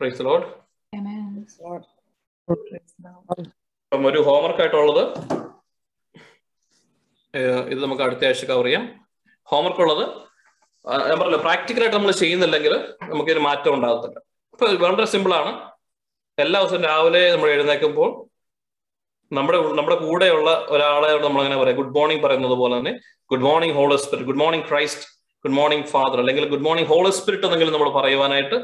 praise 0.00 0.22
lord 0.22 0.46
അപ്പം 3.92 4.06
ഒരു 4.06 4.20
ഹോംവർക്ക് 4.26 4.60
ആയിട്ടുള്ളത് 4.60 5.04
ഇത് 7.72 7.84
നമുക്ക് 7.84 8.02
അടുത്ത 8.02 8.24
ആഴ്ച 8.24 8.44
കവർ 8.44 8.64
ചെയ്യാം. 8.64 8.84
ഹോംവർക്ക് 9.50 9.80
ഉള്ളത് 9.80 10.04
ഞാൻ 11.08 11.16
പറഞ്ഞല്ലോ 11.18 11.38
പ്രാക്ടിക്കലായിട്ട് 11.38 11.96
നമ്മൾ 11.96 12.12
ചെയ്യുന്നില്ലെങ്കിൽ 12.22 12.74
നമുക്കൊരു 13.02 13.38
മാറ്റം 13.38 13.74
ഉണ്ടാകത്തില്ല. 13.74 14.18
ഇപ്പൊ 14.52 14.66
വളരെ 14.84 15.04
സിമ്പിൾ 15.04 15.34
ആണ്. 15.34 15.52
എല്ലാ 16.38 16.60
ദിവസവും 16.60 16.82
രാവിലെ 16.82 17.32
നമ്മൾ 17.32 17.48
എഴുന്നേൽക്കുമ്പോൾ 17.50 18.10
നമ്മുടെ 19.36 19.58
നമ്മുടെ 19.78 19.96
കൂടെയുള്ള 19.96 20.50
ഒരാളെ 20.74 21.10
നമ്മൾ 21.24 21.40
അങ്ങനെ 21.42 21.56
പറയാം. 21.60 21.76
ഗുഡ് 21.80 21.94
മോർണിംഗ് 21.96 22.22
പറയുന്നത് 22.26 22.54
പോലെ 22.60 22.74
തന്നെ 22.78 22.92
good 23.30 23.46
morning 23.48 23.74
holy 23.78 23.96
spirit 24.04 24.26
good 24.28 24.40
morning 24.42 24.66
Christ 24.70 25.04
good 25.44 25.56
morning 25.58 25.86
father 25.86 26.18
അല്ലെങ്കിൽ 26.22 26.44
ഗുഡ് 26.52 26.66
മോർണിംഗ് 26.68 26.90
ഹോളി 26.92 27.10
സ്പിരിറ്റ് 27.18 27.46
എന്നെങ്കിലും 27.46 27.74
നമ്മൾ 27.76 27.90
പറയുവാനായിട്ട് 27.98 28.56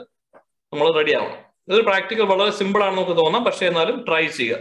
നമ്മൾ 0.72 0.86
റെഡി 0.98 1.12
ആവണം. 1.18 1.36
ഇതൊരു 1.68 1.82
പ്രാക്ടിക്കൽ 1.82 2.26
വളരെ 2.32 2.50
സിമ്പിൾ 2.50 2.80
ആണെന്ന് 2.84 3.00
നമുക്ക് 3.00 3.16
തോന്നാം. 3.22 3.44
പക്ഷെ 3.44 3.64
എന്നാലും 3.66 4.04
ട്രൈ 4.08 4.24
ചെയ്യുക. 4.38 4.58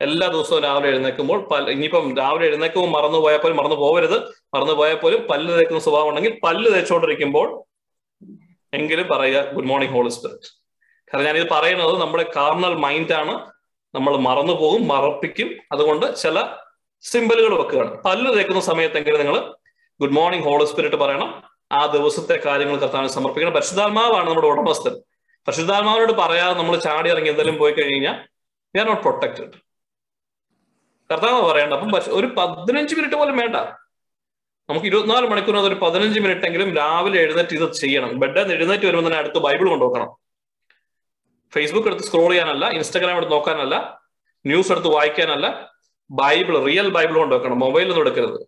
എല്ലാ 0.00 0.26
ദിവസവും 0.28 0.62
രാവിലെ 0.62 0.88
എഴുന്നേക്കുമ്പോൾ 0.88 1.38
പല 1.50 1.70
ഇനിയിപ്പം 1.70 2.06
രാവിലെ 2.20 2.44
എഴുന്നേക്കുമ്പോൾ 2.46 2.90
മറന്നു 2.96 3.18
പോയാൽ 3.18 3.40
പോലും 3.42 3.56
മറന്നു 3.56 3.76
പോകരുത് 3.76 4.16
മറന്നു 4.54 4.72
പോയാൽ 4.72 4.96
പോലും 4.96 5.20
പല്ല് 5.30 5.52
തേക്കുന്ന 5.58 5.80
സ്വഭാവം 5.80 6.08
ഉണ്ടെങ്കിൽ 6.08 6.32
പല്ല് 6.44 6.68
തേച്ചുകൊണ്ടിരിക്കുമ്പോൾ 6.74 7.48
എങ്കിലും 8.72 9.06
പറയുക 9.08 9.40
ഗുഡ് 9.52 9.66
മോർണിംഗ് 9.66 9.94
ഹോളി 9.96 10.10
സ്പിരിറ്റ് 10.10 10.50
കാരണം 11.08 11.26
ഞാനിത് 11.26 11.48
പറയുന്നത് 11.50 11.94
നമ്മുടെ 12.00 12.24
കാർണൽ 12.36 12.74
മൈൻഡാണ് 12.74 13.34
നമ്മൾ 13.94 14.16
മറന്നു 14.16 14.52
പോകും 14.52 14.88
മറപ്പിക്കും. 14.88 15.58
അതുകൊണ്ട് 15.72 16.16
ചില 16.16 16.46
സിമ്പിളുകൾ 17.00 17.54
വെക്കുകയാണ്. 17.62 18.02
പല്ല് 18.02 18.34
തേക്കുന്ന 18.34 18.60
സമയത്തെങ്കിലും 18.60 19.20
നിങ്ങൾ 19.20 19.54
ഗുഡ് 20.00 20.10
മോർണിംഗ് 20.10 20.44
ഹോളി 20.44 20.64
സ്പിരിറ്റ് 20.64 20.96
പറയണം. 20.96 21.42
ആ 21.72 21.86
ദിവസത്തെ 21.86 22.40
കാര്യങ്ങൾ 22.46 22.76
കർത്താവിന് 22.76 23.08
സമർപ്പിക്കണം. 23.08 23.54
പരിശുദ്ധാത്മാവാണ് 23.54 24.26
നമ്മുടെ 24.28 24.46
ഉടമസ്ഥൻ. 24.46 24.94
പരിശുദ്ധാത്മാവിനോട് 25.48 26.12
പറയാതെ 26.12 26.54
നമ്മൾ 26.54 26.76
ചാടി 26.76 27.10
ഇറങ്ങി 27.10 27.30
എന്തെങ്കിലും 27.30 27.58
പോയി 27.58 27.72
കഴിഞ്ഞാൽ 27.72 28.14
വി 28.74 28.78
ആർ 28.78 28.86
നോട്ട് 28.86 29.02
പ്രൊട്ടക്റ്റഡ് 29.02 29.52
കർത്താവ് 31.10 31.50
പറയണ്ട 31.50 31.74
അപ്പം 31.74 32.00
ഒരു 32.08 32.26
പതിനഞ്ച് 32.26 32.94
മിനിറ്റ് 32.94 33.14
പോലും 33.14 33.36
വേണ്ട. 33.36 33.56
നമുക്ക് 34.70 34.86
ഇരുപത്തിനാല് 34.86 35.26
മണിക്കൂറിനകത്ത് 35.26 35.68
ഒരു 35.68 35.78
പതിനഞ്ച് 35.80 36.20
മിനിറ്റ് 36.20 36.46
എങ്കിലും 36.46 36.76
രാവിലെ 36.76 37.20
എഴുന്നേറ്റ് 37.20 37.56
ഇത് 37.56 37.72
ചെയ്യണം. 37.72 38.18
ബെഡ് 38.18 38.38
എഴുന്നേറ്റ് 38.38 38.86
വരുമ്പോൾ 38.86 39.06
തന്നെ 39.06 39.18
അടുത്ത് 39.18 39.38
ബൈബിൾ 39.38 39.68
കൊണ്ടുപോക്കണം 39.68 40.21
ഫേസ്ബുക്ക് 41.54 41.88
എടുത്ത് 41.90 42.06
സ്ക്രോൾ 42.08 42.30
ചെയ്യാനല്ല 42.32 42.64
ഇൻസ്റ്റാഗ്രാം 42.78 43.16
എടുത്ത് 43.20 43.34
നോക്കാനല്ല 43.36 43.76
ന്യൂസ് 44.44 44.70
എടുത്ത് 44.74 44.90
വായിക്കാനല്ല 44.96 45.46
ബൈബിൾ 46.10 46.54
റിയൽ 46.68 46.88
ബൈബിൾ 46.96 47.14
കൊണ്ട് 47.14 47.34
കൊണ്ടുവെക്കണം 47.34 47.58
മൊബൈലൊന്നും 47.64 48.02
എടുക്കരുത്. 48.04 48.40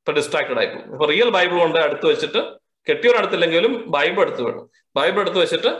ഇപ്പൊ 0.00 0.12
ഡിസ്ട്രാക്റ്റഡ് 0.18 0.58
ആയി 0.60 0.68
പോകും 0.72 1.08
റിയൽ 1.10 1.28
ബൈബിൾ 1.36 1.56
കൊണ്ട് 1.64 1.78
അടുത്ത് 1.78 2.06
വെച്ചിട്ട് 2.12 2.40
കെട്ടിയവരടുത്തില്ലെങ്കിലും 2.86 3.72
ബൈബിൾ 3.94 4.22
എടുത്ത് 4.26 4.42
വേണം 4.46 4.64
ബൈബിൾ 4.98 5.20
എടുത്ത് 5.24 5.40
വെച്ചിട്ട് 5.42 5.70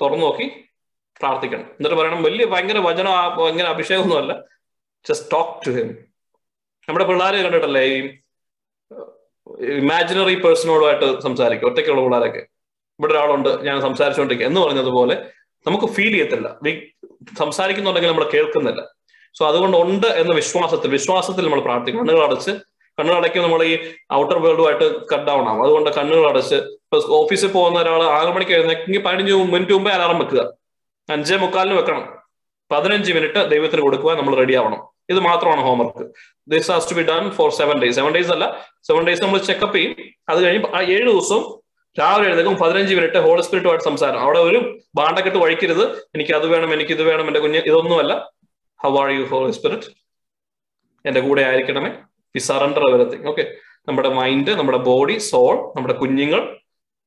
തുറന്നു 0.00 0.24
നോക്കി 0.26 0.46
പ്രാർത്ഥിക്കണം. 1.20 1.66
എന്നിട്ട് 1.76 1.96
പറയണം 2.00 2.22
വലിയ 2.28 2.44
ഭയങ്കര 2.52 2.78
വചന 2.88 3.08
ഭയങ്കര 3.38 3.66
അഭിഷേകമൊന്നുമല്ല. 3.74 4.32
ജസ്റ്റ് 5.08 5.28
ടോക്ക് 5.34 5.54
ടു 5.66 5.70
ഹിം 5.76 5.88
നമ്മുടെ 6.88 7.06
പിള്ളേരെ 7.10 7.38
കണ്ടിട്ടല്ലേ 7.46 7.82
ഈ 7.92 7.96
ഇമാജിനറി 9.78 10.34
പേഴ്സണോടുമായിട്ട് 10.44 11.08
സംസാരിക്കും 11.26 11.68
ഒറ്റയ്ക്കുള്ള 11.68 12.02
പിള്ളേരൊക്കെ. 12.06 12.42
ഇവിടെ 12.98 13.12
ഒരാളുണ്ട് 13.14 13.50
ഞാൻ 13.66 13.76
സംസാരിച്ചുകൊണ്ടിരിക്കുക. 13.86 14.48
എന്ന് 14.50 14.60
പറഞ്ഞതുപോലെ 14.64 15.16
നമുക്ക് 15.66 15.86
ഫീൽ 15.86 16.12
ചെയ്യത്തില്ല. 16.12 16.48
സംസാരിക്കുന്നുണ്ടെങ്കിൽ 17.38 18.10
നമ്മൾ 18.10 18.30
കേൾക്കുന്നില്ല. 18.34 18.82
സോ 19.38 19.48
അതുകൊണ്ട് 19.48 19.76
ഉണ്ട് 19.76 20.06
എന്ന 20.06 20.32
വിശ്വാസത്തിൽ 20.32 20.90
വിശ്വാസത്തിൽ 20.90 21.44
നമ്മൾ 21.44 21.60
പ്രാർത്ഥിക്കും. 21.60 22.02
കണ്ണുകൾ 22.98 23.16
അടയ്ക്കുമ്പോൾ 23.16 23.48
നമ്മൾ 23.48 23.64
ഈ 23.64 23.78
ഔട്ടർ 24.12 24.38
വേൾഡുമായിട്ട് 24.38 25.06
കട്ട് 25.08 25.24
ഡൗൺ 25.24 25.48
ആവും. 25.48 25.62
അതുകൊണ്ട് 25.62 25.90
കണ്ണുകൾ 25.90 26.28
അടച്ച് 26.28 26.54
ഇപ്പൊ 26.54 26.98
ഓഫീസിൽ 27.08 27.52
പോകുന്ന 27.52 27.80
ഒരാൾ 27.80 28.02
ആറ് 28.02 28.34
മണിക്ക് 28.34 28.52
എഴുന്നേക്കെങ്കിൽ 28.52 29.02
പതിനഞ്ച് 29.02 29.32
മിനിറ്റ് 29.32 29.72
മുമ്പേ 29.72 29.90
അലാറം 29.90 30.18
വെക്കുക. 30.18 30.52
അഞ്ചേ 31.10 31.36
മുക്കാലിന് 31.36 31.74
വെക്കണം. 31.74 32.16
പതിനഞ്ച് 32.72 33.12
മിനിറ്റ് 33.12 33.50
ദൈവത്തിന് 33.50 33.82
കൊടുക്കുക 33.82 34.12
നമ്മൾ 34.12 34.34
റെഡി 34.36 34.54
ആവണം. 34.54 34.80
ഇത് 35.10 35.20
മാത്രമാണ് 35.20 35.60
homework 35.60 36.04
this 36.48 36.72
has 36.72 36.90
to 36.90 36.94
be 36.94 37.02
done 37.02 37.30
for 37.30 37.50
seven 37.50 37.78
days 37.78 37.96
seven 37.96 38.12
days 38.12 38.30
അല്ല 38.30 38.66
സെവൻ 38.82 39.04
ഡേയ്സ് 39.04 39.22
നമ്മൾ 39.22 39.38
ചെക്കപ്പ് 39.38 39.76
ചെയ്യും. 39.76 39.96
അത് 40.28 40.44
കഴിഞ്ഞ് 40.44 40.76
ആ 40.76 40.80
ഏഴ് 40.82 41.10
ദിവസവും 41.10 41.65
രാവിലെ 42.00 42.26
എഴുന്നേക്കും 42.28 42.56
പതിനഞ്ച് 42.56 42.94
മിനിറ്റ് 42.94 43.18
ഹോൾ 43.18 43.40
സ്പിരിറ്റുമായിട്ട് 43.40 43.84
സംസാരം. 43.84 44.18
അവിടെ 44.20 44.38
ഒരു 44.38 44.58
ബാണ്ടക്കെട്ട് 44.94 45.38
വഴിക്കരുത്. 45.38 45.84
എനിക്ക് 46.14 46.32
അത് 46.32 46.46
വേണം 46.46 46.74
എനിക്ക് 46.74 46.92
ഇത് 46.92 47.02
വേണം 47.02 47.26
എന്റെ 47.26 47.40
കുഞ്ഞ് 47.40 47.58
ഇതൊന്നുമല്ല. 47.58 48.12
How 48.80 48.90
are 49.02 49.10
you 49.10 49.24
holy 49.24 49.50
spirit 49.50 49.88
എന്റെ 51.04 51.20
കൂടെ 51.20 51.42
ആയിരിക്കണമേ. 51.42 51.90
വി 52.34 52.38
സറണ്ടർ 52.38 52.84
എവരിത്തിങ് 52.88 53.26
ഓക്കെ 53.28 53.44
നമ്മുടെ 53.88 54.08
മൈൻഡ് 54.08 54.50
നമ്മുടെ 54.50 54.78
ബോഡി 54.78 55.18
സോൾ 55.18 55.54
നമ്മുടെ 55.76 55.94
കുഞ്ഞുങ്ങൾ 55.94 56.40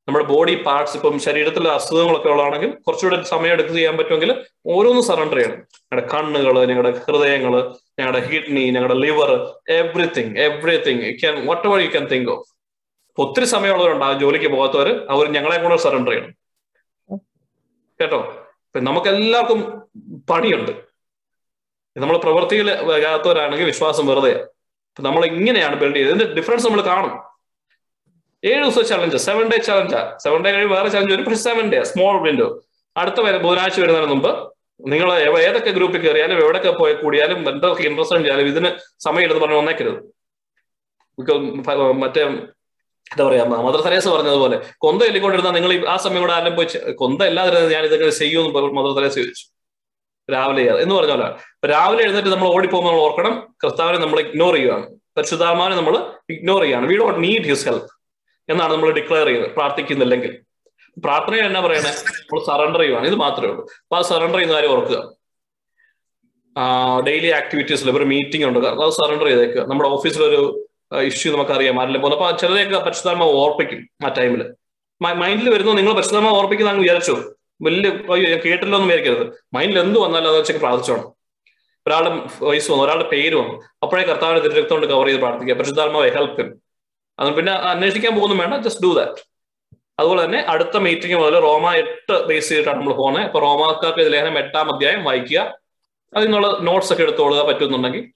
നമ്മുടെ 0.07 0.25
ബോഡി 0.25 0.53
പാർട്സ് 0.63 0.95
ഇപ്പം 0.97 1.19
ശരീരത്തിൽ 1.19 1.67
അസുഖങ്ങളൊക്കെ 1.67 2.29
ഉള്ളതാണെങ്കിൽ 2.29 2.69
കുറച്ചുകൂടെ 2.85 3.17
സമയം 3.23 3.53
എടുത്ത് 3.53 3.73
ചെയ്യാൻ 3.73 3.97
പറ്റുമെങ്കിൽ 3.97 4.31
ഓരോന്നും 4.67 5.03
സറണ്ടർ 5.03 5.37
ചെയ്യണം. 5.37 5.57
ഞങ്ങളുടെ 5.81 6.05
കണ്ണുകൾ 6.13 6.65
ഞങ്ങളുടെ 6.65 6.91
ഹൃദയങ്ങൾ 6.97 7.53
ഞങ്ങളുടെ 7.99 8.21
കിഡ്നി 8.29 8.63
ഞങ്ങളുടെ 8.75 8.93
liver 8.93 9.31
everything 9.79 10.33
everything 10.45 11.19
can 11.19 11.45
whatever 11.67 11.79
you 11.79 11.89
can 11.89 12.07
think 12.13 12.31
of 12.31 12.58
ഒത്തിരി 13.21 13.45
സമയമുള്ളവരുണ്ടാകും 13.45 14.19
ജോലിക്ക് 14.19 14.47
പോകാത്തവർ 14.47 15.07
അവർ 15.09 15.31
ഞങ്ങളെ 15.31 15.57
കൂടെ 15.63 15.75
സറണ്ടർ 15.75 16.11
ചെയ്യണം. 16.11 16.33
കേട്ടോ? 18.01 18.19
നമുക്ക് 18.75 19.07
എല്ലാവർക്കും 19.07 19.59
പണിയുണ്ട്. 20.29 20.71
നമ്മൾ 21.97 22.17
പ്രവൃത്തിയിൽ 22.17 22.67
വരാത്തവരാണെങ്കിൽ 22.83 23.65
വിശ്വാസം 23.65 24.07
വെറുതെ. 24.07 24.47
നമ്മൾ 24.99 25.25
ഇങ്ങനെയാണ് 25.25 25.75
ബിൽഡ് 25.75 25.95
ചെയ്തത്. 25.95 26.13
ഇതിന്റെ 26.13 26.33
ഡിഫറൻസ് 26.33 26.67
നമ്മൾ 26.67 26.81
കാണും. 26.81 27.13
ഏഴ് 28.43 28.63
ദിവസം 28.63 28.85
ചലഞ്ച് 28.85 29.17
സെവൻ 29.17 29.49
ഡേ 29.49 29.57
ചലഞ്ചാ 29.57 30.17
സെവൻ 30.23 30.45
ഡേ 30.45 30.51
കഴിഞ്ഞ് 30.51 30.73
വേറെ 30.75 30.89
ചലഞ്ച് 30.89 31.13
വരും. 31.13 31.25
പക്ഷെ 31.25 31.39
സെവൻ 31.39 31.71
ഡേ 31.71 31.83
സ്മോൾ 31.83 32.21
വിൻഡോ 32.21 32.61
അടുത്ത 32.97 33.21
വരെ 33.21 33.37
ബുധനാഴ്ച 33.37 33.79
വരുന്നതിന് 33.79 34.09
മുമ്പ് 34.09 34.53
നിങ്ങൾ 34.87 35.09
ഏതൊക്കെ 35.39 35.69
ഗ്രൂപ്പിൽ 35.69 36.01
കയറിയാലും 36.01 36.37
എവിടെയൊക്കെ 36.39 36.71
പോയി 36.71 36.93
കൂടിയാലും 36.93 37.49
എന്തൊക്കെ 37.49 37.83
ഇൻട്രസ്റ്റ് 37.83 38.17
ചെയ്യാലും 38.17 38.45
ഇതിന് 38.45 38.69
സമയം 38.99 39.23
എടുത്ത് 39.23 39.41
പറഞ്ഞ് 39.41 39.55
വന്നേക്കരുത്. 39.55 39.99
മറ്റേ 41.97 42.23
എന്താ 43.11 43.23
പറയാ 43.27 43.43
മദർ 43.67 43.81
തെരേസ 43.85 44.05
പറഞ്ഞതുപോലെ 44.15 44.57
കൊന്ത 44.83 45.01
എല്ലിക്കൊണ്ടിരുന്ന 45.09 45.51
നിങ്ങൾ 45.57 45.71
ആ 45.93 45.95
സമയം 46.05 46.21
കൂടെ 46.25 46.33
ആരും 46.37 46.55
പോയി 46.57 46.67
കൊന്ത 47.01 47.21
ഇല്ലാതിരുന്നത് 47.31 47.71
ഞാൻ 47.75 47.85
ഇതൊക്കെ 47.89 48.09
ചെയ്യുമെന്ന് 48.21 48.73
മദർ 48.79 48.91
തെരേസ 48.97 49.15
ചോദിച്ചു. 49.21 49.45
രാവിലെ 50.29 50.63
എന്ന് 50.83 50.93
പറഞ്ഞ 50.95 51.13
പോലെ 51.15 51.27
രാവിലെ 51.73 52.01
എഴുന്നേറ്റ് 52.05 52.31
നമ്മൾ 52.33 52.47
ഓടിപ്പോകുമ്പോൾ 52.55 52.91
നമ്മൾ 52.91 53.03
ഓർക്കണം 53.07 53.33
കർത്താവിനെ 53.63 53.99
നമ്മൾ 54.03 54.19
ഇഗ്നോർ 54.25 54.55
ചെയ്യുകയാണ്. 54.57 54.85
പരിശുദ്ധാത്മാവിനെ 55.17 55.75
നമ്മൾ 55.79 55.95
ഇഗ്നോർ 56.33 56.61
ചെയ്യാണ് 56.65 56.85
വി 56.91 56.95
ഡോട്ട് 57.01 57.19
നീഡ് 57.25 57.45
ഹിസ് 57.51 57.65
ഹെൽപ്പ് 57.69 57.89
എന്നാണ് 58.49 58.71
നമ്മൾ 58.73 58.89
ഡിക്ലെയർ 58.99 59.27
ചെയ്യുന്നത് 59.29 59.53
പ്രാർത്ഥിക്കുന്നില്ലെങ്കിൽ. 59.57 60.31
പ്രാർത്ഥനയിൽ 61.05 61.45
എന്നാ 61.49 61.61
പറയണേ? 61.65 61.91
നമ്മൾ 62.19 62.41
സറണ്ടർ 62.49 62.81
ചെയ്യുവാണ്. 62.83 63.05
ഇത് 63.11 63.17
മാത്രമേ 63.25 63.49
ഉള്ളൂ. 63.53 63.63
അപ്പൊ 63.83 63.95
ആ 63.99 64.01
സറണ്ടർ 64.11 64.37
ചെയ്യുന്ന 64.39 64.55
കാര്യം 64.57 64.71
ഓർക്കുക. 64.75 64.99
ഡെയിലി 67.07 67.29
ആക്ടിവിറ്റീസിൽ 67.39 67.89
ഒരു 67.97 68.07
മീറ്റിംഗ് 68.13 68.45
ഉണ്ട്. 68.49 68.59
അത് 68.85 68.93
സറണ്ടർ 69.01 69.27
ചെയ്തേക്കുക. 69.31 69.61
നമ്മുടെ 69.71 69.89
ഓഫീസിലൊരു 69.97 70.41
ഇഷ്യൂ 70.97 71.33
നമുക്കറിയാം. 71.33 71.81
ആരെല്ലാം 71.81 72.01
പോകുന്നു. 72.01 72.25
അപ്പൊ 72.25 72.37
ചിലരെയൊക്കെ 72.37 72.77
പരിശുദ്ധാത്മ 72.77 73.23
ഓർപ്പിക്കും 73.23 73.89
ആ 74.05 74.13
ടൈമിൽ 74.13 74.53
മൈൻഡിൽ 75.01 75.49
വരുന്നു 75.49 75.71
നിങ്ങൾ 75.71 75.93
പരിശുദ്ധാത്മ 75.93 76.27
ഓർപ്പിക്കുന്ന 76.27 76.71
അങ്ങ് 76.71 76.83
വിചാരിച്ചു? 76.83 77.15
വലിയ 77.61 77.89
കേട്ടല്ലോ 78.45 78.79
എന്ന് 78.79 78.93
വിചാരിക്കരുത്. 78.93 79.33
മൈൻഡിൽ 79.53 79.79
എന്ത് 79.79 79.99
വന്നാലും 79.99 80.29
അത് 80.29 80.59
പ്രാർത്ഥിച്ചോണം 80.59 81.07
ഒരാളുടെ 81.87 82.45
വയസ്സ് 82.45 82.71
വന്നു 82.71 82.83
ഒരാളുടെ 82.83 83.09
പേര് 83.09 83.35
വന്നു. 83.35 83.53
അപ്പോഴേ 83.83 84.03
കർത്താവിനെ 84.03 84.61
കൊണ്ട് 84.61 84.87
കവർ 84.87 85.05
ചെയ്ത് 85.05 85.19
പ്രാർത്ഥിക്കുക. 85.19 85.55
പരിശുദ്ധാത്മാവ് 85.55 86.11
ഹെൽപ്പ് 86.11 86.43
അത് 87.19 87.33
പിന്നെ 87.33 87.53
അന്വേഷിക്കാൻ 87.53 88.19
പോകുന്നു 88.19 88.35
വേണ്ട 88.43 88.65
ജസ്റ്റ് 88.65 88.83
ഡു 88.83 88.93
ദാറ്റ് 88.93 89.21
അതുപോലെ 89.99 90.25
തന്നെ 90.25 90.39
അടുത്ത 90.39 90.77
മീറ്റിംഗ് 90.77 91.15
മുതൽ 91.15 91.39
റോമ 91.39 91.73
എട്ട് 91.73 92.25
ബേസ് 92.25 92.49
ചെയ്തിട്ടാണ് 92.49 92.77
നമ്മൾ 92.77 92.93
പോകുന്നത്. 92.93 93.23
അപ്പൊ 93.23 93.39
റോമാക്കാർക്ക് 93.39 94.13
ലേഖനം 94.13 94.37
എട്ടാം 94.37 94.75
അധ്യായം 94.75 95.03
വായിക്കുക. 95.03 95.39
അതിനുള്ള 96.17 96.57
നോട്ട്സ് 96.61 96.93
ഒക്കെ 96.93 97.03
എടുത്തോളുക 97.03 97.41
പറ്റുന്നുണ്ടെങ്കിൽ 97.47 98.11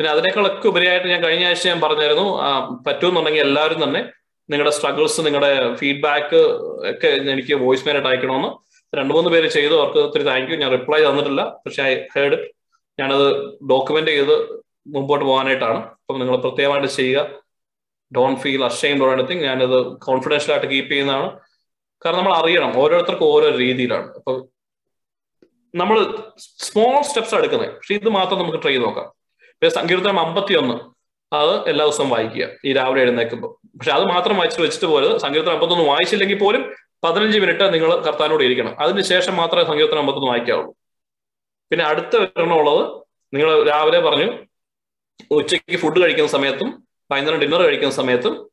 പിന്നെ 0.00 0.12
അതിനേക്കാളൊക്കെ 0.12 0.68
ഉപരിയായിട്ട് 0.68 1.08
ഞാൻ 1.08 1.22
കഴിഞ്ഞ 1.22 1.46
ആഴ്ച 1.46 1.68
ഞാൻ 1.68 1.80
പറഞ്ഞായിരുന്നു 1.80 2.38
പറ്റുമെന്നുണ്ടെങ്കിൽ 2.86 3.40
എല്ലാവരും 3.40 3.82
തന്നെ 3.82 4.00
നിങ്ങളുടെ 4.50 4.70
സ്ട്രഗിൾസ് 4.70 5.20
നിങ്ങളുടെ 5.26 5.74
ഫീഡ്ബാക്ക് 5.74 6.36
ഒക്കെ 6.90 7.06
എനിക്ക് 7.06 7.54
വോയിസ് 7.54 7.84
മെയിലായിട്ട് 7.84 8.08
അയക്കണമെന്ന് 8.08 8.48
രണ്ടു 8.96 9.14
മൂന്ന് 9.14 9.30
പേര് 9.30 9.48
ചെയ്തു. 9.48 9.74
അവർക്ക് 9.74 9.98
ഒത്തിരി 9.98 10.22
താങ്ക് 10.22 10.52
യു 10.52 10.56
ഞാൻ 10.56 10.70
റിപ്ലൈ 10.70 11.04
തന്നിട്ടില്ല. 11.04 11.42
പക്ഷെ 11.66 11.82
ഐ 11.82 11.98
ഹേർഡ് 12.16 12.38
ഞാനത് 13.00 13.44
ഡോക്യുമെന്റ് 13.70 14.10
ചെയ്ത് 14.10 14.62
മുമ്പോട്ട് 14.86 15.24
പോകാനായിട്ടാണ്. 15.24 15.78
അപ്പം 15.78 16.18
നിങ്ങൾ 16.18 16.36
പ്രത്യേകമായിട്ട് 16.36 16.88
ചെയ്യുക. 16.88 17.28
ഡോൺ 18.16 18.36
ഫീൽ 18.36 18.64
അഷെയിംഡ് 18.64 19.04
ഓർ 19.04 19.22
ഞാനത് 19.32 19.78
കോൺഫിഡൻഷ്യൽ 19.98 20.52
ആയിട്ട് 20.52 20.66
കീപ്പ് 20.66 20.90
ചെയ്യുന്നതാണ്. 20.90 21.40
കാരണം 22.04 22.18
നമ്മൾ 22.18 22.34
അറിയണം. 22.34 22.78
ഓരോരുത്തർക്കും 22.78 23.26
ഓരോ 23.26 23.56
രീതിയിലാണ്. 23.56 24.14
അപ്പൊ 24.14 24.46
നമ്മൾ 25.74 26.16
സ്മോൾ 26.38 27.02
സ്റ്റെപ്സ് 27.02 27.34
എടുക്കുന്നത്. 27.34 27.74
പക്ഷെ 27.74 27.94
ഇത് 27.94 28.08
മാത്രം 28.08 28.38
നമുക്ക് 28.38 28.62
ട്രൈ 28.62 28.76
നോക്കാം. 28.76 29.19
സങ്കീർത്തനം 29.68 30.20
അമ്പത്തി 30.20 30.54
ഒന്ന് 30.54 30.74
അത് 31.34 31.68
എല്ലാ 31.68 31.84
ദിവസവും 31.84 32.10
വായിക്കുക. 32.10 32.48
ഈ 32.64 32.72
രാവിലെ 32.72 33.02
എഴുന്നേക്കുമ്പോൾ 33.02 33.78
പക്ഷെ 33.78 33.90
അത് 33.90 34.04
മാത്രം 34.04 34.36
വായിച്ചിട്ട് 34.36 34.66
വെച്ചിട്ട് 34.66 34.86
പോലും 34.86 35.18
സങ്കീർത്തനം 35.18 35.52
അമ്പത്തൊന്ന് 35.52 35.84
വായിച്ചില്ലെങ്കിൽ 35.84 36.38
പോലും 36.38 36.74
പതിനഞ്ച് 37.04 37.38
മിനിറ്റ് 37.38 37.74
നിങ്ങൾ 37.74 37.96
കർത്താനോട് 37.96 38.42
ഇരിക്കണം. 38.44 38.80
അതിനുശേഷം 38.80 39.36
മാത്രമേ 39.36 39.64
സങ്കീർത്തനം 39.64 39.98
അമ്പത്തൊന്ന് 39.98 40.28
വായിക്കാവുള്ളൂ. 40.28 40.76
പിന്നെ 41.70 41.86
അടുത്ത 41.86 42.16
വരണമുള്ളത് 42.16 43.02
നിങ്ങൾ 43.34 43.62
രാവിലെ 43.68 44.00
പറഞ്ഞു 44.00 44.46
ഉച്ചയ്ക്ക് 45.30 45.76
ഫുഡ് 45.76 46.02
കഴിക്കുന്ന 46.02 46.30
സമയത്തും 46.30 46.88
വൈകുന്നേരം 47.12 47.40
ഡിന്നർ 47.40 47.62
കഴിക്കുന്ന 47.62 47.94
സമയത്തും 47.94 48.50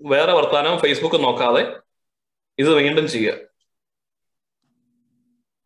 വേറെ 0.00 0.32
വർത്താനം 0.32 0.78
ഫേസ്ബുക്ക് 0.78 1.24
നോക്കാതെ 1.24 1.76
ഇത് 2.58 2.74
വീണ്ടും 2.74 3.08
ചെയ്യുക. 3.08 3.34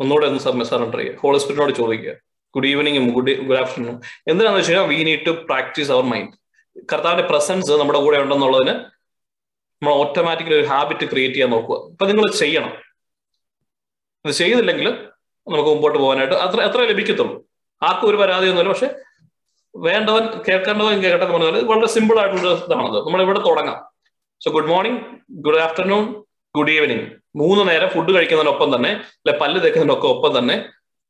ഒന്നുകൂടെ 0.00 0.26
ഒന്ന് 0.26 0.64
സറണ്ടർ 0.64 0.98
ചെയ്യുക. 0.98 1.18
ഹോളിസ്പിറ്റിനോട് 1.18 1.72
ചോദിക്കുക. 1.72 2.31
ഗുഡ് 2.54 2.66
ഈവനിങ്ങും 2.66 3.10
ഗുഡ് 3.10 3.32
ഗുഡ് 3.46 3.58
ആഫ്റ്റർനൂൺ 3.58 4.00
എന്തിനാന്ന് 4.28 4.58
വെച്ച് 4.58 4.72
കഴിഞ്ഞാൽ 4.72 4.88
we 4.88 5.02
need 5.02 5.26
to 5.26 5.30
practice 5.30 5.90
our 5.90 6.02
mind 6.02 6.32
കർത്താവിന്റെ 6.92 7.24
പ്രസൻസ് 7.28 7.72
നമ്മുടെ 7.72 7.98
കൂടെ 7.98 8.18
ഉണ്ടെന്നുള്ളതിന് 8.18 8.74
നമ്മൾ 9.82 9.94
ഓട്ടോമാറ്റിക്കലി 9.94 10.54
ഒരു 10.54 10.66
ഹാബിറ്റ് 10.66 11.10
ക്രിയേറ്റ് 11.10 11.34
ചെയ്യാൻ 11.34 11.50
നോക്കുക. 11.50 11.90
അപ്പൊ 11.90 12.06
നിങ്ങൾ 12.06 12.30
ചെയ്യണം. 12.30 12.72
ഇത് 14.24 14.32
ചെയ്തില്ലെങ്കിൽ 14.32 14.88
നമുക്ക് 15.46 15.70
മുമ്പോട്ട് 15.70 15.98
പോകാനായിട്ട് 15.98 16.34
അത്ര 16.34 16.60
എത്ര 16.60 16.80
ലഭിക്കത്തുള്ളൂ. 16.80 17.46
ആർക്കും 17.82 18.08
ഒരു 18.08 18.16
പരാതിയൊന്നുമില്ല. 18.16 18.72
പക്ഷെ 18.72 18.88
വേണ്ടവൻ 19.76 20.24
കേൾക്കേണ്ടവൻ 20.48 21.02
കേൾക്കട്ടെ 21.02 21.24
എന്ന് 21.24 21.38
പറഞ്ഞാൽ 21.38 21.64
വളരെ 21.64 21.86
സിമ്പിൾ 21.86 22.20
ആയിട്ടുള്ള 22.20 22.52
ഇതാണത്. 22.54 22.98
നമ്മൾ 23.06 23.22
ഇവിടെ 23.22 23.38
തുടങ്ങാം. 23.38 23.78
So 24.44 24.50
good 24.50 24.68
morning 24.68 25.00
good 25.30 25.60
afternoon 25.60 26.22
good 26.56 26.70
evening 26.70 27.10
മൂന്ന് 27.36 27.70
നേരം 27.70 27.88
ഫുഡ് 27.88 28.14
കഴിക്കുന്നതിനൊപ്പം 28.14 28.76
തന്നെ 28.76 28.90
അല്ലെ 28.90 29.38
പല്ല് 29.38 29.64
തേക്കുന്നതിനൊക്കെ 29.64 30.06
ഒപ്പം 30.06 30.38
തന്നെ 30.38 30.68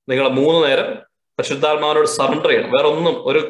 നിങ്ങൾ 0.09 0.29
മൂന്ന് 0.29 0.69
നേരം 0.69 1.12
പരിശുദ്ധാത്മാവിനോട് 1.39 2.09
സറണ്ടർ 2.19 2.49
ചെയ്യണം. 2.49 2.71
വേറെ 2.77 2.89
ഒന്നും 2.95 3.15
ഒരു 3.31 3.41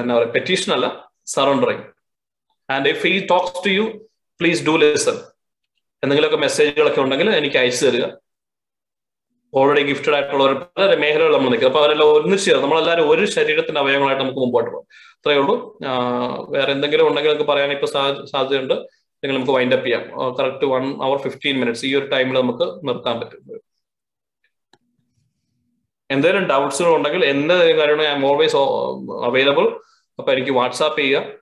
എന്താ 0.00 0.14
പറയുക 0.16 0.32
പെറ്റീഷൻ 0.36 0.70
അല്ല 0.76 0.86
surrendering 1.34 1.84
and 2.74 2.88
if 2.88 3.02
he 3.06 3.14
talks 3.30 3.64
to 3.66 3.70
you 3.78 3.84
please 4.40 4.62
do 4.66 4.74
listen 4.82 5.16
എന്തെങ്കിലുമൊക്കെ 6.02 6.38
മെസ്സേജുകളൊക്കെ 6.46 7.00
ഉണ്ടെങ്കിൽ 7.00 7.30
എനിക്ക് 7.38 7.56
അയച്ചു 7.62 7.82
തരിക. 7.86 8.04
ഓൾറെഡി 9.58 9.82
ഗിഫ്റ്റഡ് 9.88 10.14
ആയിട്ടുള്ള 10.14 10.42
ഒരു 10.44 10.56
പല 10.78 10.94
മേഖലകൾ 11.02 11.32
നമ്മൾ 11.36 11.50
നിൽക്കുക 11.52 11.68
അപ്പൊ 11.68 11.80
അവരെല്ലാം 11.80 12.08
ഒന്നിച്ച് 12.16 12.44
ചേർന്ന് 12.46 12.64
നമ്മളെല്ലാവരും 12.64 13.10
ഒരു 13.10 13.24
ശരീരത്തിന്റെ 13.36 13.80
അവയവങ്ങളായിട്ട് 13.80 14.22
നമുക്ക് 14.22 14.40
മുമ്പോട്ട് 14.44 14.70
പോകും. 14.70 14.86
അത്രയേ 15.16 15.38
ഉള്ളൂ. 15.38 15.56
വേറെ 16.54 16.70
എന്തെങ്കിലും 16.72 17.08
ഉണ്ടെങ്കിൽ 17.08 17.32
നമുക്ക് 17.32 17.48
പറയാൻ 17.50 17.70
ഇപ്പൊ 17.76 17.88
സാധ്യതയുണ്ട്. 18.32 18.74
നിങ്ങൾ 19.22 19.34
നമുക്ക് 19.36 19.54
വൈൻഡപ്പ് 19.56 19.86
ചെയ്യാം. 19.86 20.04
Correct 20.38 20.66
one 20.74 20.84
hour 21.06 21.16
fifteen 21.24 21.56
minutes 21.60 21.84
ഈ 21.86 21.94
ഒരു 22.00 22.06
ടൈമിൽ 22.14 22.36
നമുക്ക് 22.40 22.68
നിർത്താൻ 22.88 23.16
പറ്റും. 23.20 23.42
എന്തെങ്കിലും 26.10 26.44
ഡൗട്ട്സുകൾ 26.50 26.92
ഉണ്ടെങ്കിൽ 26.96 27.24
എന്ത് 27.24 27.54
കാര്യമാണ് 27.80 28.02
ഐ 28.02 28.12
എം 28.18 28.24
ഓൾവേസ് 28.30 28.56
അവൈലബിൾ 29.28 29.66
അപ്പൊ 30.18 30.32
എനിക്ക് 30.32 30.50
വാട്സാപ്പ് 30.50 30.98
ചെയ്യുക. 31.00 31.40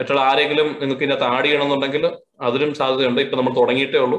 മറ്റുള്ള 0.00 0.20
ആരെങ്കിലും 0.20 0.68
നിങ്ങൾക്ക് 0.80 1.02
ഇതിനകത്ത് 1.02 1.24
ആഡ് 1.24 1.44
ചെയ്യണമെന്നുണ്ടെങ്കിൽ 1.44 2.04
അതിനും 2.40 2.74
സാധ്യതയുണ്ട്. 2.74 3.20
ഇപ്പൊ 3.20 3.36
നമ്മൾ 3.36 3.52
തുടങ്ങിയിട്ടേ 3.60 3.98
ഉള്ളൂ. 3.98 4.18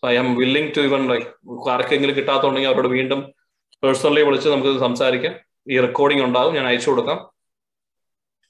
So 0.00 0.08
I 0.08 0.16
am 0.16 0.28
willing 0.36 0.72
to 0.76 0.80
even 0.80 1.08
like 1.12 1.70
ആർക്കെങ്കിലും 1.70 2.16
കിട്ടാത്തുണ്ടെങ്കിൽ 2.16 2.70
അവരോട് 2.70 2.88
വീണ്ടും 2.88 3.34
പേഴ്സണലി 3.82 4.22
വിളിച്ച് 4.22 4.48
നമുക്ക് 4.48 4.78
സംസാരിക്കാം. 4.78 5.34
ഈ 5.72 5.80
റെക്കോർഡിംഗ് 5.80 6.24
ഉണ്ടാകും. 6.24 6.54
ഞാൻ 6.54 6.66
അയച്ചു 6.66 6.90
കൊടുക്കാം. 6.90 7.18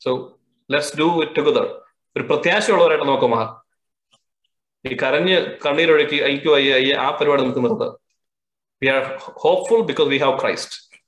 So 0.05 0.39
let's 0.71 0.99
do 0.99 1.23
it 1.23 1.37
together 1.37 1.67
ഒരു 2.17 2.25
പ്രത്യാശയുള്ളവരായിട്ട് 2.25 3.07
നമുക്ക് 3.07 3.27
മാറാം 3.27 3.53
ഈ 4.85 4.97
കരഞ്ഞ് 5.03 5.37
കണ്ണീരൊഴുക്കി 5.67 6.17
ഐക്യു 6.33 6.51
അയ്യ 6.57 6.73
അയ്യ 6.75 6.95
ആ 6.95 7.11
പരിപാടി 7.11 7.43
നമുക്ക് 7.43 7.63
നിർത്താം. 7.65 8.04
We 8.83 8.89
are 8.89 9.03
hopeful 9.19 9.81
because 9.81 10.09
we 10.09 10.19
have 10.19 10.41
Christ 10.41 11.01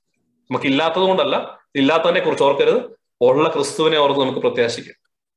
നമുക്ക് 0.51 0.67
ഇല്ലാത്തത് 0.67 1.03
കൊണ്ടല്ല 1.03 1.59
ഇല്ലാത്തതിനെ 1.77 2.21
കുറിച്ച് 2.21 2.45
ഓർക്കരുത്. 2.45 2.81
ഉള്ള 3.21 3.49
ക്രിസ്തുവിനെ 3.49 3.99
ഓർത്ത് 3.99 4.21
നമുക്ക് 4.21 4.39
പ്രത്യാശിക്കാം. 4.39 5.06